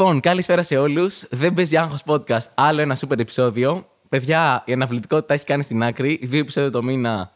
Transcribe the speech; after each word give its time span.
Λοιπόν, 0.00 0.20
καλησπέρα 0.20 0.62
σε 0.62 0.76
όλους. 0.76 1.24
Δεν 1.30 1.54
παίζει 1.54 1.76
άγχος 1.76 2.02
podcast. 2.06 2.46
Άλλο 2.54 2.80
ένα 2.80 2.96
super 2.96 3.18
επεισόδιο. 3.18 3.86
Παιδιά, 4.08 4.62
η 4.66 4.72
αναβλητικότητα 4.72 5.34
έχει 5.34 5.44
κάνει 5.44 5.62
στην 5.62 5.82
άκρη. 5.82 6.20
Δύο 6.22 6.40
επεισόδια 6.40 6.70
το 6.70 6.82
μήνα 6.82 7.32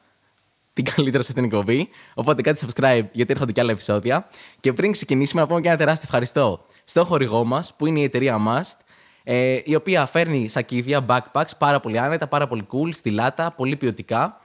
την 0.72 0.84
καλύτερα 0.84 1.22
σε 1.22 1.28
αυτήν 1.28 1.48
την 1.48 1.58
εκπομπή. 1.58 1.88
Οπότε 2.14 2.42
κάντε 2.42 2.60
subscribe 2.66 3.04
γιατί 3.12 3.32
έρχονται 3.32 3.52
και 3.52 3.60
άλλα 3.60 3.70
επεισόδια. 3.70 4.28
Και 4.60 4.72
πριν 4.72 4.92
ξεκινήσουμε, 4.92 5.40
να 5.40 5.46
πούμε 5.46 5.60
και 5.60 5.68
ένα 5.68 5.76
τεράστιο 5.76 6.02
ευχαριστώ 6.04 6.66
στο 6.84 7.04
χορηγό 7.04 7.44
μας, 7.44 7.74
που 7.76 7.86
είναι 7.86 8.00
η 8.00 8.02
εταιρεία 8.02 8.38
Must, 8.48 8.76
ε, 9.22 9.60
η 9.64 9.74
οποία 9.74 10.06
φέρνει 10.06 10.48
σακίδια, 10.48 11.06
backpacks 11.08 11.56
πάρα 11.58 11.80
πολύ 11.80 11.98
άνετα, 11.98 12.26
πάρα 12.26 12.48
πολύ 12.48 12.66
cool, 12.72 12.94
στυλάτα, 12.94 13.52
πολύ 13.56 13.76
ποιοτικά. 13.76 14.40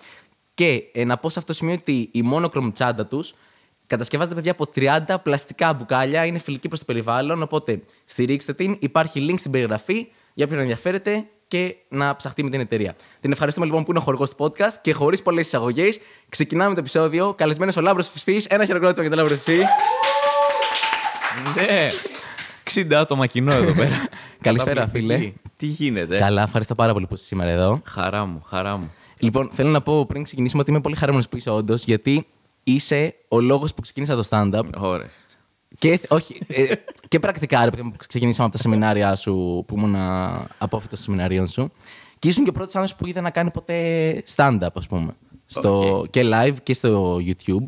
Και 0.54 0.84
ε, 0.94 1.04
να 1.04 1.18
πω 1.18 1.30
σε 1.30 1.40
αυτό 1.40 1.52
το 1.52 1.58
σημείο 1.58 1.74
ότι 1.74 2.10
η 2.12 2.24
monochrome 2.34 2.70
τσάντα 2.74 3.06
τους 3.06 3.34
κατασκευάζεται 3.88 4.36
παιδιά 4.36 4.52
από 4.52 4.66
30 4.76 5.16
πλαστικά 5.24 5.74
μπουκάλια, 5.74 6.26
είναι 6.26 6.40
φιλική 6.40 6.68
προς 6.68 6.80
το 6.80 6.86
περιβάλλον. 6.86 7.42
Οπότε 7.42 7.82
στηρίξτε 8.06 8.54
την. 8.54 8.78
Υπάρχει 8.80 9.28
link 9.30 9.40
στην 9.40 9.52
περιγραφή 9.52 10.08
για 10.34 10.46
όποιον 10.46 10.60
ενδιαφέρεται 10.60 11.28
και 11.48 11.76
να 11.90 12.16
ψαχτεί 12.16 12.44
με 12.44 12.50
την 12.50 12.60
εταιρεία. 12.60 12.96
Την 13.22 13.32
ευχαριστούμε 13.32 13.66
λοιπόν 13.66 13.84
που 13.84 13.92
είναι 13.92 14.00
ο 14.00 14.02
χορηγός 14.02 14.36
του 14.36 14.44
podcast 14.44 14.74
και 14.82 14.94
χωρίς 14.94 15.22
πολλές 15.22 15.46
εισαγωγές 15.46 16.00
ξεκινάμε 16.30 16.74
το 16.74 16.80
επεισόδιο. 16.80 17.34
Καλεσμένος 17.38 17.76
ο 17.76 17.82
Λάμπρος 17.82 18.10
Φισφής. 18.10 18.46
Ένα 18.46 18.66
χειροκρότημα 18.66 19.02
για 19.02 19.16
τον 19.16 19.20
Λάμπρο 19.20 19.36
Φισφή. 19.36 19.64
Ναι. 21.56 21.88
60 22.74 22.94
άτομα 22.94 23.26
κοινό 23.28 23.54
εδώ 23.54 23.74
πέρα. 23.74 24.08
Καλησπέρα, 24.42 24.88
φίλε. 24.88 25.32
Τι 25.56 25.66
γίνεται; 25.66 26.18
Καλά, 26.18 26.42
ευχαριστώ 26.42 26.76
πάρα 26.76 26.94
πολύ 26.94 27.06
που 27.08 27.14
είσαι 27.14 27.26
σήμερα 27.26 27.50
εδώ. 27.50 27.82
Χαρά 27.86 28.26
μου, 28.26 28.42
χαρά 28.46 28.78
μου. 28.78 28.92
Λοιπόν, 29.20 29.50
θέλω 29.54 29.70
να 29.70 29.82
πω 29.82 30.06
πριν 30.06 30.24
ξεκινήσουμε 30.24 30.62
ότι 30.62 30.72
είμαι 30.72 30.82
πολύ 30.82 30.96
χαρούμενος 30.96 31.30
που 31.30 31.38
είσαι 31.38 31.50
όντως, 31.50 31.84
γιατί 31.84 32.28
είσαι 32.72 33.16
ο 33.28 33.40
λόγος 33.42 33.74
που 33.74 33.82
ξεκίνησα 33.82 34.16
το 34.16 34.24
stand-up. 34.30 34.64
Ωραία. 34.78 35.10
Και, 35.78 36.00
όχι, 36.10 36.38
ε, 36.48 36.74
και 37.08 37.20
πρακτικά, 37.20 37.64
ρε 37.64 37.70
παιδί 37.70 37.82
μου, 37.82 37.92
που 37.92 37.98
ξεκινήσαμε 38.08 38.48
από 38.48 38.56
τα 38.58 38.62
σεμινάρια 38.62 39.16
σου, 39.16 39.64
που 39.68 39.76
ήμουν 39.78 39.96
απόφυτο 40.58 40.96
των 40.96 41.04
σεμιναρίων 41.04 41.48
σου. 41.48 41.72
Και 42.20 42.28
ήσουν 42.28 42.44
και 42.44 42.50
ο 42.50 42.54
πρώτος 42.54 42.76
άνθρωπος 42.76 43.00
που 43.04 43.08
είδα 43.10 43.22
να 43.22 43.30
κάνει 43.30 43.52
ποτέ 43.52 44.24
stand-up, 44.36 44.68
ας 44.74 44.86
πούμε. 44.88 45.16
Στο, 45.46 46.06
Και 46.10 46.22
live 46.34 46.56
και 46.64 46.74
στο 46.74 47.16
YouTube. 47.18 47.66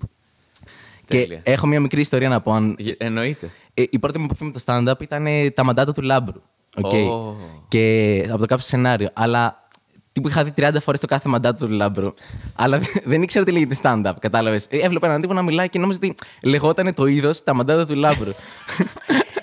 Τέλεια. 1.05 1.25
Και 1.38 1.52
έχω 1.52 1.67
μια 1.67 1.80
μικρή 1.80 2.02
ιστορία 2.02 2.30
να 2.30 2.42
πω. 2.42 2.52
Αν, 2.53 2.75
Γε- 2.80 3.03
Εννοείται. 3.03 3.52
ε, 3.73 3.83
η 3.89 4.00
πρώτη 4.00 4.20
μου 4.20 4.25
επαφή 4.25 4.44
με 4.44 4.52
το 4.52 4.61
stand-up 4.66 5.02
ήταν 5.02 5.25
ε, 5.27 5.50
τα 5.50 5.64
μαντάτα 5.66 5.92
του 5.94 6.02
Λάμπρου. 6.02 6.42
οκ. 6.77 6.94
Ω. 6.94 7.36
Και 7.67 8.25
από 8.30 8.39
το 8.39 8.45
κάποιο 8.45 8.66
σενάριο. 8.66 9.09
Αλλά 9.14 9.67
τύπου 10.12 10.28
είχα 10.28 10.44
δει 10.44 10.52
30 10.58 10.76
φορές 10.80 11.00
το 11.00 11.08
κάθε 11.08 11.30
μαντάτο 11.30 11.66
του 11.68 11.74
Λάμπρου. 11.74 12.14
Αλλά 12.56 12.78
δεν- 12.80 13.02
δεν 13.12 13.22
ήξερα 13.22 13.46
τι 13.46 13.52
λέγεται 13.52 13.76
stand-up, 13.84 14.14
κατάλαβες. 14.20 14.68
Έβλεπα 14.70 15.08
έναν 15.08 15.22
τύπο 15.22 15.34
να 15.34 15.42
μιλάει 15.42 15.70
και 15.70 15.80
νόμιζα 15.80 16.00
ότι 16.04 16.16
λεγόταν 16.44 16.94
το 16.94 17.06
είδος 17.06 17.44
τα 17.44 17.54
μαντάτα 17.54 17.86
του 17.86 17.96
Λάμπρου. 17.96 18.32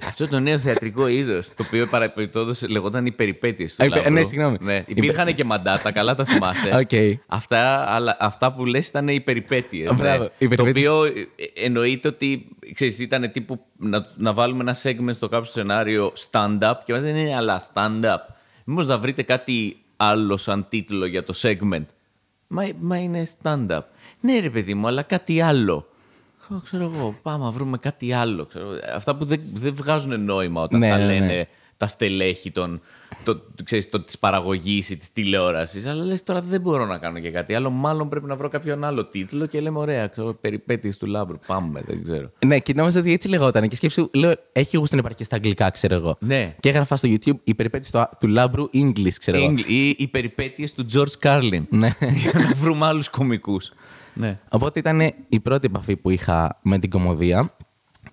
Αυτό 0.08 0.28
το 0.28 0.40
νέο 0.40 0.58
θεατρικό 0.58 1.06
είδος, 1.08 1.46
το 1.56 1.64
οποίο 1.66 1.86
παραπληκτόντω 1.86 2.52
λεγόταν 2.68 3.06
οι 3.06 3.12
περιπέτειες 3.12 3.74
του. 3.74 3.82
Α, 3.82 3.86
υπε- 3.86 3.96
Λάμπρου. 3.98 4.12
ναι, 4.14 4.22
συγγνώμη. 4.22 4.56
Ναι. 4.60 4.74
Υπε- 4.74 4.96
Υπήρχαν 5.04 5.34
και 5.34 5.44
μαντάτα, 5.44 5.92
καλά 5.92 6.14
τα 6.14 6.24
θυμάσαι. 6.24 6.68
Οκ. 6.82 7.18
αυτά, 7.26 7.84
αλλά 7.94 8.16
αυτά 8.20 8.52
που 8.52 8.64
λες 8.64 8.88
ήταν 8.88 9.08
οι 9.08 9.20
περιπέτειες. 9.20 9.94
Μπράβο, 9.94 10.22
ναι. 10.22 10.28
οι 10.38 10.48
Το 10.48 10.62
περιπέτειες. 10.62 10.88
οποίο 10.88 11.04
ε, 11.04 11.10
εννοείται 11.64 12.08
ότι 12.08 12.48
ξέρεις, 12.74 12.98
ήταν 12.98 13.30
τύπου 13.32 13.60
να, 13.76 14.06
να 14.16 14.32
βάλουμε 14.32 14.62
ένα 14.62 14.76
segment 14.82 15.14
στο 15.14 15.28
κάποιο 15.28 15.50
σενάριο 15.50 16.12
stand-up 16.30 16.72
και 16.84 16.92
μας 16.92 17.02
λένε 17.02 17.22
ναι, 17.22 17.36
αλλά 17.36 17.62
stand-up. 17.74 18.34
Μήπως 18.64 18.86
να 18.86 18.98
βρείτε 18.98 19.22
κάτι 19.22 19.76
άλλο 19.96 20.36
σαν 20.36 20.66
τίτλο 20.68 21.06
για 21.06 21.24
το 21.24 21.34
segment. 21.36 21.84
Μα, 22.46 22.68
μα 22.80 22.98
είναι 22.98 23.26
stand-up. 23.42 23.80
Ναι 24.20 24.38
ρε 24.38 24.50
παιδί 24.50 24.74
μου, 24.74 24.86
αλλά 24.86 25.02
κάτι 25.02 25.40
άλλο. 25.40 25.88
Ξέρω, 26.40 26.60
Ξέρω 26.64 26.84
εγώ, 26.94 27.18
πάμε 27.22 27.44
να 27.44 27.50
βρούμε 27.50 27.78
κάτι 27.78 28.12
άλλο. 28.12 28.44
Ξέρω. 28.44 28.68
Αυτά 28.94 29.16
που 29.16 29.24
δεν, 29.24 29.40
δεν 29.52 29.74
βγάζουν 29.74 30.24
νόημα 30.24 30.62
όταν 30.62 30.80
Ναι, 30.80 30.88
τα 30.88 30.96
ναι, 30.96 31.04
ναι. 31.04 31.18
λένε 31.18 31.48
τα 31.76 31.86
στελέχη 31.86 32.50
των, 32.50 32.80
το, 33.24 33.42
ξέρεις, 33.64 33.88
το, 33.88 34.00
της 34.00 34.18
παραγωγής 34.18 34.90
ή 34.90 34.96
της 34.96 35.10
τηλεόρασης. 35.10 35.86
Αλλά 35.86 36.04
λες 36.04 36.22
τώρα 36.22 36.40
δεν 36.40 36.60
μπορώ 36.60 36.86
να 36.86 36.98
κάνω 36.98 37.18
και 37.18 37.30
κάτι 37.30 37.54
άλλο. 37.54 37.70
Μάλλον 37.70 38.08
πρέπει 38.08 38.26
να 38.26 38.36
βρω 38.36 38.48
κάποιον 38.48 38.84
άλλο 38.84 39.04
τίτλο 39.06 39.46
και 39.46 39.60
λέμε 39.60 39.78
ωραία, 39.78 40.06
ξέρω, 40.06 40.34
περιπέτειες 40.34 40.96
του 40.98 41.06
Λάμπρου. 41.06 41.38
Πάμε, 41.46 41.82
δεν 41.86 42.02
ξέρω. 42.02 42.30
ναι, 42.46 42.58
και 42.58 42.72
νόμιζα 42.74 43.00
ότι 43.00 43.12
έτσι 43.12 43.28
λεγόταν. 43.28 43.68
Και 43.68 43.76
σκέψου, 43.76 44.10
λέω, 44.14 44.32
έχει 44.52 44.76
γούστο 44.76 44.94
να 44.94 45.00
υπάρχει 45.00 45.18
και 45.18 45.24
στα 45.24 45.36
αγγλικά, 45.36 45.70
ξέρω 45.70 45.94
εγώ. 45.94 46.16
Ναι. 46.20 46.54
Και 46.60 46.68
έγραφα 46.68 46.96
στο 46.96 47.08
YouTube 47.12 47.36
η 47.44 47.54
περιπέτεια 47.54 47.90
του, 48.10 48.16
του 48.20 48.28
Λάμπρου 48.28 48.64
English, 48.74 49.12
ξέρω 49.18 49.36
εγώ. 49.36 49.50
Ίγκλ- 49.50 49.68
Ή 49.70 49.88
οι 49.98 50.06
περιπέτειες 50.08 50.74
του 50.74 50.86
George 50.92 51.20
Carlin. 51.28 51.62
Ναι. 51.68 51.90
Για 52.22 52.32
να 52.34 52.54
βρούμε 52.54 52.86
άλλους 52.86 53.08
κομικούς. 53.08 53.72
Ναι. 54.14 54.38
Οπότε 54.50 54.78
ήταν 54.78 55.00
η 55.28 55.40
πρώτη 55.40 55.66
επαφή 55.66 55.96
που 55.96 56.10
είχα 56.10 56.58
με 56.62 56.78
την 56.78 56.90
κομμωδία. 56.90 57.56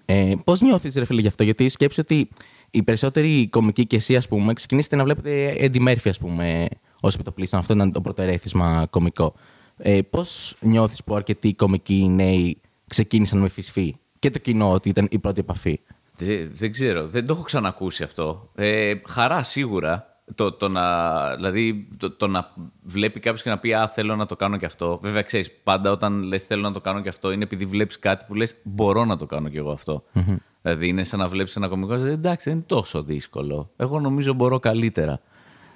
Ε, 0.05 0.33
Πώς 0.43 0.61
νιώθεις, 0.61 0.95
ρε 0.95 1.05
φίλε, 1.05 1.21
γι' 1.21 1.27
αυτό, 1.27 1.43
Γιατί 1.43 1.69
σκέψει 1.69 1.99
ότι 1.99 2.29
οι 2.75 2.83
περισσότεροι 2.83 3.47
κομικοί 3.49 3.85
και 3.85 3.95
εσύ, 3.95 4.15
ας 4.15 4.27
πούμε, 4.27 4.53
ξεκινήσετε 4.53 4.95
να 4.95 5.03
βλέπετε 5.03 5.55
Eddie 5.59 5.87
Murphy, 5.87 6.09
ας 6.09 6.17
πούμε, 6.17 6.67
ως 7.01 7.13
επιτοπλίστων. 7.13 7.59
Αυτό 7.59 7.73
ήταν 7.73 7.91
το 7.91 8.01
πρώτο 8.01 8.21
ερέθισμα 8.21 8.87
κομικό. 8.89 9.33
Ε, 9.77 10.01
Πώς 10.09 10.55
νιώθεις 10.59 11.03
που 11.03 11.15
αρκετοί 11.15 11.53
κομικοί 11.53 12.07
νέοι 12.09 12.61
ξεκίνησαν 12.87 13.39
με 13.39 13.49
φυσφή 13.49 13.95
και 14.19 14.29
το 14.29 14.39
κοινό 14.39 14.71
ότι 14.71 14.89
ήταν 14.89 15.07
η 15.11 15.19
πρώτη 15.19 15.39
επαφή; 15.39 15.79
Δεν, 16.15 16.49
δεν 16.53 16.71
ξέρω, 16.71 17.07
δεν 17.07 17.25
το 17.25 17.33
έχω 17.33 17.43
ξανακούσει 17.43 18.03
αυτό. 18.03 18.49
Ε, 18.55 18.93
χαρά 19.07 19.43
σίγουρα. 19.43 20.07
Το, 20.35 20.51
το 20.51 20.69
να, 20.69 21.35
δηλαδή, 21.35 21.87
το, 21.97 22.11
το 22.11 22.27
να 22.27 22.53
βλέπει 22.83 23.19
κάποιος 23.19 23.41
και 23.41 23.49
να 23.49 23.59
πει 23.59 23.73
Α, 23.73 23.87
θέλω 23.87 24.15
να 24.15 24.25
το 24.25 24.35
κάνω 24.35 24.57
και 24.57 24.65
αυτό. 24.65 24.99
Βέβαια, 25.01 25.21
ξέρεις, 25.21 25.51
πάντα 25.63 25.91
όταν 25.91 26.21
λες 26.21 26.43
θέλω 26.43 26.61
να 26.61 26.71
το 26.71 26.81
κάνω 26.81 27.01
και 27.01 27.09
αυτό 27.09 27.31
είναι 27.31 27.43
επειδή 27.43 27.65
βλέπεις 27.65 27.99
κάτι 27.99 28.25
που 28.27 28.35
λες 28.35 28.55
Μπορώ 28.63 29.05
να 29.05 29.17
το 29.17 29.25
κάνω 29.25 29.49
κι 29.49 29.57
εγώ 29.57 29.71
αυτό. 29.71 30.03
Δηλαδή, 30.65 30.87
είναι 30.87 31.03
σαν 31.03 31.19
να 31.19 31.27
βλέπεις 31.27 31.55
ένα 31.55 31.67
κομικό. 31.67 31.93
«Ε, 31.93 32.09
Εντάξει, 32.11 32.49
δεν 32.49 32.57
είναι 32.57 32.67
τόσο 32.67 33.03
δύσκολο. 33.03 33.69
Εγώ 33.77 33.99
νομίζω 33.99 34.33
μπορώ 34.33 34.59
καλύτερα. 34.59 35.21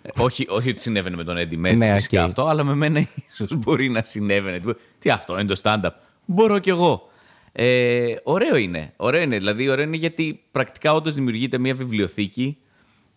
Ε, 0.01 0.09
όχι, 0.19 0.45
όχι 0.49 0.69
ότι 0.69 0.79
συνέβαινε 0.79 1.15
με 1.15 1.23
τον 1.23 1.35
Eddie 1.37 1.65
Murphy 1.67 1.77
Ναι, 1.77 1.93
φυσικά 1.93 2.21
οκ. 2.21 2.27
αυτό, 2.27 2.45
αλλά 2.45 2.63
με 2.63 2.75
μένα 2.75 2.99
ίσως 3.33 3.55
μπορεί 3.55 3.89
να 3.89 4.03
συνέβαινε. 4.03 4.59
Τι- 4.59 4.73
Τι 4.99 5.09
αυτό 5.09 5.39
είναι 5.39 5.53
το 5.53 5.61
stand-up. 5.63 5.89
Μπορώ 6.25 6.59
κι 6.59 6.69
εγώ. 6.69 7.09
Ε, 7.51 8.15
ωραίο 8.23 8.55
είναι. 8.55 8.93
Ωραίο 8.97 9.21
είναι. 9.21 9.37
Δηλαδή, 9.37 9.69
ωραίο 9.69 9.85
είναι 9.85 9.95
γιατί 9.95 10.43
πρακτικά 10.51 10.93
όντως 10.93 11.13
δημιουργείται 11.13 11.57
μια 11.57 11.73
βιβλιοθήκη, 11.75 12.57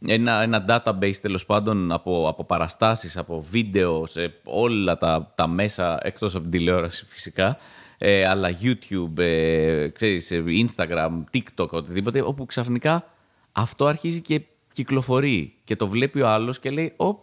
ένα, 0.07 0.43
ένα 0.43 0.65
database 0.69 1.17
τέλος 1.23 1.47
πάντων 1.47 1.93
από, 1.93 2.29
από 2.29 2.45
παραστάσεις, 2.45 3.17
από 3.17 3.41
βίντεο, 3.51 4.07
σε 4.07 4.35
όλα 4.45 4.97
τα, 4.97 5.33
τα 5.35 5.49
μέσα 5.49 5.99
εκτός 6.03 6.33
από 6.35 6.43
την 6.43 6.51
τηλεόραση 6.51 7.05
φυσικά, 7.07 7.57
ε, 8.03 8.27
αλλά 8.27 8.50
YouTube, 8.62 9.19
ε, 9.19 9.88
ξέρεις, 9.88 10.31
ε, 10.31 10.44
Instagram, 10.47 11.11
TikTok, 11.33 11.69
οτιδήποτε, 11.69 12.22
όπου 12.22 12.47
ξαφνικά 12.47 13.05
αυτό 13.53 13.87
αρχίζει 13.87 14.21
και 14.21 14.43
κυκλοφορεί 14.72 15.55
και 15.65 15.77
το 15.77 15.88
βλέπει 15.88 16.21
ο 16.21 16.28
άλλος 16.28 16.59
και 16.59 16.71
λέει 16.71 16.93
«Ωπ, 16.97 17.19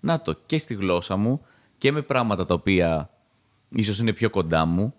να 0.00 0.20
το, 0.20 0.36
και 0.46 0.58
στη 0.58 0.74
γλώσσα 0.74 1.16
μου 1.16 1.46
και 1.78 1.92
με 1.92 2.02
πράγματα 2.02 2.44
τα 2.44 2.54
οποία 2.54 3.10
ίσως 3.68 3.98
είναι 3.98 4.12
πιο 4.12 4.30
κοντά 4.30 4.64
μου 4.64 4.94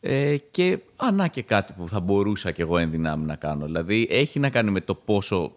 ε, 0.00 0.36
και 0.50 0.78
α, 0.96 1.10
να 1.12 1.28
και 1.28 1.42
κάτι 1.42 1.72
που 1.72 1.88
θα 1.88 2.00
μπορούσα 2.00 2.50
κι 2.50 2.60
εγώ 2.60 2.78
εν 2.78 2.90
δυνάμει 2.90 3.24
να 3.24 3.36
κάνω. 3.36 3.64
Δηλαδή 3.64 4.06
έχει 4.10 4.38
να 4.38 4.50
κάνει 4.50 4.70
με 4.70 4.80
το 4.80 4.94
πόσο 4.94 5.52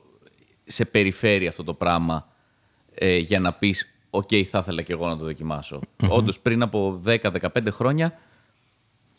σε 0.65 0.85
περιφέρει 0.85 1.47
αυτό 1.47 1.63
το 1.63 1.73
πράγμα 1.73 2.27
ε, 2.93 3.17
για 3.17 3.39
να 3.39 3.53
πεις 3.53 3.99
«ΟΚ, 4.09 4.29
θα 4.49 4.59
ήθελα 4.59 4.81
κι 4.81 4.91
εγώ 4.91 5.07
να 5.07 5.17
το 5.17 5.25
δοκιμάσω». 5.25 5.79
Όντως 6.09 6.39
πριν 6.39 6.61
από 6.61 7.01
10-15 7.05 7.67
χρόνια 7.69 8.19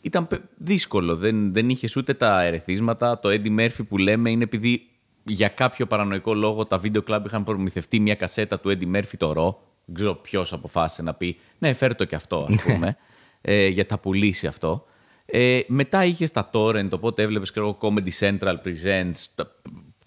ήταν 0.01 0.27
πε- 0.27 0.41
δύσκολο. 0.57 1.15
Δεν, 1.15 1.53
δεν 1.53 1.69
είχες 1.69 1.95
ούτε 1.95 2.13
τα 2.13 2.41
ερεθίσματα. 2.43 3.19
Το 3.19 3.29
Eddie 3.29 3.59
Murphy 3.59 3.87
που 3.87 3.97
λέμε 3.97 4.29
είναι 4.31 4.43
επειδή 4.43 4.87
για 5.23 5.47
κάποιο 5.47 5.87
παρανοϊκό 5.87 6.33
λόγο 6.33 6.65
τα 6.65 6.77
βίντεο 6.77 7.01
κλαμπ 7.01 7.25
είχαν 7.25 7.43
προμηθευτεί 7.43 7.99
μια 7.99 8.15
κασέτα 8.15 8.59
του 8.59 8.69
Eddie 8.79 8.95
Murphy 8.95 9.13
το 9.17 9.31
ρο. 9.33 9.63
Δεν 9.85 9.95
ξέρω 9.95 10.15
ποιος 10.15 10.53
αποφάσισε 10.53 11.01
να 11.01 11.13
πει 11.13 11.37
Ναι, 11.57 11.73
φέρ 11.73 11.95
το 11.95 12.05
κι 12.05 12.15
αυτό, 12.15 12.47
ας 12.49 12.63
πούμε. 12.63 12.97
ε, 13.41 13.67
για 13.67 13.85
τα 13.85 13.99
πουλήσει 13.99 14.47
αυτό. 14.47 14.85
Ε, 15.25 15.59
μετά 15.67 16.05
είχες 16.05 16.31
τα 16.31 16.49
torrent, 16.53 16.89
οπότε 16.91 17.21
έβλεπες 17.23 17.51
και 17.51 17.59
εγώ 17.59 17.77
Comedy 17.81 18.09
Central 18.19 18.55
Presents. 18.63 19.25
τα- 19.35 19.55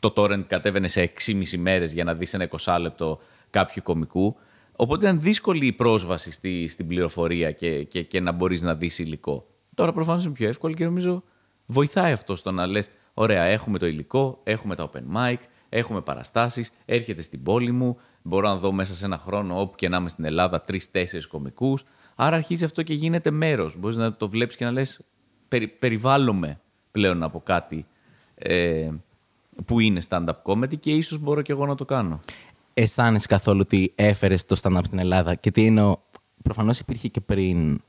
Το 0.00 0.12
torrent 0.16 0.44
κατέβαινε 0.46 0.88
σε 0.88 1.00
6,5 1.02 1.56
μέρες 1.58 1.92
για 1.92 2.04
να 2.04 2.14
δεις 2.14 2.34
ένα 2.34 2.44
20 2.44 2.78
λεπτό 2.80 3.20
κάποιου 3.50 3.82
κομικού. 3.84 4.36
Οπότε 4.76 5.04
ήταν 5.06 5.20
δύσκολη 5.20 5.66
η 5.66 5.72
πρόσβαση 5.72 6.30
στη, 6.32 6.68
στην 6.68 6.86
πληροφορία 6.86 7.50
και, 7.52 7.82
και, 7.84 8.02
και 8.02 8.20
να 8.20 8.32
μπορείς 8.32 8.62
να 8.62 8.74
δεις 8.74 8.98
υλικό. 8.98 9.46
Τώρα 9.74 9.92
προφανώς 9.92 10.24
είναι 10.24 10.32
πιο 10.32 10.48
εύκολο 10.48 10.74
και 10.74 10.84
νομίζω 10.84 11.22
βοηθάει 11.66 12.12
αυτό 12.12 12.36
στο 12.36 12.50
να 12.50 12.66
λες: 12.66 12.90
Ωραία, 13.14 13.42
έχουμε 13.42 13.78
το 13.78 13.86
υλικό, 13.86 14.40
έχουμε 14.44 14.74
τα 14.74 14.90
open 14.90 15.16
mic, 15.16 15.36
έχουμε 15.68 16.00
παραστάσεις, 16.00 16.70
έρχεται 16.84 17.22
στην 17.22 17.42
πόλη 17.42 17.72
μου. 17.72 17.96
Μπορώ 18.22 18.48
να 18.48 18.56
δω 18.56 18.72
μέσα 18.72 18.94
σε 18.94 19.04
ένα 19.04 19.18
χρόνο, 19.18 19.60
όπου 19.60 19.76
και 19.76 19.88
να 19.88 19.96
είμαι 19.96 20.08
στην 20.08 20.24
Ελλάδα, 20.24 20.60
τρει-τέσσερι 20.60 21.26
κομικούς. 21.26 21.84
Άρα 22.14 22.36
αρχίζει 22.36 22.64
αυτό 22.64 22.82
και 22.82 22.94
γίνεται 22.94 23.30
μέρος. 23.30 23.76
Μπορείς 23.78 23.96
να 23.96 24.14
το 24.14 24.28
βλέπεις 24.28 24.56
και 24.56 24.64
να 24.64 24.70
λες: 24.70 25.00
περι, 25.48 25.68
Περιβάλλομαι 25.68 26.60
πλέον 26.90 27.22
από 27.22 27.40
κάτι 27.40 27.86
ε, 28.34 28.90
που 29.64 29.80
είναι 29.80 30.00
stand-up 30.08 30.42
comedy 30.42 30.78
και 30.78 30.90
ίσως 30.90 31.18
μπορώ 31.18 31.42
και 31.42 31.52
εγώ 31.52 31.66
να 31.66 31.74
το 31.74 31.84
κάνω. 31.84 32.20
Αισθάνεσαι 32.74 33.26
καθόλου 33.26 33.60
ότι 33.62 33.92
έφερες 33.94 34.44
το 34.44 34.60
stand-up 34.62 34.80
στην 34.82 34.98
Ελλάδα 34.98 35.34
και 35.34 35.50
τι 35.50 35.66
εννοώ. 35.66 35.96
Προφανώς 36.42 36.78
υπήρχε 36.78 37.08
και 37.08 37.20
πριν, 37.20 37.82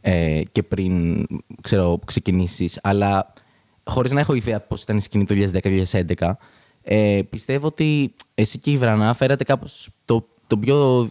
ε, 0.00 0.42
και 0.52 0.62
πριν 0.62 1.24
ξέρω, 1.60 1.98
ξεκινήσεις, 2.06 2.78
αλλά 2.82 3.32
χωρίς 3.84 4.12
να 4.12 4.20
έχω 4.20 4.34
ιδέα 4.34 4.60
πώς 4.60 4.82
ήταν 4.82 4.96
η 4.96 5.00
σκηνή 5.00 5.24
το 5.24 5.34
2010-2011, 5.34 6.30
Ε, 6.82 7.20
πιστεύω 7.30 7.66
ότι 7.66 8.14
εσύ 8.34 8.58
και 8.58 8.70
η 8.70 8.76
Βρανά 8.76 9.12
φέρατε 9.14 9.44
κάπως 9.44 9.88
το, 10.04 10.26
το 10.46 10.56
πιο 10.58 11.08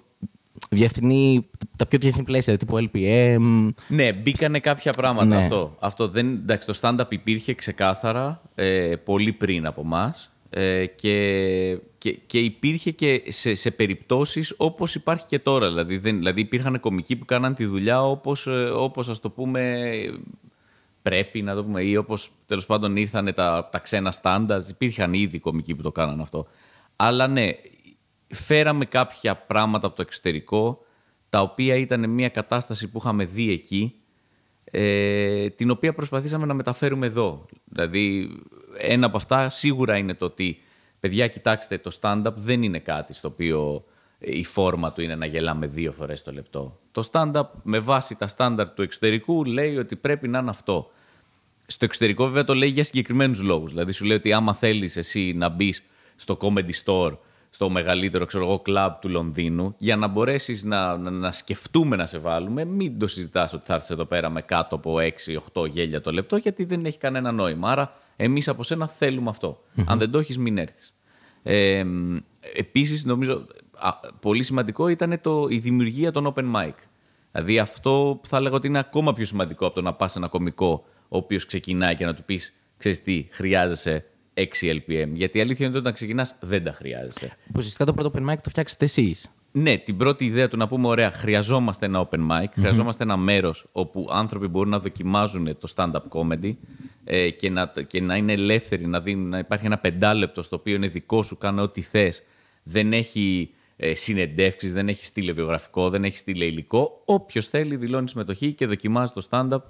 διεθνή, 0.70 1.48
τα 1.78 1.86
πιο 1.86 2.00
διεθνή 2.00 2.24
πλαίσια, 2.24 2.58
τύπου 2.58 2.90
LPM. 2.92 3.70
Ναι, 3.88 4.14
μπήκανε 4.14 4.60
κάποια 4.60 4.92
πράγματα 4.92 5.26
Ναι. 5.36 5.36
αυτό. 5.44 5.76
αυτό 5.80 6.08
δεν, 6.08 6.30
εντάξει, 6.30 6.68
το 6.68 6.80
stand-up 6.82 7.06
υπήρχε 7.12 7.54
ξεκάθαρα 7.54 8.42
ε, 8.56 8.96
πολύ 9.04 9.32
πριν 9.34 9.66
από 9.66 9.82
εμά. 9.82 10.14
Ε, 10.50 10.86
και, 10.86 11.80
και, 11.98 12.12
και 12.12 12.40
υπήρχε 12.40 12.92
και 12.92 13.24
σε, 13.28 13.56
σε 13.56 13.72
περιπτώσεις 13.72 14.54
όπως 14.58 14.96
υπάρχει 14.96 15.26
και 15.26 15.40
τώρα. 15.40 15.68
Δηλαδή, 15.68 15.98
δεν, 15.98 16.18
δηλαδή 16.18 16.42
υπήρχαν 16.42 16.80
κομικοί 16.80 17.16
που 17.16 17.26
κάναν 17.26 17.56
τη 17.56 17.66
δουλειά 17.66 18.04
όπως, 18.04 18.48
ε, 18.48 18.70
όπως 18.70 19.10
ας 19.10 19.20
το 19.20 19.30
πούμε 19.30 19.84
πρέπει 21.02 21.42
να 21.42 21.56
το 21.56 21.64
πούμε 21.64 21.84
ή 21.84 21.96
όπως 21.96 22.32
τέλος 22.46 22.66
πάντων 22.66 22.96
ήρθαν 22.96 23.34
τα, 23.34 23.70
τα 23.72 23.80
ξένα 23.80 24.12
στάνταρ. 24.12 24.70
Υπήρχαν 24.70 25.14
ήδη 25.14 25.40
κομικοί 25.40 25.76
που 25.76 25.82
το 25.82 25.92
κάναν 25.92 26.22
αυτό. 26.22 26.48
Αλλά 26.96 27.28
ναι, 27.28 27.50
φέραμε 28.28 28.86
κάποια 28.86 29.36
πράγματα 29.36 29.88
από 29.88 29.96
το 29.96 30.02
εξωτερικό 30.02 30.82
τα 31.30 31.42
οποία 31.42 31.76
ήταν 31.76 32.10
μια 32.10 32.30
κατάσταση 32.30 32.90
που 32.90 32.98
είχαμε 32.98 33.26
δει 33.26 33.52
εκεί 33.52 33.94
ε, 34.72 35.50
την 35.50 35.70
οποία 35.70 35.94
προσπαθήσαμε 35.94 36.46
να 36.46 36.54
μεταφέρουμε 36.54 37.06
εδώ. 37.06 37.46
Δηλαδή, 37.66 38.30
ένα 38.80 39.06
από 39.06 39.18
αυτά 39.18 39.50
σίγουρα 39.50 39.98
είναι 39.98 40.14
το 40.14 40.26
ότι, 40.26 40.62
παιδιά, 41.00 41.28
κοιτάξτε, 41.28 41.78
το 41.78 41.98
stand-up 42.02 42.34
δεν 42.36 42.64
είναι 42.64 42.80
κάτι 42.80 43.14
στο 43.14 43.28
οποίο 43.28 43.84
ε, 44.20 44.38
η 44.38 44.44
φόρμα 44.44 44.92
του 44.92 45.02
είναι 45.02 45.16
να 45.16 45.26
γελάμε 45.26 45.68
δύο 45.68 45.92
φορές 45.92 46.24
το 46.24 46.32
λεπτό. 46.32 46.80
Το 46.92 47.10
stand-up, 47.12 47.48
με 47.64 47.80
βάση 47.80 48.16
τα 48.16 48.28
στάνταρ 48.28 48.70
του 48.70 48.82
εξωτερικού, 48.82 49.46
λέει 49.46 49.78
ότι 49.78 49.96
πρέπει 49.96 50.28
να 50.28 50.40
είναι 50.40 50.50
αυτό. 50.50 50.92
Στο 51.68 51.86
εξωτερικό, 51.86 52.26
βέβαια, 52.26 52.44
το 52.44 52.54
λέει 52.54 52.70
για 52.70 52.84
συγκεκριμένους 52.84 53.42
λόγους. 53.42 53.70
Δηλαδή, 53.70 53.92
σου 53.92 54.06
λέει 54.06 54.18
ότι 54.18 54.34
άμα 54.34 54.54
θέλεις 54.54 54.98
εσύ 54.98 55.34
να 55.36 55.50
μπεις 55.50 55.84
στο 56.16 56.38
comedy 56.42 56.72
store, 56.86 57.18
στο 57.50 57.70
μεγαλύτερο 57.70 58.26
ξέρω 58.26 58.44
εγώ, 58.44 58.60
κλαμπ 58.60 58.94
του 59.02 59.10
Λονδίνου, 59.10 59.76
για 59.78 59.96
να 59.96 60.08
μπορέσεις 60.08 60.64
να, 60.64 60.98
να, 60.98 61.10
να 61.10 61.32
σκεφτούμε 61.32 61.96
να 61.96 62.06
σε 62.06 62.18
βάλουμε, 62.18 62.66
μην 62.66 63.00
το 63.00 63.08
συζητάς 63.08 63.54
ότι 63.54 63.66
θα 63.66 63.74
έρθεις 63.74 63.90
εδώ 63.90 64.06
πέρα 64.06 64.30
με 64.30 64.42
κάτω 64.42 64.76
από 64.76 64.96
6-8 65.54 65.70
γέλια 65.70 66.02
το 66.02 66.12
λεπτό, 66.12 66.38
γιατί 66.38 66.66
δεν 66.66 66.86
έχει 66.86 66.98
κανένα 66.98 67.32
νόημα. 67.32 67.72
Άρα, 67.72 67.94
εμείς 68.22 68.48
από 68.48 68.64
σένα 68.64 68.88
θέλουμε 68.88 69.30
αυτό. 69.30 69.64
Αν 69.86 70.00
δεν 70.00 70.12
το 70.12 70.20
έχεις, 70.20 70.38
μην 70.38 70.58
έρθεις. 70.58 70.96
Ε, 71.44 71.86
επίσης, 72.56 73.06
νομίζω, 73.06 73.46
α, 73.78 73.92
πολύ 74.20 74.44
σημαντικό 74.44 74.88
ήταν 74.88 75.22
το, 75.22 75.48
η 75.50 75.58
δημιουργία 75.58 76.12
των 76.12 76.34
open 76.36 76.56
mic. 76.56 76.74
Δηλαδή 77.32 77.60
αυτό 77.60 78.20
θα 78.24 78.38
έλεγα 78.38 78.56
ότι 78.56 78.68
είναι 78.68 78.80
ακόμα 78.80 79.14
πιο 79.14 79.26
σημαντικό 79.26 79.66
από 79.66 79.76
το 79.76 79.82
να 79.82 79.94
πας 79.94 80.12
σε 80.12 80.18
ένα 80.18 80.28
κωμικό 80.28 80.86
ο 81.08 81.18
οποίος 81.18 81.46
ξεκινάει 81.46 81.96
και 81.96 82.06
να 82.06 82.14
του 82.14 82.24
πεις 82.24 82.56
«Ξέρεις 82.78 83.02
τι, 83.02 83.28
χρειάζεσαι 83.30 84.06
6 84.34 84.42
LPM». 84.62 85.10
Γιατί 85.14 85.38
η 85.38 85.42
αλήθεια 85.42 85.66
είναι 85.66 85.76
ότι 85.76 85.78
όταν 85.78 85.94
ξεκινάς 85.94 86.36
δεν 86.40 86.64
τα 86.64 86.72
χρειάζεσαι. 86.72 87.32
Ουσιαστικά 87.56 87.86
το 87.86 87.94
πρώτο 87.94 88.12
open 88.14 88.30
mic 88.30 88.38
το 88.44 88.50
φτιάξετε 88.50 88.86
εσεί. 88.86 89.16
Ναι, 89.52 89.78
την 89.78 89.98
πρώτη 89.98 90.26
ιδέα 90.26 90.48
του 90.48 90.58
να 90.58 90.68
πούμε, 90.68 90.88
ωραία, 90.88 91.12
χρειαζόμαστε 91.12 91.86
ένα 91.86 92.10
open 92.10 92.20
mic, 92.20 92.48
χρειαζόμαστε 92.52 93.04
ένα 93.04 93.18
μέρος 93.18 93.66
όπου 93.72 94.08
άνθρωποι 94.12 94.48
μπορούν 94.48 94.70
να 94.70 94.80
δοκιμάζουν 94.80 95.58
το 95.58 95.74
stand-up 95.76 96.02
comedy 96.10 96.54
ε, 97.12 97.30
και, 97.30 97.50
να, 97.50 97.72
και 97.88 98.02
να 98.02 98.16
είναι 98.16 98.34
ελεύθεροι, 98.34 98.88
να, 98.88 99.02
δίνουν, 99.02 99.30
να 99.30 99.38
υπάρχει 99.38 99.66
ένα 99.66 99.78
πεντάλεπτο 99.78 100.42
στο 100.42 100.56
οποίο 100.56 100.76
είναι 100.76 100.88
δικό 100.88 101.24
σου, 101.24 101.38
κάνε 101.38 101.62
ό,τι 101.62 101.82
θες. 101.82 102.24
Δεν 102.64 102.94
έχει 102.94 103.54
ε, 103.76 103.96
συνεντεύξεις, 103.96 104.74
δεν 104.74 104.90
έχει 104.90 105.06
στείλε 105.06 105.32
βιογραφικό, 105.32 105.90
δεν 105.90 106.04
έχει 106.04 106.18
στείλε 106.18 106.46
υλικό. 106.46 107.02
Όποιος 107.06 107.48
θέλει 107.48 107.76
δηλώνει 107.76 108.10
συμμετοχή 108.10 108.54
και 108.54 108.66
δοκιμάζει 108.66 109.14
το 109.14 109.28
stand-up 109.30 109.62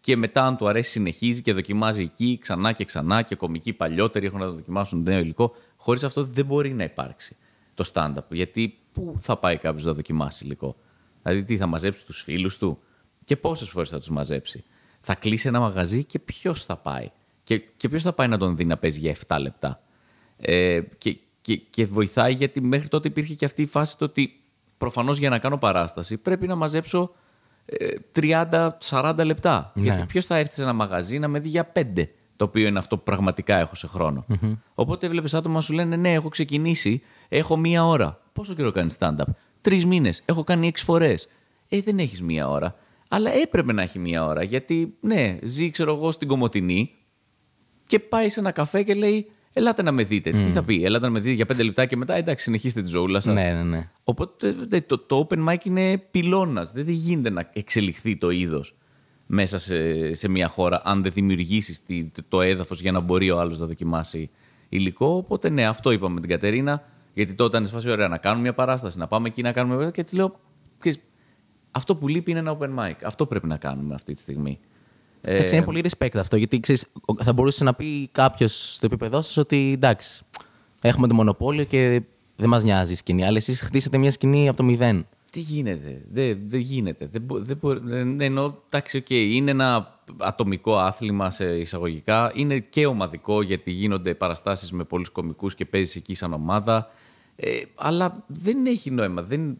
και 0.00 0.16
μετά, 0.16 0.44
αν 0.44 0.56
του 0.56 0.68
αρέσει, 0.68 0.90
συνεχίζει 0.90 1.42
και 1.42 1.52
δοκιμάζει 1.52 2.02
εκεί 2.02 2.38
ξανά 2.40 2.72
και 2.72 2.84
ξανά 2.84 3.22
και 3.22 3.34
κομικοί 3.34 3.72
παλιότεροι 3.72 4.26
έχουν 4.26 4.38
να 4.38 4.46
το 4.46 4.52
δοκιμάσουν 4.52 5.02
νέο 5.02 5.18
υλικό. 5.18 5.54
Χωρίς 5.76 6.04
αυτό 6.04 6.22
δεν 6.24 6.46
μπορεί 6.46 6.72
να 6.72 6.84
υπάρξει 6.84 7.36
το 7.74 7.90
stand-up. 7.94 8.30
Γιατί 8.30 8.78
πού 8.92 9.14
θα 9.20 9.36
πάει 9.36 9.56
κάποιος 9.56 9.84
να 9.84 9.92
δοκιμάσει 9.92 10.44
υλικό; 10.44 10.76
Δηλαδή, 11.22 11.44
τι 11.44 11.56
θα 11.56 11.66
μαζέψει 11.66 12.06
τους 12.06 12.22
φίλους 12.22 12.58
του; 12.58 12.78
Και 13.24 13.36
πόσες 13.36 13.68
φορές 13.68 13.88
θα 13.88 13.98
τους 13.98 14.10
μαζέψει; 14.10 14.64
Θα 15.10 15.16
κλείσει 15.16 15.48
ένα 15.48 15.60
μαγαζί 15.60 16.04
και 16.04 16.18
ποιος 16.18 16.64
θα 16.64 16.76
πάει; 16.76 17.10
Και, 17.44 17.58
και 17.58 17.88
ποιος 17.88 18.02
θα 18.02 18.12
πάει 18.12 18.28
να 18.28 18.38
τον 18.38 18.56
δει 18.56 18.64
να 18.64 18.76
παίζει 18.76 18.98
για 18.98 19.14
7 19.26 19.36
λεπτά; 19.40 19.80
Ε, 20.36 20.80
και, 20.98 21.18
και, 21.40 21.56
και 21.56 21.86
βοηθάει 21.86 22.32
γιατί 22.32 22.60
μέχρι 22.60 22.88
τότε 22.88 23.08
υπήρχε 23.08 23.34
και 23.34 23.44
αυτή 23.44 23.62
η 23.62 23.66
φάση 23.66 23.98
το 23.98 24.04
ότι 24.04 24.40
προφανώς 24.76 25.18
για 25.18 25.30
να 25.30 25.38
κάνω 25.38 25.58
παράσταση 25.58 26.16
πρέπει 26.16 26.46
να 26.46 26.54
μαζέψω 26.54 27.10
ε, 27.66 27.94
30-40 28.90 29.20
λεπτά. 29.24 29.72
Ναι. 29.74 29.82
Γιατί 29.82 30.04
ποιος 30.04 30.26
θα 30.26 30.36
έρθει 30.36 30.54
σε 30.54 30.62
ένα 30.62 30.72
μαγαζί 30.72 31.18
να 31.18 31.28
με 31.28 31.40
δει 31.40 31.48
για 31.48 31.72
5, 31.74 31.82
το 32.36 32.44
οποίο 32.44 32.66
είναι 32.66 32.78
αυτό 32.78 32.96
που 32.96 33.02
πραγματικά 33.02 33.56
έχω 33.56 33.74
σε 33.74 33.86
χρονο 33.86 34.24
Οπότε 34.74 35.06
έβλεπε 35.06 35.36
άτομα 35.36 35.54
να 35.54 35.60
σου 35.60 35.72
λένε 35.72 35.96
Ναι, 35.96 36.12
έχω 36.12 36.28
ξεκινήσει, 36.28 37.02
έχω 37.28 37.56
μία 37.56 37.86
ώρα. 37.86 38.20
Πόσο 38.32 38.54
καιρό 38.54 38.70
κάνεις 38.70 38.96
stand-up, 38.98 39.32
Τρεις 39.60 39.84
μήνες, 39.84 40.22
έχω 40.24 40.44
κάνει 40.44 40.66
έξι 40.66 40.84
φορές. 40.84 41.28
Ε, 41.68 41.80
δεν 41.80 41.98
έχεις 41.98 42.22
μία 42.22 42.48
ώρα. 42.48 42.76
Αλλά 43.08 43.30
έπρεπε 43.30 43.72
να 43.72 43.82
έχει 43.82 43.98
μία 43.98 44.24
ώρα. 44.24 44.42
Γιατί, 44.42 44.96
ναι, 45.00 45.38
ζει, 45.42 45.70
ξέρω 45.70 45.94
εγώ, 45.94 46.10
στην 46.10 46.28
Κομωτινή 46.28 46.90
και 47.86 47.98
πάει 47.98 48.28
σε 48.28 48.40
ένα 48.40 48.50
καφέ 48.50 48.82
και 48.82 48.94
λέει 48.94 49.30
Ελάτε 49.58 49.82
να 49.82 49.92
με 49.92 50.02
δείτε. 50.02 50.30
Τι 50.30 50.48
θα 50.48 50.62
πει, 50.62 50.84
Ελάτε 50.84 51.06
να 51.06 51.12
με 51.12 51.20
δείτε 51.20 51.34
για 51.34 51.46
πέντε 51.46 51.62
λεπτά 51.62 51.86
και 51.86 51.96
μετά 51.96 52.14
εντάξει, 52.14 52.44
συνεχίστε 52.44 52.80
τη 52.80 52.88
ζωούλα 52.88 53.20
σας. 53.20 53.34
Ναι, 53.34 53.52
ναι, 53.52 53.62
ναι. 53.62 53.90
Οπότε 54.04 54.54
δε, 54.68 54.80
το, 54.80 54.98
το 54.98 55.26
open 55.28 55.48
mic 55.48 55.64
είναι 55.64 55.98
πυλώνας. 55.98 56.72
Δεν, 56.72 56.84
δεν 56.84 56.94
γίνεται 56.94 57.30
να 57.30 57.50
εξελιχθεί 57.52 58.16
το 58.16 58.30
είδος 58.30 58.74
μέσα 59.26 59.58
σε, 59.58 60.14
σε 60.14 60.28
μια 60.28 60.48
χώρα 60.48 60.82
αν 60.84 61.02
δεν 61.02 61.12
δημιουργήσεις 61.12 61.82
το 62.28 62.40
έδαφος 62.40 62.80
για 62.80 62.92
να 62.92 63.00
μπορεί 63.00 63.30
ο 63.30 63.40
άλλος 63.40 63.58
να 63.58 63.66
δοκιμάσει 63.66 64.30
υλικό. 64.68 65.16
Οπότε 65.16 65.48
ναι, 65.48 65.66
αυτό 65.66 65.90
είπαμε 65.90 66.14
με 66.14 66.20
την 66.20 66.30
Κατερίνα. 66.30 66.82
Γιατί 67.14 67.34
τότε 67.34 67.56
ήταν 67.56 67.68
σε 67.68 67.74
φάση 67.74 67.90
ωραία 67.90 68.08
να 68.08 68.18
κάνουμε 68.18 68.42
μια 68.42 68.54
παράσταση, 68.54 68.98
να 68.98 69.06
πάμε 69.06 69.28
εκεί 69.28 69.42
να 69.42 69.52
κάνουμε. 69.52 69.90
Και 69.90 70.00
έτσι 70.00 70.16
λέω, 70.16 70.40
ξέρεις, 70.78 71.00
αυτό 71.70 71.96
που 71.96 72.08
λείπει 72.08 72.30
είναι 72.30 72.40
ένα 72.40 72.58
open 72.58 72.78
mic. 72.78 72.92
Αυτό 73.04 73.26
πρέπει 73.26 73.46
να 73.46 73.56
κάνουμε 73.56 73.94
αυτή 73.94 74.14
τη 74.14 74.20
στιγμή. 74.20 74.58
Ε, 75.20 75.34
Εντάξει, 75.34 75.56
είναι 75.56 75.64
πολύ 75.64 75.84
respect 75.88 76.16
αυτό. 76.16 76.36
Γιατί 76.36 76.60
ξέρεις, 76.60 76.86
ο- 77.06 77.22
θα 77.22 77.32
μπορούσε 77.32 77.64
να 77.64 77.74
πει 77.74 78.08
κάποιος 78.12 78.74
στο 78.74 78.86
επίπεδό 78.86 79.22
σας 79.22 79.36
ότι 79.36 79.72
εντάξει, 79.74 80.22
έχουμε 80.82 81.06
το 81.06 81.14
μονοπώλιο 81.14 81.64
και 81.64 82.02
δεν 82.36 82.48
μας 82.48 82.62
νοιάζει 82.62 82.92
η 82.92 82.94
σκηνή. 82.94 83.24
Αλλά 83.24 83.36
εσείς 83.36 83.60
χτίσατε 83.60 83.98
μια 83.98 84.10
σκηνή 84.10 84.48
από 84.48 84.56
το 84.56 84.62
μηδέν. 84.62 85.06
Τι 85.30 85.40
γίνεται, 85.40 86.02
δεν, 86.10 86.38
δεν 86.46 86.60
γίνεται. 86.60 87.06
Δεν, 87.12 87.22
μπο- 87.22 87.38
δεν 87.40 87.56
μπορεί, 87.56 87.80
δεν- 87.82 88.20
εννοώ, 88.20 88.52
εντάξει, 88.68 88.96
οκ, 88.96 89.10
είναι 89.10 89.50
ένα 89.50 89.98
ατομικό 90.16 90.76
άθλημα 90.78 91.30
σε 91.30 91.58
εισαγωγικά. 91.58 92.32
Είναι 92.34 92.58
και 92.58 92.86
ομαδικό 92.86 93.42
γιατί 93.42 93.70
γίνονται 93.70 94.14
παραστάσεις 94.14 94.72
με 94.72 94.84
πολλούς 94.84 95.08
κομικούς 95.10 95.54
και 95.54 95.64
παίζεις 95.64 95.96
εκεί 95.96 96.14
σαν 96.14 96.32
ομάδα. 96.32 96.90
Ε, 97.36 97.50
αλλά 97.74 98.24
δεν 98.26 98.66
έχει 98.66 98.90
νόημα. 98.90 99.22
Δεν, 99.22 99.58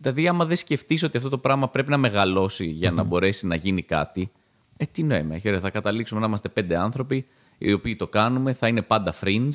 δηλαδή, 0.00 0.28
άμα 0.28 0.44
δεν 0.44 0.56
σκεφτείς 0.56 1.02
ότι 1.02 1.16
αυτό 1.16 1.28
το 1.28 1.38
πράγμα 1.38 1.68
πρέπει 1.68 1.90
να 1.90 1.96
μεγαλώσει 1.96 2.66
για 2.66 2.90
να 2.90 3.02
μπορέσει 3.02 3.46
να 3.46 3.54
γίνει 3.54 3.82
κάτι, 3.82 4.30
ε, 4.76 4.84
τι 4.84 5.02
νόημα 5.02 5.34
έχει. 5.34 5.48
Ωραία, 5.48 5.60
θα 5.60 5.70
καταλήξουμε 5.70 6.20
να 6.20 6.26
είμαστε 6.26 6.48
πέντε 6.48 6.76
άνθρωποι 6.76 7.26
οι 7.58 7.72
οποίοι 7.72 7.96
το 7.96 8.08
κάνουμε, 8.08 8.52
θα 8.52 8.68
είναι 8.68 8.82
πάντα 8.82 9.14
fringe, 9.20 9.54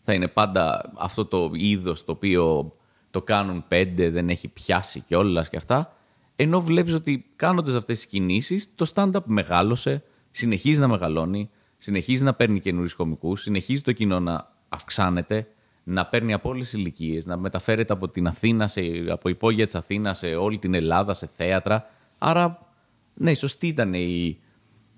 θα 0.00 0.12
είναι 0.12 0.28
πάντα 0.28 0.92
αυτό 0.96 1.24
το 1.24 1.50
είδος 1.54 2.04
το 2.04 2.12
οποίο 2.12 2.72
το 3.10 3.22
κάνουν 3.22 3.64
πέντε, 3.68 4.10
δεν 4.10 4.28
έχει 4.28 4.48
πιάσει 4.48 5.00
και 5.00 5.16
όλα 5.16 5.46
και 5.50 5.56
αυτά. 5.56 5.96
Ενώ 6.36 6.60
βλέπεις 6.60 6.94
ότι 6.94 7.26
κάνοντας 7.36 7.74
αυτές 7.74 7.98
τις 7.98 8.06
κινήσεις, 8.06 8.74
το 8.74 8.90
stand-up 8.94 9.24
μεγάλωσε, 9.24 10.02
συνεχίζει 10.30 10.80
να 10.80 10.88
μεγαλώνει, 10.88 11.50
συνεχίζει 11.76 12.24
να 12.24 12.34
παίρνει 12.34 12.60
καινούριους 12.60 12.94
κομικούς, 12.94 13.40
συνεχίζει 13.40 13.80
το 13.80 13.92
κοινό 13.92 14.20
να 14.20 14.52
αυξάνεται, 14.68 15.48
να 15.88 16.06
παίρνει 16.06 16.32
από 16.32 16.48
όλες 16.48 16.64
τις 16.64 16.72
ηλικίες, 16.72 17.26
να 17.26 17.36
μεταφέρεται 17.36 17.92
από 17.92 18.08
την 18.08 18.26
Αθήνα, 18.26 18.68
σε, 18.68 18.80
από 19.10 19.28
υπόγεια 19.28 19.64
της 19.64 19.74
Αθήνας 19.74 20.18
σε 20.18 20.26
όλη 20.34 20.58
την 20.58 20.74
Ελλάδα, 20.74 21.14
σε 21.14 21.26
θέατρα. 21.36 21.86
Άρα, 22.18 22.58
ναι, 23.14 23.34
σωστή 23.34 23.66
ήταν 23.66 23.94
η, 23.94 24.38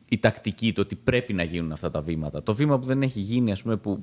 η 0.09 0.18
τακτική, 0.18 0.73
το 0.73 0.80
ότι 0.80 0.95
πρέπει 0.97 1.33
να 1.33 1.42
γίνουν 1.42 1.73
αυτά 1.73 1.90
τα 1.90 2.00
βήματα. 2.00 2.42
Το 2.42 2.54
βήμα 2.54 2.78
που 2.78 2.87
δεν 2.87 3.02
έχει 3.02 3.21
γίνει, 3.21 3.50
ας 3.52 3.62
πούμε, 3.62 3.76
που 3.76 4.02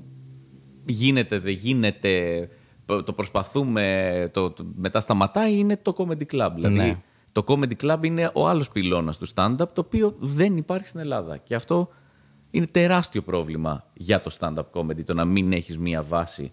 γίνεται, 0.86 1.40
δεν 1.40 1.54
γίνεται, 1.54 2.48
το 2.86 3.14
προσπαθούμε, 3.16 4.30
το, 4.34 4.50
το- 4.52 4.66
μετά 4.76 5.00
σταματάει, 5.00 5.58
είναι 5.58 5.78
το 5.78 5.96
Comedy 5.98 6.26
Club. 6.36 6.50
Δηλαδή, 6.56 6.76
Ναι. 6.76 7.02
το 7.32 7.44
Comedy 7.48 7.74
Club 7.82 7.98
είναι 8.02 8.32
ο 8.34 8.48
άλλος 8.48 8.70
πυλώνας 8.70 9.18
του 9.18 9.28
stand-up, 9.36 9.68
το 9.74 9.82
οποίο 9.86 10.16
δεν 10.20 10.58
υπάρχει 10.58 10.88
στην 10.88 11.00
Ελλάδα. 11.00 11.38
Και 11.38 11.56
αυτό 11.56 11.90
είναι 12.52 12.66
τεράστιο 12.68 13.22
πρόβλημα 13.22 13.84
για 13.94 14.22
το 14.22 14.38
stand-up 14.40 14.64
comedy, 14.74 15.04
το 15.04 15.14
να 15.14 15.26
μην 15.26 15.52
έχεις 15.54 15.78
μία 15.78 16.02
βάση, 16.04 16.52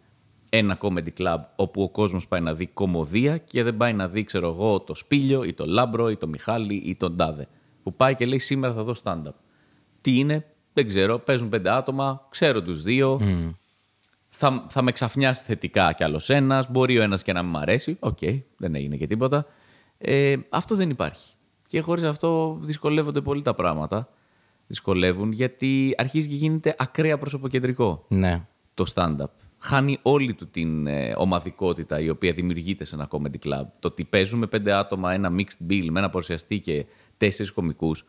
ένα 0.54 0.78
comedy 0.80 1.08
club, 1.18 1.38
όπου 1.56 1.82
ο 1.82 1.88
κόσμος 1.90 2.28
πάει 2.28 2.40
να 2.40 2.54
δει 2.54 2.66
κωμωδία 2.66 3.38
και 3.38 3.62
δεν 3.62 3.76
πάει 3.76 3.92
να 3.92 4.08
δει, 4.08 4.24
ξέρω 4.24 4.48
εγώ, 4.48 4.80
το 4.80 4.94
Σπήλιο 4.94 5.44
ή 5.44 5.52
το 5.52 5.66
Λάμπρο 5.66 6.10
ή 6.10 6.16
το 6.16 6.26
Μιχάλη 6.28 6.74
ή 6.74 6.96
τον 6.96 7.16
Τάδε. 7.16 7.48
Που 7.82 7.94
πάει 7.94 8.14
και 8.14 8.26
λέει 8.26 8.38
σήμερα 8.38 8.74
θα 8.74 8.82
δω 8.82 8.94
stand-up. 9.02 9.34
Τι 10.00 10.18
είναι, 10.18 10.46
δεν 10.72 10.86
ξέρω, 10.86 11.18
παίζουν 11.18 11.48
πέντε 11.48 11.70
άτομα, 11.70 12.26
ξέρω 12.30 12.62
τους 12.62 12.82
δύο, 12.82 13.20
θα, 14.28 14.66
θα 14.68 14.82
με 14.82 14.92
ξαφνιάσει 14.92 15.42
θετικά 15.42 15.92
κι 15.92 16.04
άλλος 16.04 16.30
ένας. 16.30 16.70
Μπορεί 16.70 16.98
ο 16.98 17.02
ένας 17.02 17.22
και 17.22 17.32
να 17.32 17.42
μην 17.42 17.50
μ' 17.50 17.56
αρέσει. 17.56 17.96
Οκ, 18.00 18.18
δεν 18.56 18.74
έγινε 18.74 18.96
και 18.96 19.06
τίποτα. 19.06 19.46
Ε, 19.98 20.36
αυτό 20.48 20.74
δεν 20.74 20.90
υπάρχει. 20.90 21.34
Και 21.68 21.80
χωρίς 21.80 22.04
αυτό 22.04 22.58
δυσκολεύονται 22.60 23.20
πολύ 23.20 23.42
τα 23.42 23.54
πράγματα. 23.54 24.08
Δυσκολεύουν 24.66 25.32
γιατί 25.32 25.94
αρχίζει 25.96 26.28
και 26.28 26.34
γίνεται 26.34 26.74
ακραία 26.78 27.18
προσωποκεντρικό 27.18 28.04
Ναι. 28.08 28.46
το 28.74 28.84
stand-up. 28.94 29.26
Χάνει 29.62 29.98
όλη 30.02 30.34
του 30.34 30.48
την 30.48 30.86
ε, 30.86 31.14
ομαδικότητα 31.16 32.00
η 32.00 32.08
οποία 32.08 32.32
δημιουργείται 32.32 32.84
σε 32.84 32.94
ένα 32.94 33.08
comedy 33.10 33.46
club. 33.46 33.64
Το 33.78 33.88
ότι 33.88 34.04
παίζουμε 34.04 34.46
πέντε 34.46 34.72
άτομα, 34.72 35.12
ένα 35.12 35.32
mixed 35.36 35.70
bill 35.70 35.86
με 35.90 35.98
ένα 35.98 36.10
παρουσιαστή 36.10 36.60
και 36.60 36.86
τέσσερις 37.16 37.52
κομικούς, 37.52 38.04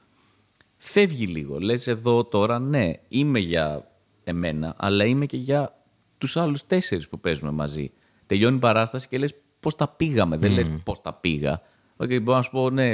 φεύγει 0.78 1.26
λίγο. 1.26 1.60
Λες 1.60 1.88
εδώ 1.88 2.26
τώρα, 2.26 2.60
ναι, 2.60 2.92
είμαι 3.08 3.40
για 3.40 3.92
εμένα, 4.24 4.76
αλλά 4.78 5.06
είμαι 5.06 5.26
και 5.26 5.38
για 5.38 5.84
τους 6.18 6.38
άλλους 6.38 6.68
τέσσερις 6.68 7.08
που 7.08 7.20
παίζουμε 7.20 7.52
μαζί. 7.52 7.92
Τελειώνει 8.26 8.56
η 8.56 8.60
παράσταση 8.60 9.08
και 9.08 9.18
λες 9.18 9.36
πώς 9.60 9.76
τα 9.76 9.88
πήγαμε, 9.88 10.38
δεν 10.38 10.52
λες 10.52 10.72
πώς 10.84 11.02
τα 11.02 11.14
πήγα. 11.14 11.62
Okay, 11.98 12.22
μπορώ 12.22 12.38
να 12.38 12.44
σου 12.44 12.52
πω, 12.52 12.70
ναι, 12.70 12.94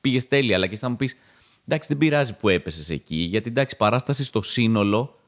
πήγες 0.00 0.28
τέλεια, 0.28 0.56
αλλά 0.56 0.66
και 0.66 0.76
θα 0.76 0.88
μου 0.88 0.96
πεις, 0.96 1.16
εντάξει, 1.66 1.88
δεν 1.88 1.98
πειράζει 1.98 2.36
που 2.36 2.48
έπεσες 2.48 2.90
εκεί, 2.90 3.16
γιατί 3.16 3.48
εντάξει, 3.48 3.76
παράσταση 3.76 4.24
στο 4.24 4.42
σύνολο 4.42 5.19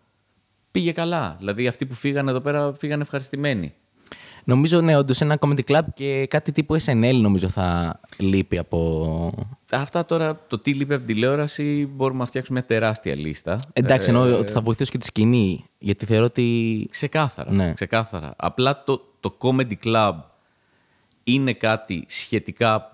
πήγε 0.72 0.92
καλά. 0.92 1.36
Δηλαδή, 1.38 1.66
αυτοί 1.66 1.86
που 1.86 1.94
φύγανε 1.94 2.30
εδώ 2.30 2.40
πέρα 2.40 2.74
φύγανε 2.78 3.02
ευχαριστημένοι. 3.02 3.72
Νομίζω, 4.44 4.80
ναι, 4.80 4.96
όντως 4.96 5.20
ένα 5.20 5.38
comedy 5.40 5.64
club 5.66 5.82
και 5.94 6.26
κάτι 6.26 6.52
τύπου 6.52 6.76
SNL 6.82 7.18
νομίζω 7.20 7.48
θα 7.48 8.00
λείπει 8.16 8.58
από. 8.58 9.32
Αυτά 9.70 10.04
τώρα, 10.04 10.40
το 10.46 10.58
τι 10.58 10.74
λείπει 10.74 10.94
από 10.94 11.06
τηλεόραση, 11.06 11.90
μπορούμε 11.94 12.18
να 12.18 12.24
φτιάξουμε 12.24 12.58
μια 12.58 12.68
τεράστια 12.68 13.14
λίστα. 13.14 13.58
Εντάξει, 13.72 14.08
εννοώ 14.08 14.26
ε, 14.26 14.32
ότι 14.32 14.52
θα 14.52 14.60
βοηθήσει 14.60 14.90
και 14.90 14.98
τη 14.98 15.04
σκηνή. 15.04 15.64
Γιατί 15.78 16.04
θεωρώ 16.04 16.24
ότι. 16.24 16.86
Ξεκάθαρα. 16.90 17.52
Ναι. 17.52 17.72
ξεκάθαρα. 17.74 18.34
Απλά 18.36 18.84
το, 18.84 19.00
το 19.20 19.36
comedy 19.38 19.74
club 19.84 20.14
είναι 21.24 21.52
κάτι 21.52 22.04
σχετικά 22.08 22.92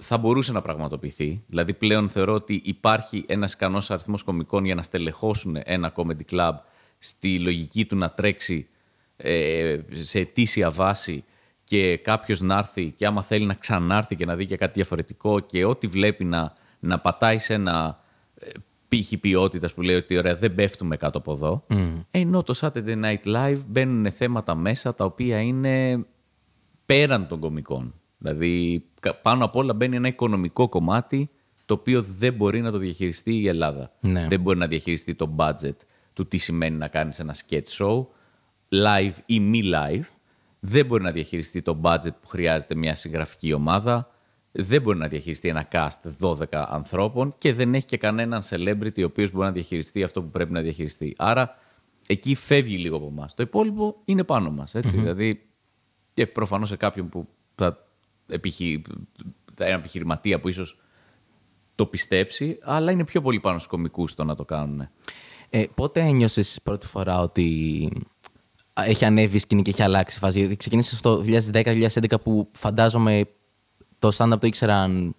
θα 0.00 0.18
μπορούσε 0.18 0.52
να 0.52 0.62
πραγματοποιηθεί. 0.62 1.42
Δηλαδή 1.46 1.72
πλέον 1.74 2.08
θεωρώ 2.08 2.34
ότι 2.34 2.60
υπάρχει 2.64 3.24
ένας 3.26 3.52
ικανός 3.52 3.90
αριθμός 3.90 4.22
κομικών 4.22 4.64
για 4.64 4.74
να 4.74 4.82
στελεχώσουν 4.82 5.56
ένα 5.64 5.92
comedy 5.96 6.34
club 6.34 6.52
στη 7.02 7.38
λογική 7.38 7.84
του 7.86 7.96
να 7.96 8.10
τρέξει 8.10 8.68
ε, 9.16 9.78
σε 9.92 10.18
αιτήσια 10.18 10.70
βάση 10.70 11.24
και 11.64 11.96
κάποιος 11.96 12.40
να 12.40 12.58
έρθει 12.58 12.90
και 12.96 13.06
άμα 13.06 13.22
θέλει 13.22 13.46
να 13.46 13.54
ξανάρθει 13.54 14.16
και 14.16 14.24
να 14.24 14.36
δει 14.36 14.46
και 14.46 14.56
κάτι 14.56 14.72
διαφορετικό 14.72 15.40
και 15.40 15.64
ό,τι 15.64 15.86
βλέπει 15.86 16.24
να, 16.24 16.52
να 16.80 16.98
πατάει 16.98 17.38
σε 17.38 17.54
ένα 17.54 18.00
ε, 18.34 18.50
πύχη 18.88 19.16
ποιότητας 19.18 19.74
που 19.74 19.82
λέει 19.82 19.96
ότι 19.96 20.18
ωραία 20.18 20.36
δεν 20.36 20.54
πέφτουμε 20.54 20.96
κάτω 20.96 21.18
από 21.18 21.32
εδώ. 21.32 21.64
Mm. 21.68 22.04
Ενώ 22.10 22.42
το 22.42 22.54
Saturday 22.60 23.04
Night 23.04 23.24
Live 23.24 23.60
μπαίνουν 23.66 24.10
θέματα 24.10 24.54
μέσα 24.54 24.94
τα 24.94 25.04
οποία 25.04 25.40
είναι 25.40 26.04
πέραν 26.86 27.26
των 27.26 27.40
κομικών. 27.40 27.94
Δηλαδή, 28.18 28.84
πάνω 29.22 29.44
απ' 29.44 29.56
όλα 29.56 29.74
μπαίνει 29.74 29.96
ένα 29.96 30.08
οικονομικό 30.08 30.68
κομμάτι 30.68 31.30
το 31.66 31.74
οποίο 31.74 32.02
δεν 32.02 32.34
μπορεί 32.34 32.60
να 32.60 32.70
το 32.70 32.78
διαχειριστεί 32.78 33.34
η 33.34 33.48
Ελλάδα. 33.48 33.92
Ναι. 34.00 34.26
Δεν 34.28 34.40
μπορεί 34.40 34.58
να 34.58 34.66
διαχειριστεί 34.66 35.14
το 35.14 35.34
budget 35.36 35.76
του 36.12 36.26
τι 36.26 36.38
σημαίνει 36.38 36.76
να 36.76 36.88
κάνεις 36.88 37.18
ένα 37.18 37.34
sketch 37.34 37.78
show, 37.78 38.06
live 38.68 39.14
ή 39.26 39.40
μη 39.40 39.60
live. 39.64 40.04
Δεν 40.60 40.86
μπορεί 40.86 41.02
να 41.02 41.10
διαχειριστεί 41.10 41.62
το 41.62 41.80
budget 41.82 42.14
που 42.20 42.28
χρειάζεται 42.28 42.74
μια 42.74 42.94
συγγραφική 42.94 43.52
ομάδα. 43.52 44.10
Δεν 44.52 44.82
μπορεί 44.82 44.98
να 44.98 45.08
διαχειριστεί 45.08 45.48
ένα 45.48 45.68
cast 45.72 46.10
12 46.20 46.44
ανθρώπων 46.50 47.34
και 47.38 47.54
δεν 47.54 47.74
έχει 47.74 47.86
και 47.86 47.96
κανέναν 47.96 48.42
celebrity 48.50 49.00
ο 49.00 49.04
οποίος 49.04 49.30
μπορεί 49.30 49.46
να 49.46 49.52
διαχειριστεί 49.52 50.02
αυτό 50.02 50.22
που 50.22 50.30
πρέπει 50.30 50.52
να 50.52 50.60
διαχειριστεί. 50.60 51.14
Άρα 51.18 51.56
εκεί 52.06 52.34
φεύγει 52.34 52.76
λίγο 52.76 52.96
από 52.96 53.06
εμάς. 53.06 53.34
Το 53.34 53.42
υπόλοιπο 53.42 53.96
είναι 54.04 54.24
πάνω 54.24 54.50
μας. 54.50 54.72
Δηλαδή, 54.74 55.42
και 56.14 56.26
προφανώς 56.26 56.68
σε 56.68 56.76
κάποιον 56.76 57.08
που 57.08 57.28
θα 57.54 57.86
επιχει... 58.26 58.82
ένα 59.58 59.74
επιχειρηματία 59.74 60.40
που 60.40 60.48
ίσως 60.48 60.78
το 61.74 61.86
πιστέψει, 61.86 62.58
αλλά 62.62 62.90
είναι 62.90 63.04
πιο 63.04 63.22
πολύ 63.22 63.40
πάνω 63.40 63.58
στους 63.58 63.70
κομικούς 63.70 64.14
το 64.14 64.24
να 64.24 64.34
το 64.34 64.44
κάνουν. 64.44 64.88
Ε, 65.50 65.64
πότε 65.74 66.00
ένιωσες 66.00 66.58
πρώτη 66.62 66.86
φορά 66.86 67.20
ότι 67.20 67.88
έχει 68.74 69.04
ανέβει 69.04 69.36
η 69.36 69.38
σκηνή 69.38 69.62
και 69.62 69.70
έχει 69.70 69.82
αλλάξει 69.82 70.16
η 70.16 70.20
φάση; 70.20 70.38
Γιατί 70.38 70.56
ξεκίνησε 70.56 70.96
στο 70.96 71.24
2010-2011 71.52 71.88
που 72.22 72.48
φαντάζομαι 72.52 73.24
το 73.98 74.10
stand-up 74.14 74.40
το 74.40 74.46
ήξεραν 74.46 75.14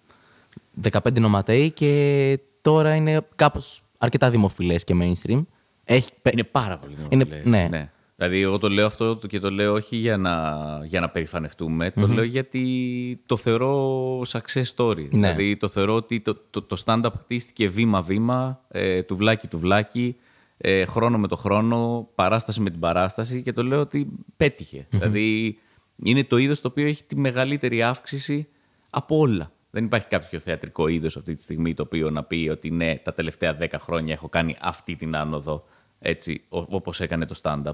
15 0.90 1.20
νοματέοι 1.20 1.70
και 1.70 2.38
τώρα 2.60 2.94
είναι 2.94 3.26
κάπως 3.36 3.82
αρκετά 3.98 4.30
δημοφιλές 4.30 4.84
και 4.84 4.94
mainstream. 5.00 5.42
Έχει... 5.84 6.10
Είναι 6.32 6.44
πάρα 6.44 6.78
πολύ 6.78 6.94
δημοφιλές. 6.94 7.42
Είναι... 7.44 7.58
Ναι. 7.58 7.68
ναι. 7.70 7.91
Δηλαδή, 8.22 8.40
εγώ 8.40 8.58
το 8.58 8.68
λέω 8.68 8.86
αυτό 8.86 9.18
και 9.28 9.38
το 9.38 9.50
λέω 9.50 9.72
όχι 9.72 9.96
για 9.96 10.16
να, 10.16 10.56
για 10.84 11.00
να 11.00 11.08
περηφανευτούμε, 11.08 11.90
το 11.90 12.06
λέω 12.06 12.24
γιατί 12.24 13.22
το 13.26 13.36
θεωρώ 13.36 14.20
success 14.20 14.62
story. 14.76 14.96
Ναι. 14.96 15.08
Δηλαδή, 15.08 15.56
το 15.56 15.68
θεωρώ 15.68 15.94
ότι 15.94 16.20
το, 16.20 16.36
το, 16.50 16.62
το 16.62 16.82
stand-up 16.84 17.12
χτίστηκε 17.18 17.68
βήμα-βήμα, 17.68 18.60
ε, 18.68 19.02
τουβλάκι 19.02 19.46
τουβλάκι, 19.46 20.16
ε, 20.56 20.84
χρόνο 20.84 21.18
με 21.18 21.28
το 21.28 21.36
χρόνο, 21.36 22.08
παράσταση 22.14 22.60
με 22.60 22.70
την 22.70 22.80
παράσταση 22.80 23.42
και 23.42 23.52
το 23.52 23.62
λέω 23.62 23.80
ότι 23.80 24.08
πετυχε 24.36 24.86
Δηλαδή, 24.90 25.58
είναι 26.02 26.24
το 26.24 26.36
είδος 26.36 26.60
το 26.60 26.68
οποίο 26.68 26.86
έχει 26.86 27.04
τη 27.04 27.16
μεγαλύτερη 27.16 27.82
αύξηση 27.82 28.48
από 28.90 29.18
όλα. 29.18 29.52
Δεν 29.70 29.84
υπάρχει 29.84 30.06
κάποιο 30.08 30.38
θεατρικό 30.38 30.88
είδος 30.88 31.16
αυτή 31.16 31.34
τη 31.34 31.42
στιγμή 31.42 31.74
το 31.74 31.82
οποίο 31.82 32.10
να 32.10 32.24
πει 32.24 32.48
ότι 32.52 32.70
ναι, 32.70 32.96
τα 32.96 33.12
τελευταία 33.12 33.56
10 33.60 33.66
χρόνια 33.78 34.12
έχω 34.12 34.28
κάνει 34.28 34.56
αυτή 34.60 34.96
την 34.96 35.16
άνοδο 35.16 35.64
έτσι, 35.98 36.42
όπως 36.48 37.00
έκανε 37.00 37.26
το 37.26 37.34
stand-up. 37.42 37.72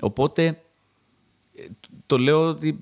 Οπότε 0.00 0.46
ε, 1.54 1.66
το 2.06 2.18
λέω 2.18 2.48
ότι 2.48 2.78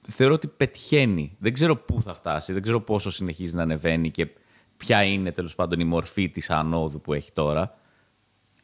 θεωρώ 0.00 0.34
ότι 0.34 0.46
πετυχαίνει. 0.46 1.36
Δεν 1.38 1.52
ξέρω 1.52 1.76
πού 1.76 2.02
θα 2.02 2.14
φτάσει, 2.14 2.52
δεν 2.52 2.62
ξέρω 2.62 2.80
πόσο 2.80 3.10
συνεχίζει 3.10 3.56
να 3.56 3.62
ανεβαίνει 3.62 4.10
και 4.10 4.28
ποια 4.76 5.02
είναι 5.02 5.32
τέλος 5.32 5.54
πάντων 5.54 5.80
η 5.80 5.84
μορφή 5.84 6.28
της 6.28 6.50
ανόδου 6.50 7.00
που 7.00 7.12
έχει 7.12 7.32
τώρα. 7.32 7.74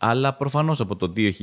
Αλλά 0.02 0.34
προφανώς 0.34 0.80
από 0.80 0.96
το 0.96 1.12
2011, 1.16 1.36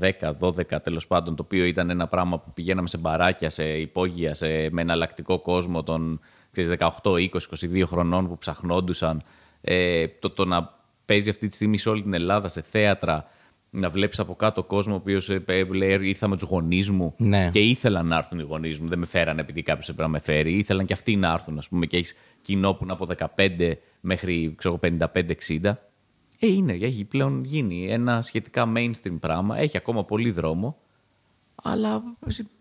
10, 0.00 0.32
12 0.40 0.82
τέλος 0.82 1.06
πάντων, 1.06 1.36
το 1.36 1.42
οποίο 1.42 1.64
ήταν 1.64 1.90
ένα 1.90 2.06
πράγμα 2.06 2.38
που 2.38 2.52
πηγαίναμε 2.52 2.88
σε 2.88 2.98
μπαράκια, 2.98 3.50
σε 3.50 3.64
υπόγεια, 3.64 4.34
σε, 4.34 4.46
με 4.70 4.80
εναλλακτικό 4.80 5.40
κόσμο 5.40 5.82
των 5.82 6.20
18, 6.56 6.88
20, 7.02 7.28
22 7.28 7.82
χρονών 7.86 8.28
που 8.28 8.38
ψαχνόντουσαν. 8.38 9.22
Ε, 9.60 10.08
το, 10.08 10.30
το 10.30 10.44
να 10.44 10.74
παίζει 11.04 11.30
αυτή 11.30 11.48
τη 11.48 11.54
στιγμή 11.54 11.78
σε 11.78 11.88
όλη 11.88 12.02
την 12.02 12.14
Ελλάδα, 12.14 12.48
σε 12.48 12.62
θέατρα, 12.62 13.28
να 13.76 13.88
βλέπεις 13.90 14.18
από 14.18 14.34
κάτω 14.34 14.64
κόσμο 14.64 14.92
ο 14.92 14.96
οποίος 14.96 15.30
ε, 15.30 15.64
λέει 15.64 15.98
ήρθα 16.08 16.28
με 16.28 16.36
τους 16.36 16.48
γονείς 16.48 16.90
μου 16.90 17.14
ναι. 17.16 17.48
και 17.52 17.58
ήθελαν 17.58 18.06
να 18.06 18.16
έρθουν 18.16 18.38
οι 18.38 18.42
γονείς 18.42 18.80
μου. 18.80 18.88
Δεν 18.88 18.98
με 18.98 19.06
φέρανε 19.06 19.40
επειδή 19.40 19.62
κάποιος 19.62 19.88
έπρεπε 19.88 20.02
να 20.02 20.08
με 20.08 20.18
φέρει. 20.18 20.52
Ήθελαν 20.52 20.86
και 20.86 20.92
αυτοί 20.92 21.16
να 21.16 21.32
έρθουν, 21.32 21.58
ας 21.58 21.68
πούμε, 21.68 21.86
και 21.86 21.96
έχεις 21.96 22.14
κοινό 22.42 22.74
που 22.74 22.84
είναι 22.84 22.92
από 22.92 23.06
15 23.36 23.72
μέχρι 24.00 24.56
55-60. 24.62 25.76
Ε, 26.38 26.46
είναι, 26.46 26.72
έχει 26.72 27.04
πλέον 27.04 27.44
γίνει 27.44 27.86
ένα 27.90 28.22
σχετικά 28.22 28.72
mainstream 28.76 29.16
πράγμα. 29.20 29.58
Έχει 29.58 29.76
ακόμα 29.76 30.04
πολύ 30.04 30.30
δρόμο, 30.30 30.76
αλλά 31.54 32.02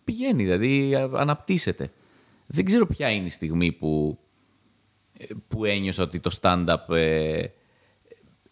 πηγαίνει, 0.03 0.43
δηλαδή 0.43 0.95
αναπτύσσεται. 0.95 1.91
Δεν 2.48 2.65
ξέρω 2.65 2.86
ποια 2.88 3.10
είναι 3.10 3.25
η 3.25 3.29
στιγμή 3.29 3.72
που, 3.72 4.19
ε, 5.17 5.25
που 5.48 5.65
ένιωσα 5.65 6.03
ότι 6.03 6.19
το 6.19 6.38
stand-up 6.41 6.95
ε, 6.95 7.45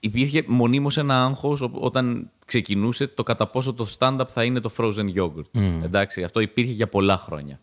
υπήρχε 0.04 0.44
μονίμως 0.48 0.98
ένα 0.98 1.24
άγχος 1.24 1.70
όταν 1.72 2.30
ξεκινούσε 2.46 3.08
το 3.08 3.24
κατά 3.24 3.48
πόσο 3.48 3.74
το 3.74 3.88
stand-up 3.98 4.28
θα 4.28 4.44
είναι 4.44 4.60
το 4.60 4.72
frozen 4.78 5.16
yogurt. 5.16 5.60
Mm. 5.60 5.84
Εντάξει, 5.84 6.24
αυτό 6.24 6.40
υπήρχε 6.40 6.72
για 6.72 6.88
πολλά 6.88 7.18
χρόνια. 7.18 7.60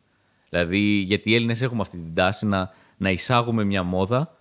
Δηλαδή, 0.51 0.79
γιατί 0.79 1.31
οι 1.31 1.35
Έλληνες 1.35 1.63
έχουμε 1.63 1.81
αυτή 1.81 1.97
την 1.97 2.15
τάση 2.15 2.47
να, 2.47 2.71
να 2.97 3.11
εισάγουμε 3.11 3.65
μια 3.65 3.83
μόδα 3.83 4.37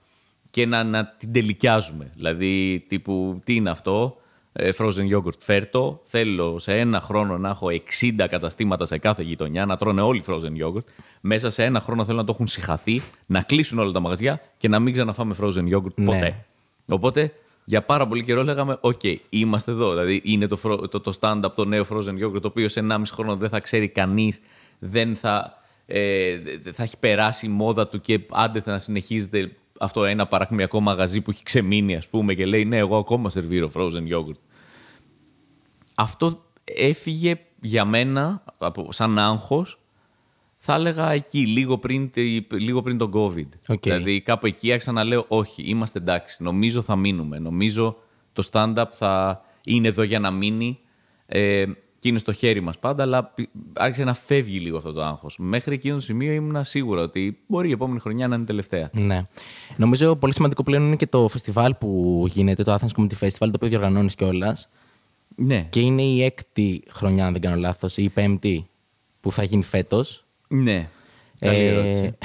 και 0.50 0.66
να, 0.66 0.84
να 0.84 1.06
την 1.06 1.32
τελικιάζουμε. 1.32 2.12
Δηλαδή, 2.16 2.86
τύπου, 2.88 3.42
τι 3.44 3.56
είναι 3.56 3.70
αυτό, 3.70 4.18
ε, 4.52 4.70
frozen 4.78 5.16
yogurt, 5.16 5.40
φέρτο. 5.40 6.00
Θέλω 6.04 6.60
σε 6.60 6.78
ένα 6.78 7.00
χρόνο 7.00 7.38
να 7.38 7.50
έχω 7.50 7.68
60 8.02 8.26
καταστήματα 8.30 8.86
σε 8.86 8.98
κάθε 8.98 9.24
γειτονιά, 9.24 9.66
να 9.66 9.78
τρώνε 9.78 10.02
όλοι 10.02 10.24
frozen 10.28 10.66
yogurt. 10.66 10.86
Μέσα 11.22 11.50
σε 11.50 11.64
ένα 11.64 11.80
χρόνο 11.80 12.06
θέλω 12.06 12.18
να 12.18 12.24
το 12.24 12.32
έχουν 12.34 12.48
συχαθεί, 12.48 13.02
να 13.26 13.42
κλείσουν 13.42 13.80
όλα 13.80 13.92
τα 13.92 14.00
μαγαζιά 14.00 14.42
και 14.58 14.68
να 14.68 14.80
μην 14.80 14.94
ξαναφάμε 14.94 15.36
frozen 15.42 15.74
yogurt 15.74 15.94
ναι. 15.96 16.06
ποτέ. 16.06 16.46
Οπότε 16.88 17.34
για 17.66 17.84
πάρα 17.84 18.08
πολύ 18.08 18.24
καιρό 18.24 18.44
λέγαμε: 18.44 18.78
Οκ, 18.82 19.02
είμαστε 19.30 19.72
εδώ. 19.72 19.90
Δηλαδή 19.90 20.22
είναι 20.24 20.48
το, 20.48 20.88
το, 20.88 21.00
το 21.00 21.14
stand-up, 21.20 21.52
το 21.56 21.66
νέο 21.66 21.86
frozen 21.90 22.26
yogurt, 22.26 22.42
το 22.42 22.48
οποίο 22.48 22.70
σε 22.70 22.86
1,5 22.90 23.02
χρόνο 23.12 23.36
δεν 23.36 23.50
θα 23.50 23.60
ξέρει 23.60 23.88
κανείς, 23.88 24.42
δεν 24.80 25.16
θα, 25.16 25.54
ε, 25.86 26.38
θα 26.72 26.84
έχει 26.84 26.98
περάσει 26.98 27.46
η 27.46 27.50
μόδα 27.50 27.88
του 27.88 28.02
και 28.02 28.20
άντε 28.30 28.62
θα 28.62 28.72
να 28.72 28.80
συνεχίζεται 28.80 29.52
αυτό 29.80 30.04
ένα 30.04 30.28
παρακμιακό 30.28 30.80
μαγαζί 30.80 31.22
που 31.22 31.32
έχει 31.32 31.44
ξεμείνει, 31.44 31.96
ας 31.96 32.08
πούμε, 32.08 32.34
και 32.34 32.46
λέει: 32.46 32.66
Ναι, 32.66 32.78
εγώ 32.78 32.98
ακόμα 32.98 33.30
σερβίρω 33.30 33.72
frozen 33.74 34.14
yogurt. 34.14 34.40
Αυτό 35.96 36.44
έφυγε 36.64 37.40
για 37.62 37.86
μένα 37.86 38.44
σαν 38.90 39.20
άγχος 39.20 39.80
θα 40.62 40.74
έλεγα 40.74 41.12
εκεί, 41.12 41.46
λίγο 41.46 41.78
πριν, 41.78 42.12
λίγο 42.52 42.82
πριν 42.82 42.98
τον 42.98 43.12
COVID. 43.14 43.74
Okay. 43.74 43.82
Δηλαδή 43.82 44.22
κάπου 44.22 44.46
εκεί 44.46 44.72
άρχισα 44.72 44.92
να 44.92 45.04
λέω 45.04 45.26
όχι, 45.28 45.64
είμαστε 45.64 46.00
εντάξει, 46.00 46.44
νομίζω 46.44 46.82
θα 46.82 46.96
μείνουμε. 46.96 47.40
Νομίζω 47.40 47.98
το 48.34 48.48
stand-up 48.52 48.86
θα 48.92 49.42
είναι 49.64 49.88
εδώ 49.88 50.04
για 50.04 50.20
να 50.20 50.32
μείνει 50.32 50.80
ε, 51.26 51.66
και 52.00 52.08
είναι 52.08 52.18
στο 52.18 52.34
χέρι 52.34 52.62
μας 52.62 52.80
πάντα, 52.80 53.04
αλλά 53.04 53.34
άρχισε 53.74 54.04
να 54.04 54.14
φεύγει 54.14 54.60
λίγο 54.60 54.78
αυτό 54.78 54.92
το 54.92 55.04
άγχος. 55.04 55.38
Μέχρι 55.38 55.74
εκείνο 55.74 55.96
το 55.96 56.02
σημείο 56.02 56.32
ήμουν 56.32 56.64
σίγουρα 56.64 57.02
ότι 57.02 57.40
μπορεί 57.48 57.70
η 57.70 57.72
επόμενη 57.72 58.00
χρονιά 58.00 58.28
να 58.28 58.36
είναι 58.36 58.46
τελευταία. 58.46 58.90
Ναι. 58.94 59.28
Νομίζω 59.78 60.16
πολύ 60.16 60.34
σημαντικό 60.34 60.64
πλέον 60.64 60.84
είναι 60.84 60.96
και 60.96 61.08
το 61.08 61.28
φεστιβάλ 61.28 61.76
που 61.76 62.24
γίνεται, 62.28 62.64
το 62.64 62.74
Athens 62.74 63.00
Comedy 63.00 63.20
Festival, 63.20 63.38
το 63.40 63.52
οποίο 63.56 63.68
διοργανώνεις 63.68 64.16
κιόλας. 64.16 64.70
Ναι. 65.36 65.68
Και 65.70 65.80
είναι 65.80 66.02
η 66.02 66.24
έκτη 66.24 66.84
χρονιά, 66.90 67.26
αν 67.26 67.32
δεν 67.32 67.42
κάνω 67.42 67.56
λάθος, 67.56 67.98
ή 67.98 68.04
η 68.04 68.10
πέμπτη 68.10 68.68
που 69.20 69.32
θα 69.32 69.44
γίνει 69.44 69.64
φέτος. 69.64 70.24
Ναι. 70.52 70.90
Καλή 71.40 71.58
Ε, 71.60 71.68
ερώτηση. 71.68 72.18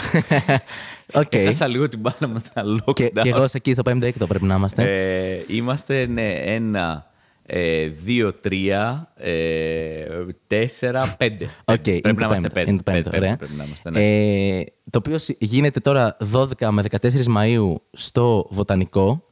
Οκ. 1.14 1.34
Έχασα 1.34 1.66
λίγο 1.66 1.88
την 1.88 1.98
μπάλα 2.00 2.32
με 2.32 2.40
τα 2.54 2.62
lockdown. 2.64 2.94
Και, 2.94 3.08
και 3.20 3.28
εγώ 3.28 3.48
σε 3.48 3.56
εκεί 3.56 3.72
στο 3.72 3.82
πέμπτο 3.82 4.06
έκτο 4.06 4.26
πρέπει 4.26 4.44
να 4.44 4.54
είμαστε. 4.54 4.82
Ε, 4.82 5.44
είμαστε, 5.48 6.06
ναι, 6.06 6.32
ένα, 6.32 7.10
ε, 7.46 7.86
δύο, 7.86 8.32
τρία, 8.32 9.12
ε, 9.16 10.04
τέσσερα, 10.46 11.14
πέντε. 11.18 11.44
Οκ, 11.64 11.86
είναι 11.86 12.00
πρέπει 12.00 12.14
το 12.14 12.20
να 12.20 12.26
είμαστε 12.26 12.48
πέμπτο, 12.48 12.52
πέντε. 12.52 12.70
είναι 12.70 12.82
το 12.82 12.90
πέμπτο, 12.92 13.10
Πέντε 13.10 13.24
ωραία. 13.24 13.36
Πρέπει 13.36 13.54
να 13.56 13.64
είμαστε, 13.64 13.90
ναι. 13.90 14.58
Ε, 14.58 14.64
το 14.90 14.98
οποίο 14.98 15.18
συ- 15.18 15.36
γίνεται 15.44 15.80
τώρα 15.80 16.16
12 16.34 16.68
με 16.70 16.82
14 16.90 17.06
Μαΐου 17.36 17.74
στο 17.92 18.46
Βοτανικό. 18.50 19.24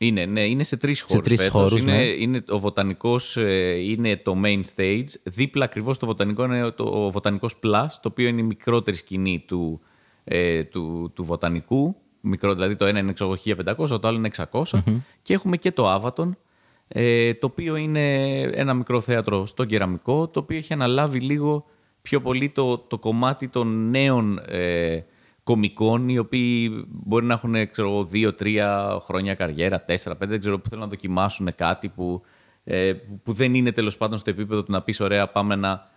Είναι, 0.00 0.24
ναι, 0.24 0.44
είναι 0.44 0.62
σε 0.62 0.76
τρεις 0.76 1.00
χώρους. 1.00 1.24
τρεις 1.24 1.40
φέτος. 1.42 1.60
χώρους, 1.60 1.82
είναι, 1.82 1.96
ναι. 1.96 2.02
είναι, 2.02 2.44
ο 2.48 2.58
βοτανικός 2.58 3.36
ε, 3.36 3.74
είναι 3.74 4.16
το 4.16 4.36
main 4.44 4.60
stage. 4.76 5.04
Δίπλα 5.22 5.64
ακριβώς 5.64 5.96
στο 5.96 6.06
βοτανικό 6.06 6.44
είναι 6.44 6.70
το 6.70 6.84
ο 6.84 7.10
βοτανικός 7.10 7.54
plus, 7.62 7.86
το 8.02 8.08
οποίο 8.08 8.28
είναι 8.28 8.40
η 8.40 8.44
μικρότερη 8.44 8.96
σκηνή 8.96 9.44
του, 9.46 9.80
ε, 10.24 10.64
του, 10.64 11.12
του 11.14 11.24
βοτανικού. 11.24 11.96
Μικρό, 12.20 12.54
δηλαδή 12.54 12.76
το 12.76 12.84
ένα 12.84 12.98
είναι 12.98 13.12
ξέρω 13.12 13.36
εγώ, 13.46 13.62
1500, 13.94 14.00
το 14.00 14.08
άλλο 14.08 14.16
είναι 14.16 14.30
600. 14.50 14.62
Και 15.22 15.34
έχουμε 15.34 15.56
και 15.56 15.72
το 15.72 15.88
Άβατον, 15.88 16.38
ε, 16.88 17.34
το 17.34 17.46
οποίο 17.46 17.76
είναι 17.76 18.40
ένα 18.40 18.74
μικρό 18.74 19.00
θέατρο 19.00 19.46
στο 19.46 19.64
κεραμικό, 19.64 20.28
το 20.28 20.40
οποίο 20.40 20.56
έχει 20.56 20.72
αναλάβει 20.72 21.20
λίγο 21.20 21.64
πιο 22.02 22.20
πολύ 22.20 22.50
το, 22.50 22.78
το 22.78 22.98
κομμάτι 22.98 23.48
των 23.48 23.90
νέων 23.90 24.38
ε, 24.46 25.04
κομικών, 25.48 26.08
οι 26.08 26.18
οποίοι 26.18 26.84
μπορεί 26.88 27.26
να 27.26 27.34
έχουν 27.34 27.70
ξέρω, 27.70 27.88
εγώ, 27.88 28.04
δύο-τρία 28.04 28.98
χρόνια 29.00 29.34
καριέρα, 29.34 29.84
τέσσερα, 29.84 30.16
πέντε, 30.16 30.30
δεν 30.30 30.40
ξέρω, 30.40 30.58
που 30.58 30.68
θέλουν 30.68 30.84
να 30.84 30.90
δοκιμάσουν 30.90 31.54
κάτι 31.54 31.88
που, 31.88 32.22
ε, 32.64 32.92
που 33.22 33.32
δεν 33.32 33.54
είναι 33.54 33.72
τέλος 33.72 33.96
πάντων 33.96 34.18
στο 34.18 34.30
επίπεδο 34.30 34.62
του 34.62 34.72
να 34.72 34.82
πεις: 34.82 35.00
Ωραία, 35.00 35.28
πάμε 35.28 35.56
να 35.56 35.90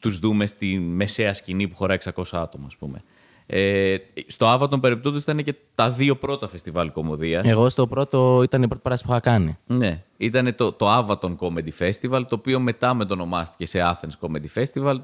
τους 0.00 0.18
δούμε 0.18 0.46
στη 0.46 0.78
μεσαία 0.78 1.34
σκηνή 1.34 1.68
που 1.68 1.76
χωράει 1.76 1.96
600 2.14 2.22
άτομα, 2.32 2.66
ας 2.66 2.76
πούμε. 2.76 3.02
Ε, 3.46 3.96
στο 4.26 4.46
Άβατον 4.46 4.80
περιπτώτου 4.80 5.16
ήταν 5.16 5.42
και 5.42 5.54
τα 5.74 5.90
δύο 5.90 6.16
πρώτα 6.16 6.48
φεστιβάλ 6.48 6.92
κομμωδίας. 6.92 7.46
Εγώ 7.46 7.68
στο 7.68 7.86
πρώτο 7.86 8.42
ήταν 8.42 8.62
η 8.62 8.66
πρώτη 8.66 8.82
παράσταση 8.82 9.12
που 9.12 9.18
είχα 9.18 9.36
κάνει. 9.36 9.58
Ναι, 9.66 10.02
ήταν 10.16 10.54
το, 10.54 10.72
το 10.72 10.86
Avaton 10.98 11.36
Comedy 11.36 11.70
Festival, 11.78 12.22
το 12.28 12.34
οποίο 12.34 12.60
μετά 12.60 12.94
μετονομάστηκε 12.94 13.66
σε 13.66 13.78
Athens 13.82 14.26
Comedy 14.26 14.62
Festival. 14.62 14.96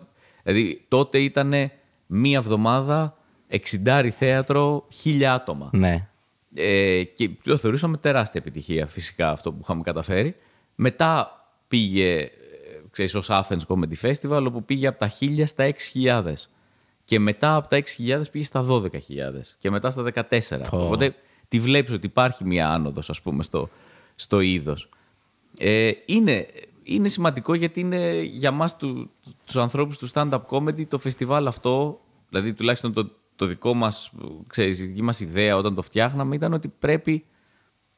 Δηλαδή 0.42 0.84
τότε 0.88 1.18
ήταν 1.18 1.52
μία 2.06 2.38
εβδομάδα, 2.38 3.14
60 3.50 4.08
θέατρο, 4.10 4.86
χίλια 4.88 5.32
άτομα. 5.32 5.70
Ναι. 5.72 6.08
Ε, 6.54 7.02
και 7.04 7.30
το 7.42 7.56
θεωρούσαμε 7.56 7.96
τεράστια 7.96 8.40
επιτυχία 8.46 8.86
φυσικά 8.86 9.30
αυτό 9.30 9.52
που 9.52 9.58
είχαμε 9.62 9.82
καταφέρει. 9.82 10.36
Μετά 10.74 11.34
πήγε, 11.68 12.16
ε, 12.20 12.30
ξέρεις, 12.90 13.14
ως 13.14 13.28
Athens 13.30 13.66
Comedy 13.66 13.94
Festival, 14.02 14.44
όπου 14.46 14.64
πήγε 14.64 14.86
από 14.86 14.98
τα 14.98 15.10
1000 15.20 15.46
στα 15.46 15.64
6.000. 15.64 16.32
Και 17.04 17.18
μετά 17.18 17.54
από 17.54 17.68
τα 17.68 17.76
6.000 17.76 18.20
πήγε 18.30 18.44
στα 18.44 18.66
12.000. 18.68 19.56
Και 19.58 19.70
μετά 19.70 19.90
στα 19.90 20.02
14. 20.02 20.68
Πω. 20.70 20.84
Οπότε 20.84 21.14
τη 21.48 21.58
βλέπεις 21.58 21.92
ότι 21.92 22.06
υπάρχει 22.06 22.44
μία 22.44 22.68
άνοδος, 22.68 23.10
ας 23.10 23.20
πούμε, 23.20 23.42
στο, 23.42 23.68
στο 24.14 24.40
είδος. 24.40 24.88
Ε, 25.58 25.90
είναι, 26.06 26.46
είναι 26.82 27.08
σημαντικό 27.08 27.54
γιατί 27.54 27.80
είναι 27.80 28.20
για 28.20 28.50
μας 28.50 28.76
του, 28.76 29.10
τους 29.46 29.56
ανθρώπους 29.56 29.98
του 29.98 30.08
stand-up 30.12 30.40
comedy 30.50 30.86
το 30.86 30.98
φεστιβάλ 30.98 31.46
αυτό, 31.46 32.00
δηλαδή 32.28 32.52
τουλάχιστον 32.52 32.92
το, 32.92 33.10
το 33.40 33.46
δικό 33.46 33.74
μας, 33.74 34.12
ξέρεις, 34.46 34.80
η 34.80 34.86
δική 34.86 35.02
μας 35.02 35.20
ιδέα 35.20 35.56
όταν 35.56 35.74
το 35.74 35.82
φτιάχναμε 35.82 36.34
ήταν 36.34 36.52
ότι 36.52 36.68
πρέπει 36.68 37.24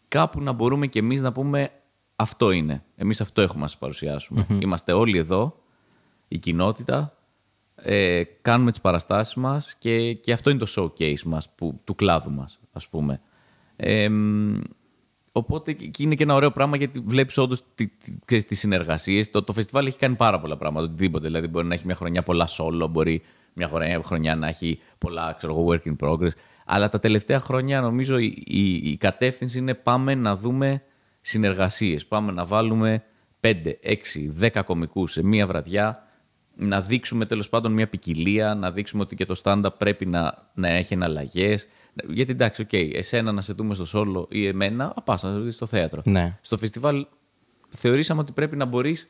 κάπου 0.09 0.41
να 0.41 0.53
μπορούμε 0.53 0.87
κι 0.87 0.99
εμείς 0.99 1.21
να 1.21 1.33
πούμε 1.33 1.71
αυτό 2.17 2.51
είναι. 2.51 2.85
Εμείς 2.97 3.21
αυτό 3.21 3.43
έχουμε 3.43 3.63
να 3.63 3.69
σας 3.69 3.79
παρουσιασουμε 3.79 4.47
Είμαστε 4.63 4.93
όλοι 4.93 5.19
εδώ, 5.19 5.63
η 6.29 6.39
κοινότητα, 6.39 7.17
ε, 7.75 8.23
κάνουμε 8.43 8.71
τις 8.71 8.81
παραστάσεις 8.81 9.35
μας 9.35 9.75
και, 9.79 10.15
και 10.15 10.33
αυτό 10.33 10.51
είναι 10.51 10.59
το 10.59 10.73
showcase 10.77 11.23
μας, 11.23 11.55
που, 11.55 11.81
του 11.85 11.95
κλάδου 11.95 12.31
μας, 12.31 12.61
ας 12.73 12.89
πούμε. 12.89 13.21
Ε, 13.77 14.09
μ, 14.09 14.61
οπότε 15.33 15.73
και 15.73 16.03
είναι 16.03 16.15
και 16.15 16.23
ένα 16.23 16.35
ωραίο 16.35 16.51
πράγμα 16.51 16.77
γιατί 16.77 17.03
βλέπεις 17.07 17.39
όντως 17.39 17.63
τι, 17.75 17.87
τι, 17.87 18.19
ξέρεις, 18.25 18.45
τις 18.45 18.59
συνεργασίες. 18.59 19.31
Το, 19.31 19.43
το 19.43 19.53
φεστιβάλ 19.53 19.87
έχει 19.87 19.99
κάνει 19.99 20.17
πάρα 20.17 20.41
πολλά 20.41 20.57
πράγματα, 20.57 20.87
οτιδήποτε. 20.87 21.27
Δηλαδή 21.27 21.47
μπορεί 21.47 21.67
να 21.67 21.75
έχει 21.75 21.87
μια 21.87 21.95
χρονιά 21.95 22.23
πολλά 22.23 22.49
solo, 22.49 22.87
μπορεί 22.91 23.23
μια 23.55 23.69
χρονιά, 23.69 24.03
χρονιά 24.03 24.37
να 24.37 24.49
έχει 24.49 24.81
πολλά 24.99 25.35
ξέρω, 25.39 25.53
εγώ, 25.53 25.67
work 25.69 25.89
in 25.89 25.97
progress. 26.07 26.33
Αλλά 26.67 26.89
τα 26.89 26.99
τελευταία 26.99 27.41
χρόνια 27.41 27.81
νομίζω 27.81 28.19
η, 28.19 28.43
η, 28.47 28.75
η 28.75 28.97
κατεύθυνση 28.97 29.59
είναι 29.59 29.75
πάμε 29.75 30.15
να 30.15 30.37
δούμε 30.37 30.83
συνεργασίες. 31.21 32.07
Πάμε 32.07 32.33
να 32.33 32.45
βάλουμε 32.45 33.05
5, 33.41 33.55
6, 33.85 33.95
10 34.41 34.63
κομικούς 34.65 35.13
σε 35.13 35.23
μία 35.23 35.47
βραδιά 35.47 36.07
να 36.57 36.81
δείξουμε 36.81 37.27
τέλος 37.27 37.49
πάντων 37.49 37.73
μια 37.73 37.89
ποικιλία, 37.89 38.55
να 38.55 38.71
δείξουμε 38.71 39.03
ότι 39.03 39.17
και 39.17 39.25
το 39.25 39.41
stand-up 39.43 39.71
πρέπει 39.79 40.07
να, 40.07 40.51
να 40.55 40.69
έχει 40.69 40.95
εναλλαγές. 40.95 41.67
Γιατί 42.09 42.33
εντάξει, 42.33 42.63
οκ, 42.63 42.73
εσένα 42.73 43.33
να 43.33 43.41
σε 43.41 43.53
δούμε 43.53 43.75
στο 43.75 43.85
σόλο 43.85 44.27
ή 44.31 44.47
εμένα, 44.47 44.93
α, 44.97 45.03
πας 45.03 45.23
να 45.23 45.33
σε 45.33 45.39
δεις 45.39 45.55
στο 45.55 45.67
θέατρο. 45.67 46.03
Ναι. 46.05 46.39
Στο 46.41 46.59
φεστιβάλ 46.59 47.07
θεωρήσαμε 47.69 48.21
ότι 48.21 48.33
πρέπει 48.33 48.57
να 48.57 48.65
μπορείς 48.65 49.09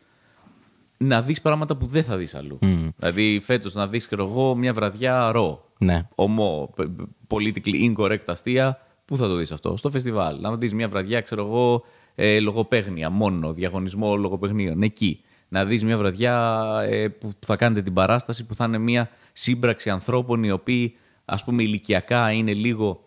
να 1.03 1.23
δεις 1.23 1.41
πράγματα 1.41 1.77
που 1.77 1.87
δεν 1.87 2.05
θα 2.05 2.17
δεις 2.17 2.35
αλλού. 2.35 2.59
Δηλαδή 2.97 3.41
φέτος 3.45 3.75
να 3.75 3.87
δεις, 3.87 4.07
ξέρω 4.07 4.25
εγώ, 4.27 4.55
μια 4.55 4.73
βραδιά 4.73 5.33
ρο, 5.33 5.65
Ναι. 5.79 6.09
ομό, 6.15 6.73
π- 6.77 6.83
π- 6.83 7.09
politically 7.29 7.95
incorrect 7.95 8.25
αστεία, 8.27 8.79
πού 9.05 9.17
θα 9.17 9.27
το 9.27 9.37
δεις 9.37 9.53
αυτό, 9.53 9.77
στο 9.77 9.91
φεστιβάλ. 9.91 10.41
Να 10.41 10.57
δεις 10.57 10.75
μια 10.75 10.89
βραδιά, 10.89 11.21
ξέρω 11.21 11.45
εγώ, 11.47 11.83
ε, 12.15 12.41
λογοπαίγνια 12.41 13.11
μόνο, 13.11 13.53
διαγωνισμό 13.53 14.17
λογοπαιγνίων, 14.17 14.83
εκεί. 14.83 15.21
Να 15.49 15.65
δεις 15.65 15.85
μια 15.85 15.97
βραδιά 15.97 16.63
ε, 16.89 17.09
που 17.09 17.33
θα 17.41 17.57
κάνετε 17.57 17.83
την 17.83 17.93
παράσταση, 17.93 18.47
που 18.47 18.55
θα 18.55 18.65
είναι 18.65 18.79
μια 18.79 19.11
σύμπραξη 19.33 19.91
ανθρώπων 19.91 20.45
οι 20.45 20.51
οποίοι, 20.51 20.97
ας 21.25 21.45
πούμε, 21.45 21.63
ηλικιακά 21.63 22.31
είναι 22.31 22.53
λίγο 22.55 23.05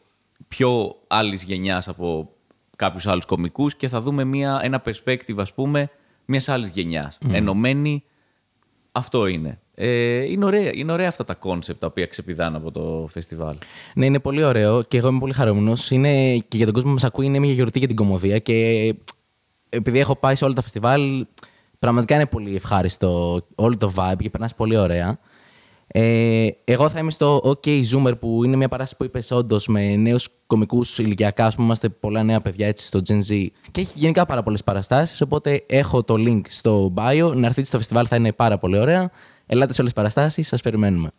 πιο 0.47 0.95
άλλης 1.07 1.43
γενιάς 1.43 1.87
από 1.87 2.29
κάποιους 2.75 3.07
άλλους 3.07 3.25
κωμικούς 3.25 3.75
και 3.75 3.87
θα 3.87 4.01
δούμε 4.01 4.23
μια, 4.23 4.59
ένα 4.63 4.81
perspective, 4.85 5.37
ας 5.37 5.53
πούμε, 5.53 5.89
μιας 6.25 6.49
άλλης 6.49 6.69
γενιάς. 6.69 7.17
Ενωμένη 7.31 8.03
αυτό 8.91 9.27
είναι. 9.27 9.59
Ε, 9.75 10.31
είναι, 10.31 10.45
ωραία, 10.45 10.71
είναι 10.73 10.91
ωραία 10.91 11.07
αυτά 11.07 11.23
τα 11.23 11.33
concept 11.33 11.79
τα 11.79 11.87
οποία 11.87 12.05
ξεπηδάνε 12.05 12.57
από 12.57 12.71
το 12.71 13.07
φεστιβάλ. 13.11 13.55
Ναι, 13.95 14.05
είναι 14.05 14.19
πολύ 14.19 14.43
ωραίο 14.43 14.83
και 14.83 14.97
εγώ 14.97 15.07
είμαι 15.07 15.19
πολύ 15.19 15.33
χαρούμενος. 15.33 15.91
Είναι 15.91 16.37
και 16.37 16.57
για 16.57 16.65
τον 16.65 16.73
κόσμο 16.73 16.89
που 16.89 16.95
μας 16.95 17.03
ακούει, 17.03 17.25
είναι 17.25 17.39
μια 17.39 17.51
γιορτή 17.51 17.79
για 17.79 17.87
την 17.87 17.95
κωμωδία. 17.95 18.39
Και 18.39 18.95
επειδή 19.69 19.99
έχω 19.99 20.15
πάει 20.15 20.35
σε 20.35 20.45
όλα 20.45 20.53
τα 20.53 20.61
φεστιβάλ, 20.61 21.25
πραγματικά 21.79 22.15
είναι 22.15 22.25
πολύ 22.25 22.55
ευχάριστο 22.55 23.41
όλο 23.55 23.77
το 23.77 23.93
vibe 23.95 24.17
και 24.19 24.29
περνάς 24.29 24.55
πολύ 24.55 24.77
ωραία. 24.77 25.19
Ε, 25.87 26.47
εγώ 26.63 26.89
θα 26.89 26.99
είμαι 26.99 27.11
στο 27.11 27.41
OK 27.43 27.83
Zoomer 27.93 28.19
που 28.19 28.43
είναι 28.43 28.55
μια 28.55 28.67
παράσταση 28.69 28.97
που 28.97 29.03
είπες 29.03 29.31
όντως 29.31 29.67
με 29.67 29.95
νέους 29.95 30.27
κομικούς 30.47 30.99
ηλικιακά. 30.99 31.45
Α 31.45 31.49
πούμε, 31.49 31.65
είμαστε 31.65 31.89
πολλά 31.89 32.23
νέα 32.23 32.41
παιδιά 32.41 32.67
έτσι 32.67 32.85
στο 32.85 33.01
Gen 33.07 33.17
Z 33.31 33.47
και 33.71 33.81
έχει 33.81 33.91
γενικά 33.95 34.25
πάρα 34.25 34.43
πολλές 34.43 34.63
παραστάσεις. 34.63 35.21
Οπότε 35.21 35.63
έχω 35.67 36.03
το 36.03 36.13
link 36.17 36.41
στο 36.49 36.93
bio. 36.97 37.31
Να 37.35 37.45
έρθετε 37.45 37.67
στο 37.67 37.77
φεστιβάλ, 37.77 38.05
θα 38.09 38.15
είναι 38.15 38.31
πάρα 38.31 38.57
πολύ 38.57 38.79
ωραία. 38.79 39.11
Ελάτε 39.45 39.73
σε 39.73 39.81
όλες 39.81 39.93
τις 39.93 40.01
παραστάσεις, 40.01 40.47
σας 40.47 40.61
περιμένουμε. 40.61 41.09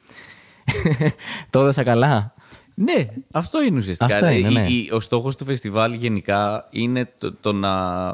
το 1.50 1.60
έδωσα 1.60 1.82
καλά; 1.82 2.34
Ναι, 2.74 3.06
αυτό 3.32 3.62
είναι 3.62 3.78
ουσιαστικά. 3.78 4.14
Αυτό 4.14 4.28
είναι, 4.28 4.48
Ε, 4.48 4.50
ναι. 4.50 4.66
η- 4.68 4.74
η- 4.76 4.92
ο 4.94 5.00
στόχος 5.00 5.36
του 5.36 5.44
φεστιβάλ 5.44 5.92
γενικά 5.92 6.66
είναι 6.70 7.12
το, 7.18 7.32
το 7.40 7.52
να, 7.52 8.04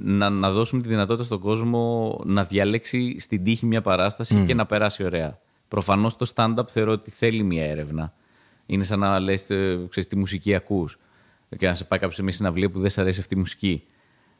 να, 0.00 0.30
να 0.30 0.50
δώσουμε 0.50 0.82
τη 0.82 0.88
δυνατότητα 0.88 1.24
στον 1.24 1.40
κόσμο 1.40 2.16
να 2.24 2.44
διαλέξει 2.44 3.16
στην 3.18 3.44
τύχη 3.44 3.66
μια 3.66 3.80
παράσταση 3.80 4.44
και 4.46 4.54
να 4.54 4.66
περάσει 4.66 5.04
ωραία. 5.04 5.38
Προφανώς 5.70 6.16
το 6.16 6.32
stand-up 6.34 6.68
θεωρώ 6.68 6.92
ότι 6.92 7.10
θέλει 7.10 7.42
μια 7.42 7.64
έρευνα. 7.64 8.14
Είναι 8.66 8.84
σαν 8.84 8.98
να 8.98 9.18
λες, 9.18 9.50
ε, 9.50 9.86
ξέρεις, 9.88 10.08
τι 10.08 10.16
μουσική 10.16 10.54
ακούς 10.54 10.98
και 11.56 11.66
να 11.66 11.74
σε 11.74 11.84
πάει 11.84 11.98
κάποιος 11.98 12.16
σε 12.16 12.22
μια 12.22 12.32
συναυλία 12.32 12.70
που 12.70 12.80
δεν 12.80 12.90
σε 12.90 13.00
αρέσει 13.00 13.20
αυτή 13.20 13.34
η 13.34 13.38
μουσική. 13.38 13.84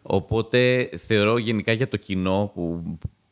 Οπότε 0.03 0.91
θεωρώ 0.97 1.39
γενικά 1.39 1.73
για 1.73 1.89
το 1.89 1.97
κοινό 1.97 2.51
που, 2.55 2.83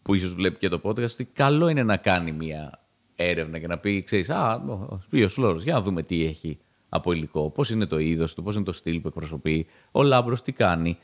που 0.02 0.14
ίσως 0.14 0.34
βλέπει 0.34 0.58
και 0.58 0.68
το 0.68 0.80
podcast 0.84 1.10
ότι 1.12 1.24
καλό 1.24 1.68
είναι 1.68 1.82
να 1.82 1.96
κάνει 1.96 2.32
μια 2.32 2.82
έρευνα 3.14 3.58
και 3.58 3.66
να 3.66 3.78
πει, 3.78 4.02
ξέρεις, 4.02 4.30
α, 4.30 4.54
ο 4.88 4.98
Σπύρος 5.02 5.32
Φλόρος, 5.32 5.62
για 5.62 5.72
να 5.72 5.82
δούμε 5.82 6.02
τι 6.02 6.24
έχει 6.24 6.58
από 6.88 7.12
υλικό, 7.12 7.50
πώς 7.50 7.70
είναι 7.70 7.86
το 7.86 7.98
είδος 7.98 8.34
του, 8.34 8.42
πώς 8.42 8.54
είναι 8.54 8.64
το 8.64 8.72
στυλ 8.72 9.00
που 9.00 9.08
εκπροσωπεί, 9.08 9.66
ο 9.90 10.02
Λάμπρος 10.02 10.42
τι 10.42 10.52
κάνει, 10.52 10.98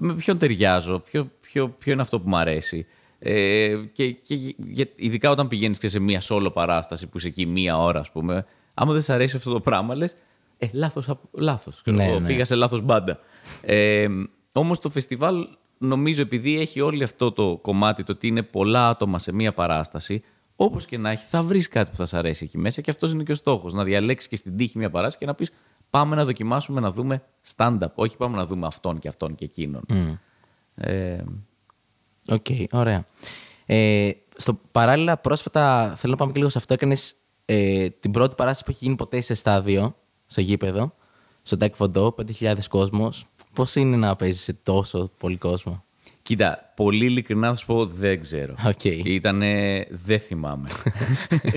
με 0.00 0.14
ποιον 0.14 0.38
ταιριάζω, 0.38 0.98
ποιο, 0.98 1.30
ποιο, 1.40 1.68
ποιο 1.68 1.92
είναι 1.92 2.02
αυτό 2.02 2.20
που 2.20 2.28
μου 2.28 2.36
αρέσει. 2.36 2.86
Ε, 3.18 3.74
και, 3.92 4.10
και 4.10 4.34
για- 4.56 4.88
ειδικά 4.96 5.30
όταν 5.30 5.48
πηγαίνεις 5.48 5.78
και 5.78 5.88
σε 5.88 5.98
μία 5.98 6.20
solo 6.28 6.50
παράσταση 6.52 7.06
που 7.06 7.18
είσαι 7.18 7.26
εκεί 7.26 7.46
μία 7.46 7.78
ώρα, 7.78 8.00
ας 8.00 8.10
πούμε, 8.10 8.46
άμα 8.74 8.92
δεν 8.92 9.00
σε 9.00 9.12
αρέσει 9.12 9.36
αυτό 9.36 9.52
το 9.52 9.60
πράγμα, 9.60 9.94
λες, 9.94 10.14
ε, 10.58 10.66
λάθος, 10.72 11.08
απ- 11.08 11.24
λάθος. 11.32 11.80
ξέρω 11.82 11.96
Ναι, 11.96 12.04
εγώ, 12.06 12.20
ναι. 12.20 12.26
Πήγα 12.26 12.44
σε 12.44 12.54
λάθος 12.54 12.80
μπάντα. 12.80 13.18
Ε, 13.62 14.06
όμως 14.52 14.78
το 14.78 14.90
φεστιβάλ 14.90 15.48
νομίζω 15.78 16.22
επειδή 16.22 16.60
έχει 16.60 16.80
όλο 16.80 17.04
αυτό 17.04 17.32
το 17.32 17.58
κομμάτι 17.62 18.02
το 18.04 18.12
ότι 18.12 18.26
είναι 18.26 18.42
πολλά 18.42 18.88
άτομα 18.88 19.18
σε 19.18 19.32
μία 19.32 19.52
παράσταση, 19.54 20.22
όπως 20.56 20.86
και 20.86 20.98
να 20.98 21.10
έχει 21.10 21.24
θα 21.28 21.42
βρεις 21.42 21.68
κάτι 21.68 21.90
που 21.90 21.96
θα 21.96 22.06
σε 22.06 22.16
αρέσει 22.18 22.44
εκεί 22.44 22.58
μέσα 22.58 22.80
και 22.80 22.90
αυτός 22.90 23.12
είναι 23.12 23.22
και 23.22 23.32
ο 23.32 23.34
στόχος. 23.34 23.74
Να 23.74 23.84
διαλέξεις 23.84 24.28
και 24.28 24.36
στην 24.36 24.56
τύχη 24.56 24.78
μία 24.78 24.90
παράσταση 24.90 25.18
και 25.18 25.26
να 25.26 25.34
πεις 25.34 25.50
πάμε 25.90 26.16
να 26.16 26.24
δοκιμάσουμε 26.24 26.80
να 26.80 26.90
δούμε 26.90 27.22
stand-up. 27.56 27.92
Όχι 27.94 28.16
πάμε 28.16 28.36
να 28.36 28.46
δούμε 28.46 28.66
αυτόν 28.66 28.98
και 28.98 29.08
αυτόν 29.08 29.34
και 29.34 29.44
εκείνον. 29.44 29.82
Ε, 30.74 31.18
Οκ, 32.28 32.46
ωραία. 32.72 33.06
Ε, 33.66 34.10
στο 34.36 34.58
παράλληλα, 34.72 35.16
πρόσφατα 35.18 35.94
θέλω 35.96 36.12
να 36.12 36.18
πάμε 36.18 36.32
και 36.32 36.38
λίγο 36.38 36.50
σε 36.50 36.58
αυτό. 36.58 36.74
Έκανες 36.74 37.14
ε, 37.44 37.88
την 37.88 38.10
πρώτη 38.10 38.34
παράσταση 38.34 38.64
που 38.64 38.70
έχει 38.70 38.84
γίνει 38.84 38.96
ποτέ 38.96 39.20
σε 39.20 39.34
στάδιο, 39.34 39.96
σε 40.26 40.40
γήπεδο, 40.40 40.92
στο 41.42 41.56
Τάε 41.56 41.74
Κβον 41.74 41.94
Ντο, 41.94 42.14
5.000 42.40 42.54
κόσμος. 42.68 43.26
Πώς 43.54 43.74
είναι 43.74 43.96
να 43.96 44.16
παίζεις 44.16 44.42
σε 44.42 44.52
τόσο 44.52 45.10
πολύ 45.18 45.36
κόσμο; 45.36 45.84
Κοίτα, 46.22 46.72
πολύ 46.76 47.04
ειλικρινά 47.04 47.48
θα 47.48 47.54
σου 47.54 47.66
πω 47.66 47.86
δεν 47.86 48.20
ξέρω. 48.20 48.54
Οκ. 48.66 48.84
Ήτανε, 48.84 49.84
δεν 49.90 50.20
θυμάμαι. 50.20 50.68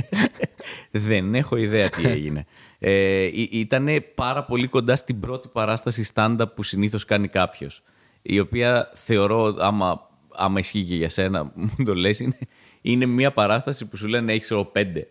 δεν 0.92 1.36
έχω 1.36 1.56
ιδέα 1.56 1.90
τι 1.90 2.06
έγινε. 2.08 2.46
Ε, 2.80 3.22
ή- 3.24 3.50
ήτανε 3.52 4.00
πάρα 4.02 4.44
πολύ 4.44 4.68
κοντά 4.68 4.96
στην 4.96 5.20
πρώτη 5.20 5.48
παράσταση 5.48 6.10
stand-up 6.14 6.46
που 6.56 6.64
συνήθως 6.64 7.06
κάνει 7.06 7.28
κάποιος. 7.28 7.84
Η 8.22 8.40
οποία 8.40 8.90
θεωρώ, 8.94 9.56
άμα, 9.60 10.09
άμα 10.40 10.60
ισχύει 10.60 10.84
και 10.84 10.96
για 10.96 11.10
σένα, 11.10 11.44
μου 11.78 11.84
το 11.86 11.96
λες, 11.96 12.20
είναι, 12.20 12.38
είναι 12.82 13.06
μια 13.06 13.32
παράσταση 13.32 13.86
που 13.86 13.98
σου 13.98 14.08
λένε 14.08 14.34
έχεις 14.34 14.52
5, 14.54 14.64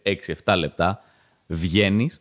6, 0.02 0.14
7 0.44 0.54
λεπτά, 0.58 1.02
βγαίνεις, 1.46 2.20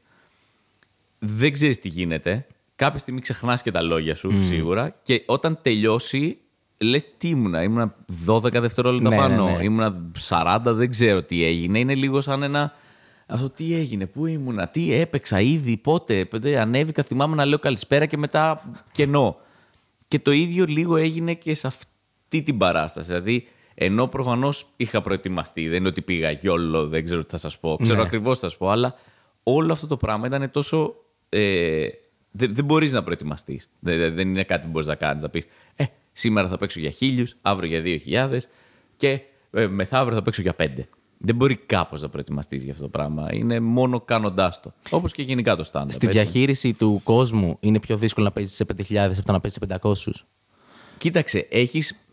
δεν 1.20 1.54
ξέρεις 1.54 1.80
τι 1.80 1.88
γίνεται. 1.90 2.48
Κάποια 2.76 3.00
στιγμή 3.00 3.22
ξεχνάς 3.22 3.62
και 3.62 3.72
τα 3.72 3.82
λόγια 3.82 4.16
σου, 4.16 4.44
σίγουρα. 4.44 4.96
Και 5.04 5.24
όταν 5.26 5.60
τελειώσει, 5.62 6.38
λες 6.80 7.08
τι 7.18 7.28
ήμουνα. 7.28 7.64
Ήμουνα 7.64 7.96
12 8.28 8.52
δευτερόλεπτα 8.52 9.10
Ναι, 9.10 9.16
ναι, 9.16 9.22
πάνω. 9.22 9.50
ναι. 9.58 9.64
Ήμουνα 9.64 10.12
40, 10.30 10.60
δεν 10.64 10.90
ξέρω 10.90 11.24
τι 11.24 11.44
έγινε. 11.44 11.80
Είναι 11.80 11.96
λίγο 11.96 12.22
σαν 12.22 12.44
ένα. 12.44 12.74
Αυτό 13.28 13.50
τι 13.50 13.76
έγινε, 13.76 14.06
πού 14.06 14.26
ήμουνα, 14.26 14.68
τι 14.68 14.94
έπαιξα 14.94 15.42
ήδη, 15.42 15.78
πότε. 15.78 16.26
πότε 16.26 16.60
ανέβηκα, 16.60 17.04
θυμάμαι 17.04 17.36
να 17.36 17.46
λέω 17.46 17.60
καλησπέρα 17.60 18.06
και 18.06 18.18
μετά 18.18 18.72
κενό. 18.92 19.38
Και 20.08 20.20
το 20.20 20.32
ίδιο 20.32 20.66
λίγο 20.66 20.96
έγινε 20.96 21.34
και 21.34 21.54
σε 21.54 21.68
αυτή 21.68 21.86
την 22.30 22.58
παράσταση. 22.58 23.08
Δηλαδή, 23.08 23.48
ενώ 23.76 24.08
προφανώς 24.08 24.68
είχα 24.78 25.02
προετοιμαστεί, 25.02 25.68
δεν 25.68 25.78
είναι 25.78 25.88
ότι 25.88 26.02
πήγα 26.02 26.32
γιόλο, 26.32 26.88
δεν 26.88 27.04
ξέρω 27.04 27.24
τι 27.24 27.30
θα 27.30 27.38
σας 27.38 27.60
πω. 27.60 27.78
Ξέρω 27.82 27.98
Ναι. 27.98 28.04
ακριβώς 28.06 28.36
τι 28.36 28.42
θα 28.44 28.50
σας 28.50 28.58
πω, 28.58 28.70
αλλά 28.70 28.96
όλο 29.44 29.72
αυτό 29.74 29.88
το 29.88 29.98
πράγμα 29.98 30.28
ήταν 30.28 30.52
τόσο. 30.52 30.96
Ε, 31.30 31.88
δεν 32.32 32.54
δεν 32.54 32.66
μπορείς 32.66 32.92
να 32.92 33.04
προετοιμαστείς. 33.04 33.70
Δεν, 33.80 33.98
δεν- 33.98 34.16
δεν 34.16 34.28
είναι 34.30 34.44
κάτι 34.44 34.66
που 34.66 34.72
μπορείς 34.72 34.88
να 34.88 34.96
κάνεις. 34.96 35.22
Θα 35.22 35.30
πεις, 35.30 35.46
Ε, 35.76 35.84
σήμερα 36.12 36.48
θα 36.48 36.58
παίξω 36.58 36.80
για 36.80 36.90
χίλιους, 36.90 37.36
αύριο 37.42 37.70
για 37.70 37.82
δύο 37.82 37.98
χιλιάδες 37.98 38.48
και 38.98 39.20
ε, 39.52 39.68
μεθαύριο 39.68 40.16
θα 40.16 40.22
παίξω 40.22 40.42
για 40.42 40.54
πέντε. 40.54 40.88
Δεν 41.18 41.36
μπορεί 41.36 41.56
κάπως 41.56 42.02
να 42.02 42.10
προετοιμαστείς 42.10 42.64
για 42.64 42.72
αυτό 42.72 42.84
το 42.84 42.90
πράγμα. 42.90 43.28
Είναι 43.34 43.60
μόνο 43.60 44.02
κάνοντάς 44.02 44.62
το. 44.62 44.74
Όπως 44.90 45.12
και 45.12 45.22
γενικά 45.22 45.56
το 45.56 45.70
stand-up. 45.72 45.86
Στη 45.90 46.06
έτσι. 46.06 46.20
διαχείριση 46.20 46.74
του 46.74 47.02
κόσμου 47.04 47.58
είναι 47.60 47.80
πιο 47.80 47.98
δύσκολο 47.98 48.26
να 48.26 48.32
παίζεις 48.32 48.56
σε 48.56 48.66
5.000 48.66 49.18
από 49.18 49.26
το 49.26 49.32
να 49.32 49.40
παίζεις 49.40 49.60
σε 49.60 49.78
500. 49.82 50.26
Κοίταξε, 50.98 51.48
έχεις, 51.52 52.07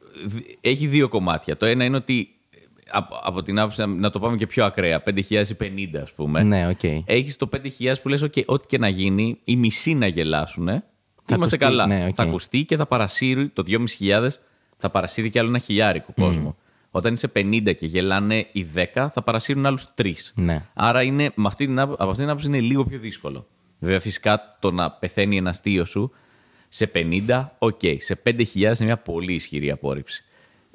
έχει 0.61 0.87
δύο 0.87 1.09
κομμάτια. 1.09 1.57
Το 1.57 1.67
ένα 1.67 1.85
είναι 1.85 1.97
ότι 1.97 2.29
ε, 2.51 2.59
από, 2.91 3.21
από 3.23 3.43
την 3.43 3.59
άποψη 3.59 3.81
να- 3.81 3.87
να 3.87 4.11
το 4.11 4.19
πάμε 4.21 4.37
και 4.37 4.47
πιο 4.47 4.65
ακραία, 4.65 5.03
5.000 5.07 5.49
ή 5.51 5.55
50 5.61 5.97
ας 6.03 6.13
πούμε. 6.13 6.43
Ναι, 6.43 6.69
οκ. 6.69 6.83
Έχεις 7.05 7.37
το 7.37 7.49
5.000 7.57 7.95
που 8.03 8.09
λες, 8.09 8.23
«OK, 8.23 8.33
ό,τι 8.47 8.67
και 8.67 8.79
να 8.79 8.89
γίνει, 8.89 9.39
οι 9.45 9.57
μισοί 9.57 9.95
να 9.95 10.07
γελάσουν. 10.07 10.67
Θα 10.67 11.35
Είμαστε 11.37 11.57
ακουστεί, 11.57 11.59
καλά. 11.59 11.87
ναι, 11.87 12.07
οκ. 12.09 12.13
Θα 12.17 12.23
ακουστεί 12.23 12.65
και 12.65 12.77
θα 12.77 12.87
παρασύρει 12.87 13.49
το 13.49 13.63
2.500 13.67 14.29
θα 14.77 14.91
παρασύρει 14.91 15.31
και 15.31 15.39
άλλο 15.39 15.49
ένα 15.49 15.59
χιλιάρικο 15.59 16.13
κόσμο. 16.21 16.57
Όταν 16.91 17.13
είσαι 17.13 17.33
50 17.37 17.75
και 17.77 17.87
γελάνε 17.87 18.47
οι 18.53 18.67
10, 18.75 19.09
θα 19.13 19.23
παρασύρουν 19.23 19.67
άλλους 19.67 19.87
3. 20.03 20.13
Ναι. 20.35 20.63
Άρα 20.75 21.03
είναι, 21.03 21.33
με 21.35 21.47
αυτή 21.47 21.67
την, 21.67 21.79
άπο- 21.81 21.93
από 21.99 22.05
αυτή 22.11 22.21
την 22.21 22.29
άποψη 22.31 22.47
είναι 22.49 22.61
λίγο 22.61 22.85
πιο 22.85 22.99
δύσκολο. 22.99 23.47
Βέβαια, 23.79 24.01
φυσικά 24.01 24.57
το 24.61 24.71
να 24.71 24.91
πεθαίνει 24.91 25.37
ένα 25.37 25.51
αστείο 25.51 25.85
σου 25.85 26.13
σε 26.75 26.91
50, 26.95 27.47
οκ. 27.59 27.81
Σε 27.99 28.21
5.000 28.25 28.55
είναι 28.55 28.75
μια 28.81 28.97
πολύ 28.99 29.33
ισχυρή 29.35 29.71
απόρριψη. 29.71 30.25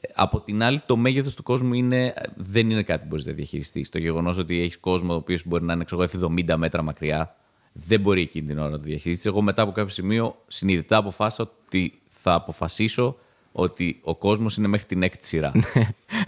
Ε, 0.02 0.08
Από 0.16 0.42
την 0.42 0.64
άλλη, 0.64 0.80
το 0.86 0.98
μέγεθος 0.98 1.36
του 1.36 1.44
κόσμου 1.44 1.74
είναι, 1.74 2.14
δεν 2.36 2.70
είναι 2.70 2.84
κάτι 2.84 3.02
που 3.02 3.08
μπορείς 3.08 3.26
να 3.26 3.34
διαχειριστείς. 3.34 3.90
Το 3.90 3.98
γεγονός 3.98 4.38
ότι 4.38 4.62
έχεις 4.62 4.78
κόσμο 4.78 5.14
ο 5.14 5.16
οποίος 5.16 5.42
μπορεί 5.46 5.64
να 5.64 5.74
είναι 5.74 5.84
ξέρω, 5.84 6.04
εγώ, 6.04 6.12
70 6.38 6.56
μέτρα 6.58 6.82
μακριά, 6.82 7.36
δεν 7.74 8.00
μπορεί 8.00 8.22
εκείνη 8.22 8.48
την 8.48 8.58
ώρα 8.60 8.70
να 8.70 8.78
το 8.78 8.84
διαχειριστείς. 8.84 9.26
Εγώ 9.26 9.42
μετά 9.42 9.62
από 9.62 9.72
κάποιο 9.72 9.94
σημείο 9.94 10.36
συνειδητά 10.48 10.98
αποφάσισα 10.98 11.44
ότι 11.66 12.02
θα 12.08 12.34
αποφασίσω 12.34 13.18
ότι 13.52 14.00
ο 14.04 14.16
κόσμος 14.16 14.58
είναι 14.58 14.68
μέχρι 14.68 14.86
την 14.86 15.04
έκτη 15.04 15.26
σειρά. 15.26 15.52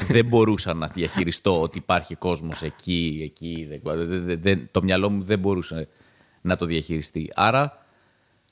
δεν 0.08 0.26
μπορούσα 0.26 0.74
να 0.74 0.88
διαχειριστώ 0.88 1.62
ότι 1.62 1.78
υπάρχει 1.78 2.16
κόσμος 2.16 2.62
εκεί, 2.62 3.20
εκεί. 3.24 3.68
δεν- 3.70 4.08
δεν- 4.08 4.26
δεν- 4.26 4.42
δεν- 4.42 4.68
το 4.72 4.84
μυαλό 4.84 5.10
μου 5.10 5.24
δεν 5.24 5.40
μπορούσε 5.40 5.88
να 6.42 6.56
το 6.56 6.66
διαχειριστεί. 6.66 7.32
Άρα 7.36 7.81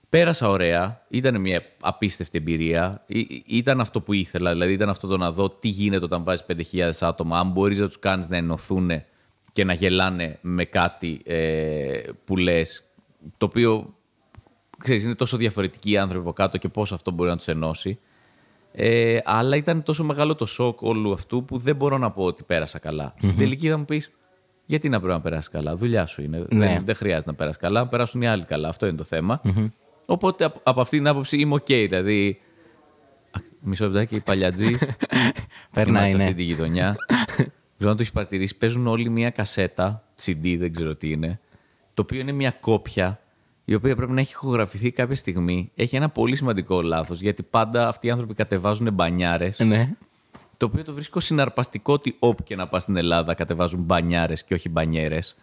πέρασα 0.10 0.50
ωραία. 0.50 1.06
Ήταν 1.10 1.42
μια 1.42 1.62
απίστευτη 1.82 2.38
εμπειρία. 2.38 3.04
Ή- 3.06 3.20
ή- 3.20 3.44
Ήταν 3.48 3.80
αυτό 3.80 4.02
που 4.02 4.14
ήθελα. 4.14 4.52
Δηλαδή 4.52 4.74
ήταν 4.74 4.90
αυτό 4.90 5.08
το 5.08 5.18
να 5.18 5.32
δω 5.32 5.50
τι 5.50 5.68
γίνεται 5.68 6.06
όταν 6.06 6.24
βάζεις 6.24 6.46
5.000 6.46 6.90
άτομα. 7.02 7.40
Αν 7.40 7.52
μπορείς 7.52 7.80
να 7.80 7.86
τους 7.88 8.00
κάνεις 8.00 8.28
να 8.30 8.38
ενωθούν 8.38 8.90
και 9.52 9.64
να 9.64 9.74
γελάνε 9.74 10.38
με 10.42 10.66
κάτι 10.66 11.22
ε, 11.26 12.02
που 12.26 12.38
λες. 12.38 12.84
Το 13.38 13.46
οποίο 13.46 13.94
ξέρεις, 14.78 15.04
είναι 15.04 15.16
τόσο 15.16 15.38
διαφορετικοί 15.38 15.92
οι 15.92 15.98
άνθρωποι 15.98 16.24
από 16.24 16.34
κάτω 16.34 16.58
και 16.58 16.70
πώς 16.70 16.92
αυτό 16.92 17.12
μπορεί 17.12 17.30
να 17.30 17.38
τους 17.38 17.48
ενώσει. 17.48 18.00
Ε, 18.72 19.18
αλλά 19.24 19.56
ήταν 19.56 19.84
τόσο 19.84 20.04
μεγάλο 20.04 20.36
το 20.36 20.46
σοκ 20.46 20.82
όλου 20.82 21.14
αυτού 21.14 21.46
που 21.46 21.58
δεν 21.58 21.76
μπορώ 21.76 21.98
να 21.98 22.12
πω 22.12 22.24
ότι 22.24 22.44
πέρασα 22.44 22.80
καλά. 22.80 23.14
Στην 23.18 23.38
τελική 23.38 23.70
θα 23.70 23.78
μου 23.78 23.86
πεις, 23.86 24.12
γιατί 24.66 24.90
να 24.90 24.98
πρέπει 25.00 25.14
να 25.14 25.22
περάσεις 25.22 25.50
καλά; 25.50 25.76
Δουλειά 25.76 26.06
σου 26.06 26.22
είναι. 26.22 26.46
Ναι. 26.50 26.68
Δεν, 26.68 26.86
δεν 26.86 26.96
χρειάζεται 26.96 27.30
να 27.30 27.36
περάσεις 27.36 27.62
καλά. 27.62 27.80
Να 27.80 27.88
περάσουν 27.88 28.22
οι 28.22 28.28
άλλοι 28.28 28.44
καλά. 28.46 28.68
Αυτό 28.70 28.88
είναι 28.88 28.98
το 28.98 29.04
θέμα 29.04 29.42
Οπότε 30.10 30.44
από, 30.44 30.60
από 30.64 30.82
αυτή 30.82 30.98
την 30.98 31.08
άποψη 31.08 31.38
είμαι 31.38 31.54
οκ. 31.54 31.66
Δηλαδή. 31.66 32.42
Α, 33.32 33.40
Μισό 33.60 33.86
λεπτάκι, 33.86 34.16
ο 34.16 34.20
παλιατζής. 34.20 34.84
Περνάει, 35.74 36.10
σε 36.10 36.18
ναι. 36.18 36.24
αυτή 36.24 36.36
τη 36.36 36.44
γειτονιά. 36.44 36.96
Δεν 37.38 37.52
ξέρω 37.78 37.90
αν 37.90 37.96
το 37.96 38.02
έχεις 38.02 38.12
παρατηρήσει. 38.12 38.58
Παίζουν 38.58 38.88
όλοι 38.88 39.10
μία 39.10 39.30
κασέτα, 39.30 40.04
CD, 40.22 40.56
δεν 40.60 40.72
ξέρω 40.72 40.96
τι 40.96 41.12
είναι. 41.12 41.40
Το 41.94 42.02
οποίο 42.02 42.20
είναι 42.20 42.32
μια 42.32 42.52
κόπια 42.52 43.20
η 43.66 43.74
οποία 43.74 43.96
πρέπει 43.96 44.12
να 44.12 44.20
έχει 44.20 44.32
ηχογραφηθεί 44.32 44.92
κάποια 44.92 45.16
στιγμή. 45.16 45.72
Έχει 45.76 45.96
ένα 45.96 46.10
πολύ 46.10 46.36
σημαντικό 46.36 46.82
λάθος 46.82 47.22
γιατί 47.22 47.44
πάντα 47.44 47.88
αυτοί 47.88 48.08
οι 48.08 48.10
άνθρωποι 48.10 48.34
κατεβάζουν 48.34 48.94
μπανιάρες. 48.94 49.60
Ναι. 49.60 49.96
Το 50.58 50.66
οποίο 50.66 50.84
το 50.84 50.94
βρίσκω 50.94 51.20
συναρπαστικό 51.20 51.94
ότι 51.94 52.16
όπου 52.20 52.44
και 52.44 52.56
να 52.56 52.68
πας 52.68 52.82
στην 52.82 52.96
Ελλάδα 52.96 53.34
κατεβάζουν 53.34 53.82
μπανιάρες 53.82 54.44
και 54.44 54.54
όχι 54.54 54.70
μπανιέρες. 54.70 55.36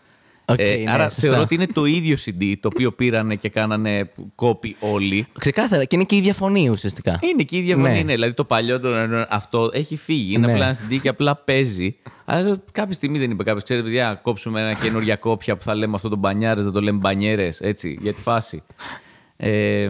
Οκ, 0.49 0.57
ναι, 0.59 0.85
άρα 0.91 1.05
σωστά. 1.09 1.21
θεωρώ 1.21 1.41
ότι 1.43 1.55
είναι 1.55 1.67
το 1.67 1.85
ίδιο 1.85 2.17
CD 2.27 2.55
το 2.61 2.69
οποίο 2.73 2.93
πήρανε 2.93 3.35
και 3.35 3.49
κάνανε 3.49 4.11
copy 4.35 4.77
όλοι. 4.81 5.27
Ξεκάθαρα. 5.39 5.85
Και 5.85 5.97
είναι 5.97 6.05
και 6.05 6.15
η 6.15 6.19
ίδια 6.19 6.33
φωνή 6.35 6.69
ουσιαστικά. 6.69 7.19
Είναι 7.23 7.43
και 7.43 7.57
η 7.57 7.59
ίδια 7.59 7.77
φωνή. 7.77 7.89
Ναι. 7.89 8.03
Ναι. 8.03 8.13
Δηλαδή 8.15 8.35
το 8.35 8.45
παλιό 8.45 8.81
το, 8.81 8.89
αυτό 9.29 9.71
έχει 9.73 9.97
φύγει. 9.97 10.35
Είναι 10.35 10.47
Ναι. 10.47 10.53
απλά 10.53 10.65
ένα 10.67 10.77
CD 10.89 10.99
και 11.03 11.09
απλά 11.09 11.37
παίζει. 11.37 11.97
Αλλά 12.25 12.63
κάποια 12.73 12.95
στιγμή 12.95 13.19
δεν 13.19 13.31
είπε 13.31 13.43
κάποιος: 13.43 13.63
Ξέρετε, 13.65 13.87
παιδιά, 13.87 14.09
να 14.09 14.15
κόψουμε 14.15 14.61
ένα 14.61 14.73
καινούργια 14.75 15.17
κόπια 15.17 15.57
που 15.57 15.63
θα 15.63 15.75
λέμε 15.75 15.95
αυτό 15.95 16.09
το 16.09 16.17
μπανιάρες, 16.17 16.65
δεν 16.65 16.73
το 16.73 16.81
λέμε 16.81 16.99
μπανιέρες. 16.99 17.61
Έτσι, 17.61 17.99
για 18.01 18.13
τη 18.13 18.21
φάση. 18.21 18.63
Ε, 19.37 19.89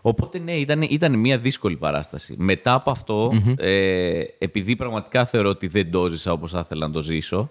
οπότε 0.00 0.38
ναι, 0.38 0.52
ήταν, 0.52 0.82
ήταν 0.82 1.18
μια 1.18 1.38
δύσκολη 1.38 1.76
παράσταση. 1.76 2.34
Μετά 2.38 2.72
από 2.74 2.90
αυτό, 2.90 3.32
ε, 3.56 4.20
επειδή 4.38 4.76
πραγματικά 4.76 5.24
θεωρώ 5.24 5.48
ότι 5.48 5.66
δεν 5.66 5.90
το 5.90 6.08
ζήσα 6.08 6.32
όπως 6.32 6.50
θα 6.50 6.58
ήθελα 6.64 6.86
να 6.86 6.92
το 6.92 7.00
ζήσω, 7.00 7.50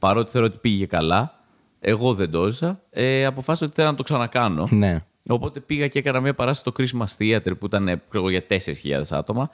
παρότι 0.00 0.30
θεωρώ 0.30 0.46
ότι 0.46 0.58
πήγε 0.58 0.86
καλά, 0.86 1.44
εγώ 1.80 2.14
δεν 2.14 2.30
το 2.30 2.50
ζήσα, 2.50 2.80
ε, 2.90 3.24
αποφάσισα 3.24 3.66
ότι 3.66 3.74
θέλω 3.74 3.90
να 3.90 3.96
το 3.96 4.02
ξανακάνω. 4.02 4.66
Ναι. 4.70 5.04
Οπότε 5.28 5.60
πήγα 5.60 5.88
και 5.88 5.98
έκανα 5.98 6.20
μια 6.20 6.34
παράσταση 6.34 6.86
στο 6.86 6.98
Christmas 6.98 7.22
Theater 7.22 7.58
που 7.58 7.66
ήταν 7.66 7.88
ε, 7.88 8.02
ξέρω 8.08 8.26
εγώ, 8.26 8.30
για 8.30 8.42
4.000 8.48 9.02
άτομα. 9.10 9.50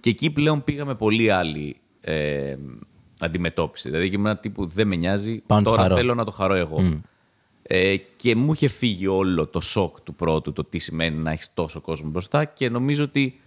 Και 0.00 0.10
εκεί 0.10 0.30
πλέον 0.30 0.64
πήγαμε 0.64 0.94
πολύ 0.94 1.30
άλλη 1.30 1.76
ε, 2.00 2.56
αντιμετώπιση. 3.20 3.90
Δηλαδή 3.90 4.08
και 4.10 4.16
ήμουν 4.16 4.40
τύπου 4.40 4.66
δεν 4.66 4.86
με 4.88 4.96
νοιάζει, 4.96 5.42
Πάω 5.46 5.58
να 5.58 5.64
το 5.64 5.70
τώρα 5.70 5.82
χαρώ. 5.82 5.94
θέλω 5.94 6.14
να 6.14 6.24
το 6.24 6.30
χαρώ 6.30 6.54
εγώ. 6.54 7.00
Ε, 7.62 7.96
και 7.96 8.36
μου 8.36 8.52
είχε 8.52 8.68
φύγει 8.68 9.06
όλο 9.06 9.46
το 9.46 9.60
σοκ 9.60 10.00
του 10.00 10.14
πρώτου, 10.14 10.52
το 10.52 10.64
τι 10.64 10.78
σημαίνει 10.78 11.16
να 11.16 11.30
έχεις 11.30 11.50
τόσο 11.54 11.80
κόσμο 11.80 12.08
μπροστά 12.10 12.44
και 12.44 12.68
νομίζω 12.68 13.04
ότι 13.04 13.24
ε, 13.24 13.45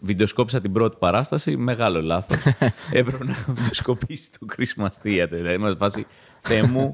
βιντεοσκόπησα 0.00 0.60
την 0.60 0.72
πρώτη 0.72 0.96
παράσταση, 0.98 1.56
μεγάλο 1.56 2.02
λάθος. 2.02 2.36
Έπρεπε 2.92 3.24
να 3.24 3.36
βιντεοσκοπήσει 3.46 4.30
το 4.38 4.46
Christmas 4.56 5.06
Theater. 5.06 5.28
Δηλαδή, 5.30 5.54
είμαστε 5.54 5.72
σε 5.72 5.78
φάση, 5.78 6.06
Θεέ 6.40 6.62
μου, 6.62 6.92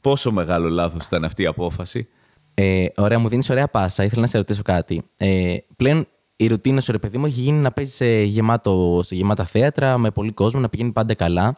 πόσο 0.00 0.32
μεγάλο 0.32 0.68
λάθος 0.68 1.06
ήταν 1.06 1.24
αυτή 1.24 1.42
η 1.42 1.46
απόφαση. 1.46 2.08
Ε, 2.54 2.86
ωραία, 2.96 3.18
μου 3.18 3.28
δίνεις 3.28 3.50
ωραία 3.50 3.68
πάσα. 3.68 4.04
Ήθελα 4.04 4.20
να 4.20 4.26
σε 4.26 4.36
ρωτήσω 4.36 4.62
κάτι. 4.62 5.02
Ε, 5.16 5.56
πλέον 5.76 6.06
η 6.36 6.46
ρουτίνα 6.46 6.80
σου, 6.80 6.92
ρε 6.92 6.98
παιδί 6.98 7.18
μου, 7.18 7.26
έχει 7.26 7.40
γίνει 7.40 7.58
να 7.58 7.72
παίζει 7.72 7.92
σε, 7.92 8.22
γεμάτο, 8.22 9.00
σε 9.02 9.14
γεμάτα 9.14 9.44
θέατρα, 9.44 9.98
με 9.98 10.10
πολύ 10.10 10.32
κόσμο, 10.32 10.60
να 10.60 10.68
πηγαίνει 10.68 10.92
πάντα 10.92 11.14
καλά. 11.14 11.56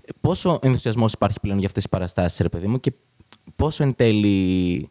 Ε, 0.00 0.10
Πόσο 0.20 0.58
ενθουσιασμός 0.62 1.12
υπάρχει 1.12 1.40
πλέον 1.40 1.58
για 1.58 1.66
αυτές 1.66 1.82
τις 1.82 1.92
παραστάσεις, 1.92 2.40
ρε 2.40 2.48
παιδί 2.48 2.66
μου, 2.66 2.80
και 2.80 2.92
πόσο 3.56 3.82
εν 3.82 3.94
τέλει 3.94 4.90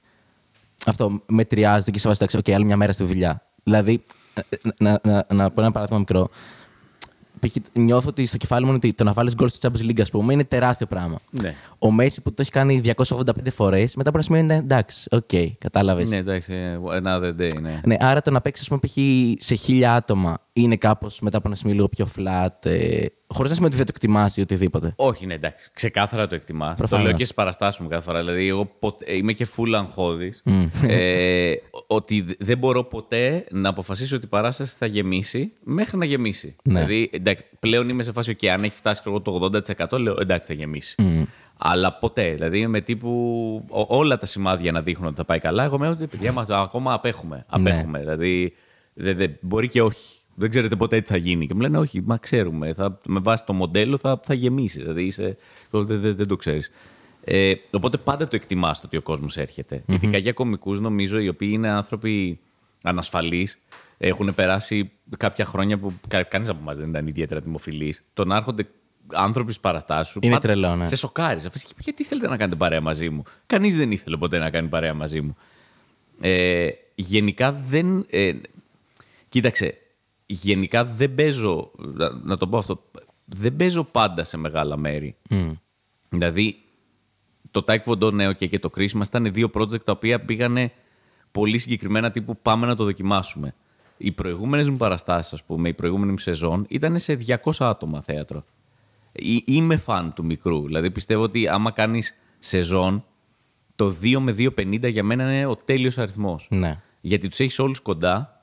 αυτό 0.86 1.21
μετριάζεται 1.26 1.91
και 1.91 2.00
σε 2.00 2.08
βάση 2.08 2.23
εντάξει, 2.23 2.52
οκ, 2.52 2.56
άλλη 2.56 2.65
μια 2.65 2.78
μέρα 2.78 2.91
στη 2.91 3.04
δουλειά. 3.04 3.47
Δηλαδή, 3.63 3.93
ε, 3.93 4.00
να, 4.80 5.00
να, 5.04 5.26
να 5.34 5.52
πω 5.52 5.62
ένα 5.62 5.71
παράδειγμα 5.71 6.00
μικρό. 6.00 6.30
Π.χ. 7.39 7.56
νιώθω 7.73 8.10
ότι 8.10 8.26
στο 8.26 8.38
κεφάλι 8.38 8.62
μου 8.62 8.67
είναι 8.67 8.80
ότι 8.84 8.93
το 8.93 9.04
να 9.04 9.13
βάλεις 9.13 9.36
γκολ 9.36 9.50
στο 9.50 9.69
Champions 9.69 9.86
League, 9.89 10.02
ας 10.02 10.10
πούμε, 10.10 10.34
είναι 10.34 10.43
τεράστιο 10.43 10.88
πράγμα. 10.88 11.19
Ναι. 11.30 11.56
Ο 11.80 11.91
Μέσι 11.91 12.21
που 12.21 12.30
το 12.34 12.41
έχει 12.41 12.52
κάνει 12.52 12.82
285 12.86 13.23
φορές, 13.52 13.95
μετά 13.95 14.10
από 14.10 14.17
ένα 14.17 14.21
σημείο 14.21 14.41
είναι 14.41 14.56
εντάξει, 14.56 15.08
οκ, 15.12 15.58
κατάλαβες. 15.58 16.10
Ναι, 16.10 16.17
εντάξει, 16.17 16.54
another 17.04 17.34
day, 17.39 17.62
ναι. 17.62 17.82
Ναι, 17.86 17.95
άρα 18.00 18.21
το 18.21 18.32
να 18.32 18.41
παίξεις, 18.41 18.71
ας 18.71 18.80
πούμε, 18.80 18.80
π.χ. 18.80 19.43
σε 19.43 19.56
χίλια 19.56 19.95
άτομα 19.95 20.38
είναι 20.61 20.75
κάπως 20.75 21.19
μετά 21.19 21.37
από 21.37 21.47
ένα 21.47 21.55
σημείο 21.55 21.75
λίγο 21.75 21.87
πιο 21.89 22.07
flat, 22.17 22.65
ε, 22.65 23.05
χωρίς 23.27 23.49
να 23.49 23.55
σημαίνει 23.55 23.65
ότι 23.65 23.75
δεν 23.75 23.85
το 23.85 23.91
εκτιμάς 23.95 24.37
ή 24.37 24.41
οτιδήποτε. 24.41 24.93
Όχι, 24.95 25.25
ναι, 25.25 25.33
εντάξει. 25.33 25.69
Ξεκάθαρα 25.73 26.27
το 26.27 26.35
εκτιμάς. 26.35 26.69
Το 26.69 26.75
Προφανώς. 26.75 27.05
λέω 27.05 27.13
και 27.17 27.25
στι 27.25 27.33
παραστάσεις 27.33 27.79
μου 27.81 27.87
κάθε 27.87 28.03
φορά. 28.03 28.19
Δηλαδή, 28.19 28.47
εγώ 28.47 28.65
ποτέ- 28.79 29.09
είμαι 29.09 29.33
και 29.33 29.47
full 29.57 29.71
αγχώδης. 29.75 30.43
ε, 30.87 31.53
ότι 31.87 32.21
δ- 32.21 32.31
δεν 32.43 32.57
μπορώ 32.57 32.83
ποτέ 32.83 33.45
να 33.51 33.69
αποφασίσω 33.69 34.15
ότι 34.15 34.25
η 34.25 34.29
παράσταση 34.29 34.75
θα 34.77 34.85
γεμίσει 34.85 35.51
μέχρι 35.63 35.97
να 35.97 36.05
γεμίσει. 36.05 36.55
Ναι. 36.63 36.73
Δηλαδή, 36.73 37.09
εντάξει, 37.13 37.45
πλέον 37.59 37.89
είμαι 37.89 38.03
σε 38.03 38.11
φάση 38.11 38.35
και 38.35 38.51
αν 38.51 38.63
έχει 38.63 38.75
φτάσει 38.75 38.99
ξέρω 39.01 39.15
εγώ, 39.15 39.39
το 39.39 39.61
80% 39.95 39.97
λέω 39.99 40.15
εντάξει, 40.19 40.47
θα 40.47 40.53
γεμίσει. 40.59 40.95
Αλλά 41.57 41.93
ποτέ. 41.93 42.33
Δηλαδή, 42.33 42.67
με 42.67 42.81
τύπου 42.81 43.09
ό- 43.69 43.85
όλα 43.97 44.17
τα 44.17 44.25
σημάδια 44.25 44.71
να 44.71 44.81
δείχνουν 44.81 45.07
ότι 45.07 45.15
θα 45.15 45.25
πάει 45.25 45.39
καλά. 45.39 45.63
Εγώ 45.63 45.77
μένω 45.79 45.91
ότι 45.91 46.07
παιδιά 46.07 46.31
μας, 46.31 46.49
ακόμα 46.49 46.93
απέχουμε. 46.93 47.45
Απέχουμε. 47.49 47.99
Δηλαδή, 47.99 48.53
δε- 48.93 49.13
δε- 49.13 49.27
μπορεί 49.41 49.67
και 49.67 49.81
όχι. 49.81 50.16
Δεν 50.39 50.50
ξέρετε 50.50 50.76
ποτέ 50.76 51.02
τι 51.02 51.12
θα 51.12 51.17
γίνει. 51.17 51.47
Και 51.47 51.54
μου 51.54 51.60
λένε, 51.60 51.78
Όχι, 51.78 52.02
μα 52.02 52.17
ξέρουμε. 52.17 52.73
Θα, 52.73 52.97
με 53.08 53.19
βάση 53.19 53.45
το 53.45 53.54
μοντέλο 53.54 53.97
θα, 53.97 54.19
θα 54.23 54.34
γεμίσει. 54.34 54.80
Δηλαδή, 54.80 55.04
είσαι, 55.04 55.38
δεν, 55.69 55.86
δεν, 55.86 56.15
δεν 56.15 56.28
το 56.28 56.36
ξέρεις. 56.36 56.71
Ε, 57.23 57.54
οπότε 57.71 57.97
πάντα 57.97 58.28
το 58.28 58.36
εκτιμάς 58.36 58.80
το 58.80 58.86
ότι 58.86 58.97
ο 58.97 59.02
κόσμος 59.02 59.38
έρχεται. 59.38 59.84
Ειδικά 59.86 60.17
για 60.17 60.34
κομικούς, 60.34 60.80
νομίζω, 60.80 61.19
οι 61.19 61.28
οποίοι 61.28 61.50
είναι 61.52 61.69
άνθρωποι 61.69 62.39
ανασφαλείς. 62.84 63.58
Έχουν 63.97 64.34
περάσει 64.36 64.91
κάποια 65.17 65.45
χρόνια 65.45 65.78
που 65.78 65.93
κα, 66.08 66.23
κανείς 66.23 66.50
από 66.50 66.60
εμάς 66.62 66.78
δεν 66.78 66.89
ήταν 66.89 67.08
ιδιαίτερα 67.08 67.39
δημοφιλής. 67.39 68.04
Το 68.13 68.26
να 68.26 68.36
έρχονται 68.36 68.67
άνθρωποι 69.13 69.52
στις 69.52 69.63
παραστάσεις 69.63 70.08
σου. 70.13 70.19
Είναι 70.21 70.34
πάντα 70.34 70.47
τρελό, 70.47 70.76
ναι. 70.76 70.86
Σε 70.86 70.95
σοκάρεις. 70.95 71.41
Σε 71.41 71.50
φάση, 71.50 71.67
Γιατί 71.78 72.04
θέλετε 72.04 72.28
να 72.28 72.38
κάνετε 72.38 72.56
παρέα 72.56 72.82
μαζί 72.82 73.10
μου; 73.10 73.23
Κανείς 73.45 73.78
δεν 73.78 73.91
ήθελε 73.91 74.17
ποτέ 74.17 74.38
να 74.38 74.50
κάνει 74.50 74.67
παρέα 74.67 74.93
μαζί 74.93 75.21
μου. 75.21 75.36
Ε, 76.21 76.69
γενικά 76.95 77.52
δεν. 77.52 78.06
Ε, 78.10 78.34
κοίταξε. 79.30 79.78
Γενικά 80.29 80.85
δεν 80.85 81.15
παίζω. 81.15 81.71
Να, 81.77 82.09
να 82.23 82.37
το 82.37 82.47
πω 82.47 82.57
αυτό. 82.57 82.83
Δεν 83.25 83.55
παίζω 83.55 83.83
πάντα 83.83 84.23
σε 84.23 84.37
μεγάλα 84.37 84.77
μέρη. 84.77 85.15
Δηλαδή, 86.09 86.57
το 87.51 87.63
Taekwondo 87.67 88.13
ναι, 88.13 88.27
okay, 88.29 88.49
και 88.49 88.59
το 88.59 88.69
Christmas 88.77 89.05
ήταν 89.05 89.33
δύο 89.33 89.49
project 89.53 89.83
τα 89.83 89.91
οποία 89.91 90.21
πήγανε 90.21 90.71
πολύ 91.31 91.57
συγκεκριμένα 91.57 92.11
τύπου 92.11 92.37
πάμε 92.41 92.65
να 92.65 92.75
το 92.75 92.83
δοκιμάσουμε. 92.83 93.55
Οι 93.97 94.11
προηγούμενες 94.11 94.69
μου 94.69 94.77
παραστάσεις, 94.77 95.33
ας 95.33 95.43
πούμε, 95.43 95.69
η 95.69 95.73
προηγούμενη 95.73 96.11
μου 96.11 96.17
σεζόν 96.17 96.65
ήταν 96.69 96.99
σε 96.99 97.17
200 97.27 97.35
άτομα 97.59 98.01
θέατρο. 98.01 98.45
Εί- 99.11 99.43
Είμαι 99.49 99.77
φαν 99.77 100.13
του 100.13 100.25
μικρού. 100.25 100.65
Δηλαδή 100.65 100.91
πιστεύω 100.91 101.23
ότι 101.23 101.47
άμα 101.47 101.71
κάνεις 101.71 102.15
σεζόν, 102.39 103.05
το 103.75 103.89
2 104.01 104.19
με 104.19 104.31
2,50 104.37 104.89
για 104.89 105.03
μένα 105.03 105.23
είναι 105.33 105.45
ο 105.45 105.55
τέλειος 105.55 105.97
αριθμός. 105.97 106.47
Ναι. 106.49 106.81
Γιατί 107.01 107.27
τους 107.27 107.39
έχεις 107.39 107.59
όλους 107.59 107.79
κοντά, 107.79 108.37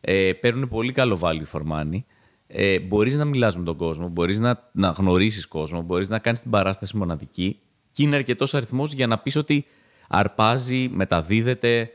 ε, 0.00 0.32
παίρνουν 0.32 0.68
πολύ 0.68 0.92
καλό 0.92 1.18
value 1.22 1.52
for 1.52 1.60
money. 1.72 2.02
Ε, 2.46 2.78
μπορείς 2.78 3.14
να 3.14 3.24
μιλάς 3.24 3.56
με 3.56 3.64
τον 3.64 3.76
κόσμο, 3.76 4.08
μπορείς 4.08 4.38
να, 4.38 4.70
να 4.72 4.88
γνωρίσεις 4.88 5.46
κόσμο, 5.46 5.82
μπορείς 5.82 6.08
να 6.08 6.18
κάνεις 6.18 6.40
την 6.40 6.50
παράσταση 6.50 6.96
μοναδική 6.96 7.58
και 7.92 8.02
είναι 8.02 8.16
αρκετός 8.16 8.54
αριθμός 8.54 8.92
για 8.92 9.06
να 9.06 9.18
πεις 9.18 9.36
ότι 9.36 9.64
αρπάζει, 10.08 10.88
μεταδίδεται, 10.92 11.90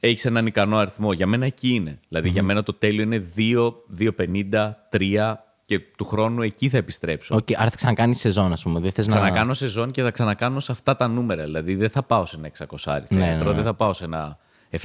έχεις 0.00 0.24
έναν 0.24 0.46
ικανό 0.46 0.76
αριθμό. 0.76 1.12
Για 1.12 1.26
μένα 1.26 1.46
εκεί 1.46 1.68
είναι. 1.68 1.98
Δηλαδή, 2.08 2.28
για 2.28 2.42
μένα 2.42 2.62
το 2.62 2.72
τέλειο 2.72 3.02
είναι 3.02 3.32
2, 3.36 3.74
2,50, 3.98 4.74
3 4.90 5.34
και 5.64 5.80
του 5.96 6.04
χρόνου 6.04 6.42
εκεί 6.42 6.68
θα 6.68 6.76
επιστρέψω. 6.76 7.36
Οκ, 7.36 7.46
άρα 7.56 7.70
θα 7.70 7.76
ξανακάνεις 7.76 8.18
σεζόν, 8.18 8.52
ας 8.52 8.62
πούμε. 8.62 8.80
Δεν 8.80 8.92
θες 8.92 9.06
να. 9.06 9.14
Ξανακάνω 9.14 9.52
σεζόν 9.52 9.90
και 9.90 10.02
θα 10.02 10.10
ξανακάνω 10.10 10.60
σε 10.60 10.72
αυτά 10.72 10.96
τα 10.96 11.08
νούμερα. 11.08 11.44
Δηλαδή 11.44 11.74
δεν 11.74 11.90
θα 11.90 12.02
πάω 12.02 12.26
σε 12.26 12.36
ένα 12.36 12.50
600 12.58 13.06
Ναι, 13.08 13.24
θέατρο, 13.24 13.44
ναι, 13.44 13.50
ναι. 13.50 13.52
δεν 13.52 13.64
θα 13.64 13.74
πάω 13.74 13.92
σε 13.92 14.04
ένα 14.04 14.38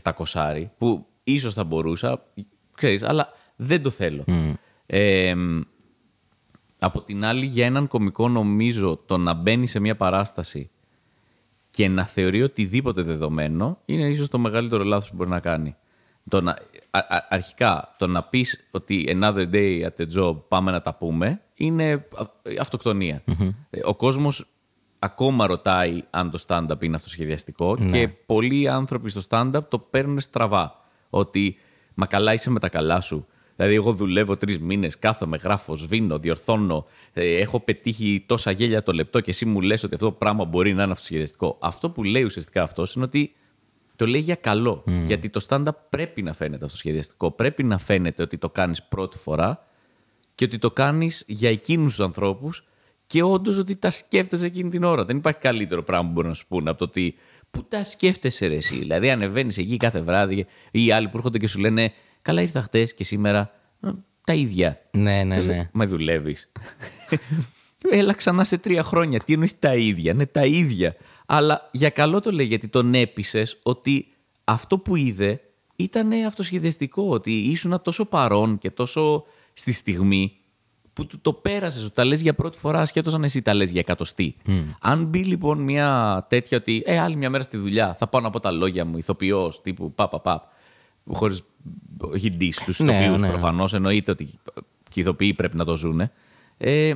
700 0.03 0.65
που 0.77 1.05
ίσως 1.23 1.53
θα 1.53 1.63
μπορούσα, 1.63 2.23
ξέρεις, 2.75 3.03
αλλά 3.03 3.29
δεν 3.55 3.81
το 3.83 3.89
θέλω. 3.89 4.23
Ε, 4.85 5.33
από 6.79 7.01
την 7.01 7.25
άλλη, 7.25 7.45
για 7.45 7.65
έναν 7.65 7.87
κομικό 7.87 8.29
νομίζω 8.29 9.01
το 9.05 9.17
να 9.17 9.33
μπαίνει 9.33 9.67
σε 9.67 9.79
μια 9.79 9.95
παράσταση 9.95 10.69
και 11.69 11.87
να 11.87 12.05
θεωρεί 12.05 12.43
οτιδήποτε 12.43 13.01
δεδομένο 13.01 13.77
είναι 13.85 14.09
ίσως 14.09 14.27
το 14.27 14.39
μεγαλύτερο 14.39 14.83
λάθος 14.83 15.09
που 15.09 15.15
μπορεί 15.15 15.29
να 15.29 15.39
κάνει. 15.39 15.75
Το 16.29 16.41
να, 16.41 16.51
α- 16.89 16.99
α- 17.15 17.25
αρχικά, 17.29 17.95
το 17.97 18.07
να 18.07 18.23
πεις 18.23 18.67
ότι 18.71 19.17
another 19.21 19.49
day 19.51 19.81
at 19.85 20.01
the 20.01 20.05
job 20.19 20.35
πάμε 20.47 20.71
να 20.71 20.81
τα 20.81 20.95
πούμε 20.95 21.41
είναι 21.53 21.91
α- 21.93 22.25
αυτοκτονία. 22.59 23.23
Ε, 23.69 23.79
Ο 23.83 23.95
κόσμος 23.95 24.45
ακόμα 24.99 25.47
ρωτάει 25.47 26.01
αν 26.09 26.31
το 26.31 26.43
stand-up 26.47 26.83
είναι 26.83 26.95
αυτοσχεδιαστικό 26.95 27.77
και 27.91 28.07
πολλοί 28.25 28.67
άνθρωποι 28.69 29.09
στο 29.09 29.21
stand-up 29.29 29.63
το 29.69 29.79
παίρνουν 29.79 30.19
στραβά. 30.19 30.85
Ότι 31.09 31.55
μα 32.01 32.07
καλά 32.07 32.33
είσαι 32.33 32.49
με 32.49 32.59
τα 32.59 32.69
καλά 32.69 33.01
σου. 33.01 33.27
Δηλαδή, 33.55 33.75
εγώ 33.75 33.93
δουλεύω 33.93 34.37
τρεις 34.37 34.59
μήνες, 34.59 34.99
κάθομαι, 34.99 35.37
γράφω, 35.37 35.75
σβήνω, 35.75 36.19
διορθώνω. 36.19 36.85
ε, 37.13 37.35
έχω 37.35 37.59
πετύχει 37.59 38.23
τόσα 38.27 38.51
γέλια 38.51 38.83
το 38.83 38.91
λεπτό 38.91 39.19
και 39.19 39.29
εσύ 39.29 39.45
μου 39.45 39.61
λες 39.61 39.83
ότι 39.83 39.93
αυτό 39.93 40.05
το 40.05 40.11
πράγμα 40.11 40.45
μπορεί 40.45 40.73
να 40.73 40.83
είναι 40.83 40.91
αυτοσχεδιαστικό. 40.91 41.57
Αυτό 41.61 41.89
που 41.89 42.03
λέει 42.03 42.23
ουσιαστικά 42.23 42.63
αυτός 42.63 42.93
είναι 42.95 43.05
ότι 43.05 43.33
το 43.95 44.05
λέει 44.05 44.21
για 44.21 44.35
καλό. 44.35 44.83
Γιατί 45.05 45.29
το 45.29 45.45
stand-up 45.49 45.75
πρέπει 45.89 46.21
να 46.21 46.33
φαίνεται 46.33 46.65
αυτοσχεδιαστικό. 46.65 47.31
Πρέπει 47.31 47.63
να 47.63 47.77
φαίνεται 47.77 48.23
ότι 48.23 48.37
το 48.37 48.49
κάνεις 48.49 48.83
πρώτη 48.83 49.17
φορά 49.17 49.67
και 50.35 50.45
ότι 50.45 50.57
το 50.57 50.71
κάνεις 50.71 51.23
για 51.27 51.49
εκείνους 51.49 51.95
τους 51.95 52.05
ανθρώπους 52.05 52.63
και 53.07 53.23
όντως 53.23 53.57
ότι 53.57 53.75
τα 53.75 53.89
σκέφτεσαι 53.91 54.45
εκείνη 54.45 54.69
την 54.69 54.83
ώρα. 54.83 55.05
Δεν 55.05 55.17
υπάρχει 55.17 55.39
καλύτερο 55.39 55.83
πράγμα 55.83 56.07
που 56.07 56.13
μπορεί 56.13 56.27
να 56.27 56.33
σου 56.33 56.47
πούνε 56.47 56.69
από 56.69 56.79
το 56.79 56.85
ότι. 56.85 57.15
Πού 57.51 57.63
τα 57.63 57.83
σκέφτεσαι, 57.83 58.47
ρε, 58.47 58.55
εσύ; 58.55 58.75
Δηλαδή, 58.75 59.09
ανεβαίνεις 59.09 59.57
εκεί 59.57 59.77
κάθε 59.77 60.01
βράδυ 60.01 60.45
ή 60.71 60.85
οι 60.85 60.91
άλλοι 60.91 61.07
που 61.09 61.17
έρχονται 61.17 61.37
και 61.37 61.47
σου 61.47 61.59
λένε 61.59 61.93
Καλά, 62.21 62.41
ήρθα 62.41 62.61
χτες 62.61 62.93
και 62.93 63.03
σήμερα. 63.03 63.51
«Ε, 63.81 63.89
Τα 64.23 64.33
ίδια. 64.33 64.81
Ναι, 64.91 65.23
ναι, 65.23 65.37
ναι. 65.37 65.69
Μα 65.71 65.87
δουλεύεις. 65.87 66.51
Έλα 67.89 68.13
ξανά 68.13 68.43
σε 68.43 68.57
τρία 68.57 68.83
χρόνια. 68.83 69.19
Τι 69.19 69.33
εννοείς 69.33 69.59
τα 69.59 69.75
ίδια; 69.75 70.13
Ναι, 70.13 70.25
τα 70.25 70.45
ίδια. 70.45 70.95
Αλλά 71.25 71.69
για 71.71 71.89
καλό 71.89 72.19
το 72.19 72.31
λέει 72.31 72.45
γιατί 72.45 72.67
τον 72.67 72.93
έπεισες 72.93 73.59
ότι 73.63 74.07
αυτό 74.43 74.79
που 74.79 74.95
είδε 74.95 75.41
ήταν 75.75 76.11
αυτοσχεδιαστικό. 76.11 77.07
Ότι 77.07 77.31
ήσουν 77.31 77.81
τόσο 77.81 78.05
παρόν 78.05 78.57
και 78.57 78.71
τόσο 78.71 79.23
στη 79.53 79.73
στιγμή 79.73 80.37
που 80.93 81.05
του 81.05 81.19
το 81.21 81.33
πέρασες, 81.33 81.83
ότι 81.83 81.93
τα 81.93 82.05
λες 82.05 82.21
για 82.21 82.33
πρώτη 82.33 82.57
φορά, 82.57 82.79
ασχέτως 82.79 83.13
αν 83.13 83.23
εσύ 83.23 83.41
τα 83.41 83.53
λες 83.53 83.69
για 83.71 83.79
εκατοστή. 83.79 84.35
Αν 84.81 85.05
μπει 85.05 85.23
λοιπόν 85.23 85.59
μια 85.59 86.25
τέτοια 86.29 86.57
ότι, 86.57 86.83
ε, 86.85 86.99
άλλη 86.99 87.15
μια 87.15 87.29
μέρα 87.29 87.43
στη 87.43 87.57
δουλειά, 87.57 87.95
θα 87.95 88.07
πάω 88.07 88.21
να 88.21 88.29
πω 88.29 88.39
τα 88.39 88.51
λόγια 88.51 88.85
μου, 88.85 88.97
ηθοποιός, 88.97 89.61
τύπου 89.61 89.93
παπ, 89.93 90.09
παπ, 90.09 90.21
παπ. 90.21 90.43
Χωρίς 91.11 91.43
όχι 91.99 92.31
ντύ 92.31 92.53
του 92.65 92.83
Ναι, 92.83 92.93
ηθοποιούς 92.93 93.21
ναι. 93.21 93.29
προφανώς, 93.29 93.73
εννοείται 93.73 94.11
ότι 94.11 94.25
και 94.91 94.99
οι 94.99 95.01
ηθοποιοί 95.01 95.33
πρέπει 95.33 95.57
να 95.57 95.65
το 95.65 95.75
ζούνε. 95.77 96.11
Ε, 96.57 96.93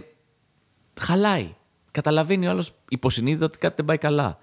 χαλάει. 1.00 1.56
Καταλαβαίνει 1.92 2.48
ο 2.48 2.50
άλλος 2.50 2.74
υποσυνείδητα 2.90 3.46
ότι 3.46 3.58
κάτι 3.58 3.76
δεν 3.76 3.86
πάει 3.86 3.98
καλά. 3.98 4.40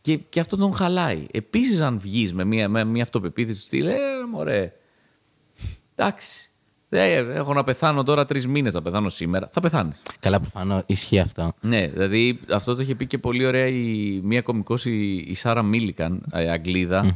Και, 0.00 0.16
και 0.16 0.40
αυτό 0.40 0.56
τον 0.56 0.72
χαλάει. 0.72 1.26
Επίσης, 1.30 1.80
αν 1.80 1.98
βγεις 1.98 2.32
με 2.32 2.44
μια, 2.44 2.68
με 2.68 2.84
μια 2.84 3.02
αυτοπεποίθηση 3.02 3.58
του 3.58 3.66
στυλ, 3.66 3.86
ε, 3.86 3.98
μωρέ, 4.30 4.72
εντάξει. 5.94 6.50
Δεν, 6.88 7.30
έχω 7.30 7.54
να 7.54 7.64
πεθάνω 7.64 8.02
τώρα 8.02 8.24
τρεις 8.24 8.46
μήνες, 8.46 8.72
θα 8.72 8.82
πεθάνω 8.82 9.08
σήμερα. 9.08 9.48
Θα 9.52 9.60
πεθάνεις. 9.60 10.02
Καλά, 10.20 10.40
προφανώς 10.40 10.82
ισχύει 10.86 11.18
αυτό. 11.18 11.52
Ναι, 11.60 11.86
δηλαδή 11.86 12.40
αυτό 12.52 12.74
το 12.74 12.82
είχε 12.82 12.94
πει 12.94 13.06
και 13.06 13.18
πολύ 13.18 13.46
ωραία 13.46 13.66
η, 13.66 14.20
μία 14.22 14.42
κωμικός, 14.42 14.84
η, 14.84 15.14
η 15.16 15.34
Σάρα 15.34 15.62
Μίλικαν, 15.62 16.22
ε, 16.32 16.50
αγγλίδα. 16.50 17.14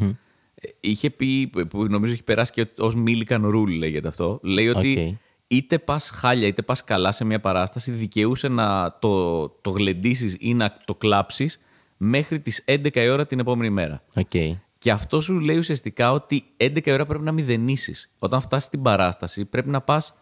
Ε, 0.55 0.69
Είχε 0.81 1.11
πει, 1.11 1.51
που 1.71 1.85
νομίζω 1.85 2.13
έχει 2.13 2.25
περάσει 2.25 2.53
και 2.53 2.67
ως 2.79 2.95
Μίλικαν 2.95 3.45
Rule 3.55 3.77
λέγεται 3.79 4.09
αυτό. 4.09 4.39
Λέει 4.43 4.69
ότι 4.69 5.07
Οκ. 5.09 5.19
είτε 5.47 5.79
πας 5.79 6.11
χάλια 6.11 6.47
είτε 6.47 6.63
πας 6.63 6.85
καλά 6.85 7.13
σε 7.13 7.25
μια 7.25 7.41
παράσταση 7.41 7.91
δικαιούσαι 7.91 8.49
να 8.49 8.97
το, 8.99 9.49
το 9.49 9.71
γλεντήσεις 9.71 10.37
ή 10.41 10.55
να 10.55 10.77
το 10.85 10.95
κλάψεις 10.95 11.61
μέχρι 11.97 12.41
τις 12.41 12.65
11 12.67 12.95
η 12.95 13.09
ώρα 13.09 13.27
την 13.27 13.39
επόμενη 13.39 13.71
μέρα. 13.71 14.03
Οκ. 14.15 14.59
Και 14.83 14.91
αυτό 14.91 15.21
σου 15.21 15.41
λέει 15.41 15.57
ουσιαστικά 15.59 16.13
ότι 16.13 16.45
11 16.57 16.87
η 16.87 16.93
ώρα 16.93 17.07
πρέπει 17.07 17.25
να 17.25 17.33
μηδενίσεις. 17.33 18.11
Όταν 18.19 18.41
φτάσεις 18.41 18.67
στην 18.67 18.83
παράσταση, 18.83 19.45
πρέπει 19.45 19.69
να 19.69 19.81
πας 19.81 20.15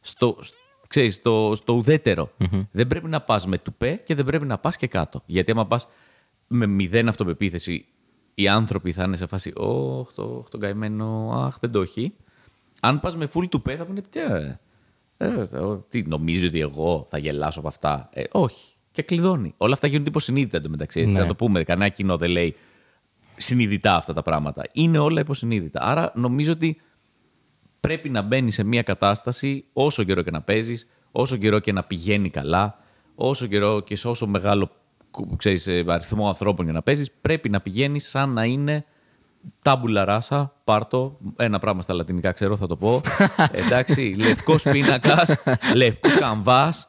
στο, 0.00 0.38
σ- 0.40 0.54
ξέρεις, 0.88 1.14
στο, 1.14 1.52
στο 1.56 1.72
ουδετερο 1.72 2.30
Δεν 2.70 2.86
πρέπει 2.86 3.08
να 3.08 3.20
πας 3.20 3.46
με 3.46 3.58
τουπέ 3.58 4.02
και 4.04 4.14
δεν 4.14 4.24
πρέπει 4.24 4.46
να 4.46 4.58
πας 4.58 4.76
και 4.76 4.86
κάτω. 4.86 5.22
Γιατί 5.26 5.50
άμα 5.50 5.66
πας 5.66 5.88
με 6.46 6.66
μηδέν 6.66 7.08
αυτοπεποίθηση, 7.08 7.84
οι 8.34 8.48
άνθρωποι 8.48 8.92
θα 8.92 9.04
είναι 9.04 9.16
σε 9.16 9.26
φάση 9.26 9.52
Ωχ, 9.56 10.12
το, 10.12 10.44
τον 10.50 10.60
καημένο, 10.60 11.30
Αχ, 11.34 11.56
δεν 11.60 11.70
το 11.70 11.80
έχει. 11.80 12.14
Αν 12.80 13.00
πας 13.00 13.16
με 13.16 13.28
full 13.34 13.48
τουπέ, 13.48 13.76
θα 13.76 13.84
πούνε 13.84 14.00
«Τι, 14.10 14.20
ε, 14.20 14.58
ε, 15.16 15.26
ε, 15.26 15.46
τι 15.88 16.02
νομίζει 16.02 16.46
ότι 16.46 16.60
εγώ 16.60 17.06
θα 17.10 17.18
γελάσω 17.18 17.58
από 17.58 17.68
αυτά. 17.68 18.08
Ε, 18.12 18.22
όχι. 18.32 18.72
Και 18.92 19.02
κλειδώνει. 19.02 19.54
Όλα 19.56 19.72
αυτά 19.72 19.86
γίνονται 19.86 20.08
υποσυνείδητα 20.08 20.56
εντωμεταξύ. 20.56 21.00
Έτσι, 21.00 21.12
Ναι. 21.12 21.20
Να 21.20 21.26
το 21.26 21.34
πούμε. 21.34 21.62
Κανένα 21.64 21.88
κοινό 21.88 22.16
δεν 22.16 22.30
λέει 22.30 22.56
συνειδητά 23.36 23.96
αυτά 23.96 24.12
τα 24.12 24.22
πράγματα. 24.22 24.62
Είναι 24.72 24.98
όλα 24.98 25.20
υποσυνείδητα. 25.20 25.80
Άρα 25.82 26.12
νομίζω 26.14 26.52
ότι 26.52 26.80
πρέπει 27.80 28.08
να 28.08 28.22
μπαίνει 28.22 28.50
σε 28.50 28.62
μια 28.64 28.82
κατάσταση 28.82 29.64
όσο 29.72 30.04
καιρό 30.04 30.22
και 30.22 30.30
να 30.30 30.42
παίζεις, 30.42 30.86
όσο 31.12 31.36
καιρό 31.36 31.58
και 31.58 31.72
να 31.72 31.82
πηγαίνει 31.84 32.30
καλά, 32.30 32.78
όσο 33.14 33.46
καιρό 33.46 33.80
και 33.80 33.96
σε 33.96 34.08
όσο 34.08 34.26
μεγάλο 34.26 34.70
κου- 35.10 35.36
ξέρεις, 35.36 35.66
ε, 35.66 35.84
αριθμό 35.88 36.28
ανθρώπων 36.28 36.64
για 36.64 36.74
να 36.74 36.82
παίζεις, 36.82 37.10
πρέπει 37.12 37.48
να 37.48 37.60
πηγαίνει 37.60 37.98
σαν 38.00 38.30
να 38.30 38.44
είναι 38.44 38.84
Τάμπουλα 39.62 40.04
ράσα, 40.04 40.52
πάρτο. 40.64 41.18
Ένα 41.36 41.58
πράγμα 41.58 41.82
στα 41.82 41.94
λατινικά 41.94 42.32
ξέρω, 42.32 42.56
θα 42.56 42.66
το 42.66 42.76
πω. 42.76 43.00
Εντάξει, 43.64 44.14
λευκός 44.18 44.62
πίνακας, 44.62 45.34
λευκός 45.74 46.14
καμβάς. 46.14 46.88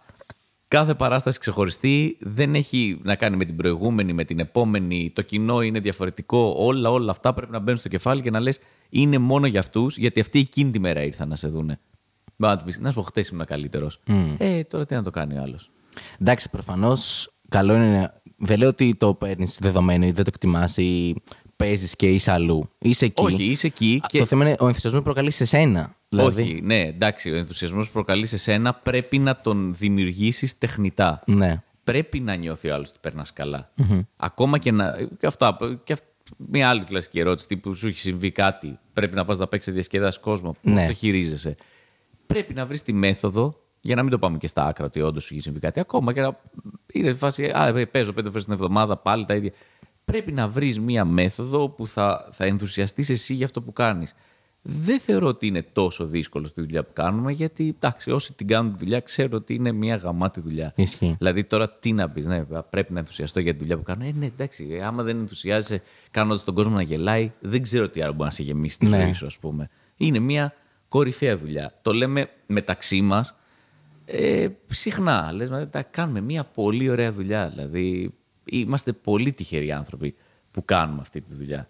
Κάθε 0.67 0.93
παράσταση 0.95 1.39
ξεχωριστή. 1.39 2.17
Δεν 2.19 2.56
έχει 2.56 2.99
να 3.04 3.15
κάνει 3.15 3.36
με 3.36 3.45
την 3.45 3.56
προηγούμενη, 3.56 4.13
με 4.13 4.23
την 4.23 4.39
επόμενη. 4.39 5.12
Το 5.15 5.21
κοινό 5.21 5.62
είναι 5.62 5.80
διαφορετικό. 5.80 6.54
Όλα, 6.58 6.91
όλα 6.91 7.12
αυτά 7.12 7.34
πρέπει 7.34 7.51
να 7.51 7.60
μπαίνουν 7.60 7.80
στο 7.80 7.89
κεφάλι 7.89 8.21
και 8.21 8.30
να 8.30 8.39
λες: 8.39 8.60
Είναι 8.89 9.17
μόνο 9.17 9.47
για 9.47 9.60
αυτούς, 9.60 9.97
γιατί 9.97 10.19
αυτοί 10.19 10.39
εκείνη 10.39 10.71
τη 10.71 10.80
μέρα 10.80 11.04
ήρθαν 11.04 11.28
να 11.28 11.36
σε 11.36 11.47
δούνε. 11.47 11.80
να 12.36 12.58
του 12.58 12.63
πεις: 12.63 12.80
Να 12.80 12.89
σου 12.89 12.95
πω, 12.95 13.01
χτες 13.01 13.28
ήμουν 13.30 13.45
καλύτερος. 13.45 13.99
Ε, 14.38 14.63
τώρα 14.63 14.86
τι 14.86 14.95
να 14.95 15.04
το 15.04 15.10
κάνει 15.10 15.38
ο 15.38 15.41
άλλος. 15.41 15.69
Εντάξει, 16.19 16.49
προφανώς 16.49 17.30
καλό 17.49 17.75
είναι. 17.75 18.10
Δεν 18.38 18.58
λέω 18.58 18.67
ότι 18.69 18.95
το 18.95 19.13
παίρνεις 19.13 19.60
δεδομένο 19.62 20.06
ή 20.06 20.12
δεν 20.12 20.23
το 20.23 20.32
εκτιμάς 20.34 20.78
ή 20.78 21.15
παίζεις 21.56 21.96
και 21.96 22.10
είσαι 22.10 22.32
αλλού. 22.32 22.70
Είσαι 22.78 23.06
εκεί. 23.06 23.24
Όχι, 23.24 23.44
είσαι 23.44 23.68
εκεί. 23.68 24.02
Και... 24.08 24.18
Το 24.18 24.26
θέμα 24.26 24.46
είναι 24.46 24.56
ο 24.60 24.68
ενθουσιασμός 24.68 25.02
που 25.04 25.06
προκαλεί 25.12 25.32
σε 25.32 25.46
σένα. 25.46 25.96
Δηλαδή. 26.10 26.41
Όχι, 26.41 26.62
ναι, 26.63 26.80
εντάξει. 26.82 27.32
Ο 27.32 27.36
ενθουσιασμός 27.36 27.86
που 27.88 27.94
προκαλεί 27.94 28.26
σε 28.26 28.38
σένα 28.38 28.74
πρέπει 28.74 29.18
να 29.20 29.36
τον 29.41 29.74
δημιουργήσεις 29.76 30.58
τεχνητά. 30.58 31.22
Ναι. 31.26 31.62
Πρέπει 31.84 32.20
να 32.20 32.36
νιώθει 32.36 32.70
ο 32.70 32.74
άλλος 32.74 32.89
ότι 32.89 32.98
περνάς 33.02 33.34
καλά. 33.34 33.72
Ακόμα 34.18 34.58
και 34.58 34.72
να. 34.72 34.96
Και 35.20 35.26
αυτά. 35.28 35.58
Και 35.84 35.94
αυ- 35.94 36.04
Μια 36.38 36.70
άλλη 36.70 36.84
κλασική 36.84 37.20
ερώτηση 37.20 37.48
τύπου 37.48 37.74
σου 37.74 37.88
έχει 37.88 37.98
συμβεί 38.00 38.32
κάτι. 38.32 38.80
Πρέπει 38.94 39.15
να 39.15 39.26
πας 39.26 39.38
να 39.38 39.48
παίξεις 39.48 39.74
διασκεδάσει 39.74 40.20
κόσμο. 40.20 40.56
Πώς 40.62 40.74
Ναι. 40.74 40.88
το 40.88 40.94
χειρίζεσαι; 40.94 41.56
Πρέπει 42.26 42.54
να 42.54 42.65
βρεις 42.65 42.82
τη 42.84 42.94
μέθοδο 42.94 43.60
για 43.82 43.96
να 43.96 44.02
μην 44.02 44.12
το 44.12 44.20
πάμε 44.20 44.38
και 44.38 44.48
στα 44.48 44.65
άκρα 44.65 44.86
ότι 44.86 45.02
όντως 45.02 45.24
σου 45.24 45.34
έχει 45.34 45.44
συμβεί 45.44 45.60
κάτι. 45.60 45.80
Ακόμα 45.80 46.13
και 46.13 46.22
να 46.22 46.39
είναι 46.94 47.10
η 47.10 47.13
φάση. 47.13 47.46
Α, 47.46 47.68
ε, 47.68 47.86
παίζω 47.86 48.12
πέντε 48.13 48.30
φορές 48.30 48.44
την 48.44 48.54
εβδομάδα 48.54 48.98
πάλι 48.98 49.26
τα 49.26 49.34
ίδια. 49.36 49.52
Πρέπει 50.06 50.32
να 50.32 50.48
βρεις 50.48 50.80
μία 50.80 51.06
μέθοδο 51.06 51.70
που 51.70 51.88
θα, 51.88 52.28
θα 52.32 52.46
ενθουσιαστείς 52.46 53.10
εσύ 53.10 53.34
για 53.34 53.46
αυτό 53.46 53.62
που 53.62 53.74
κάνεις. 53.74 54.15
Δεν 54.68 55.00
θεωρώ 55.00 55.28
ότι 55.28 55.48
είναι 55.48 55.62
τόσο 55.74 56.06
δύσκολο 56.06 56.48
στη 56.48 56.62
δουλειά 56.62 56.84
που 56.84 56.94
κάνουμε, 56.94 57.32
γιατί 57.32 57.76
εντάξει, 57.78 58.12
όσοι 58.12 58.34
την 58.34 58.48
κάνουν 58.48 58.72
τη 58.72 58.78
δουλειά 58.80 59.00
ξέρουν 59.00 59.34
ότι 59.34 59.54
είναι 59.54 59.72
μια 59.72 59.96
γαμάτη 59.96 60.41
δουλειά. 60.41 60.74
Ισχύει. 60.76 61.15
Δηλαδή 61.18 61.44
τώρα 61.44 61.70
τι 61.70 61.94
να 61.94 62.10
πεις, 62.10 62.26
ναι, 62.26 62.46
πρέπει 62.70 62.94
να 62.94 63.00
ενθουσιαστώ 63.00 63.39
για 63.39 63.52
τη 63.54 63.60
δουλειά 63.60 63.78
που 63.78 63.84
κάνω. 63.84 64.06
Ε, 64.06 64.12
ναι, 64.12 64.26
εντάξει, 64.26 64.68
ε, 64.72 64.84
άμα 64.84 65.04
δεν 65.04 65.20
ενθουσιάζεσαι 65.20 65.82
κάνοντας 66.12 66.44
τον 66.44 66.54
κόσμο 66.54 66.76
να 66.76 66.82
γελάει, 66.82 67.32
δεν 67.39 67.62
ξέρω 67.62 67.89
τι 67.89 68.02
άλλο 68.02 68.12
μπορεί 68.12 68.24
να 68.24 68.32
σε 68.32 68.44
γεμίσει 68.44 68.78
τη 68.78 68.86
Ναι. 68.88 69.02
ζωή 69.02 69.13
σου, 69.13 69.26
ας 69.26 69.38
πούμε. 69.38 69.70
Είναι 69.98 70.20
μια 70.20 70.54
κορυφαία 70.89 71.38
δουλειά. 71.38 71.74
Το 71.82 71.91
λέμε 71.91 72.30
μεταξύ 72.46 73.02
μας 73.02 73.36
ε, 74.06 74.48
συχνά. 74.68 75.32
Λες, 75.34 75.50
μα, 75.50 75.68
τα 75.68 75.84
κάνουμε 75.84 76.22
μια 76.22 76.44
πολύ 76.44 76.89
ωραία 76.89 77.12
δουλειά. 77.12 77.50
Δηλαδή, 77.50 78.13
είμαστε 78.51 78.93
πολύ 78.93 79.34
τυχεροί 79.34 79.71
άνθρωποι 79.71 80.15
που 80.51 80.65
κάνουμε 80.65 81.01
αυτή 81.01 81.21
τη 81.21 81.34
δουλειά. 81.36 81.69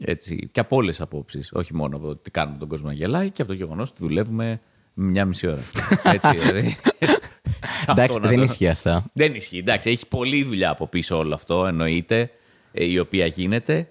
Έτσι, 0.00 0.48
και 0.52 0.60
από 0.60 0.76
όλες 0.76 0.96
τις 0.96 1.04
απόψεις. 1.04 1.50
Όχι 1.52 1.74
μόνο 1.74 1.96
από 1.96 2.04
το 2.04 2.10
ότι 2.10 2.30
κάνουμε 2.30 2.58
τον 2.58 2.68
κόσμο 2.68 2.86
να 2.86 2.92
γελάει 2.92 3.30
και 3.30 3.42
από 3.42 3.50
το 3.50 3.56
γεγονός 3.56 3.88
ότι 3.90 3.98
δουλεύουμε 4.00 4.60
μια 4.94 5.24
μισή 5.24 5.46
ώρα. 5.46 5.62
Έτσι, 6.14 6.28
δηλαδή. 6.38 6.76
Εντάξει, 7.88 8.02
Αυτό 8.02 8.18
να 8.20 8.28
δεν 8.28 8.36
το- 8.38 8.42
ισχύει 8.44 8.68
αυτά. 8.68 9.04
δεν 9.12 9.34
ισχύει. 9.34 9.58
Εντάξει, 9.58 9.90
έχει 9.90 10.06
πολλή 10.06 10.44
δουλειά 10.44 10.70
από 10.70 10.86
πίσω 10.86 11.16
όλο 11.18 11.34
αυτό, 11.34 11.66
εννοείται, 11.66 12.30
ε, 12.72 12.84
η 12.84 12.98
οποία 12.98 13.26
γίνεται. 13.26 13.88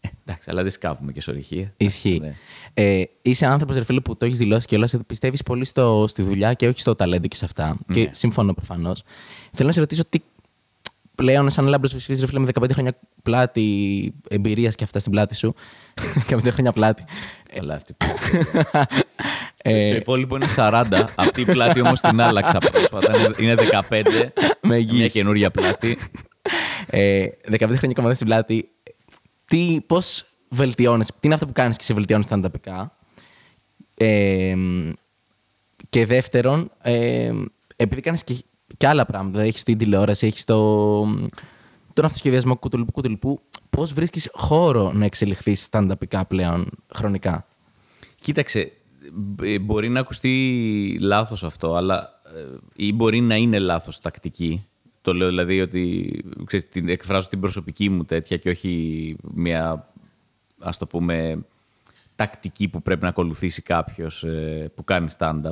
Ε, 0.00 0.08
εντάξει, 0.26 0.50
αλλά 0.50 0.62
δεν 0.62 0.70
σκάβουμε 0.70 1.12
και 1.12 1.20
σωρυχεία. 1.20 1.72
Ισχύει. 1.76 2.18
Ναι. 2.20 2.34
Ε, 2.74 3.02
είσαι 3.22 3.46
άνθρωπος, 3.46 3.76
ρε 3.76 3.84
φίλε, 3.84 4.00
που 4.00 4.16
το 4.16 4.24
έχεις 4.24 4.38
δηλώσει 4.38 4.66
και 4.66 4.76
όλα. 4.76 4.88
Πιστεύεις 5.06 5.42
πολύ 5.42 5.64
στο, 5.64 6.04
στη 6.08 6.22
δουλειά 6.22 6.54
και 6.54 6.68
όχι 6.68 6.80
στο 6.80 6.94
ταλέντο 6.94 7.28
και 7.28 7.36
σε 7.36 7.44
αυτά. 7.44 7.78
Και 7.92 8.00
Ναι. 8.00 8.10
συμφωνώ 8.12 8.54
προφανώς. 8.54 9.02
Θέλω 9.52 9.68
να 9.68 9.74
σε 9.74 9.80
ρωτήσω 9.80 10.04
τι 10.04 10.18
πλέον, 11.20 11.50
σαν 11.50 11.66
λάμπρος 11.66 11.92
φυσικής, 11.92 12.20
ρε 12.20 12.26
φίλε, 12.26 12.38
με 12.38 12.48
15 12.60 12.70
χρόνια 12.72 12.92
πλάτη 13.22 14.14
εμπειρίας 14.28 14.74
και 14.74 14.84
αυτά 14.84 14.98
στην 14.98 15.12
πλάτη 15.12 15.34
σου. 15.36 15.54
15 16.30 16.48
χρόνια 16.50 16.72
πλάτη. 16.72 17.04
Καλά, 17.54 17.74
αυτή 17.74 17.92
η 17.92 17.94
πλάτη. 18.04 18.44
Το 19.90 19.96
υπόλοιπο 19.96 20.36
είναι 20.36 20.46
40. 20.56 20.84
Αυτή 21.14 21.40
η 21.40 21.44
πλάτη 21.44 21.80
όμως 21.80 22.00
την 22.00 22.20
άλλαξα 22.20 22.58
πρόσφατα. 22.58 23.12
Είναι- 23.18 23.34
Είναι 23.38 23.54
15. 23.88 24.02
Με 24.62 24.74
εγγύηση. 24.74 24.96
Μια 24.98 25.08
καινούρια 25.08 25.50
πλάτη. 25.50 25.98
Ε, 26.86 27.26
15 27.50 27.56
χρόνια 27.58 27.92
κομμάτι 27.94 28.14
στην 28.14 28.26
πλάτη. 28.26 28.68
Τι, 29.46 29.80
πώς 29.86 30.24
βελτιώνεις, 30.48 31.06
τι 31.06 31.14
είναι 31.20 31.34
αυτό 31.34 31.46
που 31.46 31.52
κάνεις 31.52 31.76
και 31.76 31.84
σε 31.84 31.94
βελτιώνεις 31.94 32.26
stand-upικά. 32.30 32.86
Ε, 33.94 34.54
και 35.88 36.06
δεύτερον, 36.06 36.70
ε, 36.82 37.32
επειδή 37.76 38.00
κάνεις 38.00 38.24
και, 38.24 38.36
και 38.76 38.86
άλλα 38.86 39.06
πράγματα, 39.06 39.30
δηλαδή 39.30 39.48
έχεις 39.48 39.62
την 39.62 39.78
τηλεόραση, 39.78 40.26
έχεις 40.26 40.44
το, 40.44 41.00
τον 41.92 42.04
αυτοσχεδιασμό 42.04 42.56
κουτουλουπού 42.56 42.92
κουτουλουπού, 42.92 43.40
πώς 43.70 43.92
βρίσκεις 43.92 44.28
χώρο 44.32 44.92
να 44.92 45.04
εξελιχθείς 45.04 45.68
stand-upικά 45.70 46.22
πλέον 46.28 46.70
χρονικά; 46.94 47.46
Κοίταξε, 48.20 48.72
ε, 49.42 49.58
μπορεί 49.58 49.88
να 49.88 50.00
ακουστεί 50.00 50.98
λάθος 51.00 51.44
αυτό, 51.44 51.74
αλλά 51.74 52.20
ε, 52.36 52.56
ή 52.76 52.92
μπορεί 52.92 53.20
να 53.20 53.34
είναι 53.34 53.58
λάθος 53.58 54.00
τακτική. 54.00 54.64
Το 55.02 55.14
λέω 55.14 55.28
δηλαδή 55.28 55.60
ότι 55.60 56.12
ξέρεις, 56.44 56.68
την, 56.68 56.88
εκφράζω 56.88 57.28
την 57.28 57.40
προσωπική 57.40 57.88
μου 57.88 58.04
τέτοια 58.04 58.36
και 58.36 58.50
όχι 58.50 59.16
μια, 59.34 59.92
ας 60.58 60.78
το 60.78 60.86
πούμε, 60.86 61.44
τακτική 62.16 62.68
που 62.68 62.82
πρέπει 62.82 63.02
να 63.02 63.08
ακολουθήσει 63.08 63.62
κάποιος 63.62 64.24
ε, 64.24 64.70
που 64.74 64.84
κάνει 64.84 65.06
stand-up. 65.18 65.50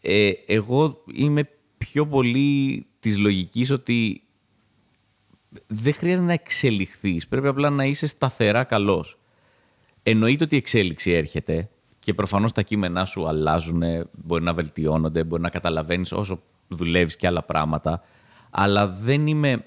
Ε, 0.00 0.30
εγώ 0.46 1.02
είμαι 1.14 1.48
πιο 1.78 2.06
πολύ 2.06 2.86
της 3.00 3.18
λογικής 3.18 3.70
ότι 3.70 4.22
δεν 5.66 5.94
χρειάζεται 5.94 6.26
να 6.26 6.32
εξελιχθείς. 6.32 7.28
Πρέπει 7.28 7.46
απλά 7.46 7.70
να 7.70 7.84
είσαι 7.84 8.06
σταθερά 8.06 8.64
καλός. 8.64 9.18
Εννοείται 10.02 10.44
ότι 10.44 10.54
η 10.54 10.58
εξέλιξη 10.58 11.10
έρχεται 11.10 11.70
και 11.98 12.14
προφανώς 12.14 12.52
τα 12.52 12.62
κείμενά 12.62 13.04
σου 13.04 13.28
αλλάζουν, 13.28 13.82
μπορεί 14.12 14.44
να 14.44 14.54
βελτιώνονται, 14.54 15.24
μπορεί 15.24 15.42
να 15.42 15.48
καταλαβαίνεις 15.48 16.12
όσο 16.12 16.42
δουλεύεις 16.68 17.16
και 17.16 17.26
άλλα 17.26 17.42
πράγματα, 17.42 18.02
αλλά 18.50 18.88
δεν 18.88 19.26
είμαι... 19.26 19.64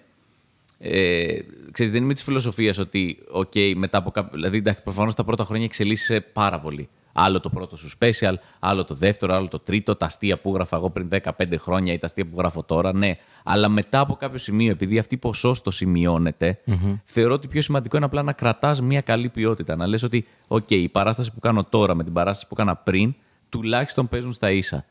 Ε, 0.84 1.39
ξέρεις, 1.71 1.91
δεν 1.91 2.04
είμαι 2.04 2.13
της 2.13 2.24
φιλοσοφίας 2.24 2.78
ότι, 2.78 3.24
οκ, 3.32 3.54
μετά 3.76 3.97
από 3.97 4.12
κάποιο... 4.12 4.32
Δηλαδή, 4.34 4.58
εντάξει, 4.58 4.84
προφανώς 4.84 5.13
τα 5.13 5.24
πρώτα 5.24 5.43
χρόνια 5.43 5.65
εξελίσσεσαι 5.65 6.21
πάρα 6.21 6.60
πολύ. 6.60 6.89
Άλλο 7.13 7.39
το 7.39 7.50
πρώτο 7.50 7.76
σου 7.76 7.89
special, 8.00 8.34
άλλο 8.60 8.86
το 8.86 8.93
δεύτερο, 8.93 9.34
άλλο 9.34 9.47
το 9.47 9.60
τρίτο, 9.60 9.95
τα 9.95 10.06
αστεία 10.06 10.39
που 10.39 10.54
γράφα 10.54 10.78
εγώ 10.78 10.89
πριν 10.89 11.10
15 11.24 11.30
χρόνια 11.58 11.93
ή 11.93 11.97
τα 11.97 12.06
αστεία 12.06 12.26
που 12.26 12.38
γράφω 12.38 12.63
τώρα, 12.63 12.93
ναι. 12.93 13.17
Αλλά 13.43 13.69
μετά 13.69 14.00
από 14.00 14.15
κάποιο 14.15 14.38
σημείο, 14.38 14.71
επειδή 14.71 14.97
αυτή 14.97 15.15
η 15.15 15.17
ποσόστο 15.17 15.71
σημειώνεται, 15.71 16.60
θεωρώ 17.04 17.34
ότι 17.34 17.47
πιο 17.47 17.62
σημαντικό 17.62 17.97
είναι 17.97 18.06
απλά 18.06 18.24
να 18.24 18.34
κρατάς 18.34 18.82
μια 18.82 19.02
καλή 19.02 19.30
ποιότητα. 19.30 19.76
Να 19.76 19.88
λες 19.88 20.04
ότι, 20.04 20.28
οκ, 20.47 20.69
η 20.69 20.89
παράσταση 20.89 21.34
που 21.34 21.39
κάνω 21.39 21.63
τώρα 21.63 21.95
με 21.95 22.04
την 22.04 22.13
παράσταση 22.13 22.47
που 22.47 22.56
έκανα 22.58 22.76
πριν, 22.76 23.15
τουλάχιστον 23.50 24.08
παίζουν 24.08 24.34
στα 24.34 24.52
ίσα. 24.52 24.86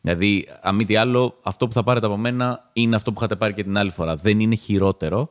Δηλαδή, 0.00 0.48
αν 0.60 0.74
μη 0.74 0.84
τι 0.84 0.96
άλλο, 0.96 1.38
αυτό 1.42 1.66
που 1.66 1.72
θα 1.72 1.82
πάρετε 1.82 2.06
από 2.06 2.16
μένα 2.16 2.70
είναι 2.72 2.96
αυτό 2.96 3.12
που 3.12 3.18
είχατε 3.18 3.36
πάρει 3.36 3.52
και 3.52 3.62
την 3.62 3.78
άλλη 3.78 3.90
φορά. 3.90 4.16
Δεν 4.16 4.40
είναι 4.40 4.54
χειρότερο, 4.54 5.30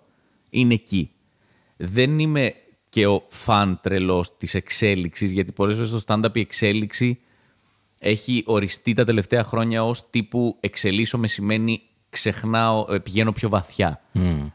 είναι 0.49 0.73
εκεί. 0.73 1.11
Δεν 1.77 2.19
είμαι 2.19 2.53
και 2.91 3.07
ο 3.07 3.23
φαν 3.27 3.79
τρελός 3.83 4.37
της 4.37 4.55
εξέλιξης, 4.55 5.31
γιατί 5.31 5.51
πολλές 5.51 5.75
φορές 5.75 5.89
στο 5.89 5.99
stand-up 6.07 6.37
η 6.37 6.39
εξέλιξη 6.39 7.19
έχει 7.99 8.43
οριστεί 8.45 8.93
τα 8.93 9.03
τελευταία 9.03 9.43
χρόνια 9.43 9.83
ως 9.83 10.09
τύπου 10.09 10.57
εξελίσσομαι 10.59 11.27
σημαίνει 11.27 11.81
ξεχνάω, 12.09 12.85
ε, 12.89 12.99
πηγαίνω 12.99 13.31
πιο 13.31 13.49
βαθιά. 13.49 14.01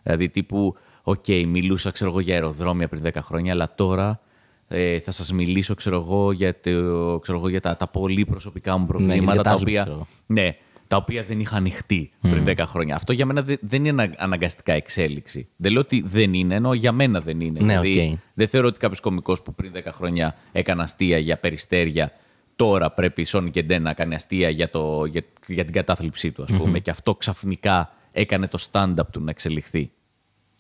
Δηλαδή 0.02 0.28
τύπου, 0.28 0.76
οκ, 1.02 1.24
μιλούσα 1.46 1.90
ξέρω 1.90 2.10
εγώ, 2.10 2.20
για 2.20 2.34
αεροδρόμια 2.34 2.88
πριν 2.88 3.02
10 3.04 3.10
χρόνια, 3.20 3.52
αλλά 3.52 3.74
τώρα 3.74 4.20
ε, 4.68 4.98
θα 5.00 5.10
σας 5.10 5.32
μιλήσω 5.32 5.74
ξέρω 5.74 5.96
εγώ, 5.96 6.32
για, 6.32 6.60
το, 6.60 7.18
ξέρω 7.22 7.38
εγώ, 7.38 7.48
για 7.48 7.60
τα, 7.60 7.76
τα 7.76 7.88
πολύ 7.88 8.24
προσωπικά 8.24 8.76
μου 8.76 8.86
προβλήματα, 8.86 9.32
για 9.32 9.34
τα, 9.34 9.42
τα 9.42 9.50
άσληψη, 9.50 9.62
οποία, 9.62 9.82
ξέρω 9.82 9.96
εγώ. 9.96 10.06
ναι, 10.26 10.56
τα 10.88 10.96
οποία 10.96 11.22
δεν 11.22 11.40
είχα 11.40 11.56
ανοιχτεί 11.56 12.10
πριν 12.20 12.44
10 12.46 12.58
χρόνια. 12.66 12.94
Αυτό 12.94 13.12
για 13.12 13.26
μένα 13.26 13.42
δεν, 13.42 13.56
δεν 13.60 13.84
είναι 13.84 14.02
ανα- 14.02 14.14
αναγκαστικά 14.18 14.72
εξέλιξη. 14.72 15.48
Δεν 15.56 15.72
λέω 15.72 15.80
ότι 15.80 16.02
δεν 16.06 16.34
είναι, 16.34 16.54
ενώ 16.54 16.74
για 16.74 16.92
μένα 16.92 17.20
δεν 17.20 17.40
είναι. 17.40 17.60
Ναι, 17.64 17.80
δηλαδή, 17.80 18.10
οκ. 18.12 18.18
δεν 18.34 18.48
θεωρώ 18.48 18.66
ότι 18.66 18.78
κάποιος 18.78 19.00
κωμικός 19.00 19.42
που 19.42 19.54
πριν 19.54 19.72
10 19.74 19.80
χρόνια 19.92 20.36
έκανε 20.52 20.82
αστεία 20.82 21.18
για 21.18 21.38
περιστέρια, 21.38 22.12
τώρα 22.56 22.90
πρέπει 22.90 23.22
η 23.22 23.26
Sony 23.28 23.50
και 23.50 23.62
Ντέ 23.62 23.78
να 23.78 23.92
κάνει 23.92 24.14
αστεία 24.14 24.48
για, 24.48 24.70
το, 24.70 25.04
για, 25.04 25.22
για 25.46 25.64
την 25.64 25.72
κατάθλιψή 25.72 26.32
του, 26.32 26.42
ας 26.42 26.52
πούμε, 26.52 26.78
και 26.78 26.90
αυτό 26.90 27.14
ξαφνικά 27.14 27.92
έκανε 28.12 28.48
το 28.48 28.58
stand-up 28.70 29.06
του 29.12 29.20
να 29.20 29.30
εξελιχθεί. 29.30 29.90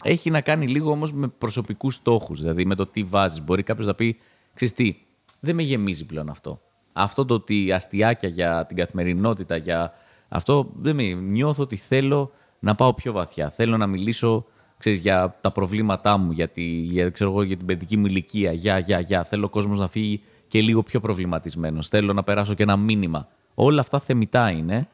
Έχει 0.04 0.30
να 0.30 0.40
κάνει 0.40 0.66
λίγο 0.66 0.90
όμως 0.90 1.12
με 1.12 1.28
προσωπικούς 1.28 1.94
στόχους, 1.94 2.40
δηλαδή 2.40 2.66
με 2.66 2.74
το 2.74 2.86
τι 2.86 3.02
βάζεις. 3.02 3.42
Μπορεί 3.42 3.62
κάποιος 3.62 3.86
να 3.86 3.94
πει, 3.94 4.16
ξέρεις 4.54 4.74
τι, 4.74 4.96
δεν 5.40 5.54
με 5.54 5.62
γεμίζει 5.62 6.04
πλέον 6.04 6.28
αυτό. 6.28 6.60
Αυτό 6.92 7.24
το 7.24 7.34
ότι 7.34 7.72
αστιάκια 7.72 8.28
για 8.28 8.66
την 8.66 8.76
καθημερινότητα, 8.76 9.56
για 9.56 9.92
αυτό 10.28 10.70
δεν 10.74 10.94
με 10.94 11.12
νιώθω 11.12 11.62
ότι 11.62 11.76
θέλω 11.76 12.30
να 12.58 12.74
πάω 12.74 12.94
πιο 12.94 13.12
βαθιά. 13.12 13.50
Θέλω 13.50 13.76
να 13.76 13.86
μιλήσω 13.86 14.46
ξέρεις, 14.78 15.00
για 15.00 15.38
τα 15.40 15.50
προβλήματά 15.52 16.16
μου, 16.16 16.32
για, 16.32 16.48
τη, 16.48 16.62
για, 16.62 17.10
ξέρω 17.10 17.30
εγώ, 17.30 17.42
για 17.42 17.56
την 17.56 17.66
παιδική 17.66 17.96
μου 17.96 18.06
ηλικία, 18.06 18.52
για, 18.52 18.78
για, 18.78 19.00
για. 19.00 19.24
Θέλω 19.24 19.46
ο 19.46 19.48
κόσμος 19.48 19.78
να 19.78 19.88
φύγει 19.88 20.20
και 20.48 20.60
λίγο 20.60 20.82
πιο 20.82 21.00
προβληματισμένος. 21.00 21.88
Θέλω 21.88 22.12
να 22.12 22.22
περάσω 22.22 22.54
και 22.54 22.62
ένα 22.62 22.76
μήνυμα. 22.76 23.28
Όλα 23.54 23.80
αυτά 23.80 23.98
θεμητά 23.98 24.50
είναι 24.50 24.88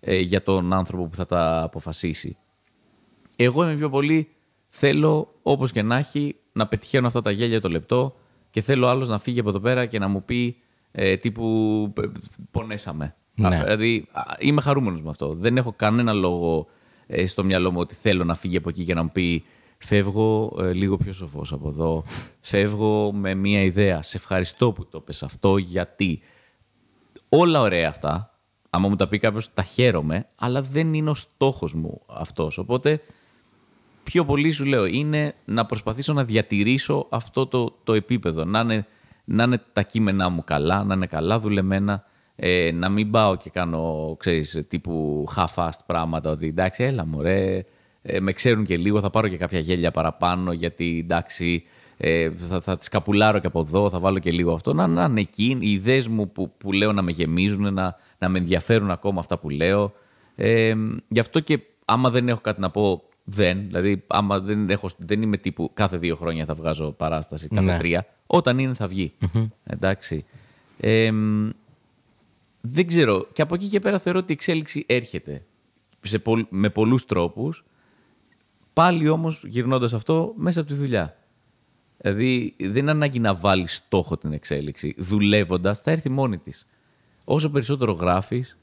ε, 0.00 0.18
για 0.18 0.42
τον 0.42 0.72
άνθρωπο 0.72 1.04
που 1.06 1.16
θα 1.16 1.26
τα 1.26 1.62
αποφασίσει. 1.62 2.36
Εγώ 3.36 3.62
είμαι 3.64 3.74
πιο 3.74 3.90
πολύ 3.90 4.28
θέλω, 4.68 5.34
όπως 5.42 5.72
και 5.72 5.82
να 5.82 5.96
έχει, 5.96 6.36
να 6.52 6.66
πετυχαίνω 6.66 7.06
αυτά 7.06 7.20
τα 7.20 7.30
γέλια 7.30 7.60
το 7.60 7.68
λεπτό 7.68 8.16
και 8.50 8.60
θέλω 8.60 8.86
άλλο 8.86 9.04
να 9.04 9.18
φύγει 9.18 9.40
από 9.40 9.48
εδώ 9.48 9.60
πέρα 9.60 9.86
και 9.86 9.98
να 9.98 10.08
μου 10.08 10.24
πει 10.24 10.56
ε, 10.90 11.16
τύπου 11.16 11.90
«Π- 11.94 12.18
πονέσαμε. 12.50 13.14
Ναι. 13.38 13.56
Α, 13.56 13.62
δηλαδή 13.62 14.06
α, 14.12 14.22
είμαι 14.38 14.60
χαρούμενος 14.60 15.02
με 15.02 15.10
αυτό. 15.10 15.34
Δεν 15.34 15.56
έχω 15.56 15.72
κανένα 15.76 16.12
λόγο 16.12 16.66
ε, 17.06 17.26
στο 17.26 17.44
μυαλό 17.44 17.70
μου 17.70 17.80
ότι 17.80 17.94
θέλω 17.94 18.24
να 18.24 18.34
φύγει 18.34 18.56
από 18.56 18.68
εκεί 18.68 18.84
και 18.84 18.94
να 18.94 19.02
μου 19.02 19.10
πει 19.12 19.44
φεύγω 19.78 20.58
ε, 20.60 20.72
λίγο 20.72 20.96
πιο 20.96 21.12
σοφός 21.12 21.52
από 21.52 21.68
εδώ. 21.68 22.04
φεύγω 22.40 23.12
με 23.12 23.34
μία 23.34 23.62
ιδέα. 23.62 24.02
Σε 24.02 24.16
ευχαριστώ 24.16 24.72
που 24.72 24.86
το 24.86 25.00
πες 25.00 25.22
αυτό 25.22 25.56
γιατί 25.56 26.20
όλα 27.28 27.60
ωραία 27.60 27.88
αυτά. 27.88 28.32
Άμα 28.70 28.88
μου 28.88 28.96
τα 28.96 29.08
πει 29.08 29.18
κάποιος, 29.18 29.54
τα 29.54 29.62
χαίρομαι, 29.62 30.26
αλλά 30.36 30.62
δεν 30.62 30.94
είναι 30.94 31.10
ο 31.10 31.14
στόχος 31.14 31.74
μου 31.74 32.00
αυτός. 32.06 32.58
Οπότε, 32.58 33.00
πιο 34.02 34.24
πολύ 34.24 34.50
σου 34.50 34.64
λέω, 34.64 34.84
είναι 34.84 35.34
να 35.44 35.66
προσπαθήσω 35.66 36.12
να 36.12 36.24
διατηρήσω 36.24 37.06
αυτό 37.10 37.46
το, 37.46 37.74
το 37.84 37.92
επίπεδο. 37.94 38.44
Να 38.44 38.60
είναι, 38.60 38.86
να 39.24 39.42
είναι 39.42 39.62
τα 39.72 39.82
κείμενά 39.82 40.28
μου 40.28 40.44
καλά, 40.44 40.84
να 40.84 40.94
είναι 40.94 41.06
καλά 41.06 41.38
δουλεμένα, 41.38 42.04
ε, 42.40 42.70
να 42.74 42.88
μην 42.88 43.10
πάω 43.10 43.36
και 43.36 43.50
κάνω, 43.50 44.16
ξέρεις, 44.18 44.64
τύπου 44.68 45.26
half-fast 45.36 45.78
πράγματα, 45.86 46.30
ότι 46.30 46.46
εντάξει, 46.46 46.84
έλα 46.84 47.06
μωρέ, 47.06 47.64
ε, 48.02 48.20
με 48.20 48.32
ξέρουν 48.32 48.64
και 48.64 48.76
λίγο, 48.76 49.00
θα 49.00 49.10
πάρω 49.10 49.28
και 49.28 49.36
κάποια 49.36 49.58
γέλια 49.58 49.90
παραπάνω, 49.90 50.52
γιατί 50.52 50.98
εντάξει, 51.04 51.64
ε, 51.96 52.30
θα, 52.36 52.60
θα 52.60 52.76
τις 52.76 52.88
καπουλάρω 52.88 53.38
και 53.38 53.46
από 53.46 53.60
εδώ, 53.60 53.90
θα 53.90 53.98
βάλω 53.98 54.18
και 54.18 54.30
λίγο 54.30 54.52
αυτό. 54.52 54.72
Να, 54.74 54.86
να 54.86 55.04
είναι 55.04 55.20
εκεί 55.20 55.56
οι 55.60 55.70
ιδέες 55.72 56.08
μου 56.08 56.30
που, 56.32 56.52
που 56.58 56.72
λέω 56.72 56.92
να 56.92 57.02
με 57.02 57.10
γεμίζουν, 57.10 57.74
να, 57.74 57.96
να 58.18 58.28
με 58.28 58.38
ενδιαφέρουν 58.38 58.90
ακόμα 58.90 59.20
αυτά 59.20 59.38
που 59.38 59.50
λέω. 59.50 59.92
Ε, 60.36 60.74
γι' 61.08 61.18
αυτό 61.20 61.40
και 61.40 61.58
άμα 61.84 62.10
δεν 62.10 62.28
έχω 62.28 62.40
κάτι 62.40 62.60
να 62.60 62.70
πω, 62.70 63.02
δεν. 63.24 63.64
Δηλαδή, 63.66 64.04
άμα 64.06 64.40
δεν, 64.40 64.70
έχω, 64.70 64.88
δεν 64.96 65.22
είμαι 65.22 65.36
τύπου 65.36 65.70
κάθε 65.74 65.96
δύο 65.96 66.16
χρόνια 66.16 66.44
θα 66.44 66.54
βγάζω 66.54 66.90
παράσταση, 66.92 67.48
κάθε 67.48 67.66
Ναι. 67.66 67.78
τρία. 67.78 68.06
Όταν 68.26 68.58
είναι 68.58 68.74
θα 68.74 68.86
βγει. 68.86 69.12
Εντάξει. 69.64 70.24
Ε, 70.80 71.10
δεν 72.60 72.86
ξέρω. 72.86 73.26
Και 73.32 73.42
από 73.42 73.54
εκεί 73.54 73.66
και 73.68 73.80
πέρα 73.80 73.98
θεωρώ 73.98 74.18
ότι 74.18 74.32
η 74.32 74.34
εξέλιξη 74.34 74.84
έρχεται 74.88 75.44
σε 76.00 76.18
πολλ- 76.18 76.46
με 76.50 76.70
πολλούς 76.70 77.04
τρόπους. 77.04 77.64
Πάλι 78.72 79.08
όμως 79.08 79.42
γυρνώντας 79.46 79.92
αυτό 79.92 80.32
μέσα 80.36 80.60
από 80.60 80.68
τη 80.68 80.74
δουλειά. 80.74 81.16
Δηλαδή 81.96 82.54
δεν 82.58 82.76
είναι 82.76 82.90
ανάγκη 82.90 83.18
να 83.18 83.34
βάλεις 83.34 83.74
στόχο 83.74 84.16
την 84.16 84.32
εξέλιξη. 84.32 84.94
Δουλεύοντας 84.98 85.80
θα 85.80 85.90
έρθει 85.90 86.08
μόνη 86.08 86.38
της. 86.38 86.66
Όσο 87.24 87.50
περισσότερο 87.50 87.92
γράφεις, 87.92 88.58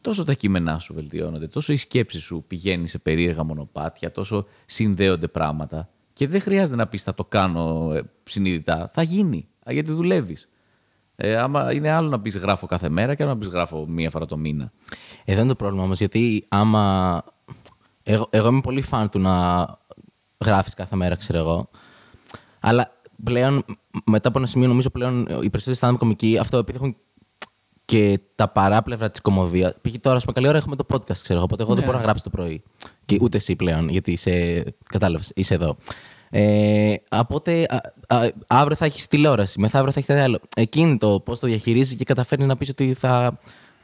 τόσο 0.00 0.24
τα 0.24 0.34
κείμενά 0.34 0.78
σου 0.78 0.94
βελτιώνονται, 0.94 1.48
τόσο 1.48 1.72
η 1.72 1.76
σκέψη 1.76 2.20
σου 2.20 2.44
πηγαίνει 2.46 2.88
σε 2.88 2.98
περίεργα 2.98 3.42
μονοπάτια, 3.42 4.12
τόσο 4.12 4.46
συνδέονται 4.66 5.28
πράγματα. 5.28 5.88
Και 6.12 6.28
δεν 6.28 6.40
χρειάζεται 6.40 6.76
να 6.76 6.86
πεις 6.86 7.02
θα 7.02 7.14
το 7.14 7.24
κάνω 7.24 7.92
ε, 7.94 8.02
συνειδητά. 8.24 8.90
Θα 8.92 9.02
γίνει, 9.02 9.48
α, 9.68 9.72
γιατί 9.72 9.92
δουλεύεις. 9.92 10.48
Ε, 11.22 11.36
άμα 11.36 11.72
είναι 11.72 11.90
άλλο 11.90 12.08
να 12.08 12.20
πεις 12.20 12.36
γράφω 12.36 12.66
κάθε 12.66 12.88
μέρα 12.88 13.14
και 13.14 13.22
άλλο 13.22 13.32
να 13.32 13.38
πεις 13.38 13.48
γράφω 13.48 13.86
μία 13.88 14.10
φορά 14.10 14.26
το 14.26 14.36
μήνα. 14.36 14.72
Εδώ 15.24 15.40
είναι 15.40 15.48
το 15.48 15.54
πρόβλημα 15.54 15.84
όμως, 15.84 15.98
γιατί 15.98 16.44
άμα. 16.48 17.24
Εγώ, 18.02 18.26
εγώ 18.30 18.48
είμαι 18.48 18.60
πολύ 18.60 18.82
φαν 18.82 19.08
του 19.08 19.18
να 19.18 19.66
γράφεις 20.44 20.74
κάθε 20.74 20.96
μέρα, 20.96 21.14
ξέρω 21.14 21.38
εγώ. 21.38 21.70
Αλλά 22.60 22.96
πλέον, 23.24 23.64
μετά 24.04 24.28
από 24.28 24.38
ένα 24.38 24.46
σημείο, 24.46 24.68
νομίζω 24.68 24.90
πλέον 24.90 25.26
οι 25.42 25.50
περισσότεροι 25.50 25.78
stand-up 25.80 25.98
κομικοί 25.98 26.38
αυτό 26.38 26.56
επειδή 26.56 26.78
έχουν 26.78 26.96
και 27.84 28.20
τα 28.34 28.48
παράπλευρα 28.48 29.10
της 29.10 29.20
κομμωδία. 29.20 29.74
Πήγε 29.80 29.98
τώρα, 29.98 30.16
ας 30.16 30.22
πούμε, 30.22 30.34
καλή 30.34 30.48
ώρα 30.48 30.58
έχουμε 30.58 30.76
το 30.76 30.84
podcast, 30.92 31.18
ξέρω 31.18 31.34
εγώ. 31.34 31.42
Οπότε 31.42 31.62
εγώ 31.62 31.74
δεν 31.74 31.84
μπορώ 31.84 31.96
να 31.96 32.02
γράψω 32.02 32.24
το 32.24 32.30
πρωί. 32.30 32.62
Και 33.04 33.18
ούτε 33.20 33.36
εσύ 33.36 33.56
πλέον, 33.56 33.88
γιατί 33.88 34.12
είσαι. 34.12 34.64
Κατάλαβες, 34.88 35.32
είσαι 35.34 35.54
εδώ. 35.54 35.76
Ε, 36.32 36.94
οπότε 37.10 37.66
α, 37.68 38.16
α, 38.16 38.28
αύριο 38.46 38.76
θα 38.76 38.84
έχεις 38.84 39.06
τηλεόραση, 39.06 39.60
μεθαύριο 39.60 39.92
θα 39.92 39.98
έχεις 39.98 40.10
κάτι 40.14 40.24
άλλο. 40.24 40.40
Εκείνη 40.56 40.96
το 40.98 41.20
πώς 41.20 41.38
το 41.38 41.46
διαχειρίζεις 41.46 41.96
και 41.96 42.04
καταφέρνει 42.04 42.46
να 42.46 42.56
πεις 42.56 42.68
ότι 42.68 42.94
θα 42.94 43.38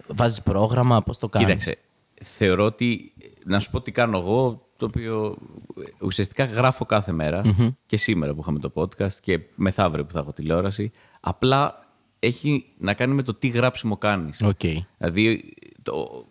βάζεις 0.07 0.43
πρόγραμμα, 0.43 1.03
πώς 1.03 1.19
το 1.19 1.29
κάνεις; 1.29 1.47
Κοίταξε, 1.49 1.79
θεωρώ 2.23 2.65
ότι. 2.65 3.13
Να 3.45 3.61
σου 3.61 3.71
πω 3.71 3.81
τι 3.81 3.91
κάνω 3.93 4.19
εγώ, 4.19 4.67
το 4.77 4.87
οποίο 4.87 5.37
ε, 5.81 6.05
ουσιαστικά 6.05 6.45
γράφω 6.45 6.85
κάθε 6.85 7.13
μέρα, 7.13 7.41
και 7.87 7.97
σήμερα 7.97 8.35
που 8.35 8.41
είχαμε 8.41 8.59
το 8.59 8.73
podcast 8.75 9.13
και 9.23 9.41
μεθαύριο 9.55 10.05
που 10.05 10.13
θα 10.13 10.19
έχω 10.19 10.33
τηλεόραση. 10.33 10.91
Απλά 11.21 11.85
έχει 12.19 12.65
να 12.79 12.95
κάνει 12.95 13.15
με 13.15 13.23
το 13.23 13.35
τι 13.35 13.49
γράψιμο 13.49 13.97
κάνεις. 13.97 14.41
Οκ. 14.43 14.61
Δηλαδή, 14.99 15.55
το, 15.83 15.93
ο- 15.97 16.27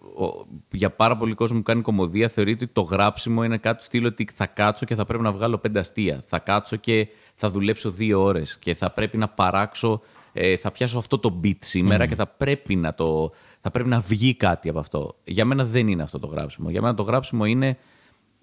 για 0.72 0.92
πάρα 0.92 1.18
πολύ 1.18 1.34
κόσμο 1.34 1.58
που 1.58 1.64
κάνει 1.64 1.82
κωμωδία 1.82 2.28
θεωρείται 2.28 2.64
ότι 2.64 2.74
το 2.74 2.82
γράψιμο 2.82 3.44
είναι 3.44 3.58
κάτι 3.58 3.78
του 3.78 3.84
στυλ 3.84 4.06
ότι 4.06 4.28
θα 4.34 4.46
κάτσω 4.46 4.86
και 4.86 4.96
θα 4.96 5.06
πρέπει 5.06 5.24
να 5.24 5.32
βγάλω 5.32 5.58
πέντε 5.58 5.80
αστεία. 5.80 6.24
Θα 6.28 6.40
κάτσω 6.40 6.76
και 6.76 7.08
θα 7.36 7.50
δουλέψω 7.50 7.92
δύο 7.92 8.22
ώρες 8.22 8.58
και 8.58 8.74
θα 8.74 8.92
πρέπει 8.92 9.18
να 9.18 9.28
παράξω, 9.28 10.02
ε, 10.34 10.56
θα 10.56 10.72
πιάσω 10.72 10.98
αυτό 10.98 11.20
το 11.20 11.40
beat 11.44 11.58
σήμερα 11.60 12.06
και 12.06 12.16
θα 12.16 12.28
πρέπει, 12.28 12.76
να 12.76 12.94
το, 12.94 13.32
θα 13.62 13.72
πρέπει 13.72 13.90
να 13.90 14.00
βγει 14.00 14.36
κάτι 14.36 14.70
από 14.70 14.80
αυτό. 14.80 15.16
Για 15.24 15.46
μένα 15.46 15.66
δεν 15.66 15.88
είναι 15.88 16.04
αυτό 16.04 16.20
το 16.20 16.28
γράψιμο. 16.28 16.70
Για 16.70 16.82
μένα 16.82 16.94
το 16.94 17.04
γράψιμο 17.04 17.46
είναι 17.46 17.78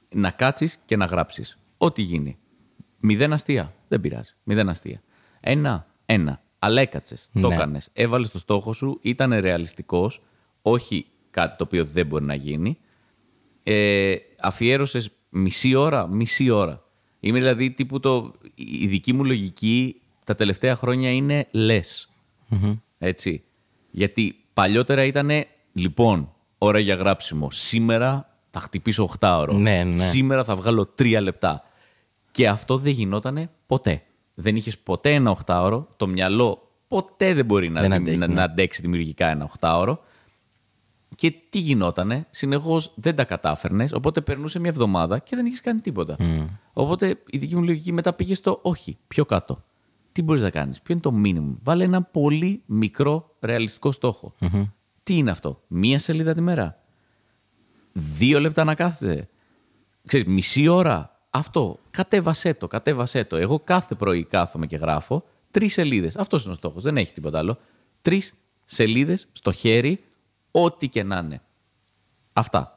να 0.09 0.31
κάτσεις 0.31 0.79
και 0.85 0.97
να 0.97 1.05
γράψεις. 1.05 1.59
Ό,τι 1.77 2.03
γίνει. 2.03 2.39
Μηδέν 3.01 3.33
αστεία. 3.33 3.75
Δεν 3.89 4.01
πειράζει. 4.01 4.33
Μηδέν 4.43 4.69
αστεία. 4.69 5.03
Ένα, 5.41 5.87
ένα. 6.07 6.43
Αλλά 6.59 6.81
έκατσες. 6.81 7.31
Το 7.33 7.49
Ναι. 7.49 7.55
έκανες. 7.55 7.89
Έβαλες 7.93 8.31
το 8.31 8.39
στόχο 8.39 8.73
σου. 8.73 8.99
Ήταν 9.03 9.41
ρεαλιστικός. 9.41 10.23
Όχι 10.63 11.07
κάτι 11.33 11.57
το 11.57 11.65
οποίο 11.65 11.85
δεν 11.85 12.07
μπορεί 12.07 12.25
να 12.25 12.35
γίνει. 12.35 12.79
Ε, 13.63 14.15
Αφιέρωσες 14.41 15.11
μισή 15.29 15.75
ώρα. 15.75 16.07
Μισή 16.07 16.51
ώρα. 16.51 16.83
Είμαι 17.21 17.39
δηλαδή 17.39 17.71
τύπου 17.71 18.01
το. 18.01 18.33
Η 18.55 18.87
δική 18.87 19.13
μου 19.13 19.25
λογική 19.25 20.01
τα 20.25 20.35
τελευταία 20.35 20.77
χρόνια 20.77 21.11
είναι 21.11 21.47
less. 21.55 22.07
Έτσι. 22.99 23.43
Γιατί 23.91 24.37
παλιότερα 24.53 25.05
ήταν 25.05 25.31
λοιπόν 25.73 26.33
ώρα 26.59 26.79
για 26.79 26.95
γράψιμο. 26.95 27.51
Σήμερα 27.51 28.37
θα 28.51 28.61
χτυπήσω 28.61 29.11
8 29.19 29.37
ώρο. 29.39 29.53
Ναι, 29.53 29.85
ναι. 29.85 29.99
Σήμερα 29.99 30.45
θα 30.45 30.55
βγάλω 30.55 30.95
3 30.99 31.19
λεπτά. 31.23 31.63
Και 32.31 32.49
αυτό 32.49 32.77
δεν 32.77 32.93
γινόταν 32.93 33.51
ποτέ. 33.67 34.03
Δεν 34.35 34.57
είχες 34.57 34.79
ποτέ 34.79 35.15
ένα 35.15 35.37
8ωρο. 35.47 35.87
Το 35.97 36.07
μυαλό 36.07 36.71
ποτέ 36.89 37.35
δεν 37.35 37.45
μπορεί 37.45 37.69
να, 37.69 37.81
Δεν 37.81 37.91
να, 37.91 37.97
αντέχει, 37.97 38.19
να, 38.19 38.27
ναι. 38.27 38.35
να 38.35 38.43
αντέξει 38.43 38.83
δημιουργικά 38.83 39.27
ένα 39.27 39.51
8ωρο. 39.61 39.97
Και 41.15 41.35
τι 41.51 41.59
γινότανε, 41.59 42.27
συνεχώς 42.31 42.93
δεν 42.95 43.15
τα 43.15 43.25
κατάφερνες, 43.25 43.93
οπότε 43.93 44.21
περνούσε 44.21 44.59
μια 44.59 44.71
εβδομάδα 44.71 45.19
και 45.19 45.37
δεν 45.37 45.47
είχες 45.47 45.61
κάνει 45.61 45.81
τίποτα. 45.81 46.17
Οπότε 46.73 47.19
η 47.31 47.39
δική 47.39 47.57
μου 47.57 47.63
λογική 47.63 47.93
μετά 47.93 48.13
πήγε 48.13 48.35
στο 48.35 48.59
όχι, 48.63 48.99
πιο 49.07 49.25
κάτω. 49.25 49.65
Τι 50.13 50.23
μπορείς 50.23 50.43
να 50.43 50.51
κάνεις, 50.51 50.83
ποιο 50.83 50.95
είναι 50.95 51.03
το 51.03 51.13
minimum; 51.25 51.57
Βάλε 51.63 51.85
ένα 51.85 52.03
πολύ 52.03 52.63
μικρό 52.67 53.35
ρεαλιστικό 53.41 53.93
στόχο. 53.93 54.35
Τι 55.03 55.17
είναι 55.17 55.31
αυτό, 55.31 55.63
μία 55.67 55.99
σελίδα 55.99 56.35
τη 56.35 56.41
μέρα; 56.41 56.77
Δύο 57.93 58.41
λεπτά 58.41 58.65
να 58.65 58.75
κάθεσαι. 58.75 59.29
Ξέρεις, 60.07 60.27
μισή 60.27 60.69
ώρα; 60.69 61.21
Αυτό. 61.31 61.79
Κατέβασέ 61.91 62.55
το, 62.55 62.67
κατέβασέ 62.67 63.25
το. 63.25 63.37
Εγώ 63.37 63.61
κάθε 63.61 63.95
πρωί 63.95 64.25
κάθομαι 64.25 64.67
και 64.67 64.77
γράφω 64.77 65.25
τρεις 65.51 65.73
σελίδες. 65.73 66.17
Αυτός 66.17 66.43
είναι 66.43 66.53
ο 66.53 66.55
στόχος. 66.55 66.83
Δεν 66.83 66.97
έχει 66.97 67.13
τίποτα 67.13 67.39
άλλο. 67.39 67.59
Τρεις 68.03 68.35
σελίδες 68.65 69.29
στο 69.33 69.53
χέρι, 69.53 70.05
ό,τι 70.53 70.89
και 70.89 71.03
να 71.03 71.19
είναι. 71.19 71.43
Αυτά. 72.33 72.77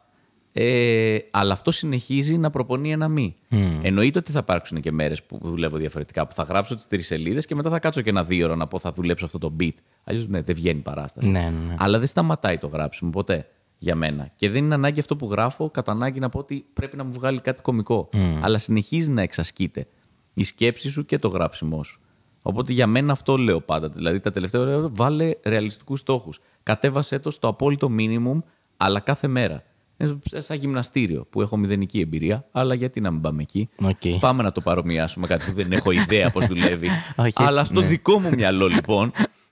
Ε, 0.58 1.18
αλλά 1.32 1.54
αυτό 1.54 1.72
συνεχίζει 1.72 2.38
να 2.38 2.50
προπονεί 2.50 2.92
ένα 2.92 3.08
μη. 3.08 3.36
Εννοείται 3.82 4.20
ότι 4.20 4.32
θα 4.32 4.40
υπάρξουν 4.40 4.82
και 4.82 4.92
μέρες 4.92 5.24
που 5.24 5.40
δουλεύω 5.42 5.78
διαφορετικά, 5.78 6.28
που 6.28 6.34
θα 6.34 6.44
γράψω 6.44 6.76
τις 6.76 6.88
τρεις 6.88 7.08
σελίδες 7.08 7.46
και 7.46 7.56
μετά 7.56 7.70
θα 7.70 7.80
κάτσω 7.80 8.02
και 8.02 8.10
ένα 8.10 8.24
δύο 8.24 8.46
ώρα 8.46 8.56
να 8.56 8.68
πω 8.68 8.80
θα 8.80 8.92
δουλέψω 8.92 9.26
αυτό 9.26 9.38
το 9.38 9.56
beat. 9.60 9.74
Αλλιώς 10.04 10.28
ναι, 10.28 10.42
δεν 10.42 10.56
βγαίνει 10.56 10.80
παράσταση. 10.80 11.30
Ναι, 11.30 11.40
ναι, 11.40 11.66
ναι. 11.68 11.76
Αλλά 11.78 11.98
δεν 11.98 12.08
σταματάει 12.08 12.58
το 12.58 12.68
γράψιμο 12.68 13.10
ποτέ 13.10 13.48
για 13.78 13.96
μένα. 13.96 14.32
Και 14.36 14.50
δεν 14.50 14.64
είναι 14.64 14.74
ανάγκη 14.74 15.00
αυτό 15.00 15.16
που 15.16 15.28
γράφω, 15.32 15.70
κατά 15.70 15.92
ανάγκη 15.92 16.20
να 16.20 16.30
πω 16.30 16.40
ότι 16.40 16.66
πρέπει 16.74 16.98
να 16.98 17.04
μου 17.04 17.12
βγάλει 17.12 17.42
κάτι 17.42 17.62
κωμικό. 17.62 18.10
Αλλά 18.42 18.58
συνεχίζει 18.58 19.10
να 19.10 19.22
εξασκείται 19.22 19.88
η 20.34 20.44
σκέψη 20.44 20.90
σου 20.90 21.06
και 21.06 21.20
το 21.20 21.28
γράψιμό 21.28 21.84
σου. 21.84 22.00
Οπότε 22.48 22.74
για 22.74 22.88
μένα 22.88 23.12
αυτό 23.12 23.38
λέω 23.38 23.62
πάντα. 23.62 23.90
Δηλαδή 23.90 24.20
τα 24.20 24.32
τελευταία 24.32 24.62
ώρα 24.62 24.90
βάλε 24.92 25.32
ρεαλιστικούς 25.44 26.00
στόχους. 26.00 26.40
Κατέβασέ 26.64 27.20
το 27.20 27.32
στο 27.32 27.48
απόλυτο 27.48 27.92
minimum, 27.98 28.42
αλλά 28.78 29.00
κάθε 29.00 29.28
μέρα. 29.28 29.64
Είναι 29.98 30.20
σαν 30.24 30.58
γυμναστήριο 30.58 31.26
που 31.30 31.42
έχω 31.42 31.58
μηδενική 31.58 32.00
εμπειρία, 32.00 32.46
αλλά 32.52 32.74
γιατί 32.74 33.02
να 33.02 33.12
μην 33.12 33.22
πάμε 33.22 33.42
εκεί; 33.42 33.70
Οκ. 33.76 34.20
Πάμε 34.20 34.44
να 34.44 34.52
το 34.52 34.62
παρομοιάσουμε 34.62 35.28
κάτι 35.28 35.46
που 35.46 35.52
δεν 35.54 35.72
έχω 35.72 35.92
ιδέα 35.92 36.30
πώς 36.32 36.46
δουλεύει. 36.46 36.90
Όχι, 37.16 37.34
αλλά 37.36 37.60
έτσι, 37.60 37.72
στο 37.72 37.82
ναι. 37.82 37.88
δικό 37.88 38.20
μου 38.20 38.30
μυαλό 38.30 38.68
λοιπόν, 38.68 39.12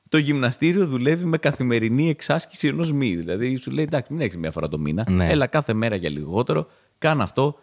το 0.10 0.18
γυμναστήριο 0.18 0.88
δουλεύει 0.88 1.26
με 1.26 1.38
καθημερινή 1.38 2.10
εξάσκηση 2.10 2.68
ενός 2.68 2.92
μυ. 2.92 3.16
Δηλαδή 3.16 3.56
σου 3.56 3.72
λέει 3.72 3.84
εντάξει, 3.84 4.14
μην 4.14 4.22
έχεις 4.22 4.38
μία 4.38 4.52
φορά 4.52 4.68
το 4.68 4.80
μήνα. 4.80 5.06
Ναι. 5.10 5.30
Έλα 5.30 5.48
κάθε 5.48 5.74
μέρα 5.74 5.96
για 5.96 6.10
λιγότερο, 6.10 6.68
κάνε 6.98 7.24
αυτό 7.24 7.60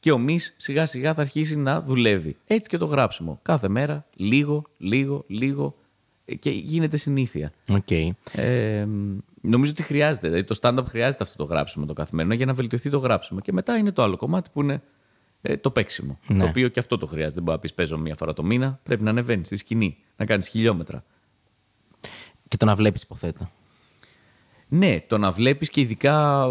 και 0.00 0.12
ο 0.12 0.18
μυς 0.18 0.54
σιγά 0.56 0.86
σιγά 0.86 1.14
θα 1.14 1.20
αρχίσει 1.20 1.56
να 1.56 1.80
δουλεύει. 1.80 2.36
Έτσι 2.46 2.68
και 2.68 2.76
το 2.76 2.84
γράψιμο. 2.84 3.38
Κάθε 3.42 3.68
μέρα, 3.68 4.06
λίγο, 4.14 4.64
λίγο, 4.78 5.24
λίγο 5.26 5.76
ε, 6.24 6.34
και 6.34 6.50
γίνεται 6.50 6.96
συνήθεια. 6.96 7.52
Οκ. 7.70 7.90
Ε, 8.32 8.86
νομίζω 9.40 9.70
ότι 9.70 9.82
χρειάζεται. 9.82 10.28
Δηλαδή 10.28 10.46
το 10.46 10.58
stand-up 10.60 10.84
χρειάζεται 10.86 11.22
αυτό 11.22 11.36
το 11.36 11.44
γράψιμο 11.44 11.86
το 11.86 11.92
καθημερινό 11.92 12.34
για 12.34 12.46
να 12.46 12.54
βελτιωθεί 12.54 12.90
το 12.90 12.98
γράψιμο. 12.98 13.40
Και 13.40 13.52
μετά 13.52 13.76
είναι 13.76 13.92
το 13.92 14.02
άλλο 14.02 14.16
κομμάτι 14.16 14.50
που 14.52 14.62
είναι 14.62 14.82
ε, 15.42 15.56
το 15.56 15.70
παίξιμο. 15.70 16.18
Ναι. 16.26 16.38
Το 16.38 16.46
οποίο 16.46 16.68
και 16.68 16.80
αυτό 16.80 16.98
το 16.98 17.06
χρειάζεται. 17.06 17.34
Δεν 17.34 17.42
μπορεί 17.42 17.56
να 17.56 17.62
πεις 17.62 17.74
παίζω 17.74 17.98
μία 17.98 18.14
φορά 18.14 18.32
το 18.32 18.42
μήνα. 18.42 18.80
Πρέπει 18.82 19.02
να 19.02 19.10
ανεβαίνεις 19.10 19.46
στη 19.46 19.56
σκηνή, 19.56 19.96
να 20.16 20.24
κάνεις 20.24 20.48
χιλιόμετρα. 20.48 21.04
Και 22.48 22.56
το 22.56 22.66
να 22.66 22.74
βλέπεις, 22.74 23.02
υποθέτω. 23.02 23.50
Ναι, 24.68 25.00
το 25.06 25.18
να 25.18 25.30
βλέπεις 25.30 25.70
και 25.70 25.80
ειδικά 25.80 26.46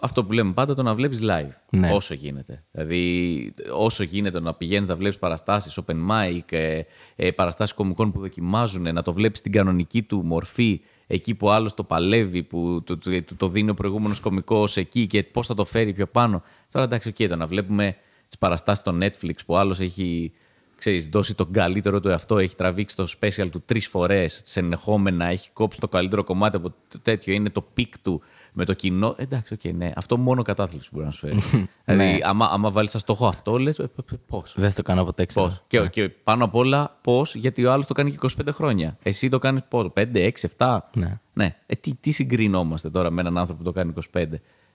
αυτό 0.00 0.24
που 0.24 0.32
λέμε 0.32 0.52
πάντα, 0.52 0.74
το 0.74 0.82
να 0.82 0.94
βλέπεις 0.94 1.20
live. 1.22 1.50
Ναι. 1.70 1.92
Όσο 1.92 2.14
γίνεται. 2.14 2.64
Δηλαδή, 2.70 3.54
όσο 3.74 4.02
γίνεται 4.02 4.40
να 4.40 4.54
πηγαίνεις 4.54 4.88
να 4.88 4.96
βλέπεις 4.96 5.18
παραστάσεις, 5.18 5.78
open 5.86 5.96
mic, 6.10 6.52
ε, 6.52 6.80
ε, 7.16 7.30
παραστάσεις 7.30 7.74
κωμικών 7.74 8.12
που 8.12 8.20
δοκιμάζουν, 8.20 8.94
να 8.94 9.02
το 9.02 9.12
βλέπεις 9.12 9.38
στην 9.38 9.52
κανονική 9.52 10.02
του 10.02 10.24
μορφή, 10.24 10.80
εκεί 11.06 11.34
που 11.34 11.50
άλλος 11.50 11.74
το 11.74 11.84
παλεύει, 11.84 12.42
που 12.42 12.82
το, 12.86 12.98
το, 12.98 13.22
το, 13.22 13.34
το 13.36 13.48
δίνει 13.48 13.70
ο 13.70 13.74
προηγούμενος 13.74 14.20
κωμικός 14.20 14.68
εκεί 14.74 15.06
και 15.06 15.22
πώς 15.22 15.46
θα 15.46 15.54
το 15.54 15.64
φέρει 15.64 15.92
πιο 15.92 16.06
πάνω. 16.06 16.42
Τώρα 16.70 16.84
εντάξει, 16.84 17.08
οκ, 17.08 17.28
το 17.28 17.36
να 17.36 17.46
βλέπουμε 17.46 17.96
τις 18.26 18.38
παραστάσεις 18.38 18.78
στο 18.78 18.98
Netflix 19.00 19.34
που 19.46 19.56
άλλος 19.56 19.80
έχει 19.80 20.32
ξέρεις, 20.82 21.08
δώσει 21.08 21.34
τον 21.34 21.52
καλύτερο 21.52 22.00
του 22.00 22.08
εαυτό, 22.08 22.38
έχει 22.38 22.54
τραβήξει 22.54 22.96
το 22.96 23.06
special 23.20 23.48
του 23.50 23.62
τρεις 23.64 23.86
φορές 23.86 24.42
συνεχόμενα, 24.44 25.24
έχει 25.24 25.50
κόψει 25.52 25.80
το 25.80 25.88
καλύτερο 25.88 26.24
κομμάτι 26.24 26.56
από 26.56 26.70
το 26.70 26.98
τέτοιο, 27.02 27.34
είναι 27.34 27.50
το 27.50 27.62
peak 27.62 27.98
του 27.98 28.22
με 28.52 28.64
το 28.64 28.72
κοινό. 28.72 29.14
Εντάξει, 29.18 29.54
οκ, 29.54 29.72
ναι. 29.74 29.92
Αυτό 29.96 30.16
μόνο 30.16 30.42
κατάθλιψη 30.42 30.88
μπορεί 30.92 31.04
να 31.04 31.10
σου 31.10 31.18
φέρει. 31.18 31.42
δηλαδή, 31.84 32.22
άμα, 32.24 32.46
άμα 32.52 32.70
βάλεις 32.70 32.90
σαν 32.90 33.00
στόχο 33.00 33.26
αυτό, 33.26 33.58
λες 33.58 33.80
πώς; 34.26 34.54
Δεν 34.56 34.68
θα 34.68 34.74
το 34.74 34.82
κάνω 34.82 35.04
ποτέ, 35.04 35.24
ξέρω. 35.24 35.46
Πώς; 35.46 35.62
Και, 35.66 35.88
και 35.88 36.08
πάνω 36.08 36.44
απ' 36.44 36.54
όλα, 36.54 36.98
πώς, 37.00 37.34
γιατί 37.34 37.64
ο 37.64 37.72
άλλος 37.72 37.86
το 37.86 37.94
κάνει 37.94 38.10
και 38.10 38.18
25 38.20 38.48
χρόνια. 38.50 38.98
Εσύ 39.02 39.28
το 39.28 39.38
κάνεις 39.38 39.62
πώς, 39.68 39.88
5, 39.94 40.06
6, 40.14 40.30
7. 40.56 40.78
Ναι. 40.96 41.20
ναι. 41.32 41.56
Ε, 41.66 41.74
τι, 41.74 41.94
τι 41.94 42.10
συγκρινόμαστε 42.10 42.90
τώρα 42.90 43.10
με 43.10 43.20
έναν 43.20 43.38
άνθρωπο 43.38 43.62
που 43.62 43.64
το 43.64 43.72
κάνει 43.72 43.92
25. 44.12 44.24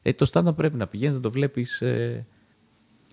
Ε, 0.02 0.14
το 0.14 0.26
stand-up 0.26 0.54
πρέπει 0.54 0.78
να 0.78 0.88
πηγαίνεις 0.88 1.16
να 1.16 1.22
το 1.22 1.32
βλέπεις 1.32 1.82
ε, 1.82 2.26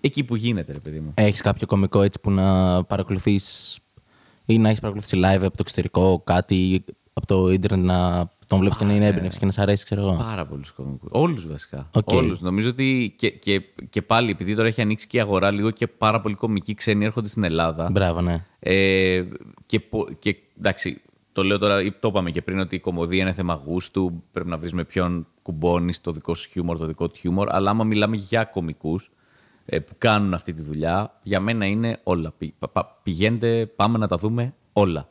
εκεί 0.05 0.23
που 0.23 0.35
γίνεται, 0.35 0.73
ρε 0.73 0.79
παιδί 0.79 0.99
μου. 0.99 1.11
Έχεις 1.15 1.41
κάποιο 1.41 1.67
κωμικό 1.67 2.01
έτσι 2.01 2.19
που 2.19 2.31
να 2.31 2.83
παρακολουθείς 2.83 3.77
ή 4.45 4.57
να 4.57 4.67
έχεις 4.67 4.79
παρακολουθήσει 4.79 5.21
live 5.25 5.41
από 5.43 5.49
το 5.49 5.57
εξωτερικό 5.59 6.21
κάτι 6.23 6.83
από 7.13 7.27
το 7.27 7.51
ίντερνετ 7.51 7.85
να 7.85 8.29
τον 8.47 8.59
βλέπεις 8.59 8.77
και 8.77 8.85
να 8.85 8.93
είναι 8.93 9.05
έμπνευση 9.05 9.39
και 9.39 9.45
να 9.45 9.51
σ' 9.51 9.57
αρέσει, 9.59 9.83
ξέρω 9.85 10.01
εγώ. 10.01 10.13
Πάρα 10.13 10.45
πολλούς 10.45 10.71
κωμικούς. 10.71 11.07
Όλους 11.11 11.47
βασικά. 11.47 11.89
Οκ. 11.93 12.09
Όλους. 12.11 12.41
Νομίζω 12.41 12.69
ότι 12.69 13.13
και, 13.17 13.29
και, 13.29 13.61
και 13.89 14.01
πάλι, 14.01 14.31
επειδή 14.31 14.55
τώρα 14.55 14.67
έχει 14.67 14.81
ανοίξει 14.81 15.07
και 15.07 15.17
η 15.17 15.19
αγορά 15.19 15.51
λίγο 15.51 15.71
και 15.71 15.87
πάρα 15.87 16.21
πολλοί 16.21 16.35
κομικοί 16.35 16.73
ξένοι 16.73 17.05
έρχονται 17.05 17.27
στην 17.27 17.43
Ελλάδα. 17.43 17.89
Μπράβο, 17.91 18.21
ναι. 18.21 18.45
Ε, 18.59 19.23
και, 19.65 19.79
πο- 19.79 20.07
και 20.19 20.35
εντάξει, 20.57 21.01
το 21.31 21.43
λέω 21.43 21.57
τώρα, 21.57 21.81
ή 21.81 21.91
το 21.91 22.07
είπαμε 22.07 22.31
και 22.31 22.41
πριν, 22.41 22.59
ότι 22.59 22.75
η 22.75 22.79
κομμωδία 22.79 23.21
είναι 23.21 23.33
θέμα 23.33 23.61
γούστου. 23.65 24.23
Πρέπει 24.31 24.49
να 24.49 24.57
βρεις 24.57 24.73
με 24.73 24.83
ποιον 24.83 25.27
κουμπώνεις 25.41 26.01
το 26.01 26.11
δικό 26.11 26.33
σου 26.35 26.49
χιούμορ, 26.49 26.77
το 26.77 26.85
δικό 26.85 27.07
του 27.07 27.15
χιούμορ. 27.19 27.53
Αλλά 27.55 27.69
άμα 27.69 27.83
μιλάμε 27.83 28.15
για 28.15 28.43
κομικού 28.43 28.95
ε, 28.95 29.05
που 29.65 29.93
κάνουν 29.97 30.33
αυτή 30.33 30.53
τη 30.53 30.61
δουλειά, 30.61 31.19
για 31.23 31.39
μένα 31.39 31.65
είναι 31.65 31.99
όλα. 32.03 32.31
Πη- 32.37 32.53
πα- 32.59 32.67
πα- 32.69 32.99
πηγαίνετε, 33.03 33.65
πάμε 33.65 33.97
να 33.97 34.07
τα 34.07 34.17
δούμε 34.17 34.53
όλα. 34.73 35.07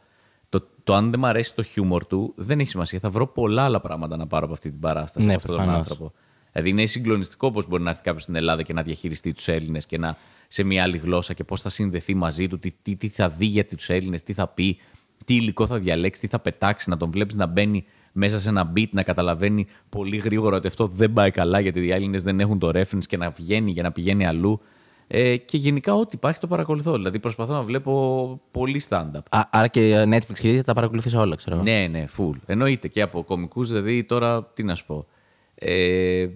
Το, 0.48 0.68
το 0.84 0.94
αν 0.94 1.10
δεν 1.10 1.20
μου 1.20 1.26
αρέσει 1.26 1.54
το 1.54 1.62
χιούμορ 1.62 2.06
του 2.06 2.32
δεν 2.36 2.60
έχει 2.60 2.68
σημασία. 2.68 2.98
Θα 2.98 3.10
βρω 3.10 3.26
πολλά 3.26 3.64
άλλα 3.64 3.80
πράγματα 3.80 4.16
να 4.16 4.26
πάρω 4.26 4.44
από 4.44 4.54
αυτή 4.54 4.70
την 4.70 4.80
παράσταση. 4.80 5.26
Ναι, 5.26 5.32
από 5.34 5.40
αυτόν 5.40 5.56
τον 5.56 5.64
προφανώς. 5.64 5.90
άνθρωπο. 5.90 6.12
Δηλαδή 6.52 6.70
είναι 6.70 6.86
συγκλονιστικό 6.86 7.50
πώς 7.50 7.66
μπορεί 7.66 7.82
να 7.82 7.90
έρθει 7.90 8.02
κάποιος 8.02 8.22
στην 8.22 8.34
Ελλάδα 8.34 8.62
και 8.62 8.72
να 8.72 8.82
διαχειριστεί 8.82 9.32
τους 9.32 9.48
Έλληνες 9.48 9.86
και 9.86 9.98
να 9.98 10.16
σε 10.48 10.62
μια 10.62 10.82
άλλη 10.82 10.96
γλώσσα 10.96 11.34
και 11.34 11.44
πώς 11.44 11.60
θα 11.60 11.68
συνδεθεί 11.68 12.14
μαζί 12.14 12.48
του, 12.48 12.58
τι, 12.58 12.70
τι, 12.82 12.96
τι 12.96 13.08
θα 13.08 13.28
δει 13.28 13.46
για 13.46 13.66
τους 13.66 13.88
Έλληνες, 13.88 14.22
τι 14.22 14.32
θα 14.32 14.48
πει, 14.48 14.78
τι 15.24 15.34
υλικό 15.34 15.66
θα 15.66 15.78
διαλέξει, 15.78 16.20
τι 16.20 16.26
θα 16.26 16.38
πετάξει, 16.38 16.90
να 16.90 16.96
τον 16.96 17.10
βλέπεις 17.10 17.34
να 17.36 17.46
μπαίνει 17.46 17.84
μέσα 18.16 18.40
σε 18.40 18.48
ένα 18.48 18.72
beat, 18.76 18.88
να 18.90 19.02
καταλαβαίνει 19.02 19.66
πολύ 19.88 20.16
γρήγορα 20.16 20.56
ότι 20.56 20.66
αυτό 20.66 20.86
δεν 20.86 21.12
πάει 21.12 21.30
καλά 21.30 21.60
γιατί 21.60 21.80
οι 21.80 21.90
Έλληνες 21.90 22.22
δεν 22.22 22.40
έχουν 22.40 22.58
το 22.58 22.68
reference 22.74 23.04
και 23.06 23.16
να 23.16 23.30
βγαίνει 23.30 23.70
για 23.70 23.82
να 23.82 23.92
πηγαίνει 23.92 24.26
αλλού. 24.26 24.60
Ε, 25.06 25.36
και 25.36 25.56
γενικά 25.56 25.94
ό,τι 25.94 26.10
υπάρχει 26.16 26.40
το 26.40 26.46
παρακολουθώ. 26.46 26.92
Δηλαδή 26.92 27.18
προσπαθώ 27.18 27.52
να 27.52 27.62
βλέπω 27.62 28.40
πολύ 28.50 28.82
stand-up. 28.88 29.20
Α, 29.30 29.40
άρα 29.50 29.68
και 29.68 30.02
Netflix 30.02 30.22
και 30.26 30.42
τέτοια 30.48 30.64
τα 30.64 30.72
παρακολουθείς 30.72 31.14
όλα, 31.14 31.36
ξέρω 31.36 31.56
εγώ. 31.56 31.64
Ναι, 31.64 31.86
ναι, 31.90 32.04
full. 32.18 32.34
Εννοείται 32.46 32.88
και 32.88 33.02
από 33.02 33.22
κωμικούς, 33.24 33.70
δηλαδή 33.70 34.04
τώρα 34.04 34.44
τι 34.44 34.62
να 34.62 34.74
σου 34.74 34.86
πω. 34.86 35.06
Ε, 35.54 36.28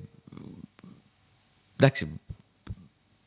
εντάξει. 1.76 2.20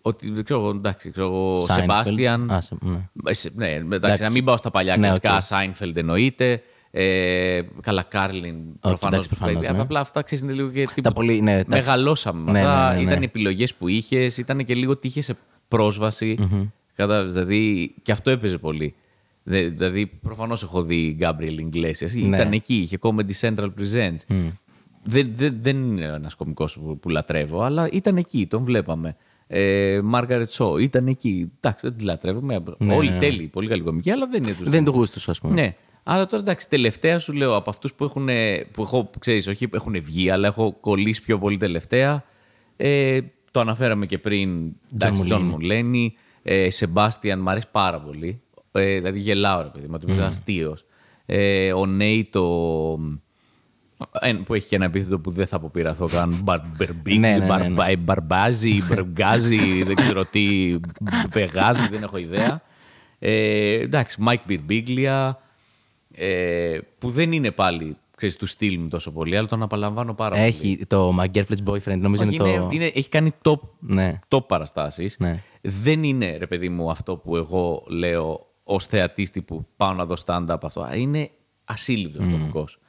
Ότι 0.02 0.30
δεν 0.32 0.44
ξέρω, 0.44 0.60
εγώ, 0.60 0.70
εντάξει, 0.70 1.12
ξέρω 1.12 1.28
εγώ, 1.28 1.54
Seinfeld. 1.54 1.74
Σεμπάστιαν. 1.80 2.52
Α, 2.52 2.62
σε- 2.62 2.76
ναι. 2.82 3.10
Ε, 3.26 3.34
σε- 3.34 3.52
Ναι, 3.56 3.66
εντάξει, 3.68 3.96
Εντάξει. 3.96 4.24
να 4.24 4.30
μην 4.30 4.44
πάω 4.44 4.58
στα 4.58 4.72
παλιά 4.72 4.98
Ναι, 4.98 5.06
κλασικά. 5.06 5.36
οκ. 5.36 5.42
Σάινφελντ 5.42 5.98
εννοείται. 5.98 6.62
Ε, 6.94 7.62
καλά, 7.82 8.04
Κάρλιν. 8.04 8.56
Προφανώς. 8.80 9.16
εντάξει, 9.16 9.30
προφανώς, 9.30 9.68
ναι. 9.68 9.80
Απλά 9.82 10.00
αυτά 10.00 10.22
ξέρεις 10.22 10.42
είναι 10.42 10.54
λίγο 10.54 10.70
και. 10.70 11.02
Τα 11.02 11.12
πολύ- 11.12 11.42
ναι, 11.42 11.52
εντάξει. 11.52 11.70
Μεγαλώσαμε 11.70 12.42
με 12.44 12.52
Ναι, 12.52 12.60
αυτά. 12.60 12.88
ναι, 12.90 12.96
ναι, 12.98 13.04
ναι. 13.04 13.10
Ήταν 13.12 13.24
επιλογές 13.24 13.74
που 13.76 13.88
είχες, 13.88 14.38
ήταν 14.38 14.66
και 14.66 14.76
λίγο 14.76 14.98
τι 14.98 15.08
είχες 15.08 15.26
σε 15.26 15.38
πρόσβαση. 15.68 16.38
Κατάλαβες, 16.96 17.34
δηλαδή 17.34 17.94
και 18.04 18.12
αυτό 18.12 18.30
έπαιζε 18.32 18.58
πολύ. 18.58 18.94
Δε- 19.44 19.68
Δηλαδή, 19.70 20.06
προφανώς 20.06 20.64
έχω 20.64 20.82
δει 20.84 21.18
Gabriel 21.22 21.60
Iglesias. 21.74 22.12
Ναι. 22.14 22.36
Ήταν 22.36 22.52
εκεί, 22.52 22.76
είχε 22.76 22.98
Comedy 23.02 23.32
Central 23.42 23.66
Presents. 23.80 24.36
Δεν, 25.04 25.32
δεν, 25.36 25.58
δεν 25.62 25.78
είναι 25.84 26.06
ένας 26.06 26.36
κωμικός 26.36 26.78
που, 26.80 27.00
που 27.00 27.10
λατρεύω, 27.10 27.62
αλλά 27.62 27.90
ήταν 27.92 28.18
εκεί, 28.18 28.48
τον 28.48 28.64
βλέπαμε. 28.64 29.16
Ε, 29.48 30.00
Margaret 30.14 30.46
Cho 30.58 30.82
ήταν 30.82 31.08
εκεί. 31.08 31.52
Εντάξει, 31.60 31.88
δεν 31.88 31.98
τη 31.98 32.04
λατρεύουμε. 32.04 32.64
Ναι, 32.78 32.96
Όλοι 32.96 33.10
ναι. 33.10 33.18
τέλειοι, 33.20 33.48
πολύ 33.48 33.68
καλή 33.68 33.82
κωμική, 33.82 34.12
αλλά 34.12 34.28
δεν 34.28 34.44
είναι 34.44 34.54
τους. 34.54 34.64
Δεν 34.70 34.74
είναι 34.74 34.86
του 34.86 34.96
γούστου 34.96 35.17
σου, 35.17 35.30
ας 35.30 35.40
πούμε. 35.40 35.54
Ναι. 35.54 35.76
Αλλά 36.04 36.28
τώρα 36.28 36.44
εντάξει, 36.44 36.70
τελευταία 36.70 37.20
σου 37.20 37.34
λέω 37.34 37.56
από 37.56 37.70
αυτούς 37.70 37.94
που 37.94 38.04
έχουν. 38.04 38.30
που 38.72 38.82
έχω, 38.82 39.10
ξέρεις, 39.20 39.48
όχι 39.48 39.68
που 39.68 39.76
έχουν 39.76 40.02
βγει, 40.04 40.30
αλλά 40.30 40.48
έχω 40.48 40.78
κολλήσει 40.80 41.22
πιο 41.24 41.38
πολύ 41.40 41.58
τελευταία. 41.58 42.24
Ε, 42.78 43.20
το 43.52 43.60
αναφέραμε 43.60 44.06
και 44.06 44.18
πριν. 44.18 44.72
Εντάξει, 44.94 45.22
John 45.22 45.26
Τζον 45.26 45.42
Mulaney. 45.48 45.52
Μουλένι. 45.52 46.14
Ε, 46.44 46.70
Σεμπάστιαν, 46.70 47.42
μου 47.42 47.50
αρέσει 47.50 47.68
πάρα 47.72 48.02
πολύ. 48.02 48.42
Ε, 48.72 48.96
δηλαδή 48.96 49.20
γελάω, 49.20 49.62
ρε 49.62 49.68
παιδί 49.68 49.88
μου, 49.88 49.98
mm. 50.08 50.20
αστείος. 50.20 50.86
Ε, 51.26 51.74
ο 51.74 51.86
Νέι 51.86 52.26
το. 52.32 52.46
ε, 54.20 54.34
που 54.34 54.54
έχει 54.54 54.68
και 54.68 54.76
ένα 54.76 54.86
επίθετο 54.86 55.20
που 55.20 55.32
δεν 55.32 55.48
θα 55.48 55.56
αποπειραθώ 55.56 56.08
καν. 56.08 56.40
Μπαρμπερμπίκ, 56.44 57.20
Ναι, 57.20 57.30
ναι, 57.30 57.38
ναι, 57.38 57.40
ναι. 57.40 57.46
μπαρμπα- 57.46 57.98
μπαρμπάζει, 58.00 58.82
μπαρμπγάζει, 58.90 59.84
δεν 59.84 59.96
ξέρω 59.96 60.26
τι. 60.26 60.76
Βεγάζει, 61.30 61.88
δεν 61.88 62.04
έχω 62.04 62.18
ιδέα. 62.18 62.62
Ε, 63.20 63.74
εντάξει, 63.74 64.22
Μάικ 64.22 64.42
Μπιρμπίγλια, 64.46 65.40
ε, 66.26 66.80
που 66.98 67.10
δεν 67.10 67.32
είναι 67.32 67.52
πάλι 67.52 67.98
ξέρεις, 68.18 68.36
του 68.38 68.46
στυλ 68.46 68.80
μου 68.80 68.88
τόσο 68.88 69.12
πολύ, 69.12 69.38
αλλά 69.38 69.48
τον 69.48 69.62
απολαμβάνω 69.64 70.14
πάρα 70.14 70.36
πολύ. 70.36 70.42
Έχει 70.48 70.86
το 70.88 71.18
My 71.20 71.26
Girlfriend's 71.36 71.64
Boyfriend, 71.72 71.98
νομίζω 71.98 72.24
Όχι, 72.26 72.36
είναι 72.36 72.50
είναι, 72.50 72.58
το. 72.60 72.70
είναι- 72.72 72.86
έχει 72.96 73.10
κάνει 73.10 73.32
top, 73.44 73.60
Ναι. 73.80 74.20
top 74.28 74.48
παραστάσεις. 74.48 75.16
Ναι. 75.20 75.44
Δεν 75.62 76.04
είναι, 76.04 76.38
ρε 76.38 76.48
παιδί 76.48 76.70
μου, 76.70 76.90
αυτό 76.92 77.16
που 77.18 77.36
εγώ 77.36 77.84
λέω 77.88 78.40
ως 78.64 78.86
θεατή 78.86 79.30
τύπου 79.32 79.66
πάω 79.76 79.94
να 79.94 80.06
δω 80.06 80.16
stand-up 80.26 80.58
αυτό. 80.62 80.82
Α, 80.82 80.96
Είναι 80.96 81.30
ασύλληπτος 81.66 82.26
Mm. 82.26 82.30
κωμικός. 82.32 82.80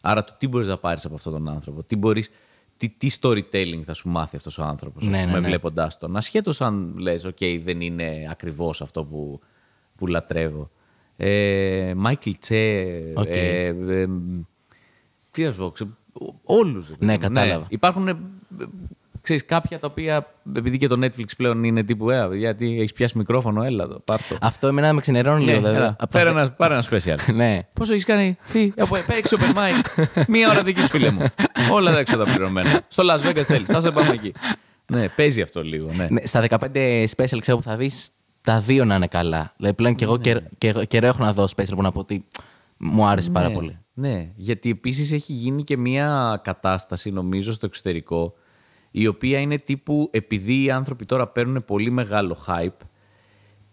Άρα 0.00 0.24
το 0.24 0.34
τι 0.38 0.48
μπορείς 0.48 0.66
να 0.66 0.76
πάρεις 0.78 1.04
από 1.04 1.14
αυτόν 1.14 1.32
τον 1.32 1.48
άνθρωπο. 1.48 1.82
Τι, 1.82 1.96
μπορείς, 1.96 2.30
τι, 2.76 2.88
τι 2.88 3.08
storytelling 3.20 3.80
θα 3.84 3.94
σου 3.94 4.08
μάθει 4.08 4.36
αυτός 4.36 4.58
ο 4.58 4.62
άνθρωπος 4.62 5.04
Ναι, 5.04 5.18
ναι, 5.18 5.24
ναι, 5.24 5.32
ναι. 5.32 5.40
βλέποντάς 5.40 5.98
τον. 5.98 6.16
Ασχέτως 6.16 6.60
αν 6.60 6.94
λες, 6.98 7.24
οκ, 7.24 7.38
δεν 7.62 7.80
είναι 7.80 8.28
ακριβώς 8.30 8.82
αυτό 8.82 9.04
που, 9.04 9.40
που 9.96 10.06
λατρεύω. 10.06 10.70
Ε, 11.22 11.92
Μάικλ 11.96 12.30
Τσε, 12.40 12.84
Οκ. 13.14 13.34
ε, 13.36 13.66
ε, 13.66 14.06
τι 15.30 15.42
να 15.44 15.52
σου 15.52 15.58
πω, 15.58 15.70
ξε... 15.70 15.86
όλους. 16.44 16.88
ρε 16.88 16.94
παιδί 16.94 17.06
Ναι, 17.06 17.12
μου. 17.12 17.18
κατάλαβα. 17.18 17.66
Υπάρχουν 17.68 18.08
ε, 18.08 18.16
ξέρεις, 19.22 19.44
κάποια 19.44 19.78
τα 19.78 19.86
οποία, 19.86 20.26
επειδή 20.56 20.76
και 20.78 20.86
το 20.86 20.98
Netflix 21.06 21.24
πλέον 21.36 21.64
είναι 21.64 21.82
τύπου, 21.84 22.10
ε, 22.10 22.28
γιατί 22.36 22.76
έχεις 22.78 22.92
πιάσει 22.92 23.18
μικρόφωνο, 23.18 23.62
έλα 23.62 23.84
εδώ, 23.84 24.00
πάρ' 24.04 24.22
το. 24.28 24.38
Αυτό 24.40 24.66
εμένα 24.66 24.92
με 24.92 25.00
ξενερώνει 25.00 25.44
Ναι, 25.44 25.50
λίγο, 25.50 25.62
βέβαια. 25.62 25.78
έλα, 25.78 25.96
Από 25.98 26.18
Φέρε 26.18 26.32
τα- 26.32 26.40
ένα, 26.40 26.50
πάρε 26.50 26.74
ένα 26.74 26.84
special. 26.90 27.16
Ναι. 27.34 27.58
Πόσο 27.72 27.92
έχεις 27.92 28.04
κάνει, 28.04 28.36
τι, 28.52 28.72
από 28.78 28.96
παίξει 29.06 29.36
open 29.38 29.54
mic. 29.56 30.04
Μία 30.28 30.50
ώρα 30.50 30.62
δική 30.62 30.80
σου, 30.80 30.88
φίλε 30.88 31.10
μου. 31.10 31.26
Όλα 31.72 31.92
τα 31.92 31.98
έξοδα 31.98 32.24
πληρωμένα. 32.24 32.80
Στο 32.88 33.02
Las 33.06 33.28
Vegas 33.28 33.42
θέλεις. 33.42 33.66
Θα 33.68 33.80
σε 33.80 33.90
πάμε 33.90 34.10
εκεί. 34.12 34.32
Ναι, 34.86 35.08
παίζει 35.08 35.42
αυτό 35.42 35.62
λίγο. 35.62 35.90
Ναι. 35.92 36.06
Ναι, 36.10 36.26
στα 36.26 36.44
15 36.48 37.04
special 37.16 37.38
ξέρω 37.40 37.56
που 37.56 37.62
θα 37.62 37.76
δεις 37.76 38.10
τα 38.40 38.60
δύο 38.60 38.84
να 38.84 38.94
είναι 38.94 39.06
καλά. 39.06 39.52
Δηλαδή 39.56 39.76
πλέον 39.76 39.94
και 39.94 40.04
εγώ 40.04 40.14
Ναι. 40.16 40.20
καιρό- 40.22 40.42
καιρό- 40.58 40.84
καιρό 40.84 41.06
έχω 41.06 41.24
να 41.24 41.32
δω 41.32 41.44
special 41.56 41.74
που 41.74 41.82
να 41.82 41.92
πω 41.92 41.98
ότι 42.00 42.24
μου 42.76 43.06
άρεσε 43.06 43.30
πάρα 43.30 43.48
Ναι, 43.48 43.54
πολύ. 43.54 43.78
Ναι, 43.94 44.32
γιατί 44.36 44.70
επίσης 44.70 45.12
έχει 45.12 45.32
γίνει 45.32 45.64
και 45.64 45.76
μια 45.76 46.40
κατάσταση, 46.44 47.10
νομίζω, 47.10 47.52
στο 47.52 47.66
εξωτερικό, 47.66 48.34
η 48.90 49.06
οποία 49.06 49.38
είναι 49.38 49.58
τύπου, 49.58 50.08
επειδή 50.12 50.62
οι 50.62 50.70
άνθρωποι 50.70 51.04
τώρα 51.06 51.26
παίρνουν 51.28 51.64
πολύ 51.64 51.90
μεγάλο 51.90 52.36
hype, 52.46 52.86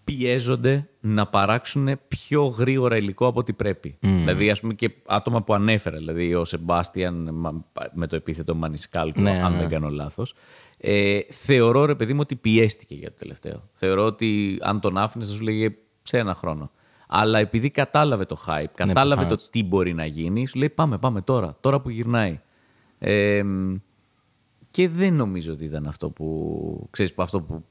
πιέζονται 0.04 0.90
να 1.00 1.28
παράξουν 1.28 2.00
πιο 2.08 2.46
γρήγορα 2.46 2.98
υλικό 2.98 3.28
από 3.28 3.40
ό,τι 3.40 3.54
πρέπει. 3.54 3.98
Δηλαδή, 4.00 4.50
ας 4.50 4.60
πούμε, 4.60 4.74
και 4.74 4.92
άτομα 5.08 5.44
που 5.44 5.54
ανέφερα, 5.54 5.98
δηλαδή 5.98 6.36
ο 6.36 6.46
Σεμπάστιαν 6.46 7.30
μα- 7.34 7.66
με 7.94 8.08
το 8.08 8.16
επίθετο 8.16 8.56
Μανισκάλκο, 8.56 9.22
Ναι, 9.22 9.42
αν 9.44 9.52
ναι. 9.52 9.58
δεν 9.58 9.70
κάνω 9.70 9.90
λάθος, 9.90 10.34
ε, 10.78 11.20
θεωρώ, 11.30 11.86
ρε 11.86 11.96
παιδί 11.96 12.14
μου, 12.14 12.20
ότι 12.22 12.36
πιέστηκε 12.36 12.96
για 12.96 13.10
το 13.10 13.16
τελευταίο. 13.20 13.70
Θεωρώ 13.72 14.06
ότι 14.06 14.58
αν 14.62 14.80
τον 14.80 14.98
άφηνε, 14.98 15.26
θα 15.26 15.34
σου 15.34 15.42
λέγε 15.44 15.76
σε 16.02 16.18
ένα 16.18 16.34
χρόνο. 16.34 16.70
Αλλά 17.08 17.40
επειδή 17.40 17.70
κατάλαβε 17.70 18.26
το 18.26 18.38
hype, 18.48 18.66
κατάλαβε 18.76 19.22
το 19.22 19.28
προφανώς. 19.28 19.50
τι 19.50 19.64
μπορεί 19.64 19.94
να 19.94 20.06
γίνει, 20.06 20.46
σου 20.48 20.58
λέει 20.58 20.70
πάμε, 20.70 20.98
πάμε 20.98 21.22
τώρα, 21.22 21.58
τώρα 21.62 21.82
που 21.82 21.90
γυρνάει. 21.90 22.40
Ε, 23.00 23.44
μ, 23.44 23.76
και 24.72 24.90
δεν 24.90 25.14
νομίζω 25.14 25.52
ότι 25.54 25.66
ήταν 25.66 25.88
αυτό 25.88 26.10
που, 26.10 26.88
ξέρεις, 26.92 27.14
που 27.14 27.22
αυτό 27.22 27.42
που 27.42 27.66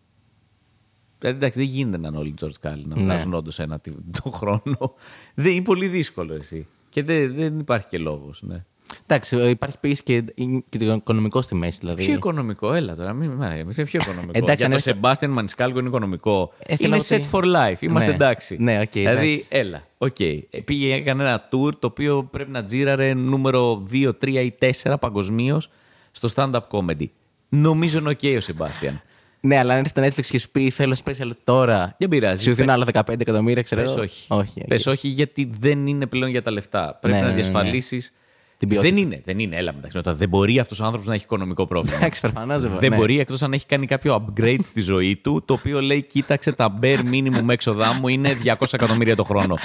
Δηλαδή, 1.19 1.37
εντάξει, 1.37 1.59
δεν 1.59 1.69
γίνεται 1.69 1.99
να 1.99 2.09
είναι 2.09 2.17
όλοι 2.17 2.35
George 2.41 2.69
Carlin 2.69 2.83
να 2.85 2.97
Ναι. 2.97 3.05
βγάζουν 3.05 3.35
όντως 3.35 3.59
ένα 3.59 3.79
τι- 3.81 3.93
το 4.23 4.31
χρόνο. 4.31 4.95
Δεν 5.35 5.53
είναι 5.53 5.63
πολύ 5.63 5.89
δύσκολο 5.89 6.35
εσύ. 6.35 6.67
Και 6.89 7.03
δεν, 7.03 7.35
δεν 7.35 7.59
υπάρχει 7.59 7.87
και 7.87 7.99
λόγος. 7.99 8.43
Ναι. 8.43 8.65
Εντάξει, 9.07 9.37
ε, 9.37 9.49
υπάρχει 9.49 9.79
πίεση 9.81 10.03
και, 10.03 10.25
και 10.69 10.79
το 10.79 10.93
οικονομικό 10.93 11.43
στη 11.43 11.55
μέση. 11.55 11.79
Δηλαδή. 11.81 12.05
Πιο 12.05 12.15
οικονομικό, 12.15 12.73
έλα 12.73 12.95
τώρα. 12.97 13.13
Μην, 13.13 13.31
μην, 13.31 13.49
μην, 13.77 13.87
πιο 13.87 14.01
οικονομικό. 14.03 14.33
Εντάξει, 14.35 14.55
Για 14.57 14.65
αν 14.65 14.71
το 14.71 14.77
έρθει- 14.77 14.81
Σεμπάστιαν 14.93 15.31
Μανισκάλκο 15.31 15.79
είναι 15.79 15.89
οικονομικό. 15.89 16.53
Ε, 16.67 16.77
θέλω 16.77 16.95
είναι 16.95 17.05
ότι- 17.11 17.25
set 17.31 17.37
for 17.39 17.45
life. 17.45 17.81
Είμαστε 17.83 18.09
Ναι. 18.09 18.15
εντάξει. 18.15 18.57
Ναι, 18.61 18.79
οκ, 18.81 18.91
δηλαδή, 18.91 19.27
εντάξει. 19.29 19.47
έλα. 19.49 19.83
Οκ. 19.99 20.21
Ε, 20.21 20.39
Πήγε, 20.65 20.95
έκανε 20.95 21.23
ένα 21.23 21.49
tour 21.53 21.79
το 21.79 21.87
οποίο 21.87 22.29
πρέπει 22.31 22.51
να 22.51 22.65
τζίραρε 22.65 23.15
νούμερο 23.15 23.87
2, 23.93 24.13
3 24.19 24.29
ή 24.43 24.55
4 24.83 24.97
παγκοσμίως 25.01 25.71
στο 26.13 26.29
stand-up 26.35 26.61
comedy. 26.71 27.07
Νομίζω 27.49 27.99
είναι 27.99 28.09
οκ 28.11 28.21
ο 28.37 28.41
Σεμπάστιαν. 28.41 29.01
Ναι, 29.41 29.59
αλλά 29.59 29.73
αν 29.75 29.79
έρθει 29.79 29.93
το 29.93 30.03
Netflix 30.07 30.27
και 30.27 30.39
σου 30.39 30.51
πει 30.51 30.71
θέλω 30.71 30.97
special 31.05 31.31
τώρα. 31.45 31.95
Δεν 31.99 32.09
πειράζει. 32.09 32.43
Σου 32.43 32.55
δίνω 32.55 32.73
άλλα 32.73 32.85
15 32.93 33.21
εκατομμύρια, 33.21 33.63
ξέρω. 33.63 33.83
Πες 33.83 33.91
εγώ. 33.93 34.01
όχι. 34.03 34.27
όχι 34.29 34.61
οκ. 34.63 34.67
Πες 34.69 34.87
όχι 34.87 35.09
γιατί 35.09 35.51
δεν 35.59 35.87
είναι 35.87 36.07
πλέον 36.07 36.31
για 36.31 36.43
τα 36.43 36.51
λεφτά. 36.51 36.99
Πρέπει 37.01 37.15
Ναι, 37.17 37.21
να 37.23 37.27
ναι, 37.29 37.33
ναι, 37.35 37.43
ναι. 37.43 37.49
διασφαλίσεις. 37.51 38.13
Την 38.59 38.69
ποιότητα. 38.69 38.95
Δεν 38.95 39.03
είναι, 39.03 39.23
δεν 39.25 39.39
είναι. 39.39 39.57
Έλα 39.57 39.73
μεταξύ 39.73 40.01
μας. 40.05 40.17
Δεν 40.17 40.29
μπορεί 40.29 40.59
αυτός 40.59 40.81
ο 40.81 40.85
άνθρωπος 40.85 41.09
να 41.09 41.15
έχει 41.15 41.25
οικονομικό 41.25 41.67
πρόβλημα. 41.67 41.97
Εντάξει, 41.97 42.21
προφανώς 42.21 42.59
δεν 42.59 42.71
Δεν 42.79 42.91
ναι. 42.91 42.97
μπορεί 42.97 43.21
εκτός 43.21 43.43
αν 43.43 43.53
έχει 43.53 43.67
κάνει 43.67 43.87
κάποιο 43.87 44.25
upgrade 44.25 44.59
στη 44.63 44.81
ζωή 44.81 45.17
του, 45.17 45.43
το 45.45 45.53
οποίο 45.55 45.81
λέει: 45.81 46.03
Κοίταξε, 46.03 46.53
τα 46.53 46.79
bare 46.83 47.01
minimum 47.11 47.49
έξοδά 47.49 47.93
μου 47.93 48.09
είναι 48.09 48.37
200 48.45 48.55
εκατομμύρια 48.73 49.17
το 49.17 49.25
χρόνο. 49.25 49.59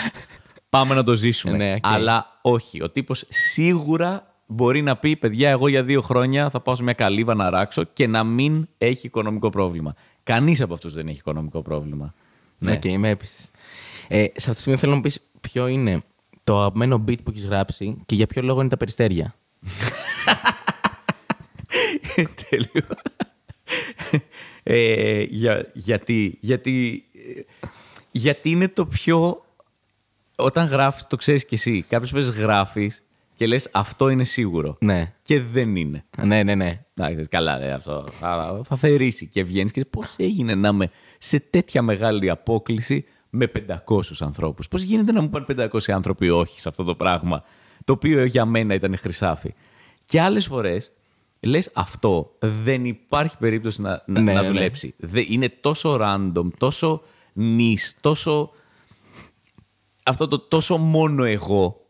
Πάμε 0.70 0.96
να 0.96 1.04
το 1.04 1.16
ζήσουμε. 1.16 1.58
Ναι, 1.58 1.74
οκ. 1.74 1.80
Αλλά 1.82 2.40
όχι. 2.42 2.84
Ο 2.84 2.90
τύπος 2.90 3.26
σίγουρα 3.30 4.36
μπορεί 4.46 4.82
να 4.82 4.98
πει: 4.98 5.16
Παιδιά, 5.16 5.50
εγώ 5.50 5.68
για 5.68 5.84
δύο 5.84 6.02
χρόνια 6.02 6.50
θα 6.50 6.60
πάω 6.60 6.76
σε 6.76 6.84
μια 6.84 6.94
καλύβα 6.94 7.36
να 7.36 7.50
ράξω 7.50 7.84
και 7.84 8.08
να 8.08 8.24
μην 8.24 8.68
έχει 8.78 9.08
οικονομικό 9.08 9.50
πρόβλημα. 9.50 9.96
Κανείς 10.24 10.62
από 10.62 10.74
αυτούς 10.74 10.94
δεν 10.94 11.08
έχει 11.08 11.18
οικονομικό 11.18 11.62
πρόβλημα. 11.62 12.14
Ναι, 12.58 12.72
οκ, 12.72 12.98
με 12.98 13.10
έπεισε. 13.10 13.38
Ε, 14.08 14.24
σε 14.24 14.32
αυτό 14.36 14.52
το 14.54 14.60
σημείο 14.60 14.78
θέλω 14.78 14.92
να 14.92 14.98
μου 14.98 15.04
πεις 15.04 15.20
ποιο 15.42 15.68
είναι 15.68 16.04
το 16.52 16.60
αγαπημένο 16.60 17.04
bit 17.08 17.24
που 17.24 17.30
έχεις 17.30 17.46
γράψει 17.46 18.02
και 18.06 18.16
για 18.16 18.28
ποιο 18.28 18.42
λόγο 18.42 18.60
είναι 18.60 18.70
τα 18.70 18.78
περιστέρια. 18.78 19.36
Τέλειο. 22.50 22.88
ε, 24.64 25.22
για, 25.22 25.72
γιατί, 25.74 26.38
γιατί, 26.42 27.06
ε, 27.14 27.42
γιατί 28.12 28.50
είναι 28.50 28.68
το 28.68 28.86
πιο... 28.86 29.46
Όταν 30.38 30.66
γράφεις, 30.66 31.06
το 31.08 31.16
ξέρεις 31.16 31.46
κι 31.46 31.54
εσύ. 31.54 31.82
Κάποιες 31.82 32.10
φορές 32.10 32.30
γράφεις 32.30 33.04
και 33.36 33.48
λες 33.48 33.70
αυτό 33.72 34.10
είναι 34.10 34.24
σίγουρο. 34.24 34.78
Ναι. 34.80 35.14
Και 35.22 35.42
δεν 35.42 35.76
είναι. 35.76 36.06
Ναι, 36.18 36.44
ναι, 36.44 36.56
ναι. 36.56 36.86
Εντάξει, 36.94 37.28
καλά, 37.28 37.58
ρε, 37.58 37.72
αυτό 37.72 38.08
θα, 38.12 38.62
θα 38.64 38.76
θερήσει 38.76 39.28
και 39.28 39.44
βγαίνεις 39.44 39.72
και 39.72 39.86
πώς 39.86 40.16
έγινε 40.18 40.56
να 40.56 40.70
είμαι 40.70 40.90
σε 41.18 41.40
τέτοια 41.40 41.82
μεγάλη 41.82 42.30
απόκληση 42.30 43.06
με 43.34 43.52
500 43.68 44.00
ανθρώπους. 44.20 44.68
Πώς 44.68 44.82
γίνεται 44.82 45.12
να 45.12 45.22
μου 45.22 45.30
πάνε 45.30 45.46
500 45.48 45.92
άνθρωποι 45.92 46.30
όχι 46.30 46.60
σε 46.60 46.70
αυτό 46.70 46.84
το 46.84 46.96
πράγμα, 46.96 47.44
το 47.86 47.94
οποίο 47.94 48.26
για 48.26 48.46
μένα 48.46 48.74
ήταν 48.74 48.98
χρυσάφι. 48.98 49.54
Και 50.06 50.22
άλλες 50.22 50.46
φορές 50.46 50.92
λες 51.48 51.70
αυτό 51.74 52.36
δεν 52.40 52.86
υπάρχει 52.86 53.38
περίπτωση 53.38 53.82
να, 53.82 54.04
να, 54.06 54.20
Ναι, 54.22 54.34
να 54.34 54.42
ναι, 54.42 54.48
ναι. 54.48 54.54
δουλέψει. 54.54 54.94
Δεν- 54.98 55.26
είναι 55.30 55.50
τόσο 55.50 55.98
random, 56.02 56.48
τόσο 56.58 57.02
νης, 57.34 57.96
τόσο... 58.02 58.52
Αυτό 60.06 60.28
το 60.28 60.40
τόσο 60.40 60.78
μόνο 60.78 61.24
εγώ 61.24 61.86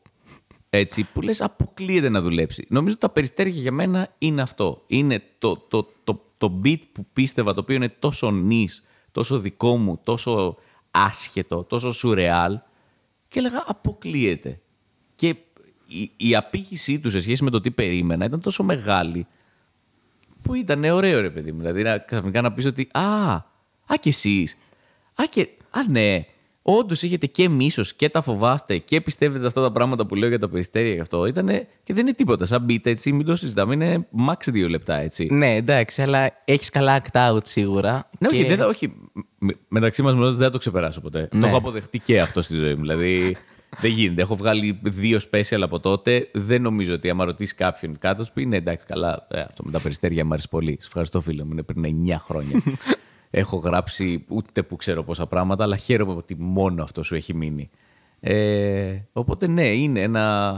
έτσι, 0.69 1.03
που 1.13 1.21
λες 1.21 1.41
αποκλείεται 1.41 2.09
να 2.09 2.21
δουλέψει. 2.21 2.65
Νομίζω 2.69 2.93
ότι 2.93 3.05
τα 3.07 3.09
περιστέρια 3.13 3.61
για 3.61 3.71
μένα 3.71 4.13
είναι 4.17 4.41
αυτό. 4.41 4.83
Είναι 4.87 5.23
το, 5.39 5.57
το, 5.57 5.87
το, 6.03 6.21
το 6.37 6.59
beat 6.63 6.79
που 6.91 7.05
πίστευα, 7.13 7.53
το 7.53 7.59
οποίο 7.59 7.75
είναι 7.75 7.89
τόσο 7.99 8.31
νης, 8.31 8.83
τόσο 9.11 9.39
δικό 9.39 9.77
μου, 9.77 9.99
τόσο 10.03 10.57
άσχετο, 10.91 11.63
τόσο 11.63 11.91
σουρεάλ 11.91 12.59
και 13.27 13.39
έλεγα 13.39 13.63
αποκλείεται. 13.67 14.59
Και 15.15 15.35
η, 15.87 16.11
η 16.17 16.35
απήχησή 16.35 16.99
του 16.99 17.09
σε 17.09 17.19
σχέση 17.19 17.43
με 17.43 17.49
το 17.49 17.61
τι 17.61 17.71
περίμενα 17.71 18.25
ήταν 18.25 18.41
τόσο 18.41 18.63
μεγάλη 18.63 19.27
που 20.41 20.53
ήταν 20.53 20.83
ωραίο 20.83 21.21
ρε 21.21 21.29
παιδί 21.29 21.51
μου. 21.51 21.59
Δηλαδή 21.59 21.83
να, 21.83 21.97
ξαφνικά 21.97 22.41
να 22.41 22.51
πεις 22.51 22.65
ότι 22.65 22.89
«Α, 22.91 23.33
α 23.85 23.95
και 23.99 24.09
εσείς, 24.09 24.57
α 25.15 25.23
και, 25.29 25.49
α 25.69 25.87
ναι, 25.87 26.25
όντως 26.62 27.03
έχετε 27.03 27.26
και 27.28 27.49
μίσος 27.49 27.93
και 27.93 28.09
τα 28.09 28.22
φοβάστε 28.22 28.78
και 28.78 29.01
πιστεύετε 29.01 29.45
αυτά 29.47 29.62
τα 29.62 29.72
πράγματα 29.72 30.05
που 30.05 30.16
λέω 30.16 30.30
για 30.30 30.39
τα 30.39 30.49
περιστέρια 30.49 30.93
και 30.95 31.01
αυτό. 31.01 31.26
Ήτανε, 31.26 31.68
και 31.84 31.93
δεν 31.93 32.05
είναι 32.05 32.16
τίποτα, 32.16 32.45
σαν 32.45 32.66
beat 32.70 32.86
έτσι, 32.86 33.12
μην 33.12 33.26
το 33.26 33.36
συζητάμε, 33.36 33.74
είναι 33.74 34.07
max 34.30 34.47
δύο 34.51 34.68
λεπτά 34.70 34.95
έτσι. 34.95 35.28
Ναι, 35.32 35.55
εντάξει, 35.55 36.01
αλλά 36.01 36.30
έχεις 36.45 36.70
καλά 36.70 37.01
act 37.01 37.30
out 37.36 37.45
σίγουρα. 37.45 38.09
Ναι, 38.20 38.28
όχι, 38.28 38.41
και- 38.41 38.47
δεν 38.47 38.57
θα, 38.57 38.68
όχι. 38.68 38.93
με- 39.39 39.57
μεταξύ 39.68 40.01
μας 40.01 40.14
μιλώντας 40.14 40.36
δεν 40.36 40.45
θα 40.45 40.51
το 40.51 40.57
ξεπεράσω 40.57 41.01
ποτέ. 41.01 41.28
Το 41.32 41.38
Ναι. 41.38 41.47
έχω 41.47 41.57
αποδεχτεί 41.57 41.99
και 41.99 42.20
αυτό 42.22 42.41
στη 42.41 42.55
ζωή 42.55 42.74
μου. 42.76 42.82
Δηλαδή 42.82 43.36
δεν 43.80 43.91
γίνεται. 43.91 44.22
Έχω 44.22 44.36
βγάλει 44.36 44.80
δύο 44.84 45.20
special 45.32 45.59
από 45.62 45.80
τότε. 45.80 46.30
Δεν 46.34 46.62
νομίζω 46.62 46.93
ότι 46.93 47.09
άμα 47.09 47.26
ρωτήσεις 47.26 47.55
κάποιον 47.55 47.97
κάτω, 47.97 48.24
σου 48.24 48.32
πει 48.34 48.45
ναι, 48.45 48.55
εντάξει, 48.55 48.86
καλά. 48.86 49.28
ε, 49.30 49.39
αυτό 49.39 49.64
με 49.64 49.72
τα 49.72 49.80
περιστέρια 49.80 50.26
μου 50.26 50.32
αρέσει 50.34 50.49
πολύ. 50.49 50.72
Σε 50.80 50.86
ευχαριστώ, 50.88 51.22
φίλε 51.22 51.43
μου. 51.43 51.49
Είναι 51.51 51.64
πριν 51.64 51.84
9 51.84 52.16
χρόνια. 52.20 52.62
έχω 53.32 53.57
γράψει 53.57 54.25
ούτε 54.27 54.63
που 54.63 54.75
ξέρω 54.75 55.03
πόσα 55.03 55.27
πράγματα, 55.27 55.63
αλλά 55.63 55.77
χαίρομαι 55.77 56.13
ότι 56.13 56.36
μόνο 56.39 56.84
αυτό 56.84 57.03
σου 57.03 57.15
έχει 57.15 57.34
μείνει. 57.36 57.69
Ε, 58.19 58.95
οπότε 59.13 59.47
ναι, 59.47 59.67
είναι 59.67 59.99
ένα. 60.01 60.55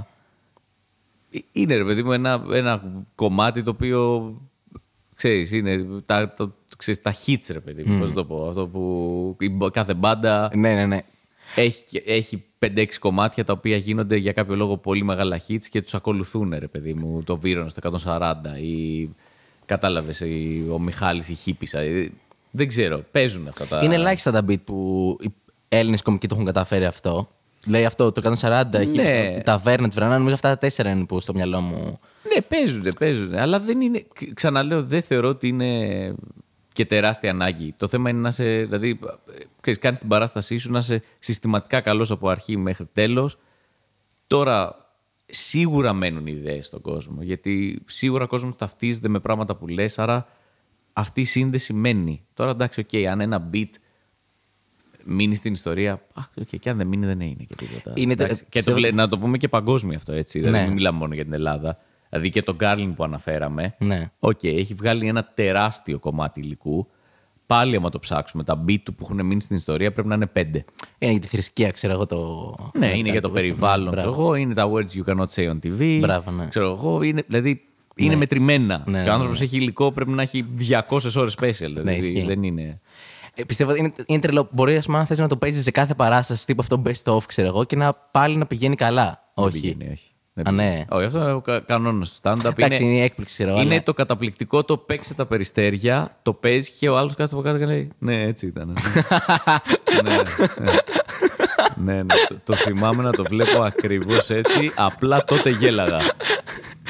Ε, 1.32 1.40
Είναι 1.52 1.76
ρε 1.76 1.84
παιδί 1.86 2.04
μου 2.04 2.12
ένα, 2.12 2.44
ένα 2.52 3.04
κομμάτι 3.16 3.62
το 3.62 3.70
οποίο 3.72 4.34
ξέρεις, 5.16 5.52
είναι 5.52 5.86
τα, 6.06 6.34
το, 6.34 6.54
ξέρεις, 6.78 7.02
τα 7.02 7.14
hits 7.26 7.50
ρε 7.52 7.60
παιδί 7.60 7.84
μου, 7.86 8.00
πώς 8.00 8.08
να 8.10 8.16
το 8.16 8.26
πω. 8.26 8.48
Αυτό 8.48 8.68
που 8.68 9.36
η 9.40 9.50
μπο- 9.50 9.70
κάθε 9.70 9.94
μπάντα 9.94 10.50
Ναι, 10.56 10.74
ναι, 10.74 10.86
ναι. 10.86 11.00
έχει, 11.56 11.84
έχει 12.06 12.44
5-6 12.60 12.86
κομμάτια 13.00 13.44
τα 13.44 13.54
οποία 13.54 13.78
γίνονται 13.78 14.16
για 14.18 14.32
κάποιο 14.32 14.56
λόγο 14.56 14.78
πολύ 14.78 15.04
μεγάλα 15.04 15.42
hits 15.48 15.64
και 15.70 15.82
τους 15.82 15.94
ακολουθούν 15.94 16.56
ρε 16.60 16.68
παιδί 16.68 16.94
μου. 16.94 17.24
Το 17.24 17.38
Βίρονος 17.38 17.72
στο 17.72 17.80
140 18.06 18.34
ή 18.62 19.10
κατάλαβες 19.66 20.20
η- 20.20 20.66
ο 20.72 20.80
Μιχάλης 20.80 21.30
η 21.30 21.34
Χίπησα. 21.34 21.80
Ε, 22.54 22.58
Δεν 22.58 22.68
ξέρω, 22.68 23.04
παίζουν 23.12 23.48
αυτά 23.48 23.66
τα... 23.66 23.80
Είναι 23.84 23.96
ελάχιστα 23.96 24.32
τα 24.32 24.46
beat 24.48 24.62
που 24.64 25.18
οι 25.22 25.34
Έλληνες 25.70 26.02
κομικοί 26.02 26.28
το 26.28 26.34
έχουν 26.36 26.46
καταφέρει 26.48 26.86
αυτό. 26.86 27.30
Λέει 27.66 27.86
αυτό, 27.86 28.12
το 28.12 28.36
140, 28.42 28.64
έχει 28.74 28.98
Ναι. 28.98 29.34
η 29.38 29.42
ταβέρνα 29.44 29.88
της 29.88 29.96
Βρανά, 29.96 30.18
νομίζω 30.18 30.36
αυτά 30.36 30.50
τα 30.50 30.58
τέσσερα 30.58 30.90
είναι 30.90 31.06
που 31.06 31.20
στο 31.20 31.34
μυαλό 31.34 31.62
μου. 31.62 32.00
Ναι, 32.34 32.42
παίζουν, 32.42 32.86
παίζουν. 33.00 33.36
Αλλά 33.36 33.60
δεν 33.60 33.82
είναι. 33.82 34.06
Ξαναλέω, 34.34 34.84
δεν 34.84 35.02
θεωρώ 35.02 35.28
ότι 35.28 35.48
είναι 35.48 36.14
και 36.74 36.86
τεράστια 36.86 37.30
ανάγκη. 37.32 37.74
Το 37.78 37.88
θέμα 37.88 38.10
είναι 38.10 38.20
να 38.20 38.32
σε. 38.32 38.44
Δηλαδή, 38.44 39.00
ξέρεις, 39.62 39.80
κάνεις 39.80 40.00
την 40.00 40.08
παράστασή 40.08 40.58
σου 40.58 40.72
να 40.72 40.78
είσαι 40.78 41.02
συστηματικά 41.20 41.82
καλός 41.82 42.12
από 42.12 42.30
αρχή 42.30 42.58
μέχρι 42.58 42.86
τέλος. 42.94 43.38
Τώρα, 44.28 44.78
σίγουρα 45.26 45.94
μένουν 45.94 46.28
ιδέες 46.28 46.66
στον 46.66 46.82
κόσμο. 46.82 47.22
Γιατί 47.22 47.82
σίγουρα 47.86 48.24
ο 48.24 48.28
κόσμος 48.28 48.56
ταυτίζεται 48.56 49.08
με 49.08 49.20
πράγματα 49.20 49.56
που 49.56 49.68
λες, 49.68 50.00
άρα 50.00 50.28
αυτή 50.94 51.22
η 51.22 51.24
σύνδεση 51.24 51.74
μένει. 51.74 52.22
Τώρα, 52.34 52.52
εντάξει, 52.52 52.80
οκ, 52.80 53.06
αν 53.10 53.22
ένα 53.22 53.50
bit 53.54 53.70
μείνει 55.04 55.36
στην 55.36 55.54
ιστορία. 55.54 55.92
Α, 55.94 56.22
οκ, 56.42 56.48
και 56.60 56.70
αν 56.70 56.78
δεν 56.78 56.88
μείνει, 56.88 57.06
δεν 57.06 57.20
είναι 57.20 57.44
και 57.44 57.56
τίποτα. 57.56 57.92
Είναι 57.96 58.16
τε- 58.16 58.26
Εντάξει, 58.26 58.42
και 58.44 58.50
το, 58.50 58.50
πιστεύω- 58.52 58.78
βλέ- 58.78 58.94
να 58.94 59.08
το 59.08 59.18
πούμε 59.20 59.38
και 59.38 59.48
παγκόσμιο 59.48 59.96
αυτό, 59.96 60.14
έτσι. 60.14 60.40
Δηλαδή, 60.40 60.58
Ναι. 60.58 60.64
μην 60.64 60.74
μιλάμε 60.74 60.98
μόνο 60.98 61.14
για 61.14 61.24
την 61.24 61.34
Ελλάδα. 61.34 61.78
Δηλαδή 62.10 62.30
και 62.30 62.42
τον 62.42 62.56
Κάρλιν 62.56 62.96
που 62.96 63.04
αναφέραμε. 63.04 63.76
Ναι. 63.80 64.12
Οκ, 64.20 64.44
έχει 64.44 64.74
βγάλει 64.74 65.08
ένα 65.08 65.24
τεράστιο 65.34 66.00
κομμάτι 66.00 66.40
υλικού. 66.40 66.88
Πάλι, 67.46 67.76
άμα 67.76 67.90
το 67.90 68.00
ψάξουμε, 68.00 68.44
τα 68.44 68.64
bit 68.68 68.80
του 68.84 68.94
που 68.96 69.04
έχουν 69.10 69.26
μείνει 69.26 69.42
στην 69.42 69.56
ιστορία 69.56 69.92
πρέπει 69.92 70.08
να 70.08 70.16
είναι 70.16 70.28
πέντε. 70.28 70.66
Είναι 70.98 71.12
για 71.12 71.22
τη 71.22 71.28
θρησκεία, 71.28 71.72
ξέρω 71.72 71.94
εγώ 71.94 72.06
το. 72.06 72.54
Ναι, 72.74 72.98
είναι 72.98 73.10
για 73.10 73.22
το 73.22 73.30
περιβάλλον. 73.30 73.92
Μπράβο. 73.92 74.10
ξέρω 74.12 74.24
εγώ, 74.24 74.36
είναι 74.36 74.54
τα 74.54 74.70
words 74.72 74.88
you 75.04 75.04
cannot 75.14 75.26
say 75.36 75.50
on 75.52 75.58
TV. 75.64 75.98
Μπράβο, 76.02 76.32
ναι. 76.32 76.48
Ξέρω 76.48 76.70
εγώ, 76.72 77.02
είναι, 77.02 77.24
δηλαδή 77.28 77.62
είναι 77.96 78.16
μετρημένα. 78.16 78.84
Ναι, 78.86 78.98
και 78.98 79.04
ναι, 79.04 79.10
ο 79.10 79.14
άνθρωπος 79.14 79.34
έχει 79.44 79.56
υλικό, 79.58 79.92
πρέπει 79.92 80.12
να 80.12 80.22
έχει 80.22 80.46
200 80.90 80.98
ώρες 81.18 81.36
special. 81.42 81.52
Δηλαδή, 81.74 81.96
ισχύει. 81.96 82.24
δεν 82.28 82.44
είναι. 82.44 82.80
Ε, 83.36 83.44
πιστεύω 83.44 83.72
ότι 83.72 83.80
είναι, 83.80 83.92
είναι 84.06 84.20
τρελό. 84.22 84.48
Μπορεί, 84.52 84.78
ας 84.78 84.86
πούμε, 84.86 84.98
αν 84.98 85.06
θες 85.06 85.20
να 85.20 85.28
το 85.28 85.38
παίζεις 85.38 85.64
σε 85.64 85.72
κάθε 85.72 85.94
παράσταση 85.94 86.46
τύπου 86.46 86.62
αυτό 86.62 86.82
best 86.86 87.14
of, 87.14 87.24
ξέρω 87.28 87.48
εγώ, 87.48 87.64
και 87.64 87.76
να 87.76 87.94
πάλι 88.12 88.36
να 88.36 88.46
πηγαίνει 88.46 88.76
καλά. 88.76 89.32
Δεν 89.36 89.46
Όχι. 89.46 89.60
πηγαίνει, 89.62 89.92
όχι. 89.92 90.04
Δεν 90.34 90.48
Α, 90.48 90.52
ναι. 90.52 90.64
πηγαίνει. 90.64 90.86
Όχι, 90.90 91.06
αυτό 91.06 91.20
είναι 91.20 91.32
ο 91.32 91.42
κα- 91.42 91.60
κανόνας 91.60 92.10
του 92.10 92.16
stand-up. 92.22 92.52
Εντάξει, 92.58 92.84
είναι 92.84 92.94
η 92.96 93.02
έκπληξη, 93.02 93.34
ξέρω 93.34 93.50
εγώ. 93.52 93.62
Είναι 93.62 93.74
αλλά- 93.74 93.84
το 93.84 93.94
καταπληκτικό 93.94 94.64
το 94.64 94.78
παίξε 94.78 95.14
τα 95.14 95.26
περιστέρια, 95.26 96.18
το 96.22 96.34
παίζεις 96.34 96.70
και 96.70 96.90
ο 96.90 96.98
άλλος 96.98 97.16
κάθεται 97.16 97.36
από 97.36 97.46
κάτω 97.46 97.58
και 97.58 97.66
λέει 97.66 97.90
Ναι, 98.00 98.22
έτσι 98.24 98.46
ήταν. 98.48 98.68
ναι, 100.04 100.12
ναι. 100.12 100.72
ναι, 101.94 101.94
ναι. 102.04 102.14
Το, 102.28 102.36
το 102.44 102.56
θυμάμαι 102.56 103.04
να 103.04 103.12
το 103.12 103.24
βλέπω 103.24 103.62
ακριβώς 103.62 104.30
έτσι. 104.30 104.72
Απλά 104.76 105.24
τότε 105.24 105.50
γέλαγα. 105.50 106.00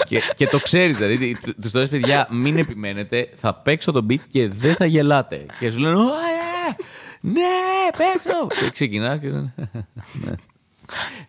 Και, 0.05 0.21
και 0.35 0.47
το 0.47 0.59
ξέρεις, 0.59 0.97
δηλαδή. 0.97 1.37
Τους 1.61 1.71
το 1.71 1.79
λες, 1.79 1.89
παιδιά, 1.89 2.27
μην 2.31 2.57
επιμένετε. 2.57 3.29
Θα 3.35 3.53
παίξω 3.55 3.91
τον 3.91 4.05
beat 4.09 4.19
και 4.29 4.47
δεν 4.47 4.75
θα 4.75 4.85
γελάτε. 4.85 5.45
Και 5.59 5.69
σου 5.69 5.79
λένε 5.79 5.95
«Ω, 5.95 5.99
ε, 6.01 6.75
Ναι, 7.21 7.41
παίξω. 7.97 8.47
Και 8.65 8.69
ξεκινάς 8.71 9.19
και 9.19 9.27
λένε 9.29 9.53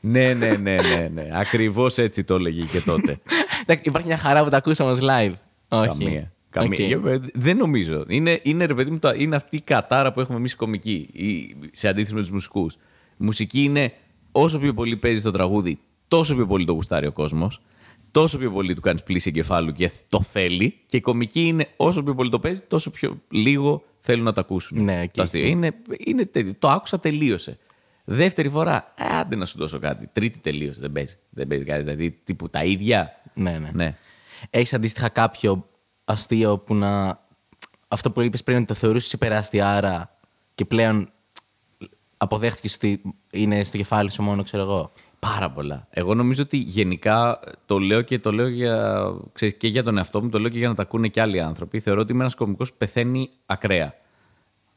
Ναι, 0.00 0.34
ναι, 0.34 0.46
ναι, 0.56 0.76
ναι, 0.76 1.10
ναι. 1.14 1.28
Ακριβώς 1.32 1.98
έτσι 1.98 2.24
το 2.24 2.34
έλεγε 2.34 2.62
και 2.64 2.80
τότε. 2.80 3.18
Εντάξει, 3.62 3.82
υπάρχει 3.84 4.06
μια 4.08 4.16
χαρά 4.18 4.44
που 4.44 4.50
τα 4.50 4.56
ακούσαμε 4.56 4.90
ως 4.90 4.98
live. 5.02 5.32
Όχι. 5.68 5.88
Καμία. 5.88 6.32
Καμία. 6.50 6.98
Οκ. 6.98 7.06
Ε, 7.06 7.18
Δεν 7.34 7.56
νομίζω. 7.56 8.04
Είναι, 8.08 8.40
είναι, 8.42 8.64
ρε 8.64 8.74
παιδί 8.74 8.90
μου, 8.90 8.98
το- 8.98 9.14
είναι 9.16 9.36
αυτή 9.36 9.56
η 9.56 9.60
κατάρα 9.60 10.12
που 10.12 10.20
έχουμε 10.20 10.38
εμείς 10.38 10.52
οι 10.52 10.56
κωμικοί, 10.56 11.08
η- 11.12 11.56
σε 11.72 11.88
αντίθεση 11.88 12.14
με 12.14 12.20
τους 12.20 12.30
μουσικούς. 12.30 12.74
Η 12.74 12.78
μουσική 13.24 13.62
είναι 13.62 13.92
όσο 14.32 14.58
πιο 14.58 14.74
πολύ 14.74 14.96
παίζει 14.96 15.22
το 15.22 15.30
τραγούδι, 15.30 15.78
τόσο 16.08 16.34
πιο 16.34 16.46
πολύ 16.46 16.64
το 16.64 16.72
γουστάρει 16.72 17.06
ο 17.06 17.12
κόσμος. 17.12 17.60
Τόσο 18.14 18.38
πιο 18.38 18.50
πολύ 18.50 18.74
του 18.74 18.80
κάνεις 18.80 19.02
πλύση 19.02 19.28
εγκεφάλου 19.28 19.72
και 19.72 19.90
το 20.08 20.22
θέλει. 20.22 20.78
Και 20.86 20.96
η 20.96 21.00
κωμική 21.00 21.46
είναι 21.46 21.68
όσο 21.76 22.02
πιο 22.02 22.14
πολύ 22.14 22.30
το 22.30 22.38
παίζει, 22.38 22.60
τόσο 22.60 22.90
πιο 22.90 23.20
λίγο 23.28 23.82
θέλουν 24.00 24.24
να 24.24 24.32
το 24.32 24.40
ακούσουν. 24.40 24.84
Ναι, 24.84 25.02
οκ, 25.02 25.10
το 25.10 25.22
αστείο. 25.22 25.40
ισχύει. 25.40 25.52
Είναι, 25.52 25.72
είναι, 25.98 26.24
τέτοιο. 26.24 26.54
το 26.58 26.68
άκουσα, 26.68 27.00
τελείωσε. 27.00 27.58
Δεύτερη 28.04 28.48
φορά, 28.48 28.94
ε, 28.96 29.16
άντε 29.16 29.36
να 29.36 29.44
σου 29.44 29.58
δώσω 29.58 29.78
κάτι. 29.78 30.08
Τρίτη 30.12 30.38
τελείωσε. 30.38 30.80
Δεν 30.80 30.92
παίζει. 30.92 31.16
Δεν 31.30 31.46
παίζει 31.46 31.64
κάτι. 31.64 31.82
Δηλαδή, 31.82 32.10
τύπου 32.10 32.50
τα 32.50 32.64
ίδια. 32.64 33.10
Ναι, 33.34 33.58
ναι. 33.58 33.70
ναι. 33.72 33.96
Έχεις 34.50 34.74
αντίστοιχα 34.74 35.08
κάποιο 35.08 35.66
αστείο 36.04 36.58
που 36.58 36.74
να. 36.74 37.22
Αυτό 37.88 38.10
που 38.10 38.20
είπες 38.20 38.42
πριν 38.42 38.56
ότι 38.56 38.66
το 38.66 38.74
θεωρούσες 38.74 39.12
υπεραστιάρα 39.12 40.18
και 40.54 40.64
πλέον 40.64 41.12
αποδέχτηκες 42.16 42.74
ότι 42.74 43.02
είναι 43.30 43.64
στο 43.64 43.76
κεφάλι 43.76 44.10
σου 44.10 44.22
μόνο, 44.22 44.42
ξέρω 44.42 44.62
εγώ; 44.62 44.92
Πάρα 45.32 45.50
πολλά. 45.50 45.86
Εγώ 45.90 46.14
νομίζω 46.14 46.42
ότι 46.42 46.56
γενικά 46.56 47.40
το 47.66 47.78
λέω 47.78 48.02
και 48.02 48.18
το 48.18 48.32
λέω 48.32 48.48
για, 48.48 49.04
ξέρεις, 49.32 49.54
και 49.56 49.68
για 49.68 49.82
τον 49.82 49.96
εαυτό 49.96 50.22
μου, 50.22 50.28
το 50.28 50.38
λέω 50.38 50.48
και 50.50 50.58
για 50.58 50.68
να 50.68 50.74
τα 50.74 50.82
ακούνε 50.82 51.08
και 51.08 51.20
άλλοι 51.20 51.40
άνθρωποι. 51.40 51.80
Θεωρώ 51.80 52.00
ότι 52.00 52.12
είμαι 52.12 52.20
ένας 52.20 52.34
κωμικό 52.34 52.64
που 52.64 52.74
πεθαίνει 52.78 53.30
ακραία. 53.46 53.94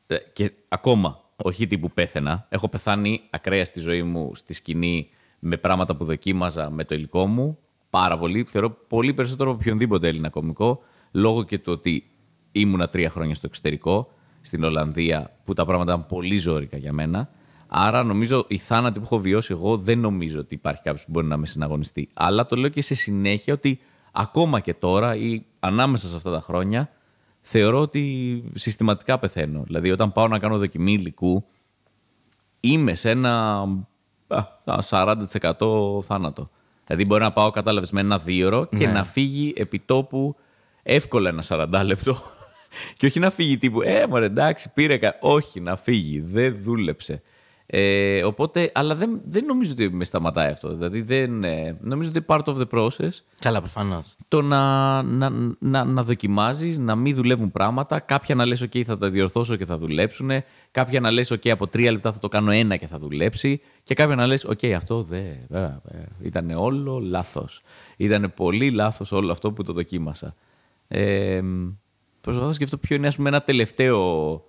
Ε, 0.07 0.15
Και 0.33 0.51
ακόμα, 0.67 1.19
όχι 1.35 1.67
τύπου 1.67 1.91
πέθαινα. 1.91 2.45
Έχω 2.49 2.69
πεθάνει 2.69 3.21
ακραία 3.29 3.65
στη 3.65 3.79
ζωή 3.79 4.03
μου, 4.03 4.35
στη 4.35 4.53
σκηνή, 4.53 5.09
με 5.39 5.57
πράγματα 5.57 5.95
που 5.95 6.03
δοκίμαζα 6.03 6.69
με 6.69 6.83
το 6.83 6.95
υλικό 6.95 7.25
μου. 7.25 7.57
Πάρα 7.89 8.17
πολύ. 8.17 8.43
Θεωρώ 8.43 8.69
πολύ 8.87 9.13
περισσότερο 9.13 9.49
από 9.49 9.59
οποιονδήποτε 9.59 10.07
Έλληνα 10.07 10.29
κωμικό, 10.29 10.81
λόγω 11.11 11.43
και 11.43 11.59
του 11.59 11.71
ότι 11.71 12.09
ήμουνα 12.51 12.89
τρία 12.89 13.09
χρόνια 13.09 13.35
στο 13.35 13.47
εξωτερικό, 13.47 14.11
στην 14.41 14.63
Ολλανδία, 14.63 15.31
που 15.43 15.53
τα 15.53 15.65
πράγματα 15.65 15.93
ήταν 15.93 16.05
πολύ 16.05 16.37
ζώρικα 16.37 16.77
για 16.77 16.93
μένα. 16.93 17.29
Άρα 17.67 18.03
νομίζω 18.03 18.45
οι 18.47 18.57
θάνατοι 18.57 18.99
που 18.99 19.05
έχω 19.05 19.19
βιώσει 19.19 19.53
εγώ 19.53 19.77
δεν 19.77 19.99
νομίζω 19.99 20.39
ότι 20.39 20.53
υπάρχει 20.53 20.81
κάποιος 20.81 21.05
που 21.05 21.11
μπορεί 21.11 21.27
να 21.27 21.37
με 21.37 21.45
συναγωνιστεί. 21.45 22.09
Αλλά 22.13 22.45
το 22.45 22.55
λέω 22.55 22.69
και 22.69 22.81
σε 22.81 22.95
συνέχεια 22.95 23.53
ότι 23.53 23.79
ακόμα 24.11 24.59
και 24.59 24.73
τώρα 24.73 25.15
ή 25.15 25.41
ανάμεσα 25.59 26.07
σε 26.07 26.15
αυτά 26.15 26.31
τα 26.31 26.39
χρόνια 26.39 26.89
θεωρώ 27.41 27.79
ότι 27.79 28.43
συστηματικά 28.55 29.19
πεθαίνω. 29.19 29.63
Δηλαδή 29.65 29.91
όταν 29.91 30.11
πάω 30.11 30.27
να 30.27 30.39
κάνω 30.39 30.57
δοκιμή 30.57 30.91
υλικού 30.91 31.45
είμαι 32.59 32.95
σε 32.95 33.09
ένα 33.09 33.61
α, 34.65 34.77
40% 34.89 35.23
θάνατο. 36.03 36.49
Δηλαδή 36.85 37.05
μπορεί 37.05 37.21
να 37.21 37.31
πάω, 37.31 37.49
κατάλαβες, 37.49 37.91
με 37.91 37.99
ένα 37.99 38.17
δίωρο 38.17 38.65
και 38.65 38.85
Ναι. 38.85 38.91
να 38.91 39.03
φύγει 39.03 39.53
επί 39.57 39.79
τόπου 39.79 40.35
εύκολα 40.83 41.29
ένα 41.29 41.43
40 41.47 41.81
λεπτό. 41.85 42.17
και 42.97 43.05
όχι 43.05 43.19
να 43.19 43.29
φύγει 43.29 43.57
τύπου, 43.57 43.81
ε, 43.81 44.07
μωρέ, 44.07 44.25
εντάξει, 44.25 44.73
πήρε. 44.73 44.97
κα-». 44.97 45.17
Όχι, 45.21 45.59
να 45.59 45.75
φύγει. 45.75 46.19
Δεν 46.19 46.57
δούλεψε. 46.61 47.21
Ε, 47.69 48.23
οπότε, 48.23 48.71
αλλά 48.73 48.95
δεν, 48.95 49.21
δεν 49.25 49.45
νομίζω 49.45 49.71
ότι 49.71 49.89
με 49.89 50.03
σταματάει 50.03 50.51
αυτό. 50.51 50.73
Δηλαδή, 50.73 51.01
δεν, 51.01 51.43
ε, 51.43 51.77
νομίζω 51.81 52.09
ότι 52.09 52.25
part 52.27 52.43
of 52.43 52.57
the 52.57 52.67
process 52.71 53.09
Καλά, 53.39 53.59
προφανώς. 53.59 54.15
το 54.27 54.41
να, 54.41 55.01
να, 55.03 55.29
να, 55.59 55.83
να 55.83 56.03
δοκιμάζεις, 56.03 56.77
να 56.77 56.95
μην 56.95 57.15
δουλεύουν 57.15 57.51
πράγματα. 57.51 57.99
Κάποια 57.99 58.35
να 58.35 58.45
λες, 58.45 58.63
OK, 58.63 58.83
θα 58.83 58.97
τα 58.97 59.09
διορθώσω 59.09 59.55
και 59.55 59.65
θα 59.65 59.77
δουλέψουν. 59.77 60.31
Κάποια 60.71 60.99
να 60.99 61.11
λες, 61.11 61.31
OK, 61.31 61.49
από 61.49 61.67
τρία 61.67 61.91
λεπτά 61.91 62.11
θα 62.11 62.19
το 62.19 62.27
κάνω 62.27 62.51
ένα 62.51 62.75
και 62.75 62.87
θα 62.87 62.99
δουλέψει. 62.99 63.61
Και 63.83 63.93
κάποια 63.93 64.15
να 64.15 64.27
λες, 64.27 64.47
OK, 64.47 64.67
αυτό 64.67 65.01
δεν. 65.01 65.37
Ήταν 66.21 66.51
όλο 66.51 66.99
λάθος. 66.99 67.61
Ήταν 67.97 68.33
πολύ 68.35 68.69
λάθος 68.71 69.11
όλο 69.11 69.31
αυτό 69.31 69.51
που 69.51 69.63
το 69.63 69.73
δοκίμασα. 69.73 70.35
Ε, 70.87 71.41
προσπαθώ 72.21 72.47
να 72.47 72.53
σκεφτώ 72.53 72.77
ποιο 72.77 72.95
είναι, 72.95 73.07
ας 73.07 73.15
πούμε, 73.15 73.29
ένα 73.29 73.41
τελευταίο... 73.41 74.41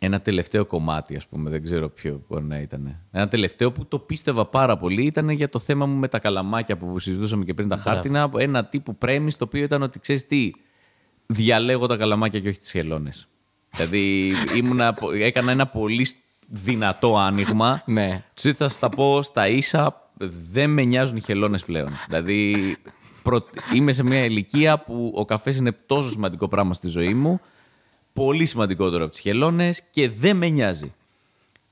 Ένα 0.00 0.20
τελευταίο 0.20 0.64
κομμάτι, 0.66 1.16
ας 1.16 1.26
πούμε, 1.26 1.50
δεν 1.50 1.62
ξέρω 1.62 1.88
ποιο 1.88 2.24
μπορεί 2.28 2.44
να 2.44 2.58
ήταν. 2.58 2.96
Ένα 3.10 3.28
τελευταίο 3.28 3.72
που 3.72 3.86
το 3.86 3.98
πίστευα 3.98 4.46
πάρα 4.46 4.76
πολύ 4.76 5.02
ήταν 5.02 5.28
για 5.28 5.48
το 5.48 5.58
θέμα 5.58 5.86
μου 5.86 5.98
με 5.98 6.08
τα 6.08 6.18
καλαμάκια 6.18 6.76
που 6.76 6.98
συζητούσαμε 6.98 7.44
και 7.44 7.54
πριν 7.54 7.68
τα 7.68 7.76
χάρτινα. 7.76 8.30
Ένα 8.36 8.64
τύπου 8.64 8.96
πρέμις 8.96 9.36
το 9.36 9.44
οποίο 9.44 9.62
ήταν 9.62 9.82
ότι 9.82 10.00
ξέρεις 10.00 10.26
τι, 10.26 10.50
διαλέγω 11.26 11.86
τα 11.86 11.96
καλαμάκια 11.96 12.40
και 12.40 12.48
όχι 12.48 12.58
τις 12.58 12.70
χελώνες. 12.70 13.28
δηλαδή 13.74 14.32
ήμουνα, 14.56 14.98
έκανα 15.20 15.50
ένα 15.50 15.66
πολύ 15.66 16.06
δυνατό 16.48 17.18
άνοιγμα. 17.18 17.82
Ναι. 17.86 18.22
Τύπου 18.42 18.54
θα 18.54 18.68
σας 18.68 18.78
τα 18.78 18.88
πω 18.88 19.22
στα 19.22 19.48
ίσα, 19.48 20.10
δεν 20.50 20.70
με 20.70 20.82
νοιάζουν 20.84 21.16
οι 21.16 21.20
χελώνες 21.20 21.64
πλέον. 21.64 21.88
δηλαδή 22.06 22.76
προ- 23.22 23.48
είμαι 23.74 23.92
σε 23.92 24.02
μια 24.02 24.24
ηλικία 24.24 24.78
που 24.78 25.12
ο 25.16 25.24
καφές 25.24 25.56
είναι 25.56 25.72
τόσο 25.86 26.08
σημαντικό 26.10 26.48
πράγμα 26.48 26.74
στη 26.74 26.88
ζωή 26.88 27.14
μου 27.14 27.40
πολύ 28.24 28.46
σημαντικότερο 28.46 29.02
από 29.02 29.12
τις 29.12 29.20
χελώνες 29.20 29.82
και 29.90 30.08
δεν 30.08 30.36
με 30.36 30.48
νοιάζει. 30.48 30.92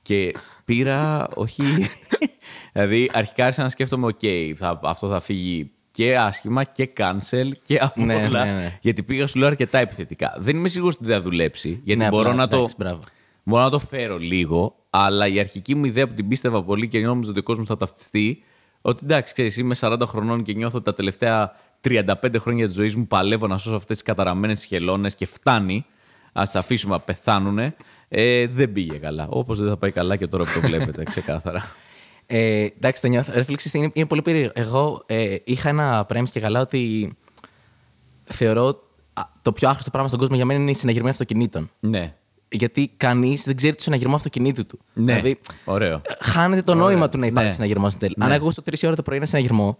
Και 0.01 0.33
πήρα, 0.65 1.27
όχι... 1.33 1.63
δηλαδή, 2.73 3.09
αρχικά 3.13 3.43
άρχισα 3.43 3.61
να 3.63 3.69
σκέφτομαι, 3.69 4.05
οκ, 4.07 4.19
θα, 4.55 4.79
αυτό 4.83 5.07
θα 5.09 5.19
φύγει 5.19 5.71
και 5.91 6.17
άσχημα 6.17 6.63
και 6.63 6.89
cancel 6.97 7.49
και 7.63 7.77
απ' 7.81 7.97
Ναι, 7.97 8.15
όλα. 8.15 8.45
ναι, 8.45 8.51
ναι. 8.51 8.77
Γιατί 8.81 9.03
πήγα, 9.03 9.27
σου 9.27 9.39
λέω, 9.39 9.47
αρκετά 9.47 9.77
επιθετικά. 9.77 10.35
Δεν 10.39 10.57
είμαι 10.57 10.67
σίγουρος 10.67 10.95
ότι 10.95 11.05
δεν 11.05 11.15
θα 11.15 11.21
δουλέψει, 11.21 11.81
γιατί 11.83 12.01
Ναι, 12.01 12.09
μπορώ, 12.09 12.29
απλά, 12.29 12.41
να 12.41 12.47
το, 12.47 12.55
εντάξει, 12.55 12.75
μπράβο. 12.77 12.99
μπορώ 13.43 13.63
να 13.63 13.69
το 13.69 13.79
φέρω 13.79 14.17
λίγο, 14.17 14.75
αλλά 14.89 15.27
η 15.27 15.39
αρχική 15.39 15.75
μου 15.75 15.85
ιδέα 15.85 16.07
που 16.07 16.13
την 16.13 16.27
πίστευα 16.27 16.63
πολύ 16.63 16.87
και 16.87 16.99
νόμιζα 16.99 17.29
ότι 17.29 17.39
ο 17.39 17.43
κόσμος 17.43 17.67
θα 17.67 17.77
ταυτιστεί, 17.77 18.43
ότι 18.81 18.99
εντάξει, 19.03 19.33
ξέρεις, 19.33 19.57
είμαι 19.57 19.75
40 19.79 19.97
χρονών 20.05 20.43
και 20.43 20.53
νιώθω 20.53 20.75
ότι 20.77 20.85
τα 20.85 20.93
τελευταία 20.93 21.51
35 21.87 22.13
χρόνια 22.37 22.65
της 22.65 22.75
ζωής 22.75 22.95
μου 22.95 23.07
παλεύω 23.07 23.47
να 23.47 23.57
σώσω 23.57 23.75
αυτές 23.75 23.95
τις 23.97 24.05
καταραμένες 24.05 24.65
χελώνες 24.65 25.15
και 25.15 25.25
φτάνει. 25.25 25.85
Α 26.39 26.43
αφήσουμε 26.53 26.93
να 26.93 26.99
πεθάνουνε. 26.99 27.75
Ε, 28.09 28.47
δεν 28.47 28.71
πήγε 28.71 28.97
καλά. 28.97 29.27
Όπως 29.29 29.59
δεν 29.59 29.69
θα 29.69 29.77
πάει 29.77 29.91
καλά 29.91 30.15
και 30.15 30.27
τώρα 30.27 30.43
που 30.43 30.49
το 30.61 30.67
βλέπετε, 30.67 31.03
ξεκάθαρα. 31.09 31.71
Ε, 32.25 32.67
εντάξει, 32.77 33.01
το 33.01 33.07
νιώθω. 33.07 33.31
Ρε 33.33 33.43
φίλε, 33.43 33.55
ξέρεις 33.57 33.71
τι, 33.71 33.77
είναι, 33.77 33.89
είναι 33.93 34.05
πολύ 34.05 34.21
περίεργο. 34.21 34.51
Εγώ 34.55 35.03
ε, 35.05 35.35
είχα 35.43 35.69
ένα 35.69 36.05
πρέμψη 36.05 36.33
και 36.33 36.39
καλά 36.39 36.61
ότι 36.61 37.13
θεωρώ 38.25 38.67
α, 39.13 39.21
το 39.41 39.51
πιο 39.51 39.67
άχρηστο 39.69 39.89
πράγμα 39.91 40.07
στον 40.07 40.19
κόσμο 40.19 40.35
για 40.35 40.45
μένα 40.45 40.59
είναι 40.59 40.71
η 40.71 40.73
συναγερμή 40.73 41.09
αυτοκινήτων. 41.09 41.71
ναι. 41.79 42.13
Γιατί 42.49 42.91
κανείς 42.97 43.43
δεν 43.43 43.55
ξέρει 43.55 43.75
το 43.75 43.81
συναγερμό 43.81 44.15
αυτοκινήτου 44.15 44.65
του. 44.65 44.79
Ναι. 44.93 45.03
Δηλαδή, 45.03 45.39
Ωραίο. 45.65 46.01
χάνεται 46.19 46.61
το 46.61 46.75
νόημα 46.75 47.09
του 47.09 47.17
να 47.17 47.25
υπάρχει 47.25 47.47
Ναι. 47.47 47.53
συναγερμό 47.55 47.87
στην 47.89 47.99
τέλει. 48.01 48.13
Ναι. 48.17 48.25
Αν 48.25 48.31
εγώ 48.31 48.51
στο 48.51 48.61
3 48.69 48.73
ώρα 48.85 48.95
το 48.95 49.01
πρωί 49.01 49.17
ένα 49.17 49.25
συναγερμό, 49.25 49.77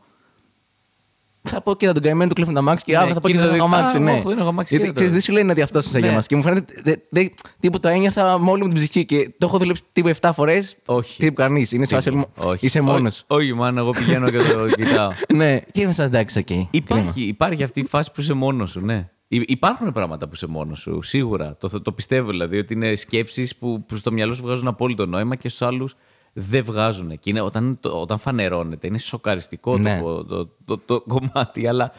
θα 1.47 1.61
πω 1.61 1.75
και 1.75 1.85
θα 1.87 1.93
τον 1.93 2.01
καημένο 2.03 2.29
του 2.29 2.35
κλείφουν 2.35 2.53
τα 2.53 2.61
μάξι 2.61 2.83
και 2.85 2.91
Ναι, 2.91 2.97
αύριο 2.97 3.13
θα 3.13 3.19
πω 3.21 3.27
και 3.27 3.33
και 3.33 3.39
θα 3.39 3.45
θα 3.45 3.57
τον 3.57 3.67
δει, 3.69 3.75
αμάξι. 3.75 3.97
«Α, 3.97 3.99
Ναι. 3.99 4.11
όχι, 4.11 4.21
δεν 4.27 4.37
έχω 4.39 4.47
αμάξι, 4.47 4.75
Γιατί 4.75 4.89
κοίτα 4.91 5.05
ξέρεις, 5.05 5.07
το». 5.07 5.13
δεν 5.13 5.21
σου 5.21 5.31
λένε 5.41 5.51
ότι 5.51 5.61
αυτός 5.61 5.83
είναι 5.83 5.91
συναγερμό. 5.93 6.17
Ναι. 6.17 6.23
Και 6.25 6.35
μου 6.35 6.41
φαίνεται. 6.41 6.73
δε- 6.83 6.95
δε- 7.09 7.29
τύπου 7.59 7.79
το 7.79 7.87
ένιωθα 7.87 8.39
με 8.39 8.49
όλη 8.49 8.61
μου 8.61 8.67
την 8.67 8.77
ψυχή 8.77 9.05
και 9.05 9.29
το 9.37 9.45
έχω 9.45 9.57
δουλέψει 9.57 9.81
τύπου 9.93 10.07
7 10.21 10.29
φορές. 10.33 10.77
Όχι. 10.85 11.19
Τύπου 11.19 11.33
κανείς. 11.33 11.71
Είναι 11.71 11.85
σε 11.85 11.95
φάση. 11.95 12.25
Όχι. 12.37 12.65
Είσαι 12.65 12.81
μόνος. 12.81 13.23
Όχι, 13.27 13.43
όχι, 13.43 13.53
μάνα, 13.53 13.79
εγώ 13.79 13.89
πηγαίνω 13.91 14.29
και 14.29 14.37
το 14.37 14.65
κοιτάω. 14.75 15.11
Ναι, 15.35 15.59
και 15.71 15.81
είμαι 15.81 15.93
σαν 15.93 16.05
εντάξει, 16.05 16.39
οκ. 16.39 16.45
Κρίμα. 16.45 16.67
Υπάρχει, 16.71 17.21
υπάρχει 17.21 17.63
αυτή 17.63 17.79
η 17.79 17.85
φάση 17.85 18.11
που 18.11 18.21
είσαι 18.21 18.33
μόνος 18.33 18.69
σου, 18.71 18.79
ναι. 18.85 19.09
Υ- 19.27 19.49
Υπάρχουν 19.49 19.91
πράγματα 19.91 20.25
που 20.27 20.31
είσαι 20.35 20.47
μόνος 20.47 20.79
σου, 20.79 21.01
σίγουρα. 21.01 21.57
Το, 21.59 21.81
το 21.81 21.91
πιστεύω 21.91 22.29
δηλαδή 22.29 22.57
ότι 22.57 22.73
είναι 22.73 22.95
σκέψεις 22.95 23.55
που 23.55 23.83
προ 23.87 23.97
το 24.03 24.11
μυαλό 24.11 24.33
σου 24.33 24.41
βγάζουν 24.41 24.67
απόλυτο 24.67 25.05
νόημα 25.05 25.35
και 25.35 25.49
στους 25.49 25.61
άλλους 25.67 25.95
δεν 26.39 26.63
βγάζουν. 26.63 27.19
Και 27.19 27.29
είναι, 27.29 27.41
όταν, 27.41 27.77
το- 27.79 28.01
όταν 28.01 28.17
φανερώνεται, 28.17 28.87
είναι 28.87 28.97
σοκαριστικό 28.97 29.77
Ναι. 29.77 29.99
το, 30.01 30.23
το, 30.25 30.49
το, 30.65 30.77
το 30.77 31.01
κομμάτι, 31.01 31.67
αλλά 31.67 31.91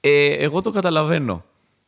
ε, 0.00 0.26
εγώ 0.26 0.60
το 0.60 0.70
καταλαβαίνω 0.70 1.44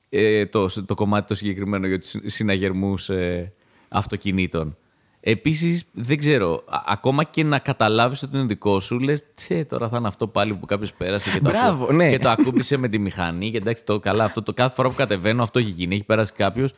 ε, 0.08 0.46
το, 0.46 0.84
το 0.86 0.94
κομμάτι 0.94 1.26
το 1.26 1.34
συγκεκριμένο 1.34 1.86
για 1.86 1.98
τους 2.00 2.14
συναγερμούς 2.24 3.08
ε, 3.10 3.52
αυτοκινήτων. 3.88 4.76
Επίσης, 5.20 5.84
δεν 5.92 6.18
ξέρω, 6.18 6.62
α- 6.66 6.82
ακόμα 6.86 7.24
και 7.24 7.44
να 7.44 7.58
καταλάβεις 7.58 8.22
ότι 8.22 8.36
είναι 8.36 8.46
δικό 8.46 8.80
σου, 8.80 8.98
λες, 8.98 9.22
«Τσε, 9.34 9.64
τώρα 9.64 9.88
θα 9.88 9.96
είναι 9.96 10.06
αυτό 10.06 10.26
πάλι 10.26 10.54
που 10.54 10.66
κάποιος 10.66 10.92
πέρασε 10.94 11.30
και 11.30 11.40
το, 11.40 11.50
Μπράβο, 11.50 11.84
ακού- 11.84 11.94
ναι. 11.94 12.10
και 12.10 12.18
το 12.18 12.28
ακούμπησε 12.28 12.76
με 12.76 12.88
τη 12.88 12.98
μηχανή. 12.98 13.50
Και 13.50 13.56
εντάξει, 13.56 13.84
το 13.84 14.00
καλά, 14.00 14.24
αυτό 14.24 14.42
το 14.42 14.52
κάθε 14.52 14.74
φορά 14.74 14.88
που 14.88 14.94
κατεβαίνω, 14.94 15.42
αυτό 15.42 15.58
έχει 15.58 15.70
γίνει. 15.70 15.94
Έχει 15.94 16.04
περάσει 16.04 16.32
κάποιος, 16.32 16.72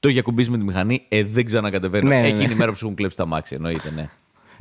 το 0.00 0.08
έχει 0.08 0.18
ακουμπήσει 0.18 0.50
με 0.50 0.58
τη 0.58 0.64
μηχανή, 0.64 1.04
ε, 1.08 1.24
δεν 1.24 1.44
ξανακατεβαίνω. 1.44 2.08
Ναι, 2.08 2.14
ναι, 2.14 2.20
ναι. 2.20 2.28
Εκείνη 2.28 2.52
η 2.52 2.56
μέρα 2.56 2.70
που 2.70 2.76
σου 2.76 2.84
έχουν 2.84 2.96
κλέψει 2.96 3.16
τα 3.16 3.26
μάξι, 3.26 3.54
εννοείται, 3.54 3.90
ναι. 3.90 4.10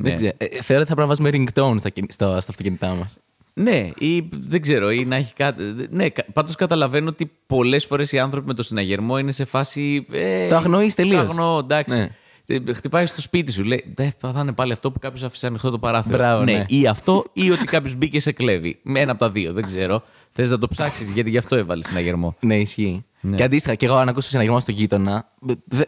Δεν 0.02 0.12
ναι. 0.12 0.18
ξέρω. 0.18 0.32
Ε, 0.38 0.46
Θεωρώ 0.62 0.82
ότι 0.82 0.90
θα 0.90 0.96
πρέπει 0.96 1.00
να 1.00 1.06
βάζουμε 1.06 1.30
ringtone 1.34 1.76
στα, 1.80 1.90
κιν- 1.90 2.12
στο- 2.12 2.38
στα 2.42 2.52
αυτοκίνητά 2.52 2.94
μας. 2.94 3.18
Ναι, 3.54 3.90
ή 3.98 4.30
δεν 4.32 4.62
ξέρω, 4.62 4.92
ή 4.92 5.06
να 5.06 5.16
έχει 5.16 5.34
κάτι. 5.34 5.64
Ναι, 5.90 6.10
κα- 6.10 6.26
πάντως 6.34 6.56
καταλαβαίνω 6.56 7.10
ότι 7.10 7.32
πολλές 7.48 7.86
φορές 7.86 8.12
οι 8.12 8.20
άνθρωποι 8.20 8.48
με 8.48 8.54
το 8.54 8.64
συναγερμό 8.64 9.18
είναι 9.18 9.32
σε 9.32 9.46
φάση. 9.46 10.06
Ε, 10.12 10.48
Το 10.48 10.56
αγνοείς 10.56 10.96
τελείως. 10.96 11.24
Το 11.24 11.30
αγνοώ, 11.30 11.58
εντάξει. 11.60 11.96
Ναι. 11.96 12.10
Ε, 12.46 12.74
Χτυπάει 12.74 13.06
στο 13.06 13.22
σπίτι 13.22 13.52
σου, 13.52 13.64
λέει. 13.64 13.94
«Δε, 13.96 14.10
Θα 14.18 14.40
είναι 14.42 14.52
πάλι 14.52 14.72
αυτό 14.72 14.92
που 14.92 15.00
κάποιος 15.00 15.24
άφησε 15.24 15.48
ανοιχτό 15.48 15.70
το 15.70 15.80
παράθυρο. 15.80 16.18
Μπράβο, 16.18 16.44
ναι. 16.44 16.66
Ή 16.68 16.88
αυτό, 16.88 17.26
ή 17.34 17.52
ότι 17.52 17.64
κάποιος 17.66 17.96
μπήκε 17.96 18.20
σε 18.20 18.32
κλέβει. 18.32 18.80
Με 18.84 19.00
ένα 19.00 19.12
από 19.12 19.20
τα 19.20 19.30
δύο, 19.30 19.54
δεν 19.54 19.66
ξέρω. 19.66 20.04
Θες 20.32 20.50
να 20.50 20.58
το 20.58 20.68
ψάξεις, 20.68 21.10
γιατί 21.12 21.30
γι' 21.30 21.38
αυτό 21.38 21.56
έβαλες 21.56 21.88
συναγερμό. 21.88 22.36
Ναι, 22.40 22.58
ισχύει. 22.60 23.06
Και 23.36 23.44
αντίστοιχα, 23.44 23.76
και 23.76 23.86
εγώ 23.86 23.96
αν 23.96 24.10
ακούσω 24.10 24.30
συναγερμό 24.30 24.60
στο 24.60 24.72
γείτονα. 24.72 25.30
δε- 25.66 25.84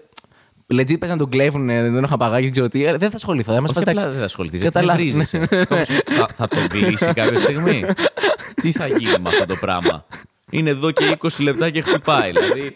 Legit 0.74 1.00
πες 1.00 1.10
να 1.10 1.18
τον 1.18 1.30
κλέβουν, 1.30 1.70
ε, 1.70 1.90
δεν 1.90 2.04
έχω 2.04 2.18
παγάκι, 2.18 2.44
δεν 2.44 2.52
ξέρω 2.52 2.68
τι. 2.68 2.86
ε, 2.86 2.98
Δεν 2.98 3.10
θα 3.10 3.16
ασχοληθώ. 3.16 3.54
Δεν 3.54 3.62
μα 3.62 3.68
Όχι 3.70 3.74
φας 3.74 3.84
απλά 3.84 3.92
εντάξει. 3.92 4.10
δεν 4.10 4.20
θα 4.20 4.26
ασχοληθείς. 4.26 4.62
Καταλάβω, 4.62 5.04
θα, 6.18 6.28
θα 6.36 6.48
τον 6.48 6.68
κλείσει 6.68 7.06
κάποια 7.14 7.40
στιγμή. 7.40 7.84
Τι 8.62 8.72
θα 8.72 8.88
γίνει 8.88 9.16
με 9.22 9.30
αυτό 9.30 9.46
το 9.46 9.56
πράγμα; 9.60 10.06
Είναι 10.52 10.70
εδώ 10.70 10.92
και 10.92 11.18
20 11.20 11.28
λεπτά 11.40 11.70
και 11.70 11.82
χτυπάει. 11.82 12.32
Δηλαδή. 12.32 12.74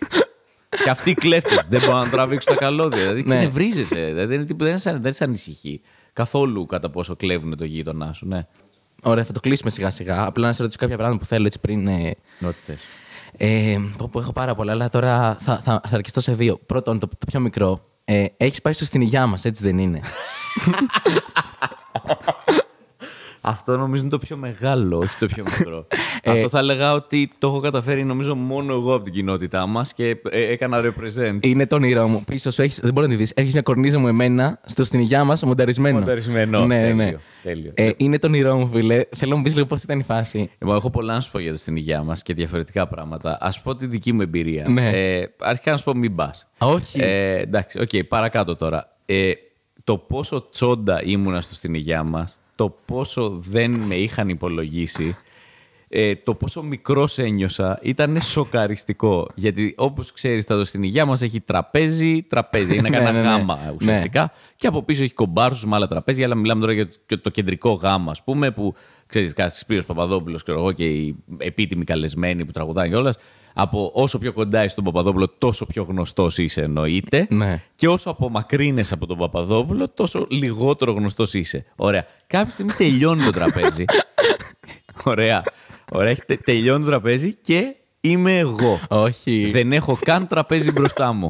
Και 0.83 0.89
αυτοί 0.89 1.09
οι 1.09 1.13
κλέφτες 1.13 1.65
δεν 1.69 1.79
μπορούν 1.85 1.95
να 1.99 2.09
τραβήξουν 2.09 2.53
τα 2.53 2.59
καλώδια. 2.59 2.99
Δηλαδή 2.99 3.23
και 3.23 3.29
Ναι. 3.29 3.39
νευρίζεσαι. 3.39 3.95
Δηλαδή, 3.95 4.25
δεν, 4.25 4.31
είναι 4.31 4.45
τίποτα- 4.45 4.69
δεν, 4.69 4.79
σε- 4.79 4.97
δεν 5.01 5.13
σε 5.13 5.23
ανησυχεί 5.23 5.81
καθόλου 6.13 6.65
κατά 6.65 6.89
πόσο 6.89 7.15
κλέβουν 7.15 7.57
το 7.57 7.65
γείτονά 7.65 8.13
σου. 8.13 8.27
Ναι. 8.27 8.45
Ωραία, 9.03 9.23
θα 9.23 9.31
το 9.33 9.39
κλείσουμε 9.39 9.69
σιγά 9.69 9.91
σιγά. 9.91 10.25
Απλά 10.25 10.47
να 10.47 10.53
σε 10.53 10.61
ρωτήσω 10.61 10.79
κάποια 10.79 10.97
πράγματα 10.97 11.19
που 11.19 11.25
θέλω 11.25 11.45
έτσι 11.45 11.59
πριν. 11.59 11.87
Ε, 11.87 12.15
Ό,τι 12.45 12.55
θες. 12.59 12.79
Ε, 13.37 13.77
πω, 13.97 14.09
πω, 14.11 14.19
έχω 14.19 14.31
πάρα 14.31 14.55
πολλά, 14.55 14.71
αλλά 14.71 14.89
τώρα 14.89 15.37
θα, 15.39 15.61
θα, 15.63 15.81
θα 15.87 15.95
αρκεστώ 15.95 16.21
σε 16.21 16.33
δύο. 16.33 16.57
Πρώτον, 16.65 16.99
το, 16.99 17.07
το 17.07 17.25
πιο 17.27 17.39
μικρό. 17.39 17.81
Ε, 18.05 18.25
Έχεις 18.37 18.61
πάει 18.61 18.73
στο 18.73 18.85
στην 18.85 19.01
υγειά 19.01 19.25
μας, 19.25 19.45
έτσι 19.45 19.63
δεν 19.63 19.77
είναι; 19.77 19.99
Αυτό 23.47 23.77
νομίζω 23.77 24.01
είναι 24.01 24.11
το 24.11 24.17
πιο 24.17 24.37
μεγάλο, 24.37 24.97
όχι 24.97 25.17
το 25.17 25.25
πιο 25.25 25.43
μικρό. 25.57 25.87
Ε, 26.21 26.31
Αυτό 26.31 26.49
θα 26.49 26.59
έλεγα 26.59 26.93
ότι 26.93 27.31
το 27.37 27.47
έχω 27.47 27.59
καταφέρει 27.59 28.03
νομίζω 28.03 28.35
μόνο 28.35 28.73
εγώ 28.73 28.93
από 28.93 29.03
την 29.03 29.13
κοινότητά 29.13 29.65
μας 29.65 29.93
και 29.93 30.17
ε, 30.29 30.51
έκανα 30.51 30.81
represent. 30.81 31.37
είναι 31.39 31.67
το 31.67 31.75
όνειρό 31.75 32.07
μου. 32.07 32.23
Πίσω 32.25 32.51
σου 32.51 32.61
έχεις, 32.61 32.79
δεν 32.79 32.93
μπορεί 32.93 33.07
να 33.07 33.13
τη 33.13 33.19
δεις. 33.19 33.31
Έχεις 33.35 33.53
μια 33.53 33.61
κορνίζα 33.61 33.99
με 33.99 34.07
εμένα 34.07 34.59
στο 34.65 34.83
στην 34.83 34.99
υγειά 34.99 35.23
μας 35.23 35.43
μονταρισμένο. 35.43 35.99
Μονταρισμένο. 35.99 36.65
Ναι, 36.65 36.77
ναι, 36.77 36.93
ναι. 36.93 37.03
Τέλειο, 37.03 37.19
τέλειο. 37.43 37.71
Ε, 37.73 37.91
είναι 37.97 38.19
το 38.19 38.27
όνειρό 38.27 38.57
μου, 38.57 38.67
φίλε. 38.67 39.03
Θέλω 39.15 39.31
να 39.31 39.37
μου 39.37 39.43
πεις 39.43 39.53
λίγο 39.53 39.65
πώς 39.65 39.83
ήταν 39.83 39.99
η 39.99 40.03
φάση. 40.03 40.49
Εγώ 40.57 40.75
έχω 40.75 40.89
πολλά 40.89 41.13
να 41.13 41.21
σου 41.21 41.31
πω 41.31 41.39
για 41.39 41.51
το 41.51 41.57
στην 41.57 41.75
υγεία 41.75 42.03
μας 42.03 42.23
και 42.23 42.33
διαφορετικά 42.33 42.87
πράγματα. 42.87 43.37
Ας 43.41 43.49
πω 43.63 43.75
τη 43.75 43.85
δική 43.85 44.13
μου 44.13 44.21
εμπειρία. 44.21 44.69
Ναι. 44.69 44.89
Ε, 44.89 45.33
αρχικά 45.39 45.71
να 45.71 45.77
σου 45.77 45.83
πω 45.83 45.93
μην 45.93 46.15
πας. 46.15 46.47
Όχι. 46.57 46.99
Ε, 47.01 47.39
εντάξει, 47.39 47.79
οκ, 47.79 48.05
παρακάτω 48.07 48.55
τώρα. 48.55 48.95
Ε, 49.05 49.31
το 49.83 49.97
πόσο 49.97 50.49
τσόντα 50.49 51.03
ήμουνα 51.03 51.41
στο 51.41 51.55
στην 51.55 51.73
υγεία 51.73 52.03
μας, 52.03 52.37
το 52.57 52.75
πόσο 52.85 53.29
δεν 53.29 53.71
με 53.71 53.95
είχαν 53.95 54.29
υπολογίσει, 54.29 55.17
ε, 55.89 56.15
το 56.15 56.35
πόσο 56.35 56.63
μικρός 56.63 57.17
ένιωσα 57.17 57.79
ήταν 57.81 58.21
σοκαριστικό. 58.21 59.27
Γιατί 59.35 59.73
όπως 59.77 60.11
ξέρεις, 60.11 60.45
το 60.45 60.65
στην 60.65 60.83
υγεία 60.83 61.05
μας 61.05 61.21
έχει 61.21 61.39
τραπέζι, 61.41 62.23
τραπέζι. 62.23 62.77
Είναι 62.77 62.81
Ναι, 62.89 62.97
κανένα 62.97 63.11
ναι, 63.11 63.21
ναι. 63.21 63.27
γάμα 63.29 63.59
Ναι. 63.65 63.71
ουσιαστικά. 63.79 64.31
Και 64.55 64.67
από 64.67 64.83
πίσω 64.83 65.03
έχει 65.03 65.13
κομπάρσου 65.13 65.67
με 65.67 65.75
άλλα 65.75 65.87
τραπέζια. 65.87 66.25
Αλλά 66.25 66.35
μιλάμε 66.35 66.61
τώρα 66.61 66.73
για 66.73 66.89
το, 67.05 67.19
το 67.19 67.29
κεντρικό 67.29 67.71
γάμα, 67.71 68.11
ας 68.11 68.23
πούμε, 68.23 68.51
που 68.51 68.73
ξέρεις, 69.07 69.33
κάτι 69.33 69.57
Σπύρος 69.57 69.85
Παπαδόπουλος 69.85 70.43
και 70.43 70.51
εγώ 70.51 70.71
και 70.71 70.85
οι 70.85 71.15
επίτιμοι 71.37 71.83
καλεσμένοι 71.83 72.45
που 72.45 72.51
τραγουδάνε 72.51 72.87
κιόλας. 72.87 73.17
Από 73.59 73.91
όσο 73.93 74.17
πιο 74.17 74.33
κοντά 74.33 74.59
είσαι 74.59 74.69
στον 74.69 74.83
Παπαδόπουλο, 74.83 75.29
τόσο 75.37 75.65
πιο 75.65 75.83
γνωστός 75.83 76.37
είσαι, 76.37 76.61
εννοείται. 76.61 77.27
Ναι. 77.29 77.61
Και 77.75 77.87
όσο 77.87 78.09
απομακρύνεσαι 78.09 78.93
από 78.93 79.05
τον 79.05 79.17
Παπαδόπουλο, 79.17 79.89
τόσο 79.89 80.27
λιγότερο 80.29 80.91
γνωστός 80.91 81.33
είσαι. 81.33 81.65
Ωραία. 81.75 82.05
Κάποια 82.27 82.51
στιγμή 82.51 82.71
τελειώνει 82.71 83.23
το 83.23 83.29
τραπέζι. 83.31 83.85
Ωραία. 85.03 85.43
Ωραία. 85.91 86.09
έχει 86.09 86.21
τε- 86.25 86.43
Τελειώνει 86.43 86.83
το 86.83 86.89
τραπέζι 86.89 87.33
και 87.41 87.75
είμαι 88.01 88.37
εγώ. 88.37 88.79
Όχι. 88.89 89.49
Δεν 89.53 89.71
έχω 89.71 89.97
καν 90.05 90.27
τραπέζι 90.27 90.71
μπροστά 90.71 91.13
μου. 91.13 91.27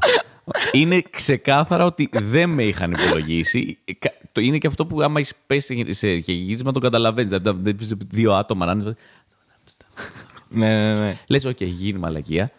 Είναι 0.71 1.01
ξεκάθαρα 1.09 1.85
ότι 1.85 2.09
δεν 2.11 2.49
με 2.49 2.63
είχαν 2.63 2.91
υπολογίσει. 2.91 3.77
Κα- 3.99 4.13
το- 4.31 4.41
Είναι 4.41 4.57
και 4.57 4.67
αυτό 4.67 4.85
που 4.85 5.01
άμα 5.01 5.19
έχεις 5.19 5.33
πέσει 5.47 5.93
σε 5.93 6.19
και 6.19 6.33
γύρισμα 6.33 6.71
το 6.71 6.79
καταλαβαίνεις. 6.79 7.29
Δηλαδή, 7.29 7.49
δεν 7.49 7.59
βλέπεις 7.63 7.93
δύο 8.07 8.33
άτομα 8.33 8.65
να 8.65 8.71
είναι. 8.71 8.95
Ναι, 10.49 10.67
ναι, 10.93 10.99
ναι. 10.99 11.17
Λες, 11.27 11.45
OK, 11.45 11.61
έχει 11.61 11.65
γίνει 11.71 11.99
μαλακία. 11.99 12.51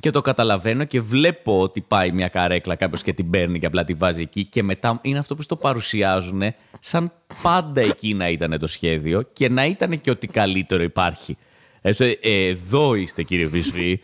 Και 0.00 0.10
το 0.10 0.20
καταλαβαίνω 0.20 0.84
και 0.84 1.00
βλέπω 1.00 1.60
ότι 1.60 1.80
πάει 1.80 2.12
μια 2.12 2.28
καρέκλα 2.28 2.74
κάποιος 2.74 3.02
και 3.02 3.12
την 3.12 3.30
παίρνει 3.30 3.58
και 3.58 3.66
απλά 3.66 3.84
τη 3.84 3.92
βάζει 3.92 4.22
εκεί. 4.22 4.44
Και 4.44 4.62
μετά 4.62 4.98
είναι 5.02 5.18
αυτό 5.18 5.36
που 5.36 5.42
στο 5.42 5.56
παρουσιάζουν 5.56 6.42
σαν 6.80 7.12
πάντα 7.42 7.80
εκεί 7.80 8.14
να 8.14 8.28
ήταν 8.28 8.58
το 8.58 8.66
σχέδιο 8.66 9.22
και 9.32 9.48
να 9.48 9.64
ήταν 9.64 10.00
και 10.00 10.10
ότι 10.10 10.26
καλύτερο 10.26 10.82
υπάρχει. 10.82 11.36
Έτσι, 11.80 12.18
ε, 12.22 12.46
εδώ 12.46 12.94
είστε 12.94 13.22
κύριε 13.22 13.46
Βυσφή. 13.46 14.00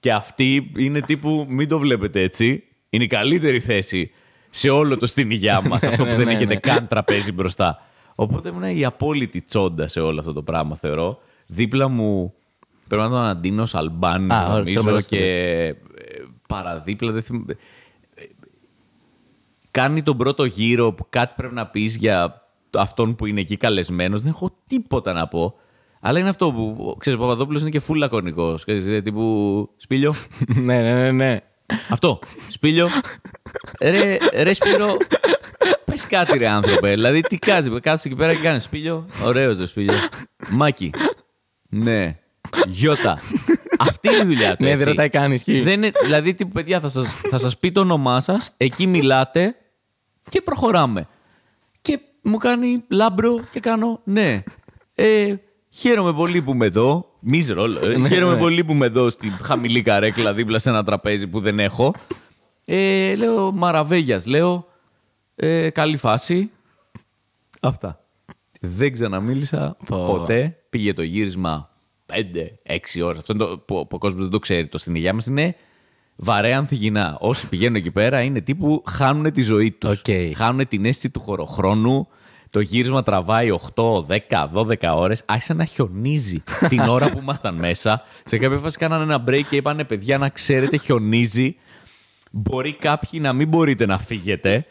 Και 0.00 0.12
αυτή 0.12 0.70
είναι 0.76 1.00
τύπου, 1.00 1.46
μην 1.48 1.68
το 1.68 1.78
βλέπετε 1.78 2.20
έτσι. 2.20 2.64
Είναι 2.90 3.04
η 3.04 3.06
καλύτερη 3.06 3.60
θέση 3.60 4.10
σε 4.50 4.68
όλο 4.68 4.96
το 4.96 5.06
στην 5.06 5.30
υγειά 5.30 5.60
μας. 5.60 5.82
αυτό 5.88 6.04
που 6.04 6.10
Ναι, 6.10 6.16
δεν 6.16 6.26
ναι, 6.26 6.32
έχετε 6.32 6.54
ναι. 6.54 6.60
καν 6.60 6.86
τραπέζι 6.86 7.32
μπροστά. 7.32 7.82
Οπότε 8.14 8.48
ήμουν 8.48 8.62
η 8.62 8.84
απόλυτη 8.84 9.42
τσόντας 9.42 9.92
σε 9.92 10.00
όλο 10.00 10.18
αυτό 10.18 10.32
το 10.32 10.42
πράγμα, 10.42 10.76
θεωρώ. 10.76 11.18
Δίπλα 11.46 11.88
μου 11.88 12.34
πρέπει 12.96 13.08
να 13.08 13.14
ήταν 13.14 13.26
ο 13.26 13.28
Αντίνο 13.28 13.66
Αλμπάνη, 13.72 14.32
Α, 14.32 14.44
ωραία, 14.46 14.58
νομίζω, 14.58 14.80
τρομερός 14.80 15.06
και 15.06 15.18
ε, 15.18 15.74
παραδίπλα. 16.48 17.12
Δεν 17.12 17.22
θυμ... 17.22 17.44
ε, 17.48 17.54
Κάνει 19.70 20.02
τον 20.02 20.16
πρώτο 20.16 20.44
γύρο 20.44 20.92
που 20.92 21.06
κάτι 21.10 21.34
πρέπει 21.36 21.54
να 21.54 21.66
πεις 21.66 21.96
για 21.96 22.46
αυτόν 22.78 23.14
που 23.14 23.26
είναι 23.26 23.40
εκεί 23.40 23.56
καλεσμένος. 23.56 24.22
Δεν 24.22 24.30
έχω 24.30 24.50
τίποτα 24.66 25.12
να 25.12 25.28
πω. 25.28 25.54
Αλλά 26.00 26.18
είναι 26.18 26.28
αυτό 26.28 26.52
που. 26.52 26.96
Ξέρεις, 26.98 27.18
ο 27.18 27.22
Παπαδόπουλος 27.22 27.60
είναι 27.60 27.70
και 27.70 27.80
φουλ 27.80 27.98
λακωνικός. 27.98 28.64
Τύπου 29.02 29.68
Σπίλιο. 29.76 30.14
ναι, 30.54 30.80
ναι, 30.80 30.94
ναι, 30.94 31.10
ναι. 31.10 31.38
Αυτό. 31.88 32.18
Σπίλιο. 32.48 32.88
Ρε, 33.80 34.16
ρε 34.42 34.52
Σπύρο, 34.52 34.96
πες 35.84 36.06
κάτι 36.06 36.38
ρε 36.38 36.48
άνθρωπε. 36.48 36.90
Δηλαδή 36.90 37.20
τι 37.20 37.38
κάτσε, 37.38 37.80
κάτσε 37.80 38.08
εκεί 38.08 38.16
πέρα 38.16 38.34
και 38.34 38.40
κάνεις 38.42 38.62
Σπίλιο. 38.62 39.06
Ωραίος 39.24 39.58
ρε 39.58 39.66
Σπίλιο. 39.66 39.94
Μάκη. 40.50 40.90
Ναι. 41.68 42.18
Γιώτα. 42.66 43.18
Αυτή 43.78 44.08
είναι 44.08 44.16
η 44.16 44.24
δουλειά 44.24 44.56
του. 44.56 44.62
Ναι, 44.62 44.70
έτσι. 44.70 44.78
δεν 44.84 44.88
ρωτάει 44.88 45.08
καν, 45.08 45.32
ισχύει. 45.32 45.60
Δεν 45.60 45.72
είναι, 45.72 45.90
δηλαδή, 46.02 46.34
τύπου 46.34 46.52
παιδιά, 46.52 46.80
θα 46.80 46.88
σας, 46.88 47.12
θα 47.12 47.38
σας 47.38 47.58
πει 47.58 47.72
το 47.72 47.80
όνομά 47.80 48.20
σας, 48.20 48.54
εκεί 48.56 48.86
μιλάτε 48.86 49.54
και 50.28 50.40
προχωράμε. 50.40 51.08
Και 51.80 52.00
μου 52.22 52.36
κάνει 52.36 52.84
λάμπρο 52.88 53.40
και 53.50 53.60
κάνω 53.60 54.00
ναι. 54.04 54.42
Ε, 54.94 55.34
χαίρομαι 55.70 56.12
πολύ 56.12 56.42
που 56.42 56.50
είμαι 56.52 56.66
εδώ. 56.66 57.04
Μίζερο, 57.20 57.64
ε, 57.64 57.96
Ναι, 57.96 58.08
χαίρομαι 58.08 58.32
ναι. 58.34 58.38
πολύ 58.40 58.64
που 58.64 58.72
είμαι 58.72 58.86
εδώ 58.86 59.10
στη 59.10 59.32
χαμηλή 59.42 59.82
καρέκλα 59.82 60.32
δίπλα 60.34 60.58
σε 60.58 60.68
ένα 60.68 60.84
τραπέζι 60.84 61.26
που 61.26 61.40
δεν 61.40 61.58
έχω. 61.58 61.94
Ε, 62.64 63.14
λέω 63.14 63.52
Μαραβέγιας, 63.52 64.26
λέω 64.26 64.66
ε, 65.34 65.70
καλή 65.70 65.96
φάση. 65.96 66.50
Αυτά. 67.60 68.04
Δεν 68.60 68.92
ξαναμίλησα 68.92 69.76
Πω. 69.86 70.04
ποτέ. 70.04 70.58
Πήγε 70.70 70.94
το 70.94 71.02
γύρισμα 71.02 71.69
5-6 72.10 73.02
ώρες. 73.04 73.18
Αυτό 73.18 73.32
είναι 73.32 73.44
το 73.44 73.58
που, 73.58 73.74
που 73.74 73.88
ο 73.90 73.98
κόσμος 73.98 74.22
δεν 74.22 74.30
το 74.30 74.38
ξέρει. 74.38 74.66
Το 74.66 74.78
στην 74.78 74.94
υγεία 74.94 75.12
μας 75.12 75.26
είναι 75.26 75.54
βαρέα 76.16 76.58
ανθυγινά. 76.58 77.16
Όσοι 77.20 77.48
πηγαίνουν 77.48 77.74
εκεί 77.74 77.90
πέρα 77.90 78.20
είναι 78.20 78.40
τύπου 78.40 78.82
χάνουν 78.86 79.32
τη 79.32 79.42
ζωή 79.42 79.70
τους. 79.70 79.90
Οκ. 79.90 80.36
Χάνουν 80.36 80.68
την 80.68 80.84
αίσθηση 80.84 81.10
του 81.10 81.20
χωροχρόνου. 81.20 82.08
Το 82.50 82.60
γύρισμα 82.60 83.02
τραβάει 83.02 83.48
8, 83.74 84.06
10, 84.06 84.48
12 84.54 84.74
ώρες. 84.94 85.22
Άρχισε 85.26 85.54
να 85.54 85.64
χιονίζει 85.64 86.42
την 86.68 86.80
ώρα 86.80 87.10
που 87.10 87.18
ήμασταν 87.18 87.54
μέσα. 87.54 88.02
Σε 88.24 88.38
κάποια 88.38 88.58
φάση 88.58 88.78
κάνανε 88.78 89.02
ένα 89.02 89.24
break 89.28 89.42
και 89.50 89.56
είπανε 89.56 89.84
παιδιά 89.84 90.18
να 90.18 90.28
ξέρετε 90.28 90.76
χιονίζει. 90.76 91.56
Μπορεί 92.30 92.74
κάποιοι 92.74 93.20
να 93.22 93.32
μην 93.32 93.48
μπορείτε 93.48 93.86
να 93.86 93.98
φύγετε. 93.98 94.66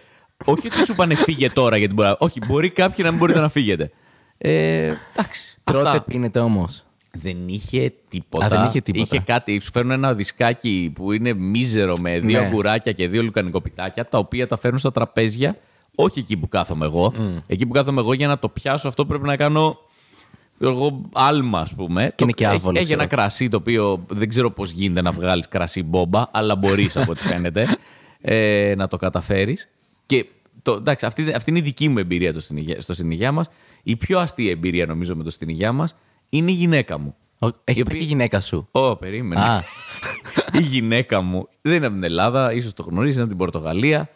Όχι 0.46 0.68
ότι 0.68 0.86
σου 0.86 0.96
πάνε 0.96 1.16
φύγε 1.16 1.50
τώρα 1.50 1.78
γιατί 1.78 1.94
μπορεί. 1.94 2.16
Όχι, 2.18 2.40
μπορεί 2.48 2.70
κάποιοι 2.70 2.98
να 3.04 3.10
μην 3.10 3.20
μπορείτε 3.20 3.40
να 3.40 3.50
φύγετε. 3.50 3.92
Ε, 4.38 4.92
εντάξει. 5.14 5.58
Τρώτε, 5.64 5.90
αυτά. 5.90 6.02
πίνετε 6.02 6.40
όμως. 6.40 6.86
Δεν 7.12 7.38
είχε 7.48 7.94
τίποτα. 8.08 8.46
Α, 8.46 8.50
δεν 8.50 8.64
είχε 8.64 8.82
τίποτα. 8.82 9.04
Είχε 9.04 9.20
κάτι. 9.20 9.60
Σου 9.60 9.70
φέρνουν 9.74 9.92
ένα 9.92 10.14
δισκάκι 10.14 10.92
που 10.96 11.12
είναι 11.12 11.34
μίζερο 11.34 11.94
με 12.02 12.20
δύο 12.20 12.40
Ναι. 12.40 12.46
αγκουράκια 12.46 12.92
και 12.92 13.08
δύο 13.08 13.24
λουκανικοπιτάκια, 13.24 14.10
τα 14.10 14.18
οποία 14.18 14.48
τα 14.48 14.58
φέρνουν 14.58 14.80
στα 14.80 14.92
τραπέζια. 14.92 15.58
Όχι 15.96 16.20
εκεί 16.20 16.38
που 16.38 16.48
κάθομαι 16.48 16.86
εγώ. 16.86 17.14
Εκεί 17.48 17.66
που 17.66 17.74
κάθομαι 17.74 18.00
εγώ 18.02 18.14
για 18.14 18.28
να 18.28 18.40
το 18.40 18.50
πιάσω 18.50 18.88
αυτό 18.88 19.06
πρέπει 19.06 19.26
να 19.26 19.36
κάνω. 19.36 19.78
ξέρω 20.58 20.72
Εγώ, 20.72 21.02
άλμα, 21.14 21.60
ας 21.60 21.74
πούμε. 21.74 22.14
είναι 22.24 22.32
και 22.32 22.46
έχει, 22.46 22.54
άβολο, 22.56 22.76
έχει 22.78 22.86
ξέρω. 22.86 23.02
ένα 23.02 23.10
κρασί 23.10 23.50
το 23.50 23.58
οποίο 23.58 24.06
δεν 24.10 24.30
ξέρω 24.30 24.52
πώς 24.52 24.72
γίνεται 24.72 25.02
να 25.02 25.12
βγάλεις 25.12 25.48
κρασί 25.48 25.84
μπόμπα, 25.84 26.24
αλλά 26.32 26.56
μπορείς 26.56 26.98
από 26.98 27.12
ό,τι 27.12 27.22
φαίνεται 27.22 27.68
ε, 28.22 28.74
να 28.78 28.88
το 28.88 28.98
καταφέρεις. 28.98 29.70
Και 30.06 30.26
το, 30.62 30.72
εντάξει, 30.72 31.06
αυτή, 31.06 31.34
αυτή 31.34 31.50
είναι 31.50 31.60
η 31.60 31.62
δική 31.62 31.90
μου 31.90 31.98
εμπειρία 31.98 32.34
το 32.34 32.40
στην 32.40 32.58
υγεία- 32.58 32.82
στο 32.82 32.94
στην 32.94 33.12
υγεία 33.12 33.32
μας. 33.32 33.48
Η 33.84 33.96
πιο 33.96 34.20
αστεία 34.20 34.52
εμπειρία 34.52 34.86
νομίζω 34.86 35.16
με 35.16 35.24
το 35.24 35.30
στην 35.30 35.50
υγεία 35.50 35.72
μας 35.72 35.96
είναι 36.30 36.52
η 36.52 36.54
γυναίκα 36.54 36.98
μου. 36.98 37.16
Έχει 37.42 37.52
Η 37.52 37.54
πάει 37.64 37.82
οποία- 37.82 37.96
και 37.98 38.04
η 38.04 38.06
γυναίκα 38.06 38.42
σου. 38.42 38.68
Ω, 38.72 38.96
περίμενε. 38.96 39.42
Α. 39.42 39.64
η 40.60 40.62
γυναίκα 40.62 41.22
μου 41.22 41.48
δεν 41.62 41.74
είναι 41.76 41.86
από 41.86 41.96
την 41.96 42.04
Ελλάδα, 42.04 42.54
ίσως 42.54 42.74
το 42.74 42.84
γνωρίζεις, 42.84 43.16
είναι 43.16 43.24
από 43.24 43.36
την 43.36 43.40
Πορτογαλία. 43.52 44.10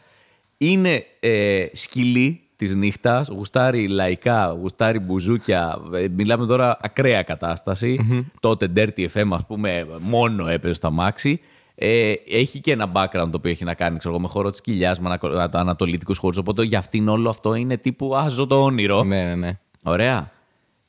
Είναι 0.58 1.06
ε, 1.20 1.66
σκυλή 1.72 2.42
της 2.56 2.76
νύχτας, 2.76 3.28
γουστάρει 3.28 3.88
λαϊκά, 3.88 4.58
γουστάρει 4.60 5.00
μπουζούκια. 5.00 5.78
Ε, 5.94 6.08
μιλάμε 6.16 6.46
τώρα 6.46 6.78
ακραία 6.82 7.24
κατάσταση. 7.24 8.00
Τότε 8.40 8.72
Dirty 8.76 9.08
FM, 9.14 9.28
ας 9.32 9.46
πούμε, 9.48 9.88
μόνο 10.00 10.48
έπαιζε 10.48 10.74
στο 10.74 10.88
αμάξι. 10.88 11.40
Ε, 11.76 12.14
έχει 12.30 12.60
και 12.60 12.72
ένα 12.72 12.92
background 12.96 13.28
το 13.32 13.32
οποίο 13.34 13.52
έχει 13.52 13.64
να 13.64 13.74
κάνει 13.74 13.98
ξέρω, 13.98 14.14
εγώ, 14.14 14.24
με 14.24 14.28
χώρο 14.30 14.50
της 14.50 14.62
κοιλιάς, 14.62 15.00
με 15.00 15.10
ανα- 15.22 15.50
ανατολίτικους 15.54 16.18
χώρους. 16.18 16.38
Οπότε 16.38 16.64
για 16.64 16.78
αυτήν 16.80 17.08
όλο 17.08 17.30
αυτό 17.30 17.54
είναι 17.54 17.78
τύπου 17.78 18.16
Α, 18.16 18.30
ζω 18.30 18.48
το 18.48 18.64
όνειρο. 18.64 19.04
ναι, 19.04 19.24
ναι, 19.24 19.36
ναι. 19.36 19.60
Ωραία. 19.84 20.32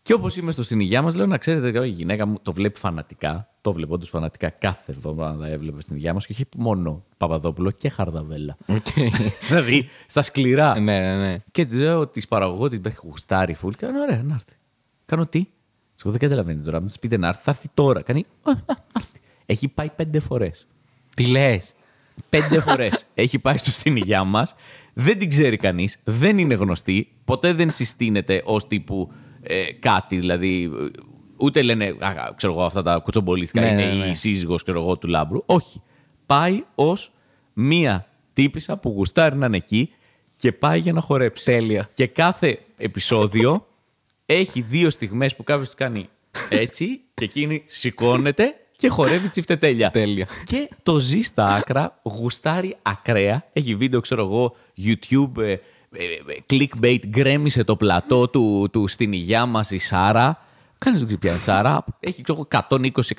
Και 0.05 0.13
όπως 0.13 0.37
είμαι 0.37 0.51
στο 0.51 0.63
στην 0.63 0.81
υγεία 0.81 1.03
μας, 1.03 1.15
λέω 1.15 1.27
να 1.27 1.39
ξέρετε, 1.39 1.87
η 1.87 1.91
γυναίκα 1.91 2.27
μου 2.27 2.39
το 2.43 2.53
βλέπει 2.53 2.79
φανατικά. 2.79 3.49
Το 3.61 3.73
βλέπω 3.73 3.95
όντως 3.95 4.07
φανατικά 4.07 4.51
κάθε 4.51 4.93
εβδομάδα 4.93 5.47
έβλεπε 5.47 5.81
στην 5.81 5.97
υγεία 5.97 6.15
μας 6.15 6.27
και 6.27 6.33
όχι 6.33 6.45
μόνο 6.57 7.05
Παπαδόπουλο 7.17 7.71
και 7.71 7.89
Χαρδαβέλα. 7.89 8.57
Οκ. 8.67 8.87
δηλαδή 9.49 9.89
στα 10.07 10.23
σκληρά. 10.23 10.81
ναι, 10.81 10.99
ναι, 11.01 11.17
ναι. 11.17 11.39
Και 11.51 11.65
της 11.65 11.75
λέω 11.75 12.07
της 12.07 12.29
παραγωγό 12.29 12.69
την 12.69 12.83
έχει 12.87 12.99
γουστάρει 13.03 13.55
φουλ. 13.55 13.73
Κάνω 13.77 14.01
ωραία, 14.01 14.23
να 14.23 14.35
έρθει. 14.35 14.57
Κάνω 15.07 15.27
τι; 15.27 15.47
Εγώ 16.03 16.11
δεν 16.11 16.21
καταλαβαίνω 16.21 16.63
τώρα. 16.63 16.77
Αν 16.77 16.87
της 16.87 16.99
πείτε 16.99 17.17
να 17.17 17.29
έρθει, 17.29 17.43
θα 17.43 17.51
έρθει 17.51 17.69
τώρα. 17.75 18.03
Κάνει. 18.03 18.27
«Α, 18.43 18.53
να 18.67 18.77
έρθει». 18.97 19.19
Έχει 19.47 19.69
πάει 19.69 19.91
πέντε 19.91 20.21
φορές. 20.21 20.67
Τι 21.17 21.27
λες; 21.27 21.73
Πέντε 22.29 22.61
φορές 22.61 23.07
έχει 23.15 23.39
πάει 23.39 23.57
στο 23.57 23.71
στην 23.71 23.97
υγειά 23.97 24.25
μας. 24.25 24.55
Δεν 24.93 25.19
την 25.19 25.29
ξέρει 25.29 25.57
κανείς. 25.57 25.99
Δεν 26.05 26.39
είναι 26.39 26.55
γνωστή. 26.55 27.13
Ποτέ 27.25 27.53
δεν 27.53 27.71
συστήνεται 27.71 28.43
ως 28.45 28.67
τύπου 28.67 29.13
ε, 29.47 29.73
κάτι. 29.73 30.19
Δηλαδή, 30.19 30.71
ε, 30.81 30.87
ούτε 31.37 31.63
λένε, 31.63 31.85
α, 31.99 32.35
ξέρω 32.37 32.53
εγώ, 32.53 32.63
αυτά 32.63 32.83
τα 32.83 32.99
κουτσομπολίστικα 32.99 33.65
Ναι, 33.65 33.71
είναι 33.71 33.85
ναι, 33.85 34.05
ναι. 34.05 34.11
η 34.11 34.15
σύζυγος 34.15 34.63
ξέρω 34.63 34.81
εγώ, 34.81 34.97
του 34.97 35.09
λάμπρου. 35.09 35.43
Όχι. 35.47 35.83
Πάει 36.27 36.63
ως 36.75 37.13
μία 37.53 38.07
τύπησα 38.33 38.77
που 38.77 38.89
γουστάρει 38.89 39.37
να 39.37 39.47
είναι 39.47 39.57
εκεί 39.57 39.91
και 40.37 40.53
πάει 40.53 40.79
για 40.79 40.93
να 40.93 41.01
χορέψει. 41.01 41.45
Τέλεια. 41.45 41.91
Και 41.93 42.07
κάθε 42.07 42.59
επεισόδιο 42.77 43.67
έχει 44.27 44.61
δύο 44.61 44.91
στιγμές 44.91 45.37
που 45.37 45.45
κάποιος 45.45 45.67
της 45.67 45.77
κάνει 45.77 46.09
έτσι 46.49 47.01
και 47.15 47.25
εκείνη 47.25 47.63
σηκώνεται 47.67 48.55
και 48.77 48.89
χορεύει 48.89 49.29
τσιφτετέλεια. 49.29 49.91
Τέλεια. 49.91 50.27
Και 50.45 50.69
το 50.83 50.99
ζει 50.99 51.21
στα 51.21 51.47
άκρα, 51.47 51.99
γουστάρει 52.03 52.77
ακραία. 52.83 53.45
Έχει 53.53 53.75
βίντεο, 53.75 54.01
ξέρω 54.01 54.25
εγώ, 54.25 54.57
YouTube, 54.85 55.39
ε, 55.39 55.51
ε, 55.51 55.53
ε, 55.53 55.61
clickbait, 56.51 56.99
γκρέμισε 57.09 57.65
το 57.65 57.77
πλατό 57.77 58.29
του, 58.29 58.69
του 58.73 58.89
στην 58.89 59.13
υγειά 59.13 59.47
μας 59.47 59.71
η 59.71 59.79
Σάρα. 59.79 60.39
Κανείς 60.79 60.99
δεν 60.99 61.09
ξέρει 61.09 61.21
ποια 61.21 61.31
είναι 61.31 61.41
η 61.41 61.43
Σάρα. 61.43 61.85
Έχει 62.01 62.23
ξέρω, 62.23 62.47
εγώ, 62.53 62.67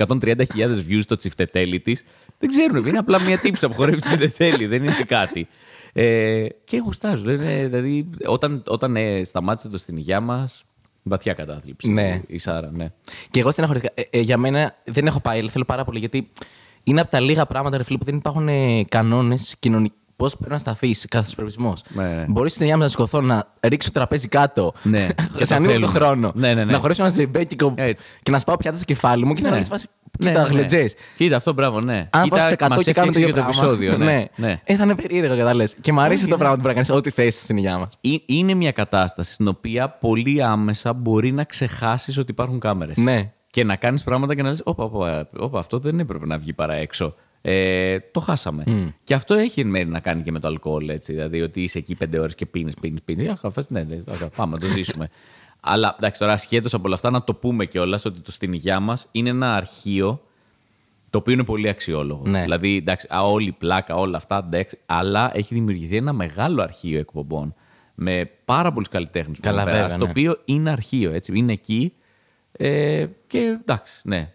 120-130 0.07 0.41
χιλιάδες 0.51 0.85
views 0.89 1.03
το 1.07 1.15
τσιφτετέλι 1.15 1.79
της. 1.79 2.03
Δεν 2.39 2.49
ξέρουν, 2.49 2.85
είναι 2.85 2.97
απλά 2.97 3.19
μια 3.21 3.37
τύψα 3.37 3.67
που 3.67 3.73
χορεύει 3.73 4.01
τσιφτετέλι, 4.01 4.65
δεν 4.65 4.83
είναι 4.83 5.03
κάτι. 5.07 5.47
Ε, 5.93 6.47
και 6.63 6.77
γουστάζουν. 6.77 7.25
Λένε, 7.25 7.65
δηλαδή, 7.65 8.09
όταν, 8.25 8.63
όταν 8.67 8.95
ε, 8.95 9.23
σταμάτησε 9.23 9.69
το 9.69 9.77
στην 9.77 9.97
υγειά 9.97 10.19
μας, 10.19 10.63
βαθιά 11.03 11.33
κατάθλιψη. 11.33 11.89
Ναι. 11.89 12.21
Η 12.27 12.37
Σάρα, 12.37 12.71
ναι. 12.71 12.91
Και 13.31 13.39
εγώ 13.39 13.51
στεναχωρήθηκα. 13.51 13.93
Ε, 13.95 14.01
ε, 14.09 14.19
για 14.19 14.37
μένα 14.37 14.75
δεν 14.83 15.07
έχω 15.07 15.19
πάει, 15.19 15.39
αλλά 15.39 15.49
θέλω 15.49 15.65
πάρα 15.65 15.83
πολύ 15.83 15.99
γιατί 15.99 16.31
είναι 16.83 17.01
από 17.01 17.11
τα 17.11 17.19
λίγα 17.19 17.45
πράγματα 17.45 17.77
ρε 17.77 17.83
φίλε, 17.83 17.97
που 17.97 18.05
δεν 18.05 18.15
υπάρχουν 18.15 18.47
ε, 18.47 18.83
κανόνες 18.83 19.55
κοινωνικοί. 19.59 19.95
Πώς 20.15 20.37
πρέπει 20.37 20.51
να 20.51 20.57
σταθείς 20.57 21.05
κάθε 21.09 21.31
προορισμό. 21.35 21.73
Ναι. 21.89 22.25
Μπορείς 22.27 22.51
στην 22.51 22.63
υγεία 22.63 22.77
μου 22.77 22.83
να 22.83 22.89
σηκωθώ, 22.89 23.21
να 23.21 23.47
ρίξω 23.61 23.91
το 23.91 23.99
τραπέζι 23.99 24.27
κάτω. 24.27 24.73
Ναι. 24.83 25.07
σε 25.41 25.55
ανοίγω 25.55 25.71
το 25.73 25.79
θέλουμε. 25.79 25.99
χρόνο. 25.99 26.31
Ναι, 26.35 26.53
ναι, 26.53 26.63
ναι. 26.65 26.71
Να 26.71 26.77
χωρίσω 26.77 27.01
ένα 27.03 27.11
ζεμπέκι 27.11 27.55
Έτσι. 27.75 28.17
και 28.23 28.31
να 28.31 28.39
σπάω 28.39 28.57
πιάτα 28.57 28.75
στο 28.75 28.85
κεφάλι 28.85 29.25
μου 29.25 29.33
και 29.33 29.41
να 29.41 29.49
Ναι. 29.49 29.55
λες 29.57 29.67
φάση. 29.67 29.87
Ναι, 30.19 30.27
Κοίτα, 30.29 30.41
ναι, 30.41 30.47
ναι. 30.47 30.53
γλετζές. 30.53 30.95
Κοίτα, 31.15 31.35
αυτό 31.35 31.53
μπράβο, 31.53 31.79
ναι. 31.81 32.07
Αν 32.09 32.23
Κοίτα, 32.23 32.37
πάω 32.37 32.47
σε 32.47 32.55
100 32.59 32.67
μας 32.69 32.83
και 32.83 32.93
κάνω 32.93 33.11
το 33.11 33.19
έφτιαξε 33.19 33.19
ίδιο 33.19 33.25
και 33.25 33.31
πράγμα. 33.33 33.49
επεισόδιο. 33.49 33.97
Ναι. 33.97 34.23
ναι. 34.35 34.61
Ε, 34.63 34.75
θα 34.75 34.83
είναι 34.83 34.95
περίεργο 34.95 35.37
κατά 35.37 35.53
λε. 35.53 35.63
Και 35.81 35.91
μου 35.93 35.99
αρέσει 36.01 36.23
αυτό 36.23 36.29
το 36.31 36.37
πράγμα 36.37 36.55
που 36.55 36.61
πρέπει 36.61 36.77
να 36.79 36.83
κάνεις 36.85 36.99
ό,τι 36.99 37.09
θες 37.09 37.33
στην 37.35 37.57
υγεία 37.57 37.77
μας. 37.77 37.93
Ε- 38.01 38.09
Είναι 38.25 38.53
μια 38.53 38.71
κατάσταση 38.71 39.31
στην 39.33 39.47
οποία 39.47 39.89
πολύ 39.89 40.43
άμεσα 40.43 40.93
μπορεί 40.93 41.31
να 41.31 41.43
ξεχάσεις 41.43 42.17
ότι 42.17 42.31
υπάρχουν 42.31 42.59
κάμερες. 42.59 42.97
Ναι. 42.97 43.31
Και 43.49 43.63
να 43.63 43.75
κάνεις 43.75 44.03
πράγματα 44.03 44.35
και 44.35 44.41
να 44.41 44.49
λες 44.49 44.61
όπα, 44.63 44.83
όπα, 44.83 45.29
όπα, 45.37 45.59
αυτό 45.59 45.77
δεν 45.79 45.99
έπρεπε 45.99 46.25
να 46.25 46.37
βγει 46.37 46.53
παρά 46.53 46.73
έξω. 46.73 47.15
Ε, 47.47 47.99
το 48.11 48.19
χάσαμε. 48.19 48.93
Και 49.03 49.13
αυτό 49.13 49.33
έχει 49.33 49.61
εν 49.61 49.67
μέρει 49.67 49.87
να 49.87 49.99
κάνει 49.99 50.23
και 50.23 50.31
με 50.31 50.39
το 50.39 50.47
αλκοόλ. 50.47 50.89
Έτσι, 50.89 51.13
δηλαδή 51.13 51.41
ότι 51.41 51.63
είσαι 51.63 51.77
εκεί 51.77 51.95
πέντε 51.95 52.19
ώρες 52.19 52.35
και 52.35 52.45
πίνεις, 52.45 52.73
πίνεις, 52.81 53.01
πίνεις. 53.01 53.29
Αχ, 53.29 53.45
αυτές, 53.45 53.69
ναι, 53.69 53.83
ναι, 53.83 53.97
αχ, 54.11 54.29
πάμε 54.35 54.53
να 54.53 54.59
το 54.59 54.65
ζήσουμε. 54.65 55.09
Αλλά 55.59 55.95
εντάξει, 55.97 56.19
τώρα 56.19 56.33
ασχέτως 56.33 56.73
από 56.73 56.83
όλα 56.85 56.95
αυτά, 56.95 57.09
να 57.09 57.23
το 57.23 57.33
πούμε 57.33 57.65
κιόλας 57.65 58.05
ότι 58.05 58.19
το 58.19 58.31
στην 58.31 58.53
υγειά 58.53 58.79
μας 58.79 59.07
είναι 59.11 59.29
ένα 59.29 59.55
αρχείο 59.55 60.21
το 61.09 61.17
οποίο 61.17 61.33
είναι 61.33 61.43
πολύ 61.43 61.69
αξιόλογο. 61.69 62.21
Ναι. 62.25 62.41
Δηλαδή, 62.41 62.75
εντάξει, 62.75 63.07
α, 63.15 63.25
όλη 63.25 63.47
η 63.47 63.51
πλάκα, 63.51 63.95
όλα 63.95 64.17
αυτά, 64.17 64.43
εντάξει, 64.45 64.77
αλλά 64.85 65.31
έχει 65.33 65.53
δημιουργηθεί 65.53 65.95
ένα 65.95 66.13
μεγάλο 66.13 66.61
αρχείο 66.61 66.99
εκπομπών 66.99 67.53
με 67.95 68.29
πάρα 68.45 68.71
πολλούς 68.71 68.89
καλλιτέχνες 68.89 69.37
που 69.37 69.43
Καλά, 69.43 69.61
έχουν 69.61 69.71
βέβαια, 69.71 69.87
περάσει, 69.87 69.97
ναι. 69.97 70.03
το 70.03 70.19
οποίο 70.19 70.41
είναι 70.45 70.71
αρχείο, 70.71 71.11
έτσι, 71.11 71.31
είναι 71.35 71.53
εκεί 71.53 71.93
ε, 72.51 73.05
και 73.27 73.57
εντάξει, 73.61 74.01
ναι. 74.03 74.33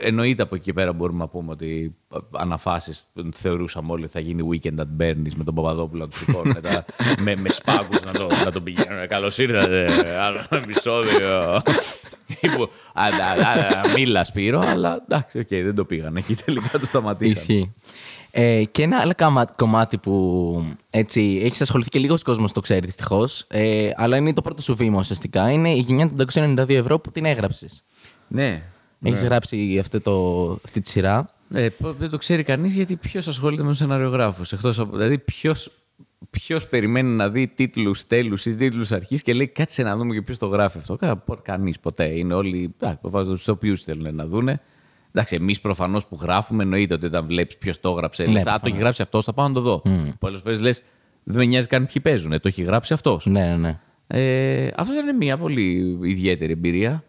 Εννοείται 0.00 0.42
από 0.42 0.54
εκεί 0.54 0.64
και 0.64 0.72
πέρα 0.72 0.92
μπορούμε 0.92 1.18
να 1.18 1.28
πούμε 1.28 1.50
ότι 1.50 1.94
ανά 2.30 2.53
φάσεις 2.53 3.06
θεωρούσαμε 3.34 3.92
όλοι 3.92 4.02
ότι 4.02 4.12
θα 4.12 4.20
γίνει 4.20 4.48
weekend 4.52 4.78
at 4.78 5.02
Bernie's 5.02 5.32
με 5.36 5.44
τον 5.44 5.54
Παπαδόπουλο 5.54 6.02
να 6.02 6.08
τους 6.08 6.18
σηκώνουν 6.18 6.52
μετά 6.62 6.84
με, 7.20 7.36
με 7.36 7.48
σπάγκου 7.48 7.94
να, 8.04 8.12
το, 8.12 8.28
να 8.44 8.50
τον 8.52 8.62
πηγαίνουν. 8.62 9.06
Καλώς 9.08 9.38
ήρθατε. 9.38 10.16
Άλλο 10.20 10.44
επεισόδιο. 10.50 11.62
Τύπου, 12.40 12.62
«Α, 12.94 13.04
α, 13.04 13.06
α, 13.06 13.78
α, 13.88 13.92
Μίλα 13.94 14.24
Σπύρο, 14.24 14.60
αλλά 14.60 15.02
εντάξει, 15.08 15.38
οκ, 15.38 15.48
δεν 15.48 15.74
το 15.74 15.84
πήγαν. 15.84 16.16
Εκεί 16.16 16.34
τελικά 16.34 16.78
το 16.78 16.86
σταματήσαν. 16.86 17.32
Ισχύει. 17.36 17.74
Ε, 18.30 18.64
και 18.64 18.82
ένα 18.82 18.98
άλλο 18.98 19.12
κάμα- 19.16 19.52
κομμάτι 19.56 19.98
που 19.98 20.64
έτσι 20.90 21.40
έχεις 21.44 21.60
ασχοληθεί 21.60 21.88
και 21.90 21.98
λίγος 21.98 22.22
κόσμος 22.22 22.52
το 22.52 22.60
ξέρει 22.60 22.86
δυστυχώς, 22.86 23.44
ε, 23.48 23.90
αλλά 23.96 24.16
είναι 24.16 24.32
το 24.32 24.42
πρώτο 24.42 24.62
σου 24.62 24.74
βήμα 24.76 24.98
ουσιαστικά. 24.98 25.50
Είναι 25.50 25.70
η 25.70 25.78
γενιά 25.78 26.06
των 26.08 26.16
592 26.16 26.68
ευρώ 26.76 26.98
που 26.98 27.10
την 27.10 27.24
έγραψες. 27.24 27.82
Ναι. 28.28 28.62
Έχεις 29.02 29.24
γράψει 29.24 29.78
αυτό 29.78 30.00
το, 30.00 30.50
αυτή 30.64 30.80
τη 30.80 30.88
σειρά. 30.88 31.30
Ε, 31.52 31.68
πο- 31.68 31.92
δεν 31.92 32.10
το 32.10 32.16
ξέρει 32.16 32.42
κανείς 32.42 32.74
γιατί 32.74 32.96
ποιος 32.96 33.28
ασχολείται 33.28 33.62
με 33.62 33.68
τους 33.68 33.78
σεναριογράφους. 33.78 34.54
Δηλαδή, 34.90 35.18
ποιος 35.18 35.70
ποιος 36.30 36.68
περιμένει 36.68 37.10
να 37.10 37.28
δει 37.30 37.46
τίτλους 37.48 38.06
τέλους 38.06 38.46
ή 38.46 38.54
τίτλους 38.56 38.92
αρχής 38.92 39.22
και 39.22 39.34
λέει 39.34 39.46
κάτσε 39.48 39.82
να 39.82 39.96
δούμε 39.96 40.14
και 40.14 40.22
ποιος 40.22 40.38
το 40.38 40.46
γράφει 40.46 40.78
αυτό. 40.78 40.98
Κανείς 41.42 41.78
ποτέ. 41.80 42.04
Είναι 42.18 42.34
όλοι. 42.34 42.74
Βάζω 43.00 43.32
τους 43.32 43.48
οποίους 43.48 43.82
θέλουν 43.82 44.14
να 44.14 44.26
δούνε. 44.26 44.60
Εντάξει, 45.12 45.34
εμείς 45.36 45.60
προφανώς 45.60 46.06
που 46.06 46.18
γράφουμε, 46.20 46.62
εννοείται 46.62 46.94
ότι 46.94 47.06
όταν 47.06 47.26
βλέπεις 47.26 47.56
ποιος 47.58 47.80
το 47.80 47.88
έγραψε, 47.90 48.24
Ναι, 48.24 48.30
λες, 48.32 48.40
Α, 48.40 48.44
το 48.44 48.50
προφανώς. 48.50 48.72
έχει 48.72 48.82
γράψει 48.82 49.02
αυτός, 49.02 49.24
θα 49.24 49.32
πάω 49.32 49.48
να 49.48 49.54
το 49.54 49.60
δω. 49.60 49.82
Πολλές 50.18 50.40
φορές 50.40 50.60
λες, 50.62 50.82
δεν 51.24 51.36
με 51.36 51.44
νοιάζει 51.44 51.66
καν 51.66 51.86
ποιοι 51.92 52.02
παίζουν. 52.02 52.30
Το 52.30 52.48
έχει 52.48 52.62
γράψει 52.62 52.92
αυτός. 52.92 53.26
Ναι, 53.26 53.40
ναι, 53.40 53.56
ναι. 53.56 53.78
Ε, 54.06 54.70
αυτός 54.76 54.96
είναι 54.96 55.12
μια 55.12 55.36
πολύ 55.38 55.98
ιδιαίτερη 56.02 56.52
εμπειρία 56.52 57.02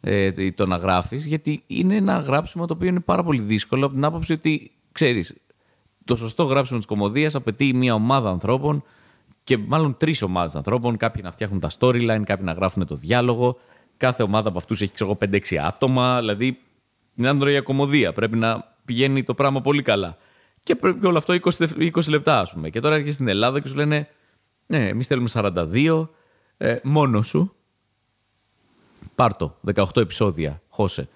ε, 0.00 0.32
το- 0.32 0.52
το 0.54 0.66
να 0.66 0.76
γράφεις, 0.76 1.26
γιατί 1.26 1.62
είναι 1.66 1.96
ένα 1.96 2.18
γράψιμο 2.18 2.66
το 2.66 2.74
οποίο 2.74 2.88
είναι 2.88 3.00
πάρα 3.00 3.22
πολύ 3.22 3.40
δύσκολο 3.40 3.84
από 3.86 3.94
την 3.94 4.04
άποψη 4.04 4.32
ότι 4.32 4.70
ξέρεις, 4.92 5.34
το 6.04 6.16
σωστό 6.16 6.42
γράψιμο 6.44 6.78
της 6.78 6.86
κομμωδίας 6.86 7.34
απαιτεί 7.34 7.74
μια 7.74 7.94
ομάδα 7.94 8.30
ανθρώπων 8.30 8.82
και 9.44 9.58
μάλλον 9.58 9.96
τρεις 9.96 10.22
ομάδες 10.22 10.54
ανθρώπων. 10.56 10.96
Κάποιοι 10.96 11.22
να 11.24 11.30
φτιάχνουν 11.30 11.60
τα 11.60 11.70
storyline, 11.78 12.22
κάποιοι 12.24 12.44
να 12.44 12.52
γράφουν 12.52 12.86
το 12.86 12.94
διάλογο. 12.94 13.58
Κάθε 13.96 14.22
ομάδα 14.22 14.48
από 14.48 14.58
αυτούς 14.58 14.80
έχει 14.80 14.92
ξέρω, 14.92 15.14
5-6 15.14 15.56
άτομα. 15.58 16.18
Δηλαδή, 16.18 16.58
είναι 17.14 17.34
τώρα 17.34 17.50
για 17.50 17.60
κομμωδία. 17.60 18.12
Πρέπει 18.12 18.36
να 18.36 18.74
πηγαίνει 18.84 19.22
το 19.24 19.34
πράγμα 19.34 19.60
πολύ 19.60 19.82
καλά. 19.82 20.16
Και 20.62 20.74
πρέπει 20.76 21.06
όλο 21.06 21.18
αυτό 21.18 21.32
20, 21.32 21.38
δευ- 21.58 21.80
20 21.80 22.08
λεπτά, 22.10 22.40
ας 22.40 22.52
πούμε. 22.52 22.70
Και 22.70 22.80
τώρα 22.80 22.94
έρχεσαι 22.94 23.12
στην 23.14 23.28
Ελλάδα 23.28 23.60
και 23.60 23.68
σου 23.68 23.76
λένε, 23.76 24.08
Ναι, 24.66 24.88
εμείς 24.88 25.06
θέλουμε 25.06 25.28
42, 25.28 26.08
ε, 26.56 26.76
μόνος 26.82 27.26
σου. 27.26 27.54
Πάρτο, 29.20 29.56
18 29.74 29.84
επεισόδια, 29.96 30.62
χώσε. 30.68 31.08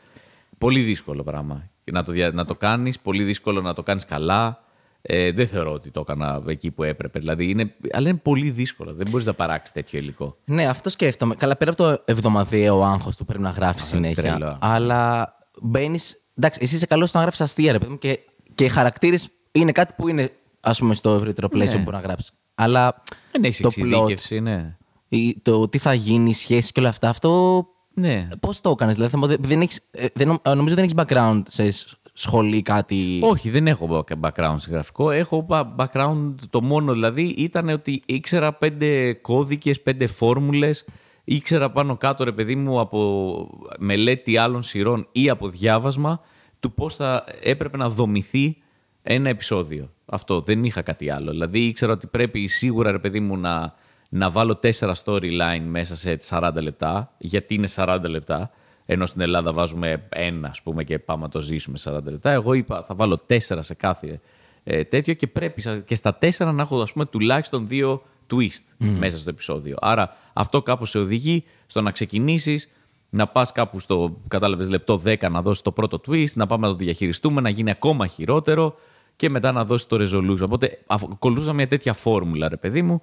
Πολύ 0.59 0.80
δύσκολο 0.80 1.22
πράγμα 1.22 1.70
να 1.92 2.05
το, 2.05 2.12
δια- 2.12 2.30
να 2.32 2.44
το 2.44 2.55
κάνεις, 2.55 2.98
πολύ 3.00 3.22
δύσκολο 3.24 3.61
να 3.61 3.74
το 3.74 3.82
κάνεις 3.82 4.05
καλά. 4.05 4.62
Ε, 5.02 5.32
δεν 5.32 5.46
θεωρώ 5.46 5.72
ότι 5.72 5.90
το 5.90 6.00
έκανα 6.00 6.42
εκεί 6.46 6.70
που 6.70 6.82
έπρεπε. 6.82 7.18
Δηλαδή 7.18 7.50
είναι, 7.50 7.74
αλλά 7.92 8.09
είναι 8.09 8.18
πολύ 8.18 8.50
δύσκολο. 8.50 8.94
Δεν 8.94 9.09
μπορείς 9.11 9.26
να 9.26 9.34
παράξεις 9.34 9.74
τέτοιο 9.74 9.98
υλικό. 9.98 10.36
Ναι, 10.44 10.66
αυτό 10.66 10.90
σκέφτομαι. 10.90 11.34
Καλά, 11.34 11.57
πέρα 11.57 11.70
από 11.70 11.82
το 11.82 12.02
εβδομαδιαίο 12.05 12.82
άγχος 12.82 13.16
που 13.16 13.24
πρέπει 13.24 13.42
να 13.42 13.50
γράφεις 13.50 13.84
συνέχεια. 13.84 14.22
τρελό. 14.22 14.59
Αλλά 14.61 15.34
μπαίνει. 15.62 15.98
Εντάξει, 16.34 16.61
εσύ 16.62 16.74
είσαι 16.74 16.86
καλός 16.86 17.09
στο 17.09 17.18
να 17.18 17.24
γράφεις 17.24 17.40
αστεία, 17.40 17.72
ρε 17.72 17.78
παιδί 17.78 17.90
μου, 17.90 17.98
και, 17.98 18.18
και 18.55 18.64
οι 18.64 18.68
χαρακτήρες 18.68 19.28
είναι 19.52 19.72
κάτι 19.72 19.92
που 19.96 20.09
είναι, 20.09 20.30
ας 20.61 20.78
πούμε, 20.78 20.94
στο 20.94 21.11
ευρύτερο 21.14 21.48
πλαίσιο 21.48 21.78
Ναι. 21.78 21.84
που 21.84 21.90
μπορεί 21.90 22.02
να 22.02 22.09
γράψεις. 22.09 22.32
Αλλά 22.55 23.02
Δεν 23.32 23.44
έχεις 23.44 23.61
το 23.61 23.66
εξειδίκευση, 23.66 24.40
ναι. 24.40 24.76
ή 25.09 25.40
το 25.42 25.68
τι 25.68 25.78
θα 25.78 25.94
γίνει, 25.94 26.30
οι 26.30 26.34
σχέσει 26.34 26.72
και 26.72 26.80
όλα 26.80 26.88
αυτά, 26.88 27.09
αυτό. 27.09 27.66
Ναι. 27.95 28.28
Πώς 28.40 28.61
το 28.61 28.70
έκανες, 28.70 28.95
δηλαδή, 28.95 29.12
θα 29.12 29.18
μου- 29.18 29.26
δεν, 29.26 29.36
δεν 29.40 29.61
έχεις, 29.61 29.80
ε, 29.90 30.07
δεν, 30.14 30.26
νομ- 30.26 30.47
ε, 30.47 30.55
νομίζω 30.55 30.74
δεν 30.74 30.84
έχεις 30.84 30.97
background 30.97 31.42
σε 31.47 31.70
σ- 31.70 31.92
σχολή, 32.12 32.62
κάτι. 32.62 33.20
Όχι, 33.22 33.51
δεν 33.51 33.66
έχω 33.66 34.05
background 34.20 34.55
σε 34.57 34.70
γραφικό. 34.70 35.11
Έχω 35.11 35.47
ba- 35.49 35.74
background, 35.76 36.34
το 36.51 36.62
μόνο 36.62 36.92
δηλαδή 36.92 37.22
ήταν 37.22 37.68
ότι 37.68 38.03
ήξερα 38.07 38.53
πέντε 38.53 39.12
κώδικες, 39.12 39.80
πέντε 39.82 40.07
φόρμουλες. 40.07 40.84
Ήξερα 41.24 41.70
πάνω 41.70 41.97
κάτω, 41.97 42.24
ρε 42.24 42.32
παιδί 42.32 42.55
μου, 42.57 42.80
από 42.80 43.49
μελέτη 43.78 44.36
άλλων 44.36 44.62
σειρών 44.62 45.07
ή 45.12 45.28
από 45.30 45.49
διάβασμα 45.49 46.20
του 46.61 46.72
πώς 46.74 46.97
θα 46.97 47.24
έπρεπε 47.42 47.76
να 47.76 47.88
δομηθεί 47.88 48.57
ένα 49.03 49.28
επεισόδιο. 49.28 49.90
Αυτό, 50.07 50.40
δεν 50.40 50.64
είχα 50.64 50.82
κάτι 50.82 51.11
άλλο. 51.11 51.30
Δηλαδή 51.30 51.59
ήξερα 51.66 51.92
ότι 51.92 52.07
πρέπει 52.07 52.47
σίγουρα, 52.47 52.90
ρε 52.90 52.99
παιδί 52.99 53.20
μου, 53.20 53.36
να, 53.36 53.74
να 54.17 54.31
βάλω 54.31 54.57
τέσσερα 54.57 54.95
storyline 55.05 55.62
μέσα 55.67 55.97
σε 55.97 56.19
40 56.29 56.51
λεπτά, 56.62 57.12
γιατί 57.19 57.55
είναι 57.55 57.69
40 57.75 57.99
λεπτά. 58.09 58.51
Ενώ 58.87 59.07
στην 59.07 59.21
Ελλάδα 59.21 59.53
βάζουμε 59.53 60.07
ένα, 60.09 60.49
ας 60.49 60.62
πούμε, 60.62 60.85
και 60.85 60.99
πάμε 60.99 61.23
να 61.23 61.29
το 61.29 61.41
ζήσουμε 61.41 61.79
40 61.85 61.99
λεπτά. 62.05 62.31
Εγώ 62.31 62.53
είπα, 62.53 62.83
θα 62.83 62.95
βάλω 62.95 63.17
τέσσερα 63.27 63.62
σε 63.62 63.75
κάθε 63.75 64.21
ε, 64.65 64.85
τέτοιο 64.85 65.15
και 65.15 65.27
πρέπει 65.27 65.61
σα- 65.61 65.79
και 65.79 65.95
στα 65.95 66.15
τέσσερα 66.15 66.53
να 66.53 66.62
έχω, 66.62 66.81
ας 66.83 66.93
πούμε, 66.93 67.07
τουλάχιστον 67.07 67.69
δύο 67.69 68.03
twist 68.31 68.65
μέσα 68.99 69.19
στο 69.19 69.31
επεισόδιο. 69.31 69.77
Άρα 69.81 70.17
αυτό 70.33 70.62
κάπως 70.62 70.91
σε 70.91 70.99
οδηγεί 70.99 71.45
στο 71.67 71.81
να 71.81 71.91
ξεκινήσεις, 71.91 72.69
να 73.11 73.27
πας 73.27 73.53
κάπου 73.53 73.79
στο, 73.79 74.17
κατάλαβες, 74.29 74.69
λεπτό 74.69 75.01
10 75.05 75.31
να 75.31 75.43
δώσεις 75.43 75.62
το 75.62 75.73
πρώτο 75.73 76.01
twist, 76.09 76.33
να 76.35 76.47
πάμε 76.47 76.67
να 76.67 76.73
το 76.73 76.79
διαχειριστούμε, 76.79 77.41
να 77.41 77.49
γίνει 77.49 77.71
ακόμα 77.71 78.07
χειρότερο 78.07 78.75
και 79.17 79.31
μετά 79.31 79.53
να 79.53 79.65
δώσεις 79.65 79.87
το 79.87 79.97
resolution. 80.01 80.41
Οπότε 80.43 80.79
αφ- 80.87 81.09
ακολουθούσα 81.12 81.53
μια 81.53 81.69
τέτοια 81.69 81.93
φόρμουλα, 81.93 82.49
ρε 82.49 82.57
παιδί 82.57 82.83
μου, 82.83 83.03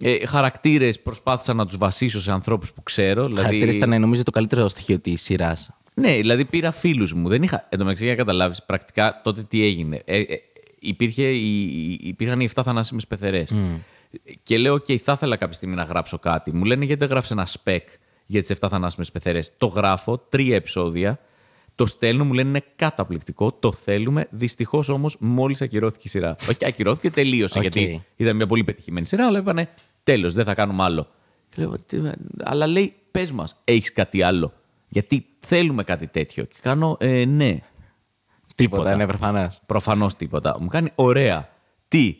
Ε, 0.00 0.26
Χαρακτήρες 0.26 1.00
προσπάθησα 1.00 1.54
να 1.54 1.66
τους 1.66 1.76
βασίσω 1.76 2.20
σε 2.20 2.32
ανθρώπους 2.32 2.72
που 2.72 2.82
ξέρω. 2.82 3.26
Δηλαδή... 3.26 3.42
Χαρακτήρες 3.42 3.76
ήταν 3.76 4.00
νομίζω 4.00 4.22
το 4.22 4.30
καλύτερο 4.30 4.68
στοιχείο 4.68 4.98
της 4.98 5.22
σειράς. 5.22 5.70
Ναι, 5.94 6.16
δηλαδή 6.16 6.44
πήρα 6.44 6.70
φίλους 6.70 7.12
μου. 7.12 7.28
Δεν 7.28 7.42
είχα. 7.42 7.66
Εν 7.68 7.78
τω 7.78 7.84
μεταξύ, 7.84 8.04
για 8.04 8.12
να 8.12 8.18
καταλάβεις 8.18 8.62
πρακτικά 8.62 9.20
τότε 9.24 9.42
τι 9.42 9.62
έγινε. 9.64 10.02
Ε, 10.04 10.18
ε, 10.20 10.24
υπήρχε, 10.78 11.22
η, 11.28 11.60
η- 11.62 11.98
υπήρχαν 12.02 12.40
οι 12.40 12.48
7 12.54 12.62
θανάσιμες 12.64 13.06
πεθερές. 13.06 13.52
Και 14.42 14.58
λέω, 14.58 14.74
OK, 14.74 14.96
θα 14.96 15.12
ήθελα 15.12 15.36
κάποια 15.36 15.54
στιγμή 15.54 15.74
να 15.74 15.82
γράψω 15.82 16.18
κάτι. 16.18 16.52
Μου 16.54 16.64
λένε, 16.64 16.84
γιατί 16.84 17.00
δεν 17.00 17.08
γράφεις 17.08 17.30
ένα 17.30 17.46
spec 17.46 17.78
για 18.26 18.40
τις 18.40 18.56
7 18.60 18.68
θανάσιμες 18.70 19.10
πεθερές; 19.12 19.50
Το 19.58 19.66
γράφω, 19.66 20.18
τρία 20.18 20.54
επεισόδια. 20.56 21.18
Το 21.76 21.86
στέλνω, 21.86 22.24
μου 22.24 22.32
λένε 22.32 22.48
είναι 22.48 22.62
καταπληκτικό, 22.76 23.52
το 23.52 23.72
θέλουμε. 23.72 24.26
Δυστυχώς 24.30 24.88
όμως 24.88 25.16
μόλις 25.20 25.62
ακυρώθηκε 25.62 26.02
η 26.06 26.10
σειρά. 26.10 26.36
Όχι, 26.48 26.66
ακυρώθηκε, 26.66 27.10
τελείωσε. 27.10 27.58
Οκ. 27.58 27.62
Γιατί 27.62 28.04
ήταν 28.16 28.36
μια 28.36 28.46
πολύ 28.46 28.64
πετυχημένη 28.64 29.06
σειρά, 29.06 29.26
αλλά 29.26 29.38
είπανε 29.38 29.68
τέλος, 30.02 30.34
δεν 30.34 30.44
θα 30.44 30.54
κάνουμε 30.54 30.82
άλλο. 30.82 31.08
Και 31.48 31.56
λέω, 31.62 31.76
«Τι, 31.86 31.98
αλλά 32.44 32.66
λέει, 32.66 32.94
πες 33.10 33.32
μας, 33.32 33.60
έχεις 33.64 33.92
κάτι 33.92 34.22
άλλο; 34.22 34.52
Γιατί 34.88 35.26
θέλουμε 35.38 35.82
κάτι 35.82 36.06
τέτοιο. 36.06 36.44
Και 36.44 36.56
κάνω, 36.62 36.96
ε, 37.00 37.24
ναι. 37.24 37.58
Τίποτα, 38.54 38.96
ναι, 38.96 39.06
προφανώς. 39.06 39.60
Προφανώς 39.66 40.14
τίποτα. 40.14 40.56
Μου 40.60 40.66
κάνει 40.68 40.90
ωραία. 40.94 41.48
Τι. 41.88 42.16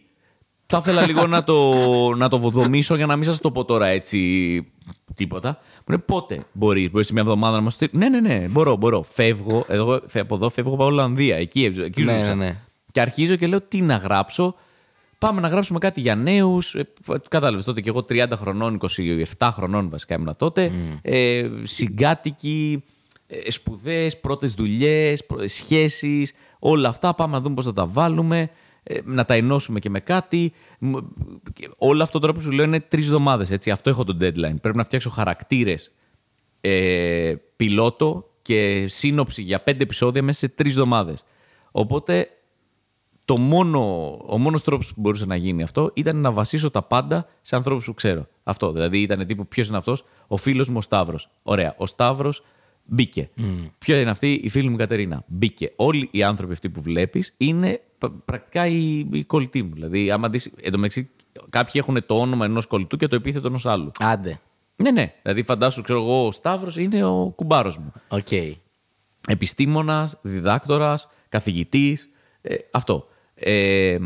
Θα 0.66 0.78
ήθελα 0.78 1.06
λίγο 1.06 1.26
να 1.26 1.44
το, 1.44 1.74
να 2.16 2.28
το 2.28 2.38
δομήσω 2.38 2.94
για 2.96 3.06
να 3.06 3.16
μην 3.16 3.24
σας 3.24 3.38
το 3.38 3.50
πω 3.50 3.64
τώρα 3.64 3.86
έτσι 3.86 4.18
τίποτα. 5.14 5.48
Μου 5.76 5.84
λέει 5.86 6.02
πότε 6.06 6.40
μπορείς, 6.52 6.90
μπορείς 6.90 7.06
σε 7.06 7.12
μια 7.12 7.22
εβδομάδα 7.22 7.56
να 7.56 7.62
μας 7.62 7.74
στείλει. 7.74 7.90
Ναι, 7.94 8.08
ναι, 8.08 8.20
ναι, 8.20 8.46
μπορώ, 8.48 8.76
μπορώ. 8.76 9.02
Φεύγω, 9.02 9.64
εδώ, 9.68 10.00
φε- 10.06 10.22
από 10.22 10.34
εδώ 10.34 10.48
φεύγω 10.48 10.76
πάω 10.76 10.86
Ολλανδία. 10.86 11.36
Εκεί, 11.36 11.64
εκεί 11.78 12.02
Ναι, 12.02 12.18
ζούσα. 12.18 12.34
ναι, 12.34 12.44
ναι. 12.44 12.56
Και 12.92 13.00
αρχίζω 13.00 13.36
και 13.36 13.46
λέω 13.46 13.60
τι 13.60 13.80
να 13.82 13.96
γράψω; 13.96 14.54
Πάμε 15.18 15.40
να 15.40 15.48
γράψουμε 15.48 15.78
κάτι 15.78 16.00
για 16.00 16.14
νέους. 16.14 16.76
Κατάλαβες 17.28 17.64
τότε 17.64 17.80
και 17.80 17.88
εγώ 17.88 18.04
30 18.08 18.24
χρονών, 18.34 18.78
27 19.38 19.48
χρονών 19.52 19.88
βασικά 19.90 20.14
ήμουν 20.14 20.36
τότε. 20.36 20.72
Ε, 21.02 21.48
συγκάτοικοι, 21.62 22.84
ε, 23.26 23.50
σπουδές, 23.50 24.20
πρώτες 24.20 24.52
δουλειές, 24.54 25.22
σχέσεις, 25.46 26.32
όλα 26.58 26.88
αυτά. 26.88 27.14
Πάμε 27.14 27.32
να 27.36 27.40
δούμε 27.40 27.54
πώς 27.54 27.64
θα 27.64 27.72
τα 27.72 27.86
βάλουμε. 27.86 28.50
Ε, 28.88 29.00
να 29.04 29.24
τα 29.24 29.34
ενώσουμε 29.34 29.78
και 29.78 29.90
με 29.90 30.00
κάτι. 30.00 30.52
Μ, 30.78 30.94
και 31.52 31.70
Όλο 31.76 32.02
αυτό 32.02 32.18
τώρα 32.18 32.32
που 32.32 32.40
σου 32.40 32.50
λέω 32.50 32.64
είναι 32.64 32.80
τρεις 32.80 33.04
εβδομάδες. 33.04 33.70
Αυτό 33.72 33.90
έχω 33.90 34.04
το 34.04 34.16
deadline. 34.20 34.60
Πρέπει 34.60 34.76
να 34.76 34.84
φτιάξω 34.84 35.10
χαρακτήρες 35.10 35.92
ε, 36.60 37.34
πιλότο 37.56 38.30
και 38.42 38.84
σύνοψη 38.88 39.42
για 39.42 39.60
πέντε 39.60 39.82
επεισόδια 39.82 40.22
μέσα 40.22 40.38
σε 40.38 40.48
τρεις 40.48 40.70
εβδομάδες. 40.70 41.24
Οπότε 41.70 42.28
το 43.24 43.36
μόνο, 43.36 44.10
ο 44.26 44.38
μόνος 44.38 44.62
τρόπος 44.62 44.94
που 44.94 45.00
μπορούσε 45.00 45.26
να 45.26 45.36
γίνει 45.36 45.62
αυτό 45.62 45.90
ήταν 45.94 46.16
να 46.16 46.32
βασίσω 46.32 46.70
τα 46.70 46.82
πάντα 46.82 47.26
σε 47.40 47.56
ανθρώπους 47.56 47.84
που 47.84 47.94
ξέρω. 47.94 48.26
Αυτό. 48.42 48.72
Δηλαδή 48.72 49.00
ήταν 49.00 49.26
τύπου 49.26 49.46
ποιος 49.46 49.68
είναι 49.68 49.76
αυτός, 49.76 50.04
ο 50.26 50.36
φίλος 50.36 50.68
μου 50.68 50.76
ο 50.76 50.80
Σταύρος. 50.80 51.30
Ωραία. 51.42 51.74
Ο 51.76 51.86
Σταύρος 51.86 52.42
μπήκε. 52.86 53.30
Ποιο 53.78 53.96
είναι 53.96 54.10
αυτή; 54.10 54.32
Η 54.32 54.48
φίλη 54.48 54.68
μου 54.68 54.74
η 54.74 54.78
Κατερίνα. 54.78 55.24
Μπήκε. 55.26 55.72
Όλοι 55.76 56.08
οι 56.12 56.22
άνθρωποι 56.22 56.52
αυτοί 56.52 56.70
που 56.70 56.80
βλέπεις 56.82 57.34
είναι 57.36 57.80
π- 57.98 58.10
πρακτικά 58.24 58.66
οι, 58.66 58.98
οι 59.12 59.24
κολλητοί 59.24 59.62
μου. 59.62 59.70
Δηλαδή, 59.74 60.10
άμα 60.10 60.28
δεις, 60.28 60.52
εν 60.60 60.70
τω 60.72 60.76
μεταξύ, 60.78 61.10
κάποιοι 61.50 61.72
έχουν 61.74 62.06
το 62.06 62.20
όνομα 62.20 62.44
ενός 62.44 62.66
κολλητού 62.66 62.96
και 62.96 63.08
το 63.08 63.16
επίθετο 63.16 63.46
ενός 63.48 63.66
άλλου. 63.66 63.90
Άντε. 64.00 64.40
Ναι, 64.76 64.90
ναι. 64.90 65.12
Δηλαδή, 65.22 65.42
φαντάσου, 65.42 65.82
ξέρω 65.82 65.98
εγώ, 66.02 66.26
ο 66.26 66.32
Σταύρος 66.32 66.76
είναι 66.76 67.04
ο 67.04 67.32
κουμπάρος 67.36 67.78
μου 67.78 67.92
Οκ. 68.08 68.32
επιστήμονας, 69.28 70.18
διδάκτορας, 70.22 71.08
καθηγητής, 71.28 72.08
ε, 72.40 72.54
αυτό. 72.70 73.08
Ε, 73.34 73.98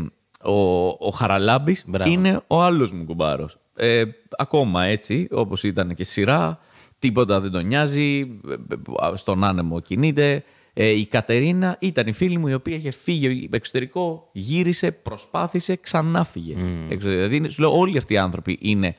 ο, 0.43 0.87
ο 0.87 1.09
Χαραλάμπης 1.15 1.83
Μπράβο. 1.87 2.11
είναι 2.11 2.41
ο 2.47 2.61
άλλος 2.63 2.91
μου 2.91 3.05
κουμπάρος. 3.05 3.57
Ε, 3.75 4.03
ακόμα 4.37 4.83
έτσι, 4.83 5.27
όπως 5.31 5.63
ήταν 5.63 5.95
και 5.95 6.03
σειρά, 6.03 6.59
τίποτα 7.01 7.39
δεν 7.39 7.51
τον 7.51 7.65
νοιάζει, 7.65 8.39
ε, 8.49 8.53
ε, 8.53 9.15
στον 9.15 9.43
άνεμο 9.43 9.79
κινείται. 9.79 10.43
Ε, 10.73 10.87
η 10.87 11.05
Κατερίνα 11.05 11.77
ήταν 11.79 12.07
η 12.07 12.11
φίλη 12.11 12.37
μου 12.37 12.47
η 12.47 12.53
οποία 12.53 12.75
είχε 12.75 12.91
φύγει 12.91 13.49
εξωτερικό, 13.51 14.29
γύρισε, 14.31 14.91
προσπάθησε, 14.91 15.75
ξανά 15.75 16.23
φύγε. 16.23 16.55
Εξωτερικό. 16.89 17.27
Δηλαδή, 17.27 17.49
σου 17.49 17.61
λέω, 17.61 17.77
όλοι 17.77 17.97
αυτοί 17.97 18.13
οι 18.13 18.17
άνθρωποι 18.17 18.57
είναι 18.61 18.95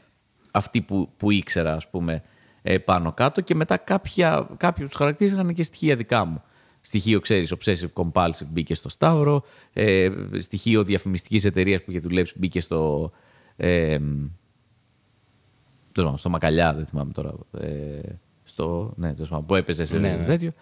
αυτοί 0.51 0.81
που, 0.81 1.13
που 1.17 1.31
ήξερα, 1.31 1.75
ας 1.75 1.91
πούμε, 1.91 2.23
ε, 2.63 2.79
πάνω 2.79 3.13
κάτω 3.13 3.41
και 3.41 3.55
μετά 3.55 3.77
κάποια, 3.77 4.49
κάποιοι 4.57 4.83
από 4.83 4.91
τους 4.91 4.97
χαρακτήρες 4.97 5.33
είχαν 5.33 5.55
και 5.55 5.63
στοιχεία 5.63 5.97
δικά 5.97 6.25
μου. 6.25 6.43
Στοιχείο, 6.81 7.21
ξέρεις, 7.21 7.55
obsessive 7.59 7.93
compulsive 8.03 8.47
μπήκε 8.49 8.75
στο 8.75 8.89
Σταύρο, 8.89 9.43
ε, 9.73 10.11
στοιχείο 10.39 10.85
διαφημιστικής 10.85 11.45
εταιρείας 11.45 11.83
που 11.83 11.91
είχε 11.91 12.01
δουλέψει 12.01 12.35
μπήκε 12.39 12.61
στο, 12.61 13.11
ε, 13.57 13.99
τέλος 15.93 16.05
πάντων, 16.05 16.19
στο 16.19 16.31
Μακαλιά, 16.31 16.75
δεν 16.75 16.87
θυμάμαι 16.87 17.13
τώρα, 17.13 17.35
ε, 17.61 18.01
στο, 18.45 18.93
ναι, 18.97 19.15
τέλος 19.15 19.29
πάντων, 19.29 19.47
που 19.47 19.55
έπαιζε 19.55 19.85
σε 19.85 19.99
Ναι, 19.99 20.17
ναι. 20.17 20.25
τέτοιο. 20.25 20.53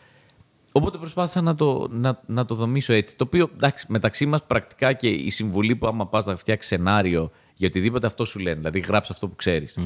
Οπότε 0.72 0.98
προσπάθησα 0.98 1.40
να 1.40 1.54
το, 1.54 1.88
να, 1.90 2.20
να 2.26 2.44
το 2.44 2.54
δομήσω 2.54 2.92
έτσι. 2.92 3.16
Το 3.16 3.24
οποίο 3.24 3.50
εντάξει, 3.54 3.86
μεταξύ 3.88 4.26
μας 4.26 4.46
πρακτικά 4.46 4.92
και 4.92 5.08
η 5.08 5.30
συμβουλή 5.30 5.76
που 5.76 5.86
άμα 5.86 6.06
πας 6.06 6.26
να 6.26 6.36
φτιάξεις 6.36 6.70
σενάριο 6.70 7.30
για 7.54 7.68
οτιδήποτε 7.68 8.06
αυτό 8.06 8.24
σου 8.24 8.38
λένε, 8.38 8.56
δηλαδή 8.56 8.78
γράψει 8.78 9.12
αυτό 9.12 9.28
που 9.28 9.36
ξέρεις, 9.36 9.78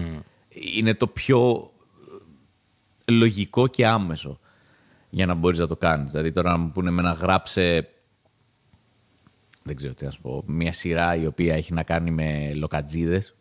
είναι 0.77 0.95
το 0.95 1.07
πιο 1.07 1.71
ε, 3.09 3.13
λογικό 3.13 3.67
και 3.67 3.87
άμεσο 3.87 4.39
για 5.11 5.27
να 5.27 5.35
μπορείς 5.35 5.59
να 5.59 5.67
το 5.67 5.77
κάνεις. 5.77 6.13
Δηλαδή 6.13 6.33
τώρα 6.33 6.51
να 6.51 6.57
μου 6.57 6.71
πούνε 6.71 6.91
με 6.91 7.03
να 7.03 7.13
γράψε. 7.13 7.89
Δεν 9.63 9.77
ξέρω 9.77 9.95
τι 9.95 10.05
να 10.05 10.11
σου 10.11 10.21
πω. 10.21 10.43
Μια 10.47 10.73
σειρά 10.73 11.15
η 11.17 11.27
οποία 11.27 11.55
έχει 11.55 11.73
να 11.73 11.83
κάνει 11.83 12.11
με 12.11 12.53
λοκατζίδες. 12.55 13.35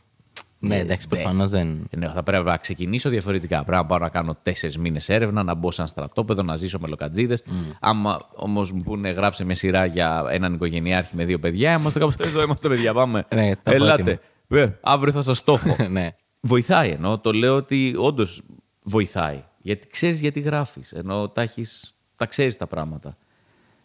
Ναι, 0.68 0.80
εντάξει, 0.80 1.07
προφανώς 1.07 1.51
δεν. 1.51 1.88
Ναι, 1.97 2.07
θα 2.07 2.24
πρέπει 2.24 2.45
να 2.45 2.57
ξεκινήσω 2.57 3.09
διαφορετικά. 3.09 3.64
Πρέπει 3.64 3.82
να 3.82 3.86
πάω 3.86 3.97
να 3.97 4.09
κάνω 4.09 4.38
τέσσερις 4.41 4.78
μήνες 4.78 5.09
έρευνα, 5.09 5.43
να 5.43 5.53
μπω 5.53 5.72
σε 5.72 5.82
ένα 5.82 5.89
στρατόπεδο, 5.89 6.43
να 6.43 6.55
ζήσω 6.55 6.80
με 6.80 6.88
λοκατζίδες. 6.88 7.43
Άμα 7.80 8.20
όμως 8.36 8.72
μου 8.72 8.82
πούνε 8.82 9.09
γράψε 9.09 9.43
μια 9.45 9.55
σειρά 9.55 9.86
για 9.86 10.26
έναν 10.30 10.53
οικογενειάρχη 10.53 11.16
με 11.16 11.26
δύο 11.26 11.39
παιδιά, 11.39 11.74
είμαστε 11.74 11.99
κάπου 11.99 12.14
εδώ, 12.20 12.41
είμαστε 12.41 12.68
παιδιά, 12.68 12.93
πάμε. 12.93 13.26
Ναι, 13.36 13.55
τα 13.55 13.72
έχω 13.72 13.84
Ελάτε. 13.84 14.20
Ε, 14.47 14.68
αύριο 14.82 15.11
θα 15.14 15.22
σας 15.22 15.43
το 15.43 15.53
έχω. 15.53 15.76
ναι. 15.89 16.16
βοηθάει 16.41 16.89
ενώ 16.89 17.20
το 17.20 17.32
λέω 17.32 17.55
ότι 17.55 17.93
όντως 17.97 18.41
βοηθάει. 18.84 19.43
Γιατί 19.61 19.88
ξέρεις 19.88 20.22
γιατί 20.22 20.39
γράφεις. 20.39 20.91
Ενώ 20.91 21.30
τα, 21.30 21.41
έχεις, 21.41 21.95
τα 22.16 22.26
ξέρεις 22.26 22.57
τα 22.57 22.68
πράγματα. 22.68 23.18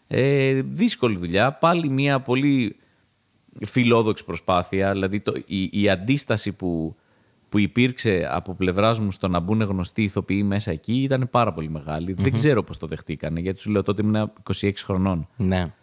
Ε, 0.07 0.61
δύσκολη 0.61 1.17
δουλειά. 1.17 1.53
Πάλι 1.53 1.89
μια 1.89 2.19
πολύ 2.19 2.75
φιλόδοξη 3.65 4.25
προσπάθεια. 4.25 4.91
Δηλαδή 4.91 5.19
το, 5.19 5.33
η, 5.45 5.69
η 5.71 5.89
αντίσταση 5.89 6.51
που, 6.51 6.95
που 7.49 7.57
υπήρξε 7.59 8.27
από 8.31 8.53
πλευράς 8.53 8.99
μου 8.99 9.11
στο 9.11 9.27
να 9.27 9.39
μπουν 9.39 9.61
γνωστοί 9.61 10.03
ηθοποιοί 10.03 10.43
μέσα 10.45 10.71
εκεί 10.71 11.01
ήταν 11.01 11.27
πάρα 11.31 11.53
πολύ 11.53 11.69
μεγάλη. 11.69 12.13
Δεν 12.13 12.31
ξέρω 12.33 12.63
πώς 12.63 12.77
το 12.77 12.87
δεχτήκανε, 12.87 13.39
γιατί 13.39 13.59
σου 13.59 13.71
λέω 13.71 13.83
τότε 13.83 14.01
ήμουν 14.01 14.31
26 14.61 14.71
χρονών. 14.83 15.27
Ναι. 15.37 15.73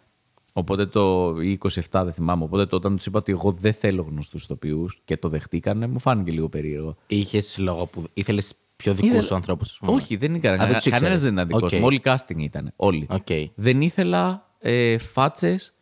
Οπότε 0.53 0.85
το. 0.85 1.35
ή 1.41 1.57
27, 1.61 1.79
δεν 1.91 2.13
θυμάμαι. 2.13 2.43
Οπότε 2.43 2.65
το, 2.65 2.75
όταν 2.75 2.95
τους 2.95 3.05
είπα 3.05 3.17
ότι 3.19 3.31
εγώ 3.31 3.51
δεν 3.51 3.73
θέλω 3.73 4.01
γνωστούς 4.01 4.43
ηθοποιούς 4.43 4.97
και 5.05 5.17
το 5.17 5.27
δεχτήκανε, 5.29 5.87
μου 5.87 5.99
φάνηκε 5.99 6.31
λίγο 6.31 6.49
περίεργο. 6.49 6.95
Είχες 7.07 7.57
λόγο 7.57 7.85
που 7.85 8.03
ήθελες 8.13 8.53
πιο 8.75 8.93
δικούς 8.93 9.09
Είδα- 9.11 9.21
σου 9.21 9.35
ανθρώπους. 9.35 9.65
Όχι, 9.81 10.15
δεν 10.15 10.33
ήταν 10.33 10.53
Α, 10.61 10.65
δεν 10.65 10.75
τους 10.75 10.83
κανένα. 10.83 10.97
ήξερες. 11.11 11.21
δεν 11.21 11.33
ήταν 11.33 11.47
δικός 11.47 11.73
Οκ. 11.73 11.79
μου. 11.79 11.85
Όλοι 11.85 12.01
casting 12.03 12.37
ήταν. 12.37 12.73
Όλοι. 12.75 13.07
Οκ. 13.09 13.27
Δεν 13.55 13.81
ήθελα 13.81 14.47
ε, 14.59 14.97
φάτσες 14.97 15.73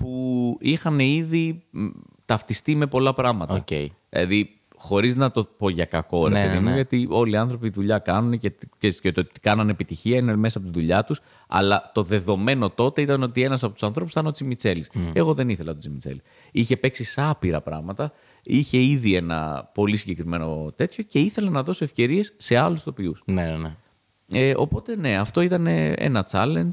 που 0.00 0.56
είχαν 0.60 0.98
ήδη 0.98 1.62
μ, 1.70 1.86
ταυτιστεί 2.26 2.74
με 2.74 2.86
πολλά 2.86 3.14
πράγματα. 3.14 3.54
Οκ. 3.54 3.90
Δηλαδή, 4.08 4.60
χωρίς 4.76 5.16
να 5.16 5.30
το 5.30 5.44
πω 5.56 5.68
για 5.68 5.84
κακό, 5.84 6.28
ρε 6.28 6.34
Ναι, 6.34 6.42
παιδί 6.42 6.54
ναι, 6.54 6.60
μου, 6.60 6.68
ναι. 6.68 6.74
γιατί 6.74 7.06
όλοι 7.10 7.32
οι 7.32 7.36
άνθρωποι 7.36 7.70
δουλειά 7.70 7.98
κάνουν 7.98 8.38
και, 8.38 8.52
και, 8.78 8.90
και 8.90 9.12
το 9.12 9.20
ότι 9.20 9.40
κάνανε 9.40 9.70
επιτυχία 9.70 10.16
είναι 10.16 10.36
μέσα 10.36 10.58
από 10.58 10.66
τη 10.66 10.72
δουλειά 10.72 11.04
τους. 11.04 11.20
Αλλά 11.48 11.90
το 11.94 12.02
δεδομένο 12.02 12.70
τότε 12.70 13.02
ήταν 13.02 13.22
ότι 13.22 13.42
ένας 13.42 13.62
από 13.62 13.72
τους 13.72 13.82
ανθρώπους 13.82 14.12
ήταν 14.12 14.26
ο 14.26 14.30
Τσιμιτσέλης. 14.30 14.90
Εγώ 15.12 15.34
δεν 15.34 15.48
ήθελα 15.48 15.70
τον 15.70 15.80
Τσιμιτσέλη. 15.80 16.20
Είχε 16.50 16.76
παίξει 16.76 17.04
σε 17.04 17.22
άπειρα 17.22 17.60
πράγματα. 17.60 18.12
Είχε 18.42 18.78
ήδη 18.78 19.14
ένα 19.14 19.70
πολύ 19.74 19.96
συγκεκριμένο 19.96 20.72
τέτοιο 20.76 21.04
και 21.04 21.18
ήθελα 21.18 21.50
να 21.50 21.62
δώσω 21.62 21.84
ευκαιρίες 21.84 22.34
σε 22.36 22.56
άλλους 22.56 22.82
ηθοποιούς. 22.82 23.22
Ναι, 23.24 23.44
ναι, 23.44 23.56
ναι. 23.56 23.74
Ε, 24.32 24.54
οπότε 24.56 24.96
ναι, 24.96 25.16
αυτό 25.16 25.40
ήταν 25.40 25.66
ε, 25.66 25.92
ένα 25.96 26.28
challenge. 26.30 26.70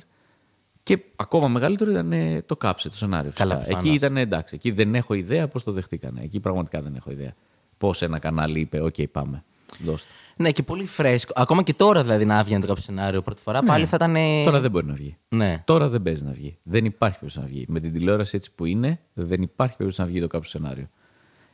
Και 0.87 0.99
ακόμα 1.15 1.47
μεγαλύτερο 1.47 1.91
ήταν 1.91 2.11
ε, 2.11 2.41
το 2.45 2.55
Κάψε 2.57 2.89
το 2.89 2.95
σενάριο. 2.95 3.31
Καλά, 3.35 3.53
φυσικά. 3.55 3.71
προφανώς. 3.73 3.95
Εκεί 3.95 4.05
ήταν 4.05 4.17
εντάξει. 4.17 4.55
Εκεί 4.55 4.71
δεν 4.71 4.95
έχω 4.95 5.13
ιδέα 5.13 5.47
πώς 5.47 5.63
το 5.63 5.71
δεχτήκανε. 5.71 6.21
Εκεί 6.23 6.39
πραγματικά 6.39 6.81
δεν 6.81 6.95
έχω 6.95 7.11
ιδέα. 7.11 7.33
Πώς 7.77 8.01
ένα 8.01 8.19
κανάλι 8.19 8.59
είπε: 8.59 8.79
Οκ, 8.81 8.95
πάμε. 9.11 9.43
Δώστε. 9.83 10.09
Ναι, 10.37 10.51
και 10.51 10.63
πολύ 10.63 10.85
φρέσκο. 10.85 11.33
Ακόμα 11.35 11.63
και 11.63 11.73
τώρα 11.73 12.03
δηλαδή 12.03 12.25
να 12.25 12.39
έβγαινε 12.39 12.59
το 12.61 12.67
Κάψε 12.67 12.77
το 12.77 12.81
σενάριο 12.83 13.21
πρώτη 13.21 13.41
φορά, 13.41 13.63
πάλι 13.63 13.85
θα 13.85 13.95
ήταν. 13.95 14.11
Ναι. 14.11 14.43
Τώρα 14.45 14.59
δεν 14.59 14.71
μπορεί 14.71 14.85
να 14.85 14.93
βγει. 14.93 15.17
Ναι. 15.29 15.61
Τώρα 15.65 15.89
δεν 15.89 16.01
παίζει 16.01 16.23
να 16.23 16.31
βγει. 16.31 16.57
Δεν 16.63 16.85
υπάρχει 16.85 17.17
περίπτωση 17.19 17.47
να 17.47 17.53
βγει. 17.53 17.65
Με 17.67 17.79
την 17.79 17.93
τηλεόραση 17.93 18.35
έτσι 18.35 18.51
που 18.55 18.65
είναι, 18.65 18.99
δεν 19.13 19.41
υπάρχει 19.41 19.75
περίπτωση 19.77 20.01
να 20.01 20.07
βγει 20.13 20.19
το 20.21 20.27
Κάψε 20.27 20.43
το 20.43 20.49
σενάριο. 20.49 20.89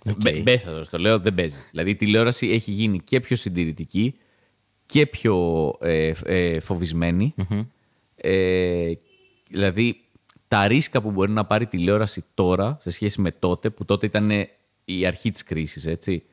Οκ. 0.10 0.16
Μπε- 0.22 0.42
Μπέσα 0.44 0.72
τώρα, 0.72 0.84
στο 0.84 0.98
λέω, 0.98 1.20
δεν 1.20 1.34
παίζει. 1.36 1.58
Δηλαδή 1.72 1.90
η 1.90 1.96
τηλεόραση 1.96 2.50
έχει 2.50 2.72
γίνει 2.72 3.00
και 3.00 3.20
πιο 3.20 3.36
συντηρητική 3.36 4.14
και 4.86 5.08
πιο 5.08 5.38
ε, 5.82 6.12
ε, 6.26 6.60
φοβισμενη 6.60 7.34
Ε, 8.16 8.92
δηλαδή 9.54 9.96
τα 10.48 10.68
ρίσκα 10.68 11.02
που 11.02 11.12
μπορεί 11.12 11.32
να 11.32 11.46
πάρει 11.46 11.64
η 11.64 11.68
τηλεόραση 11.68 12.24
τώρα 12.34 12.78
σε 12.82 12.90
σχέση 12.90 13.22
με 13.22 13.32
τότε, 13.32 13.70
που 13.70 13.86
τότε 13.86 14.06
ήταν 14.06 14.30
η 14.86 15.06
αρχή 15.06 15.32
της 15.32 15.44
κρίσης, 15.44 15.86
έτσι. 15.86 16.24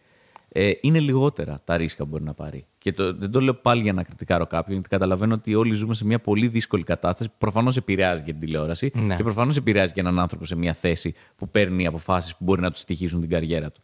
ε, 0.48 0.70
είναι 0.80 1.00
λιγότερα 1.00 1.58
τα 1.64 1.76
ρίσκα 1.76 2.02
που 2.04 2.08
μπορεί 2.10 2.24
να 2.24 2.34
πάρει. 2.34 2.64
Και 2.78 2.92
το, 2.92 3.14
δεν 3.14 3.30
το 3.30 3.40
λέω 3.40 3.54
πάλι 3.54 3.82
για 3.82 3.92
να 3.92 4.02
κριτικάρω 4.02 4.46
κάποιον, 4.46 4.72
γιατί 4.72 4.88
καταλαβαίνω 4.88 5.34
ότι 5.34 5.54
όλοι 5.54 5.72
ζούμε 5.74 5.94
σε 5.94 6.04
μια 6.06 6.18
πολύ 6.20 6.48
δύσκολη 6.48 6.82
κατάσταση 6.82 7.28
που 7.30 7.34
προφανώς 7.38 7.76
επηρεάζει 7.76 8.22
και 8.22 8.30
την 8.30 8.40
τηλεόραση 8.40 8.90
Ναι. 8.94 9.16
και 9.16 9.22
προφανώς 9.22 9.56
επηρεάζει 9.56 9.92
και 9.92 10.00
έναν 10.00 10.18
άνθρωπο 10.18 10.44
σε 10.44 10.56
μια 10.56 10.72
θέση 10.72 11.14
που 11.36 11.48
παίρνει 11.48 11.86
αποφάσεις 11.86 12.36
που 12.36 12.44
μπορεί 12.44 12.60
να 12.60 12.70
τους 12.70 12.80
στοιχήσουν 12.80 13.20
την 13.20 13.28
καριέρα 13.30 13.70
του. 13.70 13.80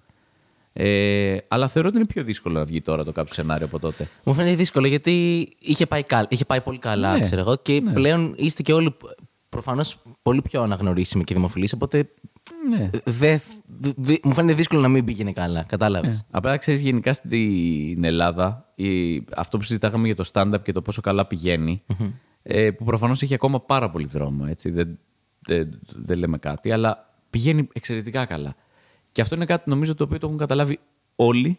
Ε, 0.79 1.37
αλλά 1.49 1.69
θεωρώ 1.69 1.89
ότι 1.89 1.97
είναι 1.97 2.07
πιο 2.07 2.25
δύσκολο 2.25 2.59
να 2.59 2.65
βγει 2.65 2.83
τώρα 2.83 3.05
το 3.05 3.13
κάποιο 3.13 3.35
σενάριο 3.35 3.67
από 3.67 3.79
τότε. 3.79 4.09
Μου 4.25 4.35
φαίνεται 4.35 4.55
δύσκολο 4.57 4.87
γιατί 4.87 5.49
είχε 5.59 5.87
πάει, 5.87 6.03
καλ- 6.03 6.33
είχε 6.33 6.45
πάει 6.45 6.61
πολύ 6.61 6.79
καλά, 6.79 7.13
Ναι, 7.17 7.21
ξέρω 7.21 7.41
εγώ. 7.41 7.57
Και 7.57 7.83
πλέον 7.95 8.35
είστε 8.37 8.63
και 8.63 8.73
όλοι 8.73 8.97
προφανώς 9.49 9.99
πολύ 10.23 10.43
πιο 10.43 10.63
αναγνωρίσιμοι 10.63 11.25
και 11.25 11.35
δημοφιλείς. 11.35 11.73
Οπότε 11.73 12.09
Ναι. 12.71 12.91
δε, 13.05 13.39
δε- 13.97 14.17
μου 14.23 14.33
φαίνεται 14.35 14.55
δύσκολο 14.55 14.81
να 14.81 14.89
μην 14.89 15.05
πήγαινε 15.05 15.33
καλά. 15.33 15.63
Κατάλαβες. 15.63 16.25
Απλά 16.31 16.57
ξέρεις, 16.57 16.81
γενικά 16.81 17.13
στην 17.13 18.05
Ελλάδα, 18.05 18.73
η, 18.75 19.17
αυτό 19.37 19.57
που 19.59 19.63
συζητάγαμε 19.65 20.07
για 20.07 20.17
το 20.17 20.31
stand-up 20.33 20.63
και 20.63 20.73
το 20.73 20.83
πόσο 20.83 21.01
καλά 21.01 21.27
πηγαίνει, 21.27 21.83
ε, 22.43 22.71
που 22.71 22.85
προφανώς 22.85 23.23
έχει 23.23 23.35
ακόμα 23.35 23.61
πάρα 23.61 23.91
πολύ 23.91 24.07
δρόμο, 24.07 24.45
έτσι, 24.49 24.71
δεν, 24.71 24.99
δεν, 25.39 25.81
δεν 25.95 26.19
λέμε 26.19 26.39
κάτι, 26.39 26.71
αλλά 26.73 27.15
πηγαίνει 27.31 27.69
εξαιρετικά 27.73 28.25
καλά. 28.25 28.55
Και 29.17 29.23
αυτό 29.23 29.35
είναι 29.35 29.45
κάτι 29.45 29.71
νομίζω 29.71 29.95
το 29.95 30.05
οποίο 30.05 30.19
το 30.19 30.27
έχουν 30.27 30.39
καταλάβει 30.39 30.79
όλοι, 31.17 31.59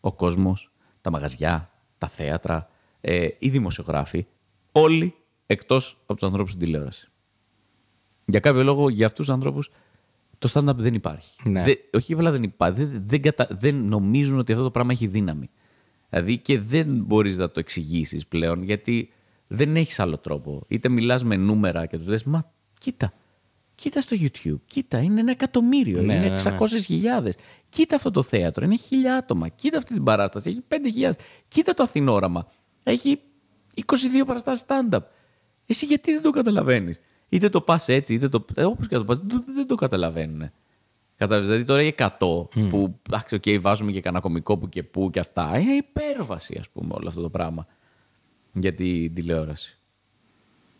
ο 0.00 0.12
κόσμος, 0.12 0.70
τα 1.00 1.10
μαγαζιά, 1.10 1.70
τα 1.98 2.06
θέατρα, 2.08 2.68
ε, 3.00 3.28
οι 3.38 3.48
δημοσιογράφοι, 3.48 4.26
όλοι 4.72 5.14
εκτός 5.46 5.96
από 6.02 6.14
τους 6.14 6.28
ανθρώπους 6.28 6.52
στην 6.52 6.64
τηλεόραση. 6.64 7.08
Για 8.24 8.40
κάποιο 8.40 8.62
λόγο, 8.62 8.88
για 8.88 9.06
αυτούς 9.06 9.26
τους 9.26 9.34
ανθρώπους, 9.34 9.70
το 10.38 10.48
stand-up 10.52 10.74
δεν 10.76 10.94
υπάρχει. 10.94 11.50
Ναι. 11.50 11.62
Δεν- 11.62 11.78
όχι 11.92 12.12
απλά 12.12 12.30
δεν 12.30 12.42
υπάρχει. 12.42 12.84
Δεν, 12.84 13.02
δεν, 13.06 13.22
κατα- 13.22 13.48
δεν 13.50 13.74
νομίζουν 13.74 14.38
ότι 14.38 14.52
αυτό 14.52 14.64
το 14.64 14.70
πράγμα 14.70 14.92
έχει 14.92 15.06
δύναμη. 15.06 15.50
Δηλαδή 16.10 16.38
και 16.38 16.58
δεν 16.60 17.02
μπορείς 17.04 17.36
να 17.36 17.50
το 17.50 17.60
εξηγήσεις 17.60 18.26
πλέον 18.26 18.62
γιατί 18.62 19.12
δεν 19.46 19.76
έχεις 19.76 20.00
άλλο 20.00 20.18
τρόπο. 20.18 20.64
Είτε 20.68 20.88
μιλάς 20.88 21.24
με 21.24 21.36
νούμερα 21.36 21.86
και 21.86 21.98
τους 21.98 22.06
λες, 22.06 22.24
Μα 22.24 22.52
κοίτα, 22.78 23.12
κοίτα 23.74 24.00
στο 24.00 24.16
YouTube, 24.20 24.60
κοίτα, 24.66 24.98
είναι 24.98 25.20
ένα 25.20 25.30
εκατομμύριο, 25.30 26.02
Ναι, 26.02 26.14
είναι 26.14 26.28
ναι, 26.28 26.50
ναι. 26.50 26.58
600.000. 27.24 27.30
Κοίτα 27.68 27.96
αυτό 27.96 28.10
το 28.10 28.22
θέατρο, 28.22 28.64
είναι 28.64 28.76
χίλια 28.76 29.16
άτομα. 29.16 29.48
Κοίτα 29.48 29.76
αυτή 29.76 29.94
την 29.94 30.04
παράσταση, 30.04 30.48
έχει 30.48 30.62
5.000. 30.68 31.12
Κοίτα 31.48 31.74
το 31.74 31.82
Αθηνόραμα, 31.82 32.48
έχει 32.82 33.20
22 33.74 33.84
παραστάσεις 34.26 34.64
stand-up. 34.68 35.00
Εσύ 35.66 35.86
γιατί 35.86 36.12
δεν 36.12 36.22
το 36.22 36.30
καταλαβαίνεις; 36.30 37.00
Είτε 37.28 37.48
το 37.48 37.60
πας 37.60 37.88
έτσι, 37.88 38.14
είτε 38.14 38.28
το. 38.28 38.44
Όπως 38.56 38.88
και 38.88 38.94
να 38.94 39.00
το 39.00 39.04
πας, 39.04 39.18
δεν, 39.18 39.44
δεν 39.54 39.66
το 39.66 39.74
καταλαβαίνουν. 39.74 40.50
Κατάλαβες, 41.16 41.48
δηλαδή 41.48 41.64
τώρα 41.64 41.82
οι 41.82 41.94
100 41.98 42.08
που 42.70 43.00
εντάξει, 43.08 43.34
οκ, 43.34 43.60
βάζουμε 43.60 43.92
και 43.92 44.00
κανένα 44.00 44.22
κωμικό 44.22 44.58
που 44.58 44.68
και 44.68 44.82
που 44.82 45.10
και 45.10 45.20
αυτά. 45.20 45.58
Είναι 45.58 45.72
υπέρβαση, 45.72 46.56
ας 46.58 46.68
πούμε, 46.68 46.94
όλο 46.94 47.08
αυτό 47.08 47.20
το 47.22 47.30
πράγμα. 47.30 47.66
Για 48.52 48.74
την 48.74 49.14
τηλεόραση. 49.14 49.78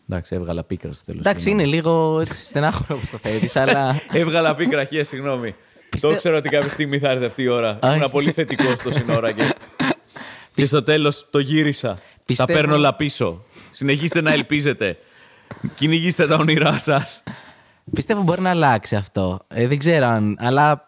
Εντάξει, 0.09 0.35
έβγαλα 0.35 0.63
πίκρα 0.63 0.93
στο 0.93 1.05
τέλος. 1.05 1.19
Εντάξει, 1.25 1.49
είναι 1.49 1.65
λίγο 1.65 2.19
έτσι 2.19 2.45
στενάχωρο 2.45 2.95
όπως 2.95 3.09
το 3.09 3.17
θέτει, 3.17 3.59
αλλά. 3.59 3.95
Έβγαλα 4.21 4.55
πίκρα, 4.55 4.83
χίλια 4.85 5.03
συγγνώμη. 5.03 5.55
Πιστε- 5.89 6.11
Το 6.11 6.17
ξέρω 6.17 6.37
ότι 6.37 6.49
κάποια 6.49 6.69
στιγμή 6.69 6.99
θα 6.99 7.09
έρθει 7.09 7.25
αυτή 7.25 7.41
η 7.43 7.47
ώρα. 7.47 7.79
Όχι. 7.83 7.95
Ήμουν 7.97 8.09
πολύ 8.11 8.31
θετικό 8.31 8.75
στο 8.75 8.91
σύνορα 8.91 9.31
και. 9.31 9.53
και 10.55 10.65
στο 10.65 10.83
τέλος 10.83 11.27
το 11.29 11.39
γύρισα. 11.39 11.99
Πιστεύω- 12.25 12.51
Τα 12.53 12.57
παίρνω 12.59 12.75
όλα 12.75 12.95
πίσω. 12.95 13.43
Συνεχίστε 13.71 14.21
να 14.21 14.31
ελπίζετε. 14.31 14.97
Κυνηγήστε 15.75 16.27
τα 16.27 16.35
όνειρά 16.35 16.77
σας. 16.77 17.23
Πιστεύω 17.93 18.21
μπορεί 18.21 18.41
να 18.41 18.49
αλλάξει 18.49 18.95
αυτό. 18.95 19.39
Ε, 19.47 19.67
δεν 19.67 19.77
ξέρω 19.77 20.05
αν. 20.05 20.37
Αλλά 20.39 20.87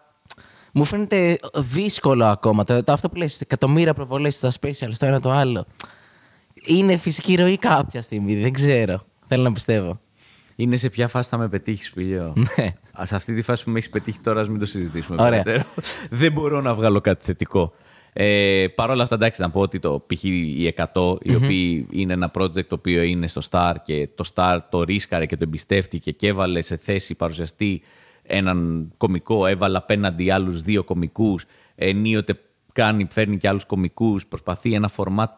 μου 0.71 0.83
φαίνεται 0.83 1.39
δύσκολο 1.55 2.25
ακόμα. 2.25 2.63
Το, 2.63 2.83
το 2.83 2.91
αυτό 2.91 3.09
που 3.09 3.15
λες, 3.15 3.41
εκατομμύρια 3.41 3.93
προβολές 3.93 4.35
στα 4.35 4.51
special, 4.61 4.89
στο 4.91 5.05
ένα 5.05 5.19
το 5.19 5.31
άλλο. 5.31 5.65
Είναι 6.65 6.97
φυσική 6.97 7.35
ροή 7.35 7.57
κάποια 7.57 8.01
στιγμή. 8.01 8.35
Δεν 8.41 8.53
ξέρω. 8.53 9.05
Θέλω 9.25 9.43
να 9.43 9.51
πιστεύω. 9.51 9.99
Είναι 10.55 10.75
σε 10.75 10.89
ποια 10.89 11.07
φάση 11.07 11.29
θα 11.29 11.37
με 11.37 11.49
πετύχεις, 11.49 11.91
Πηλιό. 11.91 12.33
Ναι. 12.57 12.65
Α 12.91 13.03
αυτή 13.11 13.35
τη 13.35 13.41
φάση 13.41 13.63
που 13.63 13.69
με 13.69 13.77
έχεις 13.77 13.89
πετύχει 13.89 14.19
τώρα, 14.19 14.39
ας 14.39 14.49
μην 14.49 14.59
το 14.59 14.65
συζητήσουμε 14.65 15.21
Ωραία. 15.21 15.41
περαιτέρω. 15.43 15.69
Δεν 16.21 16.31
μπορώ 16.31 16.61
να 16.61 16.73
βγάλω 16.73 17.01
κάτι 17.01 17.25
θετικό. 17.25 17.73
Ε, 18.13 18.65
Παρ' 18.75 18.89
όλα 18.89 19.03
αυτά, 19.03 19.15
εντάξει, 19.15 19.41
να 19.41 19.49
πω 19.49 19.59
ότι 19.59 19.79
το 19.79 20.05
π.χ. 20.07 20.23
οι 20.23 20.73
100, 20.93 21.15
οι 21.21 21.35
οποίοι 21.35 21.87
είναι 21.91 22.13
ένα 22.13 22.31
project 22.37 22.65
το 22.65 22.75
οποίο 22.75 23.01
είναι 23.01 23.27
στο 23.27 23.41
Star 23.49 23.73
και 23.83 24.09
το 24.15 24.29
Star 24.33 24.59
το 24.69 24.83
ρίσκαρε 24.83 25.25
και 25.25 25.37
το 25.37 25.43
εμπιστεύτηκε 25.43 26.11
και 26.11 26.27
έβαλε 26.27 26.61
σε 26.61 26.77
θέση 26.77 27.15
παρουσιαστή 27.15 27.81
έναν 28.23 28.87
κομικό, 28.97 29.45
έβαλε 29.45 29.77
απέναντι 29.77 30.29
άλλους 30.29 30.61
δύο 30.61 30.83
κομικούς, 30.83 31.45
ενίοτε 31.75 32.39
κάνει, 32.73 33.07
φέρνει 33.11 33.37
και 33.37 33.47
άλλους 33.47 33.65
κομικούς, 33.65 34.27
προσπαθεί 34.27 34.73
ένα 34.73 34.87
φορμάτ 34.87 35.31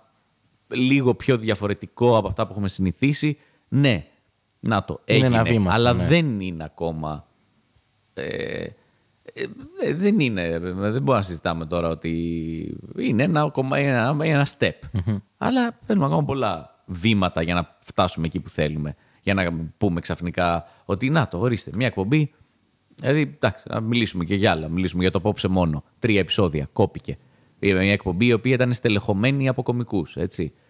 λίγο 0.68 1.16
πιο 1.16 1.38
διαφορετικό 1.38 2.18
από 2.18 2.28
αυτά 2.28 2.46
που 2.46 2.52
έχουμε 2.52 2.68
συνηθίσει. 2.68 3.38
Ναι, 3.68 4.06
να 4.60 4.84
το 4.86 5.02
Είναι 5.06 5.26
έγινε, 5.26 5.36
ένα 5.40 5.44
βήμα, 5.44 5.74
αλλά 5.74 5.94
ναι. 5.94 6.06
δεν 6.06 6.40
είναι 6.40 6.64
ακόμα 6.64 7.28
ε, 8.14 8.68
ε, 9.82 9.94
δεν 9.94 10.20
είναι, 10.20 10.60
δεν 10.60 10.74
μπορούμε 10.74 11.16
να 11.16 11.22
συζητάμε 11.22 11.66
τώρα 11.66 11.88
ότι 11.90 12.12
είναι 12.98 13.24
ένα, 13.24 13.50
κομμα- 13.50 13.80
είναι 13.80 13.90
ένα, 13.90 14.10
είναι 14.12 14.28
ένα 14.28 14.48
step. 14.58 14.72
Αλλά 15.38 15.80
θέλουμε 15.86 16.06
ακόμα 16.06 16.24
πολλά 16.26 16.82
βήματα 16.86 17.42
για 17.42 17.54
να 17.54 17.78
φτάσουμε 17.80 18.26
εκεί 18.26 18.40
που 18.40 18.50
θέλουμε. 18.50 18.96
Για 19.22 19.34
να 19.34 19.70
πούμε 19.78 20.00
ξαφνικά 20.02 20.66
ότι 20.86 21.10
να 21.10 21.28
το, 21.28 21.40
ορίστε, 21.40 21.72
μια 21.74 21.88
εκπομπή. 21.88 22.34
Δηλαδή, 22.96 23.22
εντάξει, 23.22 23.64
να 23.68 23.80
μιλήσουμε 23.80 24.26
και 24.26 24.36
για 24.36 24.52
άλλα. 24.52 24.68
Μιλήσουμε 24.68 25.02
για 25.02 25.12
το 25.12 25.18
απόψε 25.18 25.48
μόνο. 25.48 25.84
Τρία 26.00 26.20
επεισόδια, 26.20 26.70
κόπηκε. 26.74 27.18
Ήταν 27.60 27.82
μια 27.84 27.92
εκπομπή 27.92 28.26
η 28.26 28.34
οποία 28.34 28.54
ήταν 28.54 28.74
στελεχωμένη 28.74 29.48
από 29.48 29.64
κομικούς. 29.64 30.18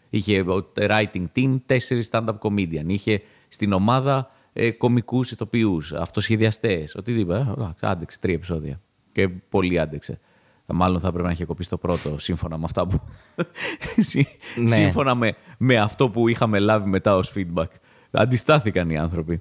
Είχε 0.10 0.40
ο 0.42 0.72
writing 0.76 1.26
team, 1.36 1.58
τέσσερις 1.66 2.10
stand-up 2.12 2.38
comedian. 2.42 2.84
Είχε 2.88 3.22
στην 3.48 3.74
ομάδα 3.74 4.30
ε, 4.54 4.72
κομικούς 4.72 5.32
ηθοποιούς, 5.32 5.94
αυτοσχεδιαστές, 5.94 6.96
οτιδήποτε. 6.96 7.40
Ε, 7.40 7.52
εντάξει, 7.52 7.86
άντεξε 7.86 8.20
τρία 8.20 8.34
επεισόδια. 8.36 8.82
Και 9.12 9.28
πολύ 9.28 9.80
άντεξε. 9.80 10.20
Μάλλον 10.66 11.00
θα 11.00 11.10
πρέπει 11.12 11.26
να 11.26 11.32
είχε 11.32 11.46
κοπεί 11.46 11.64
στο 11.64 11.78
πρώτο, 11.78 12.20
σύμφωνα 12.20 12.58
με 12.58 12.64
αυτά 12.66 12.88
που. 12.88 13.00
Συ- 13.98 14.28
Ναι. 14.56 14.68
Σύμφωνα 14.76 15.16
με, 15.16 15.36
με 15.58 15.78
αυτό 15.78 16.10
που 16.10 16.28
είχαμε 16.28 16.60
λάβει 16.60 16.90
μετά 16.90 17.16
ως 17.16 17.34
feedback. 17.36 17.66
Αντιστάθηκαν 18.12 18.90
οι 18.90 18.98
άνθρωποι. 18.98 19.40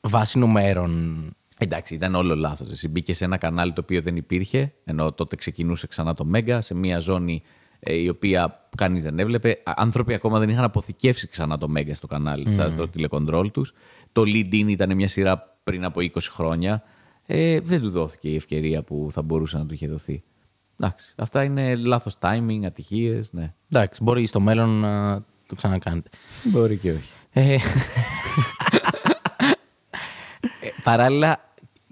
Βάσει 0.00 0.38
νούμερων. 0.38 1.24
Εντάξει, 1.58 1.94
ήταν 1.94 2.14
όλο 2.14 2.36
λάθος. 2.36 2.70
Εσύ 2.70 2.88
μπήκε 2.88 3.14
σε 3.14 3.24
ένα 3.24 3.36
κανάλι 3.36 3.72
το 3.72 3.80
οποίο 3.80 4.00
δεν 4.02 4.16
υπήρχε, 4.16 4.72
ενώ 4.84 5.12
τότε 5.12 5.36
ξεκινούσε 5.36 5.86
ξανά 5.86 6.14
το 6.14 6.24
Μέγκα, 6.24 6.60
σε 6.60 6.74
μια 6.74 6.98
ζώνη 6.98 7.42
ε, 7.78 7.94
η 7.94 8.08
οποία 8.08 8.68
κανείς 8.76 9.02
δεν 9.02 9.18
έβλεπε. 9.18 9.50
Α- 9.64 9.72
Άνθρωποι 9.76 10.14
ακόμα 10.14 10.38
δεν 10.38 10.48
είχαν 10.48 10.64
αποθηκεύσει 10.64 11.28
ξανά 11.28 11.58
το 11.58 11.68
Μέγκα 11.68 11.94
στο 11.94 12.06
κανάλι, 12.06 12.46
mm. 12.48 12.66
στο 12.70 12.88
τηλεκοντρόλ 12.88 13.50
τους. 13.50 13.72
Το 14.12 14.22
Lead 14.26 14.52
In 14.52 14.64
ήταν 14.68 14.94
μια 14.94 15.08
σειρά 15.08 15.58
πριν 15.64 15.84
από 15.84 16.00
20 16.00 16.08
χρόνια. 16.30 16.82
Ε, 17.26 17.60
δεν 17.60 17.80
του 17.80 17.90
δόθηκε 17.90 18.28
η 18.28 18.34
ευκαιρία 18.34 18.82
που 18.82 19.08
θα 19.10 19.22
μπορούσε 19.22 19.58
να 19.58 19.66
του 19.66 19.74
είχε 19.74 19.88
δοθεί. 19.88 20.22
Εντάξει, 20.80 21.12
αυτά 21.16 21.42
είναι 21.42 21.74
λάθος 21.74 22.14
timing, 22.20 22.60
ατυχίες. 22.64 23.32
Ναι. 23.32 23.54
Εντάξει, 23.72 24.02
μπορεί 24.02 24.26
στο 24.26 24.40
μέλλον 24.40 24.68
να 24.68 25.24
το 25.46 25.54
ξανακάνετε. 25.54 26.10
Μπορεί 26.42 26.76
και 26.76 26.90
όχι. 26.90 27.12
Ε, 27.32 27.52
ε, 27.54 27.58
παράλληλα 30.82 31.45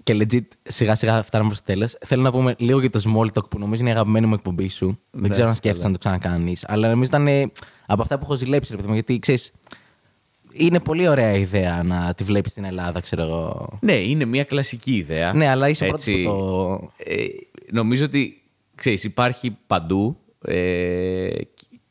και 0.05 0.17
legit 0.19 0.47
σιγά 0.63 0.95
σιγά 0.95 1.23
φτάνουμε 1.23 1.49
προ 1.49 1.59
το 1.65 1.71
τέλος. 1.73 1.97
Θέλω 2.05 2.21
να 2.21 2.31
πούμε 2.31 2.55
λίγο 2.57 2.79
για 2.79 2.89
το 2.89 3.01
small 3.05 3.25
talk 3.25 3.49
που 3.49 3.59
νομίζω 3.59 3.81
είναι 3.81 3.89
η 3.89 3.93
αγαπημένη 3.93 4.25
μου 4.25 4.33
εκπομπή 4.33 4.67
σου. 4.67 4.99
Δεν 5.11 5.31
ξέρω 5.31 5.47
αν 5.47 5.55
σκέφτεσαι 5.55 5.87
να 5.87 5.93
το 5.93 5.99
ξανακάνεις. 5.99 6.65
Αλλά 6.67 6.87
νομίζω 6.89 7.09
ήταν 7.09 7.27
ε, 7.27 7.51
από 7.85 8.01
αυτά 8.01 8.17
που 8.17 8.23
έχω 8.23 8.35
ζηλέψει, 8.35 8.71
ρε 8.71 8.75
παιδί 8.77 8.87
μου, 8.87 8.93
γιατί 8.93 9.19
ξέρεις. 9.19 9.51
Είναι 10.51 10.79
πολύ 10.79 11.07
ωραία 11.07 11.33
ιδέα 11.33 11.83
να 11.83 12.13
τη 12.13 12.23
βλέπεις 12.23 12.51
στην 12.51 12.63
Ελλάδα, 12.63 12.99
ξέρω 12.99 13.21
εγώ. 13.21 13.77
Ναι, 13.81 13.93
είναι 13.93 14.25
μια 14.25 14.43
κλασική 14.43 14.95
ιδέα. 14.95 15.33
Ναι, 15.33 15.47
αλλά 15.47 15.69
είσαι 15.69 15.85
πρώτος 15.85 16.07
Έτσι. 16.07 16.23
που 16.23 16.29
το. 16.29 16.91
Ε, 16.97 17.25
νομίζω 17.71 18.05
ότι 18.05 18.41
ξέρεις, 18.75 19.03
υπάρχει 19.03 19.57
παντού 19.67 20.17
ε, 20.41 21.29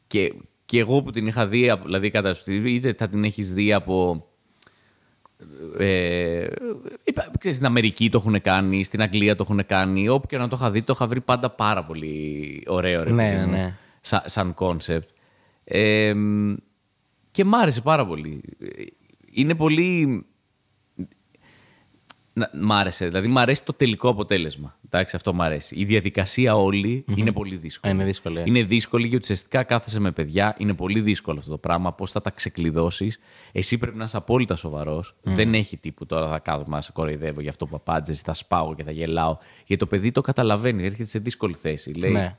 και, 0.07 0.33
και 0.65 0.79
εγώ 0.79 1.03
που 1.03 1.11
την 1.11 1.27
είχα 1.27 1.47
δει, 1.47 1.71
από- 1.71 1.85
δηλαδή 1.85 2.11
κατά 2.11 2.37
είτε 2.47 2.95
θα 2.99 3.09
την 3.09 3.25
έχεις 3.25 3.53
δει 3.55 3.73
από... 3.73 4.27
Ε, 5.79 6.47
είπα- 7.05 7.31
ξέρεις, 7.39 7.57
στην 7.57 7.67
Αμερική 7.69 8.11
το 8.11 8.19
έχουν 8.19 8.41
κάνει, 8.41 8.85
στην 8.85 9.03
Αγγλία 9.03 9.37
το 9.37 9.47
έχουν 9.49 9.67
κάνει, 9.67 10.09
όπου 10.09 10.27
και 10.27 10.39
να 10.39 10.49
το 10.49 10.57
είχα 10.61 10.71
δει 10.71 10.83
το 10.83 10.93
είχα 10.97 11.07
βρει 11.07 11.21
πάντα 11.21 11.51
πάρα 11.51 11.83
πολύ 11.85 12.63
ωραίο 12.67 13.03
ρε 13.03 13.11
Ναι, 13.13 13.29
παιδί 13.29 13.37
ναι, 13.41 13.47
μου, 13.47 13.51
ναι. 13.53 13.75
Σαν, 14.01 14.23
σαν 14.25 14.55
concept. 14.59 15.09
Ε, 15.65 16.15
και 17.31 17.45
μ' 17.45 17.55
άρεσε 17.55 17.81
πάρα 17.81 18.07
πολύ. 18.07 18.41
Είναι 19.33 19.55
πολύ 19.55 20.25
να, 22.37 22.51
μ' 22.55 22.73
άρεσε. 22.73 23.07
Δηλαδή, 23.07 23.29
μ' 23.29 23.39
αρέσει 23.39 23.65
το 23.65 23.73
τελικό 23.73 24.09
αποτέλεσμα. 24.09 24.79
Εντάξει, 24.85 25.17
αυτό 25.17 25.33
μ' 25.35 25.43
αρέσει. 25.43 25.75
Η 25.79 25.85
διαδικασία 25.85 26.57
όλη 26.57 27.05
είναι 27.17 27.33
πολύ 27.33 27.57
δύσκολη. 27.57 27.95
Είναι 27.95 28.05
δύσκολη, 28.05 28.39
ε. 28.39 28.43
Είναι 28.47 28.63
δύσκολη 28.63 29.07
γιατί 29.07 29.23
ουσιαστικά 29.23 29.63
κάθεσαι 29.63 30.01
με 30.01 30.11
παιδιά. 30.13 30.55
Είναι 30.59 30.75
πολύ 30.75 31.01
δύσκολο 31.01 31.39
αυτό 31.39 31.51
το 31.51 31.59
πράγμα. 31.59 31.93
Πώς 31.93 32.11
θα 32.11 32.21
τα 32.21 32.31
ξεκλειδώσεις. 32.31 33.19
Εσύ 33.53 33.79
πρέπει 33.79 33.97
να 33.97 34.05
είσαι 34.05 34.17
απόλυτα 34.17 34.57
σοβαρός. 34.57 35.15
Δεν 35.23 35.55
έχει 35.55 35.77
τύπου 35.77 36.07
τώρα 36.07 36.29
θα 36.29 36.39
κάθομαι 36.39 36.77
να 36.77 36.81
σε 36.81 36.93
κοροϊδεύω 36.93 37.41
για 37.41 37.51
αυτό 37.51 37.67
που 37.67 37.71
παπάντζε, 37.71 38.13
θα 38.13 38.35
σπάω 38.35 38.75
και 38.75 38.83
θα 38.83 38.91
γελάω. 38.91 39.37
Γιατί 39.67 39.77
το 39.77 39.87
παιδί 39.87 40.13
το 40.13 40.21
καταλαβαίνει. 40.21 40.85
Έρχεται 40.85 41.09
σε 41.09 41.19
δύσκολη 41.19 41.55
θέση. 41.55 41.93
Λέει, 41.93 42.13
Ναι. 42.13 42.37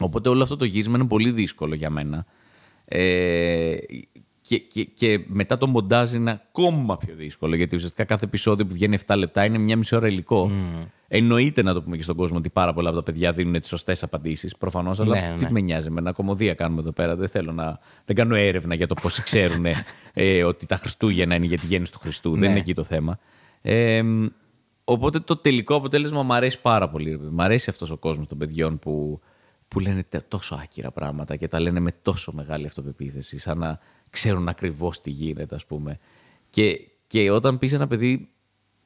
Οπότε 0.00 0.28
όλο 0.28 0.42
αυτό 0.42 0.56
το 0.56 0.64
γύρισμα 0.64 0.98
είναι 0.98 1.06
πολύ 1.06 1.30
δύσκολο 1.30 1.74
για 1.74 1.90
μένα. 1.90 2.26
Ε, 2.84 3.76
και, 4.50 4.58
και, 4.58 4.84
και 4.84 5.24
μετά 5.26 5.58
το 5.58 5.66
μοντάζ 5.66 6.14
είναι 6.14 6.30
ακόμα 6.30 6.96
πιο 6.96 7.14
δύσκολο. 7.14 7.54
Γιατί 7.54 7.76
ουσιαστικά 7.76 8.04
κάθε 8.04 8.24
επεισόδιο 8.24 8.66
που 8.66 8.72
βγαίνει 8.72 8.98
7 9.06 9.14
λεπτά 9.16 9.44
είναι 9.44 9.58
μια 9.58 9.76
μισή 9.76 9.96
ώρα 9.96 10.06
υλικό. 10.08 10.50
Mm. 10.52 10.86
Εννοείται 11.08 11.62
να 11.62 11.72
το 11.74 11.82
πούμε 11.82 11.96
και 11.96 12.02
στον 12.02 12.16
κόσμο 12.16 12.36
ότι 12.38 12.50
πάρα 12.50 12.72
πολλά 12.72 12.88
από 12.88 12.96
τα 12.98 13.02
παιδιά 13.02 13.32
δίνουν 13.32 13.60
τις 13.60 13.68
σωστές 13.68 14.02
απαντήσεις. 14.02 14.56
Προφανώς, 14.56 15.00
αλλά 15.00 15.20
Ναι, 15.20 15.34
τι 15.36 15.44
ναι. 15.44 15.50
με 15.50 15.60
νοιάζει. 15.60 15.90
Με 15.90 16.00
ένα 16.00 16.12
κομμωδία 16.12 16.54
κάνουμε 16.54 16.80
εδώ 16.80 16.92
πέρα. 16.92 17.16
Δεν 17.16 17.28
θέλω 17.28 17.52
να. 17.52 17.78
Δεν 18.04 18.16
κάνω 18.16 18.34
έρευνα 18.34 18.74
για 18.74 18.86
το 18.86 18.94
πόσοι 19.02 19.22
ξέρουν 19.28 19.64
ε, 20.12 20.44
ότι 20.44 20.66
τα 20.66 20.76
Χριστούγεννα 20.76 21.34
είναι 21.34 21.46
για 21.46 21.58
τη 21.58 21.66
γέννηση 21.66 21.92
του 21.92 21.98
Χριστού. 21.98 22.30
Δεν 22.30 22.40
Ναι. 22.40 22.46
είναι 22.46 22.58
εκεί 22.58 22.74
το 22.74 22.84
θέμα. 22.84 23.18
Ε, 23.62 24.02
οπότε 24.84 25.18
το 25.18 25.36
τελικό 25.36 25.74
αποτέλεσμα 25.74 26.22
μου 26.22 26.34
αρέσει 26.34 26.60
πάρα 26.60 26.88
πολύ. 26.88 27.10
ρε 27.10 27.16
παιδί. 27.16 27.30
Μ' 27.34 27.40
αρέσει 27.40 27.70
αυτός 27.70 27.90
ο 27.90 27.96
κόσμος 27.96 28.26
των 28.26 28.38
παιδιών 28.38 28.78
που, 28.78 29.20
που 29.68 29.80
λένε 29.80 30.02
τε- 30.08 30.24
τόσο 30.28 30.54
άκυρα 30.62 30.90
πράγματα 30.90 31.36
και 31.36 31.48
τα 31.48 31.60
λένε 31.60 31.80
με 31.80 31.90
τόσο 32.02 32.32
μεγάλη 32.32 32.66
αυτοπεποίθηση, 32.66 33.38
σαν 33.38 33.58
να 33.58 33.78
ξέρουν 34.10 34.48
ακριβώς 34.48 35.00
τι 35.00 35.10
γίνεται, 35.10 35.54
ας 35.54 35.66
πούμε. 35.66 35.98
Και, 36.50 36.80
και 37.06 37.30
όταν 37.30 37.58
πεις 37.58 37.72
ένα 37.72 37.86
παιδί, 37.86 38.28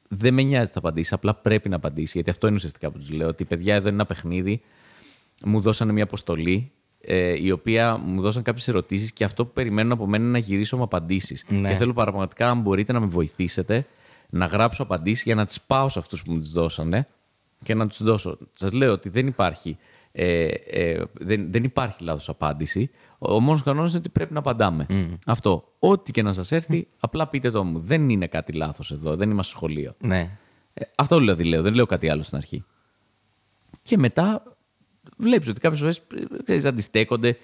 δεν 0.07 0.33
με 0.33 0.41
νοιάζει 0.41 0.71
θα 0.71 0.79
απαντήσει, 0.79 1.13
απλά 1.13 1.35
πρέπει 1.35 1.69
να 1.69 1.75
απαντήσει. 1.75 2.11
Γιατί 2.13 2.29
αυτό 2.29 2.47
είναι 2.47 2.55
ουσιαστικά 2.55 2.91
που 2.91 2.97
τους 2.97 3.11
λέω. 3.11 3.27
Ότι 3.27 3.45
παιδιά, 3.45 3.75
εδώ 3.75 3.87
είναι 3.87 3.95
ένα 3.95 4.05
παιχνίδι. 4.05 4.61
Μου 5.45 5.59
δώσανε 5.59 5.91
μια 5.91 6.03
αποστολή, 6.03 6.71
ε, 7.01 7.43
η 7.43 7.51
οποία 7.51 7.97
μου 7.97 8.21
δώσαν 8.21 8.43
κάποιες 8.43 8.67
ερωτήσεις 8.67 9.11
και 9.11 9.23
αυτό 9.23 9.45
που 9.45 9.53
περιμένουν 9.53 9.91
από 9.91 10.07
μένα 10.07 10.23
είναι 10.23 10.31
να 10.31 10.37
γυρίσω 10.37 10.77
με 10.77 10.83
απαντήσεις. 10.83 11.45
Ναι. 11.47 11.69
Και 11.69 11.75
θέλω 11.75 11.93
πραγματικά, 11.93 12.49
αν 12.49 12.61
μπορείτε, 12.61 12.93
να 12.93 12.99
με 12.99 13.05
βοηθήσετε 13.05 13.85
να 14.29 14.45
γράψω 14.45 14.83
απαντήσεις 14.83 15.23
για 15.23 15.35
να 15.35 15.45
τις 15.45 15.61
πάω 15.61 15.89
σε 15.89 15.99
αυτούς 15.99 16.23
που 16.23 16.31
μου 16.31 16.39
τις 16.39 16.49
δώσανε 16.49 17.07
και 17.63 17.73
να 17.73 17.87
τους 17.87 18.03
δώσω. 18.03 18.37
Σας 18.53 18.71
λέω 18.71 18.91
ότι 18.91 19.09
δεν 19.09 19.27
υπάρχει. 19.27 19.77
Ε, 20.17 20.45
ε, 20.47 21.03
δεν, 21.13 21.51
δεν 21.51 21.63
υπάρχει 21.63 22.03
λάθος 22.03 22.29
απάντηση. 22.29 22.89
Ο, 23.17 23.33
ο 23.33 23.39
μόνος 23.39 23.63
κανόνας 23.63 23.89
είναι 23.89 23.99
ότι 23.99 24.09
πρέπει 24.09 24.33
να 24.33 24.39
απαντάμε. 24.39 24.85
Αυτό. 25.25 25.71
Ό,τι 25.79 26.11
και 26.11 26.21
να 26.21 26.31
σας 26.33 26.51
έρθει, 26.51 26.87
απλά 26.99 27.27
πείτε 27.27 27.51
το 27.51 27.63
μου. 27.63 27.79
Δεν 27.79 28.09
είναι 28.09 28.27
κάτι 28.27 28.53
λάθος 28.53 28.91
εδώ. 28.91 29.15
Δεν 29.15 29.29
είμαστε 29.29 29.51
στο 29.57 29.65
σχολείο. 29.65 29.93
Ναι. 29.99 30.37
Ε, 30.73 30.85
αυτό 30.95 31.17
δηλαδή 31.17 31.43
λέω. 31.43 31.61
Δεν 31.61 31.73
λέω 31.73 31.85
κάτι 31.85 32.09
άλλο 32.09 32.21
στην 32.21 32.37
αρχή. 32.37 32.63
Και 33.83 33.97
μετά 33.97 34.43
βλέπεις 35.17 35.47
ότι 35.47 35.59
κάποιες 35.59 35.79
φορές 35.81 35.97
ε, 35.97 36.43
ξέρεις, 36.43 36.65
αντιστέκονται. 36.65 37.37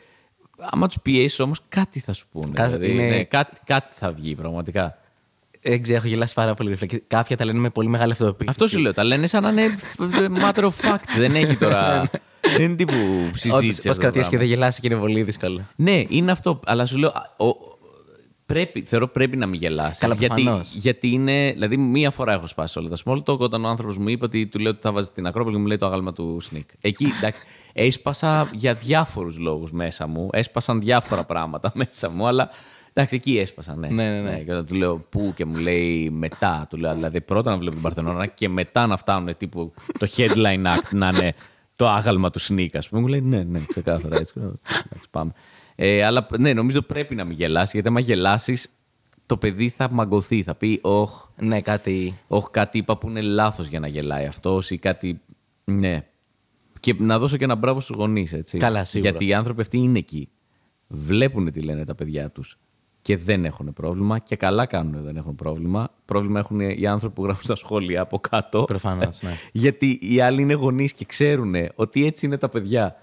Άμα 0.60 0.88
τους 0.88 0.99
πιέσεις 1.02 1.39
όμως 1.39 1.60
κάτι 1.69 1.99
θα 1.99 2.14
σου 2.14 2.27
πούνε. 2.31 2.53
Κάθε- 2.53 2.77
δηλαδή, 2.77 2.91
είναι- 3.03 3.10
ναι, 3.18 3.23
κάτι, 3.23 3.61
κάτι 3.65 3.93
θα 3.93 4.11
βγει 4.11 4.35
πραγματικά. 4.35 4.98
Δεν 5.64 5.81
ξέρω, 5.81 5.98
έχω 5.98 6.07
γελάσει 6.07 6.34
πάρα 6.34 6.53
πολύ. 6.53 6.69
ρε 6.69 6.76
φίλε. 6.76 6.88
Και 6.88 7.03
Κάποια 7.07 7.38
τα 7.38 7.45
λένε 7.45 7.60
με 7.60 7.69
πολύ 7.69 7.88
μεγάλη 7.88 8.11
αυτοπεποίθηση. 8.11 8.49
Αυτό 8.49 8.68
σου 8.68 8.80
λέω. 8.80 8.93
Τα 8.93 9.03
λένε 9.03 9.27
σαν 9.27 9.43
να 9.43 9.49
είναι 9.49 9.65
matter 10.43 10.64
of 10.64 10.69
fact. 10.89 11.03
δεν 11.18 11.35
έχει 11.35 11.57
τώρα. 11.57 12.10
Δεν 12.58 12.62
είναι 12.62 12.76
τύπου 12.76 12.94
συζήτηση. 13.34 13.82
Πώς 13.82 13.90
αυτό 13.90 13.92
το 13.94 13.98
κρατήσει 14.00 14.30
και 14.30 14.36
πράγμα. 14.36 14.38
δεν 14.38 14.48
γελάσει 14.48 14.82
και 14.82 14.88
είναι 14.88 14.98
πολύ 14.98 15.24
δύσκολο. 15.24 15.66
Ναι, 15.76 16.04
είναι 16.08 16.32
αυτό. 16.32 16.60
Αλλά 16.66 16.86
σου 16.86 16.98
λέω. 16.98 17.10
α, 17.10 17.46
ο- 17.46 17.70
πρέπει, 18.46 18.84
θεωρώ 18.86 19.08
πρέπει 19.08 19.38
να 19.38 19.46
μην 19.46 19.60
γελάσει. 19.60 20.00
Καλά, 20.00 20.14
γιατί, 20.16 20.42
προφανώς. 20.44 20.74
γιατί 20.76 21.08
είναι. 21.10 21.52
Δηλαδή, 21.52 21.78
μία 21.78 22.10
φορά 22.12 22.34
έχω 22.34 22.48
σπάσει 22.48 22.80
όλα 22.80 22.90
τα 22.90 22.98
small 23.06 23.18
talk 23.24 23.38
όταν 23.38 23.66
ο 23.66 23.68
άνθρωπος 23.68 23.98
μου 23.98 24.10
είπε 24.10 24.26
ότι 24.26 24.48
του 24.48 24.60
λέω 24.60 24.72
ότι 24.72 24.80
θα 24.82 24.92
βάζεις 24.92 25.12
την 25.12 25.28
Ακρόπολη 25.28 25.56
και 25.56 25.62
μου 25.62 25.68
λέει 25.68 25.78
το 25.78 25.86
άγαλμα 25.86 26.14
του 26.14 26.38
Σνικ. 26.42 26.70
Εκεί, 26.82 27.08
εντάξει, 27.18 27.42
έσπασα 27.74 28.50
για 28.54 28.74
διάφορους 28.74 29.38
λόγους 29.38 29.72
μέσα 29.72 30.08
μου. 30.08 30.30
Έσπασαν 30.32 30.82
διάφορα 30.82 31.24
πράγματα 31.24 31.72
μέσα 31.76 32.10
μου, 32.10 32.28
αλλά. 32.28 32.50
Εντάξει, 32.94 33.16
εκεί 33.16 33.38
έσπασα, 33.40 33.76
ναι. 33.76 33.88
Ναι, 33.88 34.10
ναι, 34.10 34.20
ναι. 34.30 34.38
Και 34.38 34.52
όταν 34.52 34.66
του 34.66 34.76
λέω 34.76 34.98
πού 35.10 35.34
και 35.36 35.46
μου 35.46 35.56
λέει 35.56 36.10
μετά. 36.10 36.66
Του 36.70 36.78
λέω 36.78 36.94
δηλαδή 36.94 37.22
πρώτα 37.22 37.52
να 37.52 37.58
βλέπω 37.58 37.74
την 37.74 37.84
Παρθενόνα 37.84 38.26
και 38.26 38.50
μετά 38.50 38.88
να 38.88 38.98
φτάνουν 38.98 39.38
τύπου 39.38 39.74
το 40.00 40.08
headline 40.16 40.66
act 40.66 40.90
να 40.92 41.08
είναι 41.08 41.34
το 41.82 41.90
άγαλμα 41.90 42.30
του 42.30 42.40
Σνίκ, 42.40 42.76
ας 42.76 42.90
πούμε. 42.90 43.02
Μου 43.02 43.08
λέει 43.08 43.22
ναι, 43.22 43.44
ναι, 43.44 43.60
ξεκάθαρα 43.68 44.18
έτσι. 44.18 44.34
Εντάξει, 44.86 45.10
πάμε. 45.12 45.32
Ε, 45.76 46.03
αλλά 46.03 46.28
ναι, 46.40 46.53
νομίζω 46.53 46.82
πρέπει 46.82 47.16
να 47.16 47.24
μην 47.24 47.36
γελάσει, 47.36 47.72
γιατί 47.74 47.88
άμα 47.88 47.99
γελάσεις, 47.99 48.68
το 49.26 49.38
παιδί 49.38 49.70
θα 49.70 49.91
μαγκωθεί. 49.91 50.44
Θα 50.44 50.56
πει, 50.56 50.80
Ωχ, 50.82 51.28
Ναι, 51.40 51.62
κάτι. 51.62 52.20
όχ, 52.28 52.49
κάτι 52.52 52.78
είπα 52.78 52.98
που 52.98 53.10
είναι 53.10 53.22
λάθος 53.22 53.68
για 53.68 53.80
να 53.80 53.88
γελάει 53.88 54.26
αυτός 54.26 54.72
ή 54.72 54.78
κάτι. 54.78 55.22
Ναι. 55.64 56.06
Και 56.80 56.95
να 56.98 57.20
δώσω 57.20 57.38
και 57.38 57.44
ένα 57.44 57.56
μπράβο 57.56 57.80
στους 57.80 57.95
γονείς, 57.95 58.34
έτσι. 58.34 58.58
Καλά, 58.58 58.84
σίγουρα. 58.84 59.10
Γιατί 59.10 59.28
οι 59.28 59.34
άνθρωποι 59.34 59.62
αυτοί 59.62 59.78
είναι 59.78 59.98
εκεί. 59.98 60.30
Βλέπουν 60.88 61.52
τι 61.52 61.62
λένε 61.62 61.86
τα 61.86 61.95
παιδιά 61.95 62.30
τους 62.30 62.58
και 63.02 63.18
δεν 63.18 63.45
έχουν 63.45 63.73
πρόβλημα 63.73 64.19
και 64.19 64.36
καλά 64.36 64.65
κάνουν 64.65 65.03
δεν 65.03 65.18
έχουν 65.18 65.36
πρόβλημα. 65.36 65.91
Πρόβλημα 66.06 66.40
έχουν 66.40 66.60
οι 66.60 66.88
άνθρωποι 66.88 67.15
που 67.15 67.23
γράφουν 67.23 67.44
στα 67.44 67.56
σχόλια 67.56 68.02
από 68.02 68.19
κάτω. 68.19 68.64
Προφανώς, 68.64 69.22
ναι. 69.22 69.32
Γιατί 69.52 69.99
οι 70.02 70.22
άλλοι 70.22 70.41
είναι 70.41 70.53
γονείς 70.53 70.94
και 70.94 71.06
ξέρουν 71.06 71.56
ότι 71.76 72.06
έτσι 72.06 72.26
είναι 72.26 72.38
τα 72.38 72.49
παιδιά. 72.49 72.95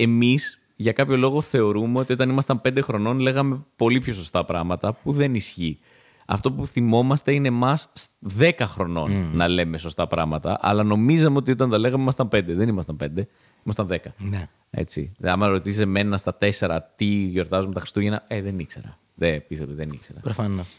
Εμείς, 0.00 0.60
για 0.76 0.92
κάποιο 0.92 1.16
λόγο, 1.16 1.40
θεωρούμε 1.40 1.98
ότι 1.98 2.12
όταν 2.12 2.30
ήμασταν 2.30 2.60
πέντε 2.60 2.80
χρονών 2.80 3.18
λέγαμε 3.18 3.64
πολύ 3.76 4.00
πιο 4.00 4.12
σωστά 4.12 4.44
πράγματα 4.44 4.92
που 4.92 5.12
δεν 5.12 5.34
ισχύει. 5.34 5.78
Αυτό 6.26 6.52
που 6.52 6.66
θυμόμαστε 6.66 7.32
είναι 7.32 7.48
εμάς 7.48 7.92
10 8.38 8.52
χρονών 8.62 9.30
να 9.32 9.48
λέμε 9.48 9.78
σωστά 9.78 10.06
πράγματα, 10.06 10.58
αλλά 10.60 10.82
νομίζαμε 10.82 11.36
ότι 11.36 11.50
όταν 11.50 11.70
τα 11.70 11.78
λέγαμε 11.78 12.02
ήμασταν 12.02 12.28
πέντε. 12.28 12.54
Δεν 12.54 12.68
ήμασταν 12.68 12.96
πέντε, 12.96 13.28
ήμασταν 13.64 13.86
δέκα. 13.86 14.14
Ναι. 14.18 14.48
Έτσι. 14.70 15.12
Άμα 15.22 15.46
ρωτήσεις 15.46 15.80
εμένα 15.80 16.16
στα 16.16 16.34
τέσσερα 16.34 16.92
τι 16.96 17.04
γιορτάζουμε 17.04 17.74
τα 17.74 17.80
Χριστούγεννα, 17.80 18.24
ε, 18.28 18.42
δεν 18.42 18.58
ήξερα. 18.58 18.98
Δεν 19.14 19.46
πίστευε, 19.46 19.72
δεν 19.74 19.88
ήξερα. 19.88 20.20
Προφανώς. 20.20 20.76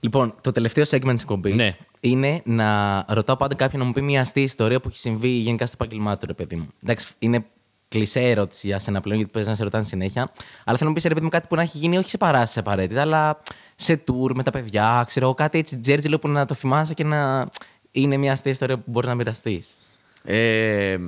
Λοιπόν, 0.00 0.34
το 0.40 0.52
τελευταίο 0.52 0.84
segment 0.84 1.12
της 1.12 1.22
εκπομπής 1.22 1.54
Ναι. 1.54 1.76
είναι 2.00 2.42
να 2.44 3.04
ρωτάω 3.08 3.36
πάντα 3.36 3.54
κάποιον 3.54 3.80
να 3.80 3.86
μου 3.86 3.92
πει 3.92 4.02
μια 4.02 4.20
αστεία 4.20 4.42
ιστορία 4.42 4.80
που 4.80 4.88
έχει 4.88 4.98
συμβεί 4.98 5.28
γενικά 5.28 5.66
στο 5.66 5.76
επάγγελμά 5.80 6.16
του, 6.16 6.26
ρε 6.26 6.34
παιδί 6.34 6.56
μου. 6.56 6.68
Εντάξει, 6.82 7.08
είναι 7.18 7.44
κλεισέ 7.88 8.20
ερώτηση 8.20 8.66
για 8.66 8.78
σένα 8.78 9.00
πλέον, 9.00 9.16
γιατί 9.18 9.32
παίζει 9.32 9.48
να 9.48 9.54
σε 9.54 9.62
ρωτάνε 9.62 9.84
συνέχεια. 9.84 10.22
Αλλά 10.64 10.76
θέλω 10.76 10.78
να 10.80 10.86
μου 10.86 10.92
πεις, 10.92 11.02
ρε 11.04 11.08
παιδί 11.14 11.24
μου, 11.24 11.30
κάτι 11.30 11.46
που 11.48 11.54
να 11.54 11.62
έχει 11.62 11.78
γίνει 11.78 11.98
όχι 11.98 12.08
σε 12.08 12.16
παράσταση 12.16 12.58
απαραίτητα, 12.58 13.00
αλλά 13.00 13.42
σε 13.76 14.04
tour 14.06 14.34
με 14.34 14.42
τα 14.42 14.50
παιδιά, 14.50 15.04
ξέρω 15.06 15.24
εγώ, 15.26 15.34
κάτι 15.34 15.58
έτσι 15.58 15.78
τζέρτζιλο 15.78 16.18
που 16.18 16.28
να 16.28 16.44
το 16.44 16.54
θυμάσαι 16.54 16.94
και 16.94 17.04
να 17.04 17.48
είναι 17.90 18.16
μια 18.16 18.32
αστεία 18.32 18.50
ιστορία 18.52 18.76
που 18.78 18.84
μπορεί 18.86 19.06
να 19.06 19.14
μοιραστείς. 19.14 19.76
Ε, 20.24 20.98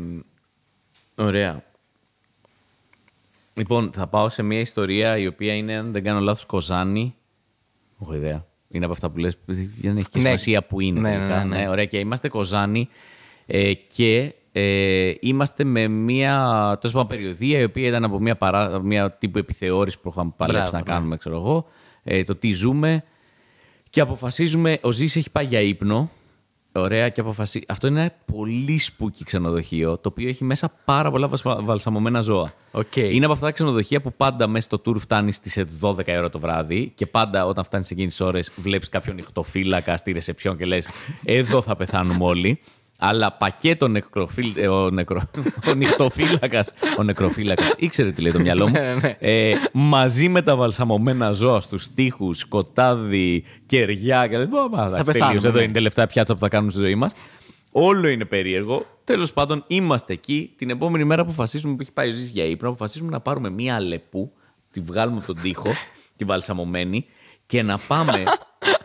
ωραία. 1.15 1.65
Λοιπόν, 3.55 3.91
θα 3.95 4.07
πάω 4.07 4.29
σε 4.29 4.43
μια 4.43 4.61
ιστορία 4.61 5.19
η 5.19 5.27
οποία 5.27 5.55
είναι, 5.55 5.77
αν 5.77 5.93
δεν 5.93 6.05
κάνω 6.05 6.21
λάθος, 6.21 6.45
Κοζάνη. 6.45 7.15
Έχω 8.03 8.15
ιδέα. 8.15 8.47
Είναι 8.69 8.85
από 8.85 8.95
αυτά 8.95 9.11
που 9.11 9.19
λες, 9.19 9.39
δεν 9.47 9.97
έχει 9.97 10.09
και 10.09 10.19
Ναι. 10.21 10.21
σημασία 10.21 10.63
που 10.65 10.81
είναι. 10.81 11.01
Ναι, 11.01 11.17
τελικά. 11.17 11.45
ναι, 11.45 11.57
ναι. 11.57 11.69
ωραία, 11.69 11.85
και 11.85 11.99
είμαστε 11.99 12.29
Κοζάνη 12.29 12.89
ε, 13.47 13.73
και 13.73 14.35
ε, 14.53 15.13
είμαστε 15.21 15.65
με 15.65 15.89
μια 15.89 16.33
τέλος 16.81 16.95
πάντων, 16.97 17.09
περιοδεία 17.09 17.59
η 17.59 17.65
οποία 17.65 17.89
ήταν 17.89 18.05
από 18.05 18.21
μια, 18.21 18.37
παρά, 18.37 18.81
μια 18.81 19.11
τύπου 19.11 19.39
επιθεώρηση 19.39 20.01
που 20.01 20.09
είχαμε 20.09 20.33
παλέψει 20.37 20.71
Μπράβο, 20.71 20.77
να 20.77 20.91
ναι. 20.93 20.99
κάνουμε, 20.99 21.17
ξέρω 21.17 21.37
εγώ. 21.37 21.67
Ε, 22.03 22.25
το 22.25 22.35
τι 22.35 22.53
ζούμε 22.53 23.05
και 23.91 24.01
αποφασίζουμε, 24.01 24.79
ο 24.83 24.93
Ζήσης 24.93 25.17
έχει 25.17 25.31
πάει 25.31 25.45
για 25.45 25.61
ύπνο. 25.61 26.11
Ωραία, 26.77 27.09
και 27.09 27.21
αποφασίζει. 27.21 27.65
Αυτό 27.69 27.87
είναι 27.87 28.01
ένα 28.01 28.11
πολύ 28.33 28.79
spooky 28.79 29.25
ξενοδοχείο, 29.25 29.99
το 29.99 30.09
οποίο 30.09 30.29
έχει 30.29 30.45
μέσα 30.45 30.73
πάρα 30.85 31.11
πολλά 31.11 31.29
βασμα- 31.29 31.63
βαλσαμωμένα 31.63 32.21
ζώα. 32.21 32.53
Οκ. 32.71 32.97
Είναι 32.97 33.25
από 33.25 33.33
αυτά 33.35 33.47
τα 33.47 33.53
ξενοδοχεία 33.53 34.01
που 34.01 34.13
πάντα 34.13 34.47
μέσα 34.47 34.67
στο 34.67 34.83
tour 34.93 34.97
φτάνει 34.99 35.33
στις 35.33 35.65
12 35.81 36.07
η 36.13 36.17
ώρα 36.17 36.31
το 36.31 36.39
βράδυ 36.39 36.93
και 36.95 37.07
πάντα 37.07 37.47
όταν 37.47 37.65
φτάνεις 37.65 37.87
σε 37.87 37.93
εκείνες 37.95 38.13
τις 38.17 38.21
ώρες 38.27 38.51
βλέπεις 38.57 38.89
κάποιον 38.89 39.17
νυχτοφύλακα 39.17 39.97
στη 39.97 40.13
ρεσεψιόν 40.13 40.57
και 40.57 40.65
λες: 40.65 40.89
Εδώ 41.25 41.63
θα 41.63 41.77
πεθάνουμε 41.77 42.25
όλοι. 42.25 42.61
Αλλά 43.07 43.33
πακέτο 43.33 43.89
νεκροφύλ... 43.89 44.53
ε, 44.57 44.69
ο, 44.69 44.91
νεκρο... 44.91 45.21
ο 45.71 45.75
νυχτοφύλακας, 45.75 46.73
ο 46.99 47.03
νεκροφύλακας, 47.03 47.75
ήξερε 47.77 48.11
τι 48.11 48.23
λέει 48.23 48.33
το 48.33 48.41
μυαλό 48.41 48.69
μου, 48.69 48.75
ε, 49.19 49.53
μαζί 49.73 50.29
με 50.29 50.43
τα 50.43 50.57
βαλσαμωμένα 50.57 51.33
ζώα 51.33 51.61
στους 51.61 51.95
τοίχους, 51.95 52.39
σκοτάδι, 52.39 53.45
κεριά 53.67 54.27
και 54.27 54.37
λες, 54.37 54.49
«Μπα, 54.49 54.69
μπα, 54.69 54.87
εντάξει, 54.87 55.05
πεθάνουμε, 55.05 55.27
τελείωσε, 55.27 55.47
εδώ 55.47 55.57
ναι. 55.57 55.63
είναι 55.63 55.71
η 55.71 55.75
τελευταία 55.75 56.07
πιάτσα 56.07 56.35
που 56.35 56.41
θα 56.41 56.49
κάνουμε 56.49 56.71
στη 56.71 56.81
ζωή 56.81 56.95
μας. 56.95 57.13
Όλο 57.73 58.09
είναι 58.09 58.25
περίεργο. 58.25 58.87
Τέλος 59.05 59.33
πάντων, 59.33 59.65
είμαστε 59.67 60.13
εκεί. 60.13 60.53
Την 60.57 60.71
επόμενη 60.71 61.05
μέρα 61.05 61.23
αποφασίζουμε 61.23 61.75
που 61.75 61.83
έχει 61.83 61.93
πάει 61.93 62.09
ο 62.09 62.13
Ζής 62.13 62.31
για 62.31 62.45
ύπνο, 62.45 62.69
αποφασίζουμε 62.69 63.11
να 63.11 63.21
πάρουμε 63.21 63.51
μία 63.51 63.75
αλεπού, 63.75 64.33
τη 64.71 64.81
βγάλουμε 64.81 65.17
από 65.17 65.27
τον 65.27 65.43
τοίχο, 65.43 65.71
τη 66.17 66.25
βαλσαμωμένη 66.25 67.07
και 67.47 67.63
να 67.63 67.79
πάμε 67.79 68.23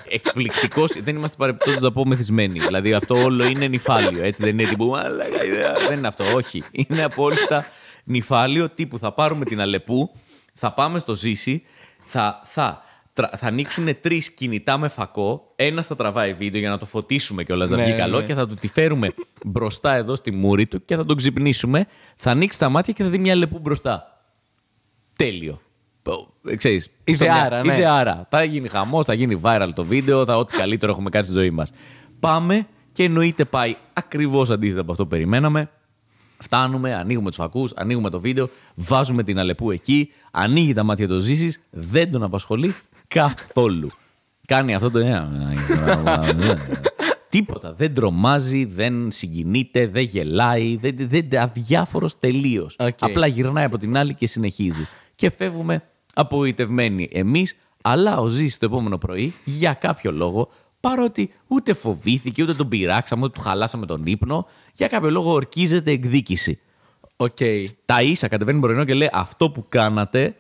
εκπληκτικός. 0.10 0.92
Δεν 1.02 1.16
είμαστε 1.16 1.38
παρεπτόντω 1.38 1.80
να 1.80 1.92
πω 1.92 2.06
μεθυσμένοι. 2.06 2.60
Δηλαδή 2.60 2.94
αυτό 2.94 3.16
όλο 3.24 3.46
είναι 3.46 3.68
νυφάλιο. 3.68 4.24
Έτσι 4.24 4.44
δεν 4.44 4.60
είναι 4.60 4.70
τύπου. 4.70 4.86
«Μαλάκα, 4.86 5.46
ιδέα». 5.46 5.74
Δεν 5.88 5.98
είναι 5.98 6.08
αυτό. 6.08 6.24
Όχι. 6.34 6.64
Είναι 6.72 7.04
απόλυτα 7.04 7.66
νυφάλιο 8.04 8.70
τύπου. 8.70 8.98
Θα 8.98 9.14
πάρουμε 9.14 9.46
την 9.46 9.62
αλεπού, 9.62 10.12
θα 10.54 10.74
πάμε 10.74 11.00
στο 11.00 11.16
ζήσι, 11.16 11.64
θα, 12.00 12.42
θα, 12.44 12.82
τρα- 13.14 13.32
θα 13.38 13.48
ανοίξουν 13.48 14.00
τρεις 14.02 14.32
κινητά 14.34 14.78
με 14.78 14.88
φακό. 14.88 15.52
Ένα 15.56 15.84
θα 15.84 15.96
τραβάει 15.96 16.34
βίντεο 16.34 16.60
για 16.60 16.70
να 16.70 16.78
το 16.78 16.86
φωτίσουμε 16.86 17.44
κιόλας 17.44 17.70
να 17.70 17.76
Ναι, 17.76 17.84
βγει 17.84 17.92
ναι, 17.92 17.98
καλό 17.98 18.20
ναι. 18.20 18.26
και 18.26 18.34
θα 18.34 18.48
του 18.48 18.56
τη 18.56 18.68
φέρουμε 18.68 19.14
μπροστά 19.46 19.94
εδώ 19.96 20.16
στη 20.16 20.32
μούρη 20.32 20.68
του 20.68 20.86
και 20.86 20.96
θα 20.96 21.06
τον 21.06 21.18
ξυπνήσουμε. 21.18 21.86
Θα 22.16 22.32
ανοίξει 22.32 22.60
τα 22.60 22.70
μάτια 22.70 22.94
και 22.94 23.04
θα 23.04 23.10
δει 23.10 23.18
μια 23.18 23.34
αλεπού 23.34 23.60
μπροστά. 23.60 24.24
Τέλειο. 25.16 25.62
Ε, 26.46 26.56
Ξέρεις, 26.56 26.90
Ιδεάρα, 27.04 27.46
στο 27.46 27.56
μια- 27.56 27.64
ναι. 27.64 27.74
Ιδεάρα. 27.74 28.28
Θα 28.30 28.44
γίνει 28.44 28.68
χαμός, 28.68 29.04
θα 29.04 29.14
γίνει 29.14 29.40
viral 29.44 29.70
το 29.76 29.86
βίντεο, 29.86 30.26
θα 30.26 30.38
ό,τι 30.38 30.58
καλύτερο 30.58 30.92
έχουμε 30.92 31.10
κάνει 31.10 31.26
στη 31.26 31.34
ζωή 31.34 31.50
μας. 31.50 31.66
Πάμε 32.20 32.68
και 32.92 33.04
εννοείται 33.04 33.46
πάει 33.46 33.76
ακριβώς 33.94 34.42
αντίθετα 34.50 34.82
από 34.82 34.92
αυτό 34.92 35.04
που 35.04 35.10
περιμέναμε. 35.10 35.70
Φτάνουμε, 36.42 36.96
ανοίγουμε 36.96 37.30
τους 37.30 37.36
φακούς, 37.36 37.68
ανοίγουμε 37.76 38.10
το 38.10 38.20
βίντεο, 38.20 38.50
βάζουμε 38.76 39.24
την 39.24 39.40
Αλεπού 39.40 39.72
εκεί, 39.72 40.12
ανοίγει 40.32 40.74
τα 40.74 40.84
μάτια 40.84 41.08
του 41.08 41.20
Ζήση, 41.20 41.60
δεν 41.70 42.12
τον 42.12 42.24
απασχολεί 42.24 42.76
καθόλου. 43.08 43.92
Κάνει 44.48 44.76
αυτό 44.76 44.92
το. 44.92 45.00
Τίποτα. 47.30 47.74
Δεν 47.74 47.94
τρομάζει, 47.94 48.66
δεν 48.66 49.12
συγκινείται, 49.12 49.88
δεν 49.88 50.04
γελάει, 50.04 50.78
δεν, 50.78 50.96
δεν, 50.98 51.38
αδιάφορο 51.40 52.10
τελείω. 52.20 52.70
Οκ. 52.80 52.98
Απλά 53.00 53.28
γυρνάει 53.28 53.66
από 53.66 53.78
την 53.78 53.98
άλλη 53.98 54.14
και 54.14 54.28
συνεχίζει. 54.28 54.88
Και 55.16 55.30
φεύγουμε 55.30 55.84
απογοητευμένοι 56.20 57.10
εμείς, 57.12 57.56
αλλά 57.82 58.18
ο 58.18 58.28
Ζήσης 58.28 58.60
το 58.60 58.66
επόμενο 58.66 58.98
πρωί, 58.98 59.34
για 59.44 59.74
κάποιο 59.74 60.12
λόγο, 60.12 60.50
παρότι 60.80 61.32
ούτε 61.48 61.74
φοβήθηκε, 61.74 62.44
ούτε 62.44 62.54
τον 62.54 62.68
πειράξαμε, 62.68 63.24
ούτε 63.24 63.34
του 63.34 63.42
χαλάσαμε 63.42 63.86
τον 63.86 64.06
ύπνο, 64.06 64.48
για 64.74 64.88
κάποιο 64.88 65.12
λόγο 65.12 65.32
ορκίζεται 65.32 65.92
εκδίκηση. 65.92 66.60
Οκ. 67.16 67.38
Τα 67.86 68.02
ίσα 68.02 68.28
κατεβαίνει 68.28 68.60
πρωινό 68.60 68.84
και 68.84 68.94
λέει 68.94 69.10
αυτό 69.12 69.52
που 69.52 69.66
κάνατε 69.70 70.36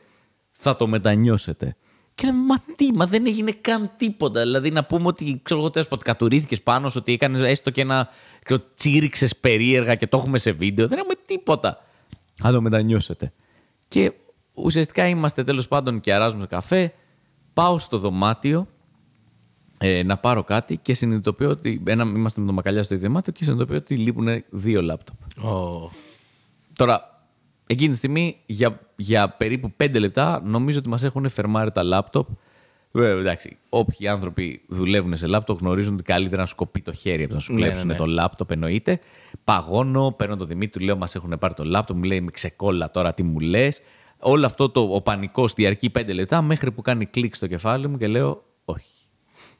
θα 0.51 0.76
το 0.76 0.88
μετανιώσετε. 0.88 1.76
Και 2.15 2.26
λέμε, 2.26 2.43
μα 2.43 2.56
τι, 2.76 2.93
μα 2.93 3.06
δεν 3.06 3.26
έγινε 3.26 3.51
καν 3.51 3.91
τίποτα. 3.97 4.41
Δηλαδή 4.41 4.72
να 4.72 4.85
πούμε 4.85 5.07
ότι, 5.07 5.39
ξέρω 5.43 5.60
εγώ, 5.60 5.69
τέλος 5.69 5.88
πάντων, 5.88 6.06
κατουρήθηκες 6.06 6.61
πάνω 6.61 6.89
σου, 6.89 6.97
ότι 6.99 7.14
έκανες 7.14 7.41
έστω 7.41 7.69
και 7.69 7.81
ένα. 7.81 8.10
τσίριξες 8.76 9.35
περίεργα 9.35 9.95
και 9.95 10.07
το 10.07 10.18
έχουμε 10.18 10.38
σε 10.38 10.51
βίντεο. 10.51 10.88
Δεν 10.88 10.97
έχουμε 10.97 11.14
τίποτα. 11.26 11.85
Θα 12.35 12.51
το 12.51 12.61
μετανιώσετε. 12.61 13.34
Και 13.88 14.14
ουσιαστικά 14.64 15.07
είμαστε 15.07 15.44
τέλος 15.44 15.68
πάντων 15.68 15.99
και 15.99 16.14
αράζουμε 16.14 16.45
καφέ. 16.45 16.94
Πάω 17.53 17.80
στο 17.80 17.98
δωμάτιο 17.98 18.68
ε, 19.77 20.03
να 20.03 20.18
πάρω 20.18 20.44
κάτι 20.44 20.77
και 20.77 20.94
συνειδητοποιώ 20.94 21.49
ότι. 21.49 21.84
Ένα, 21.86 22.03
είμαστε 22.03 22.41
με 22.41 22.48
το 22.48 22.53
μακαλιά 22.53 22.84
στο 22.84 22.94
ίδιο 22.94 23.07
δωμάτιο 23.07 23.34
και 23.34 23.44
συνειδητοποιώ 23.44 23.77
ότι 23.77 23.95
λείπουν 23.95 24.44
δύο 24.49 24.81
λάπτοπ. 24.81 25.45
Ω. 25.45 25.91
Τώρα, 26.76 27.23
εκείνη 27.68 27.90
τη 27.90 27.98
στιγμή, 27.98 28.38
για, 28.45 28.80
για 28.95 29.30
περίπου 29.30 29.72
πέντε 29.72 29.99
λεπτά, 29.99 30.41
νομίζω 30.45 30.80
ότι 30.80 30.90
μας 30.90 31.03
έχουν 31.03 31.30
φερμάρει 31.30 31.72
τα 31.72 31.84
λάπτοπ. 31.84 32.27
Βέβαια, 32.91 33.19
εντάξει, 33.19 33.57
όποιοι 33.69 34.07
άνθρωποι 34.07 34.61
δουλεύουν 34.68 35.18
σε 35.18 35.27
λάπτοπ 35.27 35.60
γνωρίζουν 35.60 35.94
ότι 35.94 36.03
καλύτερα 36.03 36.41
να 36.41 36.48
σου 36.48 36.56
κοπεί 36.56 36.81
το 36.81 36.94
χέρι 36.94 37.23
από 37.23 37.34
να 37.34 37.40
σου 37.40 37.53
Ναι, 37.53 37.61
κλέψουν 37.61 37.88
ναι, 37.88 37.94
ναι. 37.94 37.99
το 37.99 38.06
λάπτοπ, 38.06 38.52
εννοείται. 38.52 38.99
Παγώνω, 39.44 40.11
παίρνω 40.18 40.36
το 40.36 40.45
Δημήτρη, 40.45 40.80
του 40.80 40.86
λέω: 40.86 40.98
Μας 40.98 41.15
έχουν 41.15 41.38
πάρει 41.40 41.53
το 41.53 41.64
λάπτοπ, 41.64 41.98
μου 41.98 42.03
λέει: 42.03 42.22
Με 42.22 42.31
ξεκόλλα 42.31 42.91
τώρα, 42.91 43.14
τι 43.14 43.23
μου 43.23 43.40
λες. 43.40 43.81
Όλο 44.20 44.46
αυτό 44.46 44.70
το, 44.70 44.82
ο 44.82 45.02
πανικός 45.02 45.54
διαρκεί 45.54 45.90
πέντε 45.90 46.14
λεπτά 46.14 46.41
μέχρι 46.41 46.72
που 46.72 46.82
κάνει 46.82 47.06
κλικ 47.06 47.36
στο 47.36 47.48
κεφάλι 47.48 47.88
μου 47.88 47.98
και 47.98 48.08
λέω: 48.08 48.44
Όχι. 48.66 48.94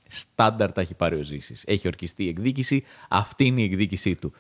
Στάνταρ 0.08 0.72
τα 0.72 0.82
έχει 0.82 0.96
πάρει 0.96 1.16
ο 1.16 1.22
Ζήσης. 1.22 1.64
Έχει 1.68 1.88
ορκιστεί 1.88 2.24
η 2.24 2.28
εκδίκηση. 2.28 2.84
Αυτή 3.10 3.46
είναι 3.46 3.62
η 3.62 3.64
εκδίκησή 3.64 4.16
του. 4.16 4.34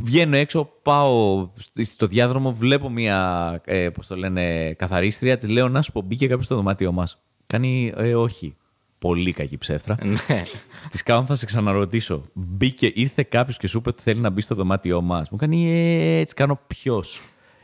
Βγαίνω 0.00 0.36
έξω, 0.36 0.70
πάω 0.82 1.48
στο 1.82 2.06
διάδρομο, 2.06 2.52
βλέπω 2.52 2.88
μια 2.90 3.60
ε, 3.64 3.88
πώς 3.88 4.06
το 4.06 4.16
λένε, 4.16 4.72
καθαρίστρια. 4.72 5.36
Της 5.36 5.48
λέω 5.48 5.68
να 5.68 5.82
σου 5.82 5.92
πω, 5.92 6.00
μπήκε 6.00 6.26
κάποιος 6.26 6.44
στο 6.44 6.54
δωμάτιό 6.54 6.92
μας. 6.92 7.18
Κάνει, 7.46 7.92
ε, 7.96 8.14
όχι. 8.14 8.56
Πολύ 8.98 9.32
κακή 9.32 9.58
ψεύτρα. 9.58 9.96
Ναι. 10.02 10.42
Της 10.90 11.02
κάνω, 11.02 11.24
θα 11.24 11.34
σε 11.34 11.46
ξαναρωτήσω. 11.46 12.24
Μπήκε, 12.32 12.90
ήρθε 12.94 13.22
κάποιος 13.22 13.56
και 13.56 13.66
σου 13.66 13.78
είπε 13.78 13.88
ότι 13.88 14.02
θέλει 14.02 14.20
να 14.20 14.30
μπει 14.30 14.40
στο 14.40 14.54
δωμάτιό 14.54 15.00
μας. 15.00 15.30
Μου 15.30 15.36
κάνει, 15.36 15.72
ε, 15.72 16.18
έτσι 16.20 16.34
κάνω 16.34 16.60
ποιος. 16.66 17.20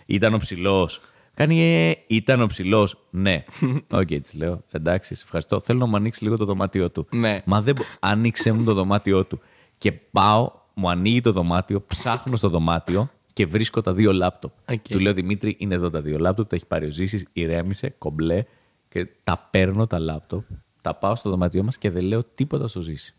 Ήταν 0.06 0.34
ο 0.34 0.38
ψηλός. 0.38 1.00
Κάνει, 1.34 1.62
ε, 1.62 1.92
ήταν 2.06 2.40
ο 2.40 2.46
ψηλός. 2.46 2.96
Ναι. 3.10 3.44
Οκ, 3.90 4.10
έτσι 4.10 4.36
λέω. 4.36 4.62
Εντάξει, 4.70 5.14
σε 5.14 5.22
ευχαριστώ. 5.24 5.60
Θέλω 5.60 5.78
να 5.78 5.86
μου 5.86 5.96
ανοίξει 5.96 6.24
λίγο 6.24 6.36
το 6.36 6.44
δωμάτιό 6.44 6.90
του. 6.90 7.06
Ναι. 7.10 7.42
Μα 7.44 7.60
δεν 7.62 7.74
μπο- 7.74 7.84
Άνοιξε 8.00 8.52
μου 8.52 8.64
το 8.64 8.74
δωμάτιό 8.74 9.24
του. 9.24 9.40
Και 9.78 9.92
πάω, 9.92 10.52
μου 10.74 10.90
ανοίγει 10.90 11.20
το 11.20 11.32
δωμάτιο, 11.32 11.82
ψάχνω 11.86 12.36
στο 12.36 12.48
δωμάτιο 12.48 13.10
και 13.32 13.46
βρίσκω 13.46 13.80
τα 13.80 13.92
δύο 13.94 14.12
λάπτοπ. 14.12 14.52
Οκ. 14.70 14.80
Του 14.88 14.98
λέω 14.98 15.12
Δημήτρη, 15.12 15.56
είναι 15.58 15.74
εδώ 15.74 15.90
τα 15.90 16.00
δύο 16.00 16.18
λάπτοπ, 16.18 16.48
τα 16.48 16.56
έχει 16.56 16.66
πάρει 16.66 16.86
ο 16.86 16.90
Ζήσης, 16.90 17.26
ηρέμησε, 17.32 17.94
κομπλέ 17.98 18.44
και 18.88 19.06
τα 19.24 19.48
παίρνω 19.50 19.86
τα 19.86 19.98
λάπτοπ, 19.98 20.44
τα 20.80 20.94
πάω 20.94 21.14
στο 21.14 21.30
δωμάτιό 21.30 21.62
μας 21.62 21.78
και 21.78 21.90
δεν 21.90 22.04
λέω 22.04 22.24
τίποτα 22.34 22.68
στο 22.68 22.80
Ζήση. 22.80 23.14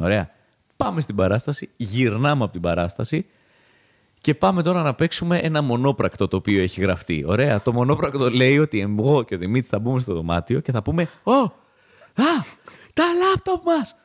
Ωραία. 0.00 0.30
Πάμε 0.76 1.00
στην 1.00 1.14
παράσταση, 1.14 1.70
γυρνάμε 1.76 2.44
από 2.44 2.52
την 2.52 2.60
παράσταση 2.60 3.26
και 4.24 4.34
πάμε 4.34 4.62
τώρα 4.62 4.82
να 4.82 4.94
παίξουμε 4.94 5.38
ένα 5.38 5.62
μονόπρακτο 5.62 6.28
το 6.28 6.36
οποίο 6.36 6.62
έχει 6.62 6.80
γραφτεί. 6.80 7.24
Ωραία. 7.26 7.60
Το 7.62 7.72
μονόπρακτο 7.72 8.30
λέει 8.30 8.58
ότι 8.58 8.80
εγώ 8.80 9.22
και 9.22 9.34
ο 9.34 9.38
Δημήτρης 9.38 9.68
θα 9.70 9.78
μπούμε 9.78 10.00
στο 10.00 10.14
δωμάτιο 10.14 10.60
και 10.60 10.72
θα 10.72 10.82
πούμε 10.82 11.08
Ω! 11.22 11.32
Α! 11.32 11.50
Τα 12.94 13.04
λάπτοπ 13.22 13.64
μας! 13.64 13.96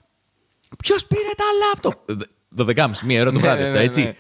Ποιος 0.84 1.06
πήρε 1.06 1.30
τα 1.38 1.44
λάπτοπ! 1.68 1.94
Δε- 2.06 2.26
12.30, 2.76 2.90
μία 3.06 3.22
ώρα 3.22 3.32
το 3.32 3.36
Ναι, 3.36 3.41
βράδυ 3.44 3.62
ναι, 3.62 3.68
αυτό, 3.68 3.80
ναι, 3.80 3.86
έτσι. 3.86 4.02
ναι. 4.02 4.14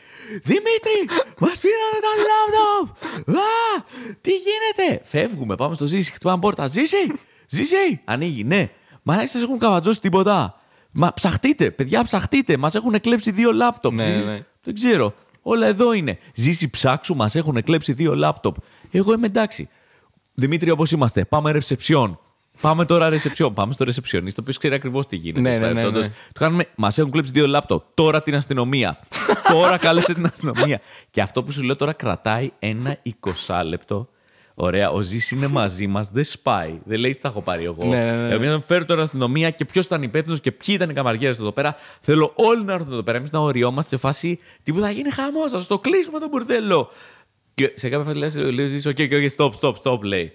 Δημήτρη, 0.43 1.15
μας 1.39 1.59
πήρανε 1.59 1.99
τα 2.01 2.11
λάπτοπ! 2.29 3.37
Α! 3.37 3.83
Τι 4.21 4.31
γίνεται! 4.31 5.01
Φεύγουμε, 5.05 5.55
πάμε 5.55 5.75
στο 5.75 5.85
Ζήση, 5.85 6.11
χτυπάμε 6.11 6.39
πόρτα. 6.39 6.67
Ζήση! 6.67 7.13
Ζήση! 7.47 8.01
Ανοίγει, 8.05 8.43
ναι. 8.43 8.69
Μα 9.03 9.15
δεν 9.15 9.27
σας 9.27 9.41
έχουν 9.43 9.59
καβατζώσει 9.59 9.99
τίποτα. 10.01 10.59
Μα 10.91 11.13
ψαχτείτε, 11.13 11.71
παιδιά, 11.71 12.03
ψαχτείτε. 12.03 12.57
Μας 12.57 12.75
έχουν 12.75 12.99
κλέψει 13.01 13.31
δύο 13.31 13.51
λάπτοπ. 13.53 13.93
Ναι, 13.93 14.03
Ζήσης, 14.03 14.27
ναι. 14.27 14.43
δεν 14.63 14.73
ξέρω. 14.75 15.13
Όλα 15.41 15.67
εδώ 15.67 15.93
είναι. 15.93 16.17
Ζήσει 16.33 16.69
ψάξου, 16.69 17.15
μας 17.15 17.35
έχουν 17.35 17.63
κλέψει 17.63 17.93
δύο 17.93 18.15
λάπτοπ. 18.15 18.55
Εγώ 18.91 19.13
είμαι 19.13 19.25
εντάξει. 19.25 19.69
Δημήτρη, 20.33 20.69
όπως 20.69 20.91
είμαστε, 20.91 21.25
πάμε 21.25 21.51
ρεσεψιόν. 21.51 22.19
Πάμε 22.61 22.85
τώρα 22.85 23.09
ρεσεψιόν. 23.09 23.53
Πάμε 23.53 23.73
στο 23.73 23.83
ρεσεψιονίστ, 23.83 24.37
ο 24.37 24.41
οποίος 24.41 24.57
ξέρει 24.57 24.73
ακριβώς 24.73 25.07
τι 25.07 25.15
γίνεται. 25.15 25.39
Ναι, 25.41 25.49
ναι, 25.49 25.57
ναι, 25.57 25.73
Παρεπτόντως, 25.73 26.01
ναι. 26.01 26.07
Του 26.07 26.39
κάνουμε, 26.39 26.65
μας 26.75 26.97
έχουν 26.97 27.11
κλέψει 27.11 27.31
δύο 27.31 27.47
λάπτοπ. 27.47 27.83
Τώρα 27.93 28.23
την 28.23 28.35
αστυνομία. 28.35 28.99
τώρα 29.53 29.77
κάλεσε 29.77 30.13
την 30.13 30.25
αστυνομία. 30.25 30.81
Και 31.11 31.21
αυτό 31.21 31.43
που 31.43 31.51
σου 31.51 31.63
λέω 31.63 31.75
τώρα 31.75 31.93
κρατάει 31.93 32.51
ένα 32.59 32.97
20λεπτο. 33.47 34.09
Ωραία, 34.61 34.89
ο 34.89 35.01
Ζήσης 35.01 35.35
είναι 35.35 35.47
μαζί 35.47 35.87
μας, 35.87 36.09
δεν 36.09 36.23
σπάει. 36.23 36.79
Δεν 36.83 36.99
λέει 36.99 37.13
τι 37.13 37.19
θα 37.19 37.27
έχω 37.27 37.41
πάρει 37.41 37.63
εγώ. 37.63 37.85
Ναι, 37.85 38.11
ναι, 38.11 38.27
ναι. 38.27 38.33
Εμείς 38.33 38.49
να 38.49 38.59
φέρω 38.59 38.85
τώρα 38.85 39.01
αστυνομία 39.01 39.49
και 39.49 39.65
ποιος 39.65 39.85
ήταν 39.85 40.03
υπεύθυνος 40.03 40.41
και 40.41 40.51
ποιοι 40.51 40.75
ήταν 40.77 40.89
οι 40.89 40.93
καμαριέρες 40.93 41.39
εδώ 41.39 41.51
πέρα. 41.51 41.75
Θέλω 41.99 42.31
όλοι 42.35 42.63
να 42.63 42.73
έρθουν 42.73 42.91
εδώ 42.91 43.03
πέρα. 43.03 43.17
Εμείς 43.17 43.31
να 43.31 43.39
οριόμαστε 43.39 43.95
σε 43.95 44.01
φάση 44.01 44.39
τύπου 44.63 44.79
θα 44.79 44.91
γίνει 44.91 45.11
χαμός, 45.11 45.51
θα 45.51 45.65
το 45.67 45.79
κλείσουμε 45.79 46.19
το 46.19 46.29
μπουρδέλο. 46.29 46.89
Και 47.53 47.71
σε 47.75 47.89
κάποια 47.89 48.05
φάση 48.05 48.17
λέει, 48.17 48.51
λέει 48.51 48.65
ο 48.65 48.67
Ζήσης, 48.67 48.85
OK, 48.85 48.97
OK, 48.99 49.11
OK, 49.11 49.31
stop, 49.37 49.51
stop, 49.59 49.73
stop, 49.83 50.01
λέει. 50.03 50.31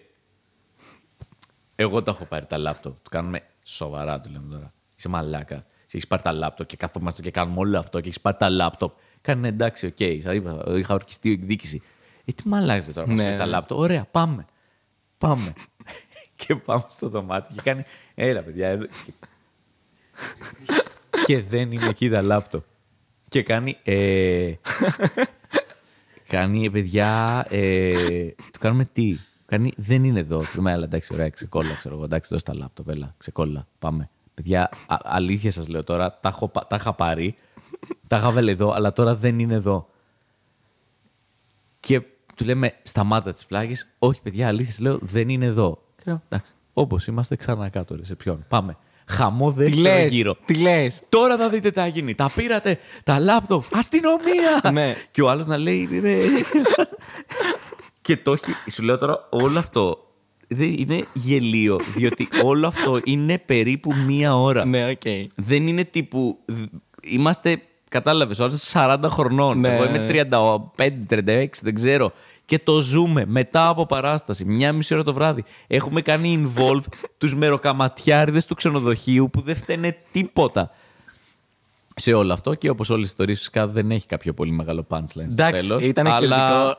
Εγώ 1.74 2.02
τα 2.02 2.10
έχω 2.10 2.24
πάρει 2.24 2.46
τα 2.46 2.58
λάπτοπ. 2.58 3.02
Του 3.02 3.10
κάνουμε 3.10 3.42
σοβαρά, 3.62 4.20
του 4.20 4.30
λέμε 4.30 4.46
τώρα. 4.50 4.72
Είσαι 4.96 5.08
μαλάκας. 5.08 5.66
Έχεις 5.92 6.06
πάρει 6.06 6.22
τα 6.22 6.32
λάπτοπ 6.32 6.66
και 6.66 6.76
καθόμαστε 6.76 7.22
και 7.22 7.30
κάνουμε 7.30 7.58
όλο 7.58 7.78
αυτό 7.78 8.00
και 8.00 8.06
έχεις 8.06 8.20
πάρει 8.20 8.36
τα 8.36 8.48
λάπτοπ. 8.48 8.92
Κάνει 9.20 9.40
«Ναι, 9.40 9.48
εντάξει, 9.48 9.86
οκ. 9.86 10.22
Σας 10.22 10.34
είπα, 10.34 10.64
είχα 10.76 10.94
ορκιστεί 10.94 11.30
εκδίκηση. 11.30 11.82
Ε, 12.24 12.32
τι 12.32 12.48
μαλάζετε 12.48 12.92
τώρα, 12.92 13.12
Ναι, 13.12 13.28
ναι, 13.28 13.36
τα 13.36 13.44
ναι. 13.44 13.50
λάπτοπ. 13.50 13.78
Ωραία, 13.78 14.04
πάμε. 14.10 14.46
Πάμε. 15.18 15.52
και 16.36 16.54
πάμε 16.54 16.84
στο 16.88 17.08
δωμάτιο 17.08 17.54
και 17.54 17.60
κάνει. 17.62 17.84
Έλα, 18.14 18.42
παιδιά, 18.42 18.68
εδώ. 18.68 18.86
και 21.26 21.42
δεν 21.42 21.72
είναι 21.72 21.86
εκεί 21.86 22.08
τα 22.08 22.22
λάπτοπ. 22.22 22.64
Και 23.28 23.42
κάνει. 23.42 23.76
Ε, 23.82 24.52
κάνει, 26.28 26.64
ε, 26.64 26.70
παιδιά. 26.70 27.44
Ε, 27.50 28.26
του 28.52 28.58
κάνουμε 28.58 28.84
τι. 28.84 29.18
Κάνει, 29.46 29.72
δεν 29.76 30.04
είναι 30.04 30.20
εδώ. 30.20 30.38
Του 30.38 30.46
λέμε, 30.54 30.72
έλα, 30.72 30.84
εντάξει, 30.84 31.14
ωραία, 31.14 31.28
ξεκόλλα, 31.30 31.74
ξέρω 31.74 31.94
εγώ. 31.94 32.04
Εντάξει, 32.04 32.28
δώσε 32.32 32.44
τα 32.44 32.54
λάπτοπ, 32.54 32.88
έλα, 32.88 33.14
ξεκόλλα. 33.18 33.66
Πάμε. 33.78 34.08
Παιδιά, 34.34 34.70
α- 34.86 34.96
αλήθεια 35.04 35.50
σας 35.50 35.68
λέω 35.68 35.84
τώρα, 35.84 36.18
τα, 36.20 36.28
έχω, 36.28 36.48
πα- 36.48 36.66
τα 36.66 36.76
είχα 36.76 36.92
πάρει. 36.92 37.36
τα 38.08 38.16
είχα 38.16 38.30
βάλει 38.32 38.50
εδώ, 38.50 38.72
αλλά 38.72 38.92
τώρα 38.92 39.14
δεν 39.14 39.38
είναι 39.38 39.54
εδώ. 39.54 39.88
Και 41.80 42.02
του 42.36 42.44
λέμε, 42.44 42.74
σταμάτα 42.82 43.32
τις 43.32 43.44
πλάγες. 43.46 43.86
Όχι, 43.98 44.20
παιδιά, 44.22 44.46
αλήθεια 44.48 44.70
σας 44.72 44.80
λέω, 44.80 44.98
δεν 45.02 45.28
είναι 45.28 45.44
εδώ. 45.46 45.78
Και 45.96 46.02
λέω, 46.06 46.22
εντάξει, 46.28 46.52
όπως 46.72 47.06
είμαστε, 47.06 47.36
ξανά 47.36 47.68
κάτω, 47.68 47.96
ρε, 47.96 48.04
σε 48.04 48.14
ποιον. 48.14 48.44
Πάμε. 48.48 48.76
Χαμό 49.06 49.52
Τι 49.52 49.58
δεύτερο 49.58 49.80
λες. 49.82 50.10
γύρο. 50.10 50.36
Τι 50.44 50.54
λες; 50.54 51.02
Τώρα 51.08 51.36
θα 51.36 51.48
δείτε 51.48 51.70
τι 51.70 51.78
θα 51.78 51.86
γίνει. 51.86 52.14
Τα 52.14 52.30
πήρατε, 52.34 52.78
τα 53.04 53.18
λάπτοπ, 53.18 53.64
αστυνομία! 53.72 54.60
Ναι. 54.72 54.94
Και 55.10 55.22
ο 55.22 55.30
άλλος 55.30 55.46
να 55.46 55.56
λέει. 55.56 55.88
«Ε, 56.02 56.18
και 58.00 58.16
το 58.16 58.32
έχει. 58.32 58.70
Σου 58.72 58.82
λέω 58.82 58.98
τώρα, 58.98 59.28
όλο 59.30 59.58
αυτό 59.58 59.98
δεν 60.48 60.74
είναι 60.78 61.04
γελοίο. 61.12 61.80
Διότι 61.96 62.28
όλο 62.42 62.66
αυτό 62.66 63.00
είναι 63.04 63.38
περίπου 63.38 63.94
μία 63.94 64.36
ώρα. 64.36 64.64
Ναι, 64.74 64.90
οκ. 64.90 65.02
Δεν 65.36 65.66
είναι 65.66 65.84
τύπου. 65.84 66.38
Είμαστε. 67.02 67.62
Κατάλαβες, 67.94 68.38
ο 68.38 68.44
άλλος 68.44 68.72
40 68.72 68.98
χρονών. 69.08 69.60
Ναι, 69.60 69.74
Εγώ 69.74 69.84
ναι. 69.84 69.98
είμαι 69.98 70.28
35-36, 71.06 71.46
δεν 71.62 71.74
ξέρω. 71.74 72.12
Και 72.44 72.58
το 72.58 72.80
ζούμε 72.80 73.24
μετά 73.26 73.68
από 73.68 73.86
παράσταση, 73.86 74.44
μια 74.44 74.72
μισή 74.72 74.94
ώρα 74.94 75.02
το 75.02 75.12
βράδυ. 75.12 75.44
Έχουμε 75.66 76.00
κάνει 76.00 76.42
involve 76.42 76.82
τους 77.18 77.34
μεροκαματιάριδες 77.34 78.46
του 78.46 78.54
ξενοδοχείου 78.54 79.30
που 79.30 79.40
δεν 79.40 79.56
φταίνε 79.56 79.96
τίποτα 80.12 80.70
σε 81.94 82.12
όλο 82.12 82.32
αυτό. 82.32 82.54
Και 82.54 82.68
όπως 82.70 82.90
όλες 82.90 83.02
οι 83.06 83.08
ιστορίες, 83.08 83.38
φυσικά 83.38 83.66
δεν 83.66 83.90
έχει 83.90 84.06
κάποιο 84.06 84.34
πολύ 84.34 84.50
μεγάλο 84.50 84.86
punchline 84.88 85.04
στο 85.04 85.20
Εντάξει, 85.20 85.66
τέλος, 85.66 85.84
ήταν 85.84 86.06
αλλά 86.06 86.16
εξαιρετικό. 86.16 86.78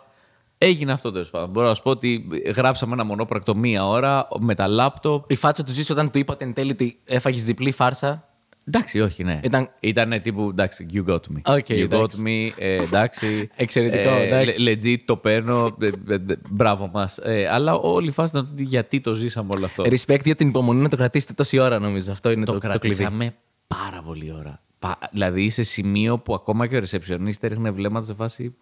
Έγινε 0.58 0.92
αυτό 0.92 1.12
τέλος 1.12 1.30
πάντων. 1.30 1.50
Μπορώ 1.50 1.68
να 1.68 1.74
σου 1.74 1.82
πω 1.82 1.90
ότι 1.90 2.28
γράψαμε 2.56 2.94
ένα 2.94 3.04
μονόπρακτο 3.04 3.56
μία 3.56 3.88
ώρα 3.88 4.28
με 4.40 4.56
τα 4.56 4.68
λάπτοπ. 4.68 5.32
Η 5.32 5.36
φάτσα 5.36 5.64
του 5.64 5.72
Ζήση 5.72 5.92
όταν 5.92 6.12
του 6.12 6.20
είπατε 6.20 6.46
εν 6.46 6.54
τέλει 6.54 6.72
ότι 6.72 7.00
έφαγες 7.06 7.44
διπλή 7.44 7.72
φάρσα. 7.72 8.30
Εντάξει, 8.68 9.00
όχι, 9.00 9.24
ναι. 9.24 9.40
Ήταν- 9.44 9.70
Ήτανε 9.80 10.20
τύπου, 10.20 10.50
εντάξει, 10.50 10.86
you 10.94 11.06
got 11.06 11.16
me. 11.16 11.42
Οκ, 11.46 11.66
you 11.68 11.74
got 11.74 11.94
εντάξει. 11.94 12.22
me, 12.26 12.52
ε, 12.62 12.76
εντάξει. 12.76 13.50
Εξαιρετικό, 13.56 14.10
ε, 14.10 14.26
εντάξει. 14.26 14.64
le- 14.64 14.70
legit, 14.70 14.98
το 15.06 15.18
παίρνω, 15.18 15.76
ε, 15.82 15.88
ε, 15.88 16.14
ε, 16.14 16.20
μπράβο 16.50 16.90
μας. 16.94 17.18
Ε, 17.18 17.48
αλλά 17.52 17.74
όλη 17.74 18.08
η 18.08 18.12
φάση 18.12 18.30
ήταν 18.38 18.50
ότι 18.52 18.64
γιατί 18.64 19.00
το 19.02 19.14
ζήσαμε 19.14 19.50
όλο 19.56 19.66
αυτό. 19.66 19.84
Respect 19.84 20.24
για 20.24 20.36
την 20.36 20.48
υπομονή 20.48 20.82
να 20.82 20.90
το 20.90 20.96
κρατήσετε 20.98 21.34
τόση 21.34 21.58
ώρα, 21.60 21.80
νομίζω. 21.80 22.12
Αυτό 22.12 22.32
είναι 22.32 22.46
το, 22.46 22.52
το 22.54 22.60
το, 22.60 22.68
κλειδί. 22.80 22.80
κρατήσαμε 22.96 23.36
πάρα 23.68 24.02
πολύ 24.06 24.34
ώρα. 24.40 24.62
Πα- 24.80 25.00
δηλαδή 25.12 25.50
σε 25.50 25.64
σημείο 25.64 26.20
που 26.20 26.34
ακόμα 26.34 26.68
και 26.68 26.78
ο 26.78 26.82
receptionist 26.90 27.38
έριχνε 27.40 27.72
βλέμματα 27.72 28.06
σε 28.06 28.14
φάση. 28.14 28.56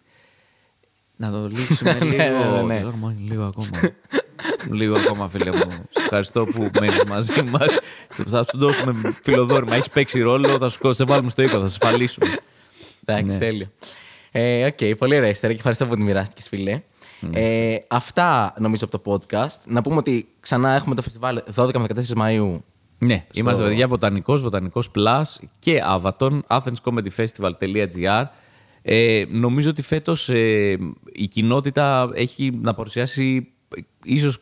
Να 1.16 1.30
το 1.30 1.48
λύσουμε 1.48 1.92
Ναι, 1.98 2.04
λίγο. 2.04 2.54
ναι, 2.56 2.62
ναι. 2.62 2.78
Γιώργο, 2.78 3.14
λίγο 3.28 3.44
ακόμα. 3.44 3.68
λίγο 4.70 4.96
ακόμα, 4.96 5.28
φίλε 5.28 5.50
μου. 5.50 5.70
Σε 5.90 6.00
ευχαριστώ 6.02 6.44
που 6.46 6.68
μένεις 6.80 7.02
μαζί 7.08 7.42
μας. 7.42 7.78
θα 8.08 8.44
σου 8.44 8.58
δώσουμε 8.58 9.14
φιλοδώρημα. 9.22 9.74
Έχεις 9.74 9.88
παίξει 9.88 10.20
ρόλο, 10.20 10.48
θα 10.58 10.68
σου 10.68 10.92
σε 10.92 11.04
βάλουμε 11.04 11.28
στο 11.28 11.42
ΙΚΑ, 11.42 11.50
θα 11.60 11.66
σε 11.66 11.78
ασφαλίσουμε. 11.82 12.26
Εντάξει, 13.04 13.24
Ναι. 13.32 13.38
τέλειο. 13.38 13.66
Ε, 14.30 14.64
Οκ, 14.66 14.96
πολύ 14.98 15.16
ωραία 15.16 15.28
ιστορία 15.28 15.50
και 15.50 15.56
ευχαριστώ 15.56 15.86
που 15.86 15.96
τη 15.96 16.02
μοιράστηκες, 16.02 16.48
φίλε. 16.48 16.82
Ε, 17.32 17.76
αυτά 17.88 18.54
νομίζω 18.58 18.84
από 18.84 18.98
το 19.00 19.12
podcast. 19.12 19.60
Να 19.66 19.82
πούμε 19.82 19.96
ότι 19.96 20.28
ξανά 20.40 20.70
έχουμε 20.74 20.94
το 20.94 21.02
φεστιβάλ 21.02 21.40
12 21.54 21.78
με 21.78 21.86
14 21.94 22.14
Μαΐου. 22.22 22.58
Ναι, 22.98 23.14
Στο- 23.30 23.40
είμαστε 23.40 23.64
παιδιά 23.64 23.88
Βοτανικός, 23.88 24.42
Βοτανικός 24.42 24.90
Plus 24.96 25.22
και 25.58 25.82
Avaton, 25.98 26.40
athenscomedyfestival.gr. 26.48 28.24
Ε, 28.82 29.24
νομίζω 29.30 29.70
ότι 29.70 29.82
φέτος 29.82 30.28
ε, 30.28 30.78
η 31.12 31.28
κοινότητα 31.28 32.10
έχει 32.14 32.58
να 32.62 32.74
παρουσιάσει 32.74 33.52
ε, 33.76 33.80
ίσως 34.04 34.38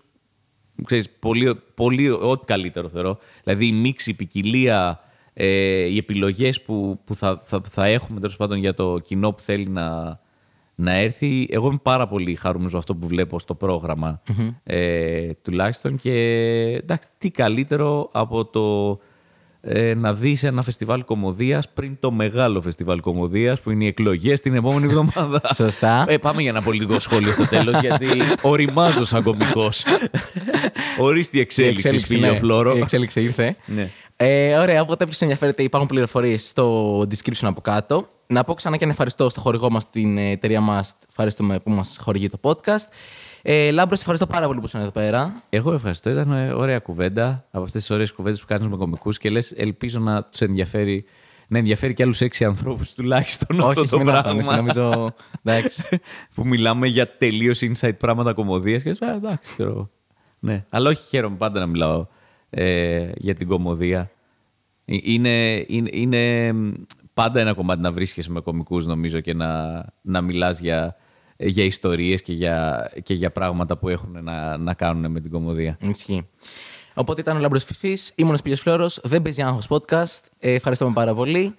ξέρεις, 0.84 1.10
πολύ, 1.10 1.60
πολύ 1.74 2.10
ό,τι 2.10 2.44
καλύτερο 2.44 2.88
θεωρώ. 2.88 3.18
Δηλαδή 3.42 3.66
η 3.66 3.72
μίξη, 3.72 4.10
η 4.10 4.14
ποικιλία, 4.14 5.00
ε, 5.34 5.46
οι 5.84 5.96
επιλογές 5.96 6.62
που, 6.62 7.00
που 7.04 7.14
θα, 7.14 7.40
θα, 7.44 7.60
θα 7.70 7.86
έχουμε 7.86 8.20
τέλος 8.20 8.36
πάντων 8.36 8.58
για 8.58 8.74
το 8.74 8.98
κοινό 8.98 9.32
που 9.32 9.42
θέλει 9.42 9.68
να, 9.68 10.18
να 10.74 10.92
έρθει. 10.92 11.46
Εγώ 11.50 11.66
είμαι 11.66 11.80
πάρα 11.82 12.08
πολύ 12.08 12.34
χαρούμενος 12.34 12.72
με 12.72 12.78
αυτό 12.78 12.94
που 12.94 13.06
βλέπω 13.06 13.38
στο 13.38 13.54
προγραμμα 13.54 14.22
ε, 14.62 15.28
τουλάχιστον 15.42 15.98
και 15.98 16.12
εντάξει, 16.82 17.08
τι 17.18 17.30
καλύτερο 17.30 18.08
από 18.12 18.44
το 18.44 18.98
ε, 19.64 19.94
να 19.94 20.14
δεις 20.14 20.42
ένα 20.42 20.62
φεστιβάλ 20.62 21.04
κομμωδίας 21.04 21.68
πριν 21.72 21.96
το 22.00 22.10
μεγάλο 22.10 22.60
φεστιβάλ 22.60 23.00
κομμωδίας 23.00 23.60
που 23.60 23.70
είναι 23.70 23.84
οι 23.84 23.86
εκλογές 23.86 24.40
την 24.40 24.54
επόμενη 24.54 24.84
εβδομάδα. 24.84 25.40
Σωστά. 25.54 26.04
Ε, 26.08 26.18
πάμε 26.18 26.40
για 26.42 26.50
ένα 26.50 26.62
πολιτικό 26.62 26.98
σχόλιο 26.98 27.32
στο 27.32 27.48
τέλος 27.48 27.80
γιατί 27.80 28.06
οριμάζω 28.42 29.04
σαν 29.04 29.22
κομικός. 29.22 29.84
Ορίστη 30.98 31.36
Η 31.36 31.40
εξέλιξη, 31.40 31.98
φίλε 31.98 32.30
ναι, 32.30 32.36
Φλόρο. 32.36 32.76
Η 32.76 32.78
εξέλιξη 32.78 33.22
ήρθε. 33.22 33.56
Ναι. 33.66 33.90
Ε, 34.16 34.56
ωραία, 34.58 34.80
οπότε 34.80 35.04
όποιος 35.04 35.20
ενδιαφέρεται, 35.20 35.62
υπάρχουν 35.62 35.88
πληροφορίες 35.88 36.48
στο 36.48 36.98
description 37.00 37.42
από 37.42 37.60
κάτω. 37.60 38.08
Να 38.26 38.44
πω 38.44 38.54
ξανά 38.54 38.76
και 38.76 38.82
ένα 38.82 38.92
ευχαριστώ 38.92 39.28
στο 39.28 39.40
χορηγό 39.40 39.70
μας, 39.70 39.90
την 39.90 40.18
εταιρεία 40.18 40.60
μας. 40.60 40.94
Ευχαριστούμε 41.08 41.58
που 41.58 41.70
μας 41.70 41.96
χορηγεί 42.00 42.28
το 42.28 42.38
podcast. 42.42 42.86
Ε, 43.42 43.70
Λάμπρος, 43.70 43.98
σε 43.98 44.02
ευχαριστώ 44.02 44.26
πάρα 44.26 44.46
πολύ 44.46 44.60
που 44.60 44.66
ήσουν 44.66 44.80
εδώ 44.80 44.90
πέρα. 44.90 45.42
Εγώ 45.48 45.72
ευχαριστώ. 45.72 46.10
Ήταν 46.10 46.32
ε, 46.32 46.52
ωραία 46.52 46.78
κουβέντα 46.78 47.44
από 47.50 47.64
αυτές 47.64 47.80
τις 47.80 47.90
ωραίες 47.90 48.12
κουβέντες 48.12 48.40
που 48.40 48.46
κάνεις 48.46 48.66
με 48.66 48.76
κομικούς 48.76 49.18
και 49.18 49.30
λες, 49.30 49.52
ελπίζω 49.56 50.00
να 50.00 50.24
τους 50.24 50.40
ενδιαφέρει. 50.40 51.04
Να 51.48 51.58
ενδιαφέρει 51.58 51.94
και 51.94 52.02
άλλους 52.02 52.20
έξι 52.20 52.44
ανθρώπους 52.44 52.92
τουλάχιστον 52.94 53.60
αυτό 53.60 53.80
Όχι, 53.80 53.90
το 53.90 53.96
μην 53.96 54.06
πράγμα. 54.06 54.28
αγχώνεσαι, 54.30 54.54
νομίζω. 54.56 55.14
Εντάξει. 55.42 55.82
που 56.34 56.46
μιλάμε 56.46 56.86
για 56.86 57.16
τελείως 57.16 57.60
inside 57.62 57.98
πράγματα 57.98 58.32
κομμωδίας 58.32 58.82
και 58.82 58.88
λες, 58.88 59.02
«Α, 59.02 59.14
εντάξει, 59.14 59.52
ξέρω. 59.52 59.70
εγώ». 59.70 59.90
Ναι, 60.38 60.64
αλλά 60.70 60.90
όχι 60.90 61.06
χαίρομαι 61.08 61.36
πάντα 61.36 61.60
να 61.60 61.66
μιλάω 61.66 62.06
ε, 62.50 63.10
για 63.16 63.34
την 63.34 63.48
κομμωδία. 63.48 64.10
Ε, 64.84 64.96
Είναι, 65.02 65.64
είναι, 65.68 65.88
είναι 65.92 66.52
μ, 66.52 66.72
πάντα 67.14 67.40
ένα 67.40 67.52
κομμάτι 67.52 67.80
να 67.80 67.92
βρίσκεσαι 67.92 68.30
με 68.30 68.40
κομικούς 68.40 68.86
νομίζω 68.86 69.20
και 69.20 69.34
να, 69.34 69.84
να 70.02 70.20
μιλάς 70.20 70.58
για, 70.60 70.96
για 71.42 71.64
ιστορίες 71.64 72.22
και 72.22 72.32
για, 72.32 72.90
και 73.02 73.14
για 73.14 73.30
πράγματα 73.30 73.76
που 73.76 73.88
έχουν 73.88 74.18
να, 74.22 74.56
να 74.56 74.74
κάνουν 74.74 75.10
με 75.10 75.20
την 75.20 75.30
κομμωδία. 75.30 75.76
Ισχύει. 75.80 76.28
Οπότε 76.94 77.20
ήταν 77.20 77.36
ο 77.36 77.40
Λάμπρος 77.40 77.64
Φιφής, 77.64 78.12
ήμουν 78.14 78.34
ο 78.34 78.36
Σπύριος 78.36 78.60
Φλόρο, 78.60 78.90
δεν 79.02 79.22
παίζει 79.22 79.42
άγχος 79.42 79.66
podcast. 79.68 80.20
Ε, 80.38 80.52
ευχαριστούμε 80.52 80.92
πάρα 80.94 81.14
πολύ. 81.14 81.54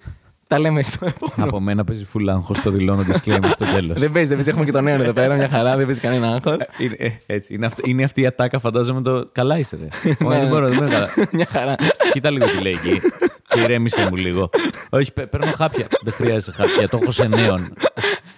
Τα 0.46 0.58
λέμε 0.58 0.82
στο 0.82 1.06
επόμενο. 1.06 1.44
Από 1.48 1.60
μένα 1.60 1.84
παίζει 1.84 2.06
full 2.14 2.28
άγχος, 2.28 2.60
το 2.60 2.70
δηλώνω 2.70 3.02
disclaimer 3.02 3.48
στο 3.50 3.64
τέλος. 3.64 3.98
δεν 3.98 4.10
παίζει, 4.10 4.28
δεν 4.28 4.36
παίζει. 4.36 4.48
Έχουμε 4.50 4.64
και 4.64 4.72
τον 4.72 4.84
νέο 4.84 5.02
εδώ 5.02 5.12
πέρα, 5.12 5.34
μια 5.34 5.48
χαρά, 5.48 5.76
δεν 5.76 5.86
παίζει 5.86 6.00
κανένα 6.00 6.28
άγχος. 6.28 6.56
είναι, 6.78 6.94
ε, 6.98 7.10
έτσι, 7.26 7.54
είναι, 7.54 7.66
αυτή, 7.66 7.90
είναι 7.90 8.04
αυτή 8.04 8.20
η 8.20 8.26
ατάκα, 8.26 8.58
φαντάζομαι 8.58 9.02
το. 9.02 9.28
Καλά 9.32 9.58
είσαι, 9.58 9.76
ρε. 9.76 9.88
Όχι, 10.26 10.38
δεν 10.38 10.48
μπορώ, 10.48 10.68
δεν 10.68 10.76
μπορώ 10.78 10.90
καλά. 10.90 11.08
μια 11.32 11.46
χαρά. 11.50 11.74
Κοίτα 12.12 12.30
λίγο 12.30 12.46
τι 12.46 12.60
λέει 12.62 12.72
εκεί. 12.72 13.00
Και 13.48 13.60
ηρέμησε 13.60 14.08
μου 14.10 14.16
λίγο. 14.16 14.50
Όχι, 14.90 15.12
παι- 15.12 15.26
παίρνω 15.26 15.52
χάπια. 15.56 15.86
Δεν 16.02 16.12
χρειάζεται 16.12 16.52
χάπια. 16.62 16.88
Το 16.88 16.98
έχω 17.02 17.10
σε 17.10 17.28
νέον. 17.28 17.72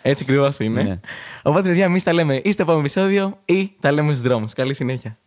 Έτσι 0.08 0.24
ακριβώς 0.26 0.58
είναι. 0.58 0.82
Ναι. 0.82 1.00
Οπότε, 1.42 1.68
παιδιά, 1.68 1.84
εμείς 1.84 2.02
τα 2.02 2.12
λέμε 2.12 2.40
ή 2.44 2.52
στο 2.52 2.62
επόμενο 2.62 2.80
επεισόδιο 2.80 3.38
ή 3.44 3.72
τα 3.80 3.92
λέμε 3.92 4.10
στους 4.10 4.22
δρόμους. 4.22 4.52
Καλή 4.52 4.74
συνέχεια. 4.74 5.18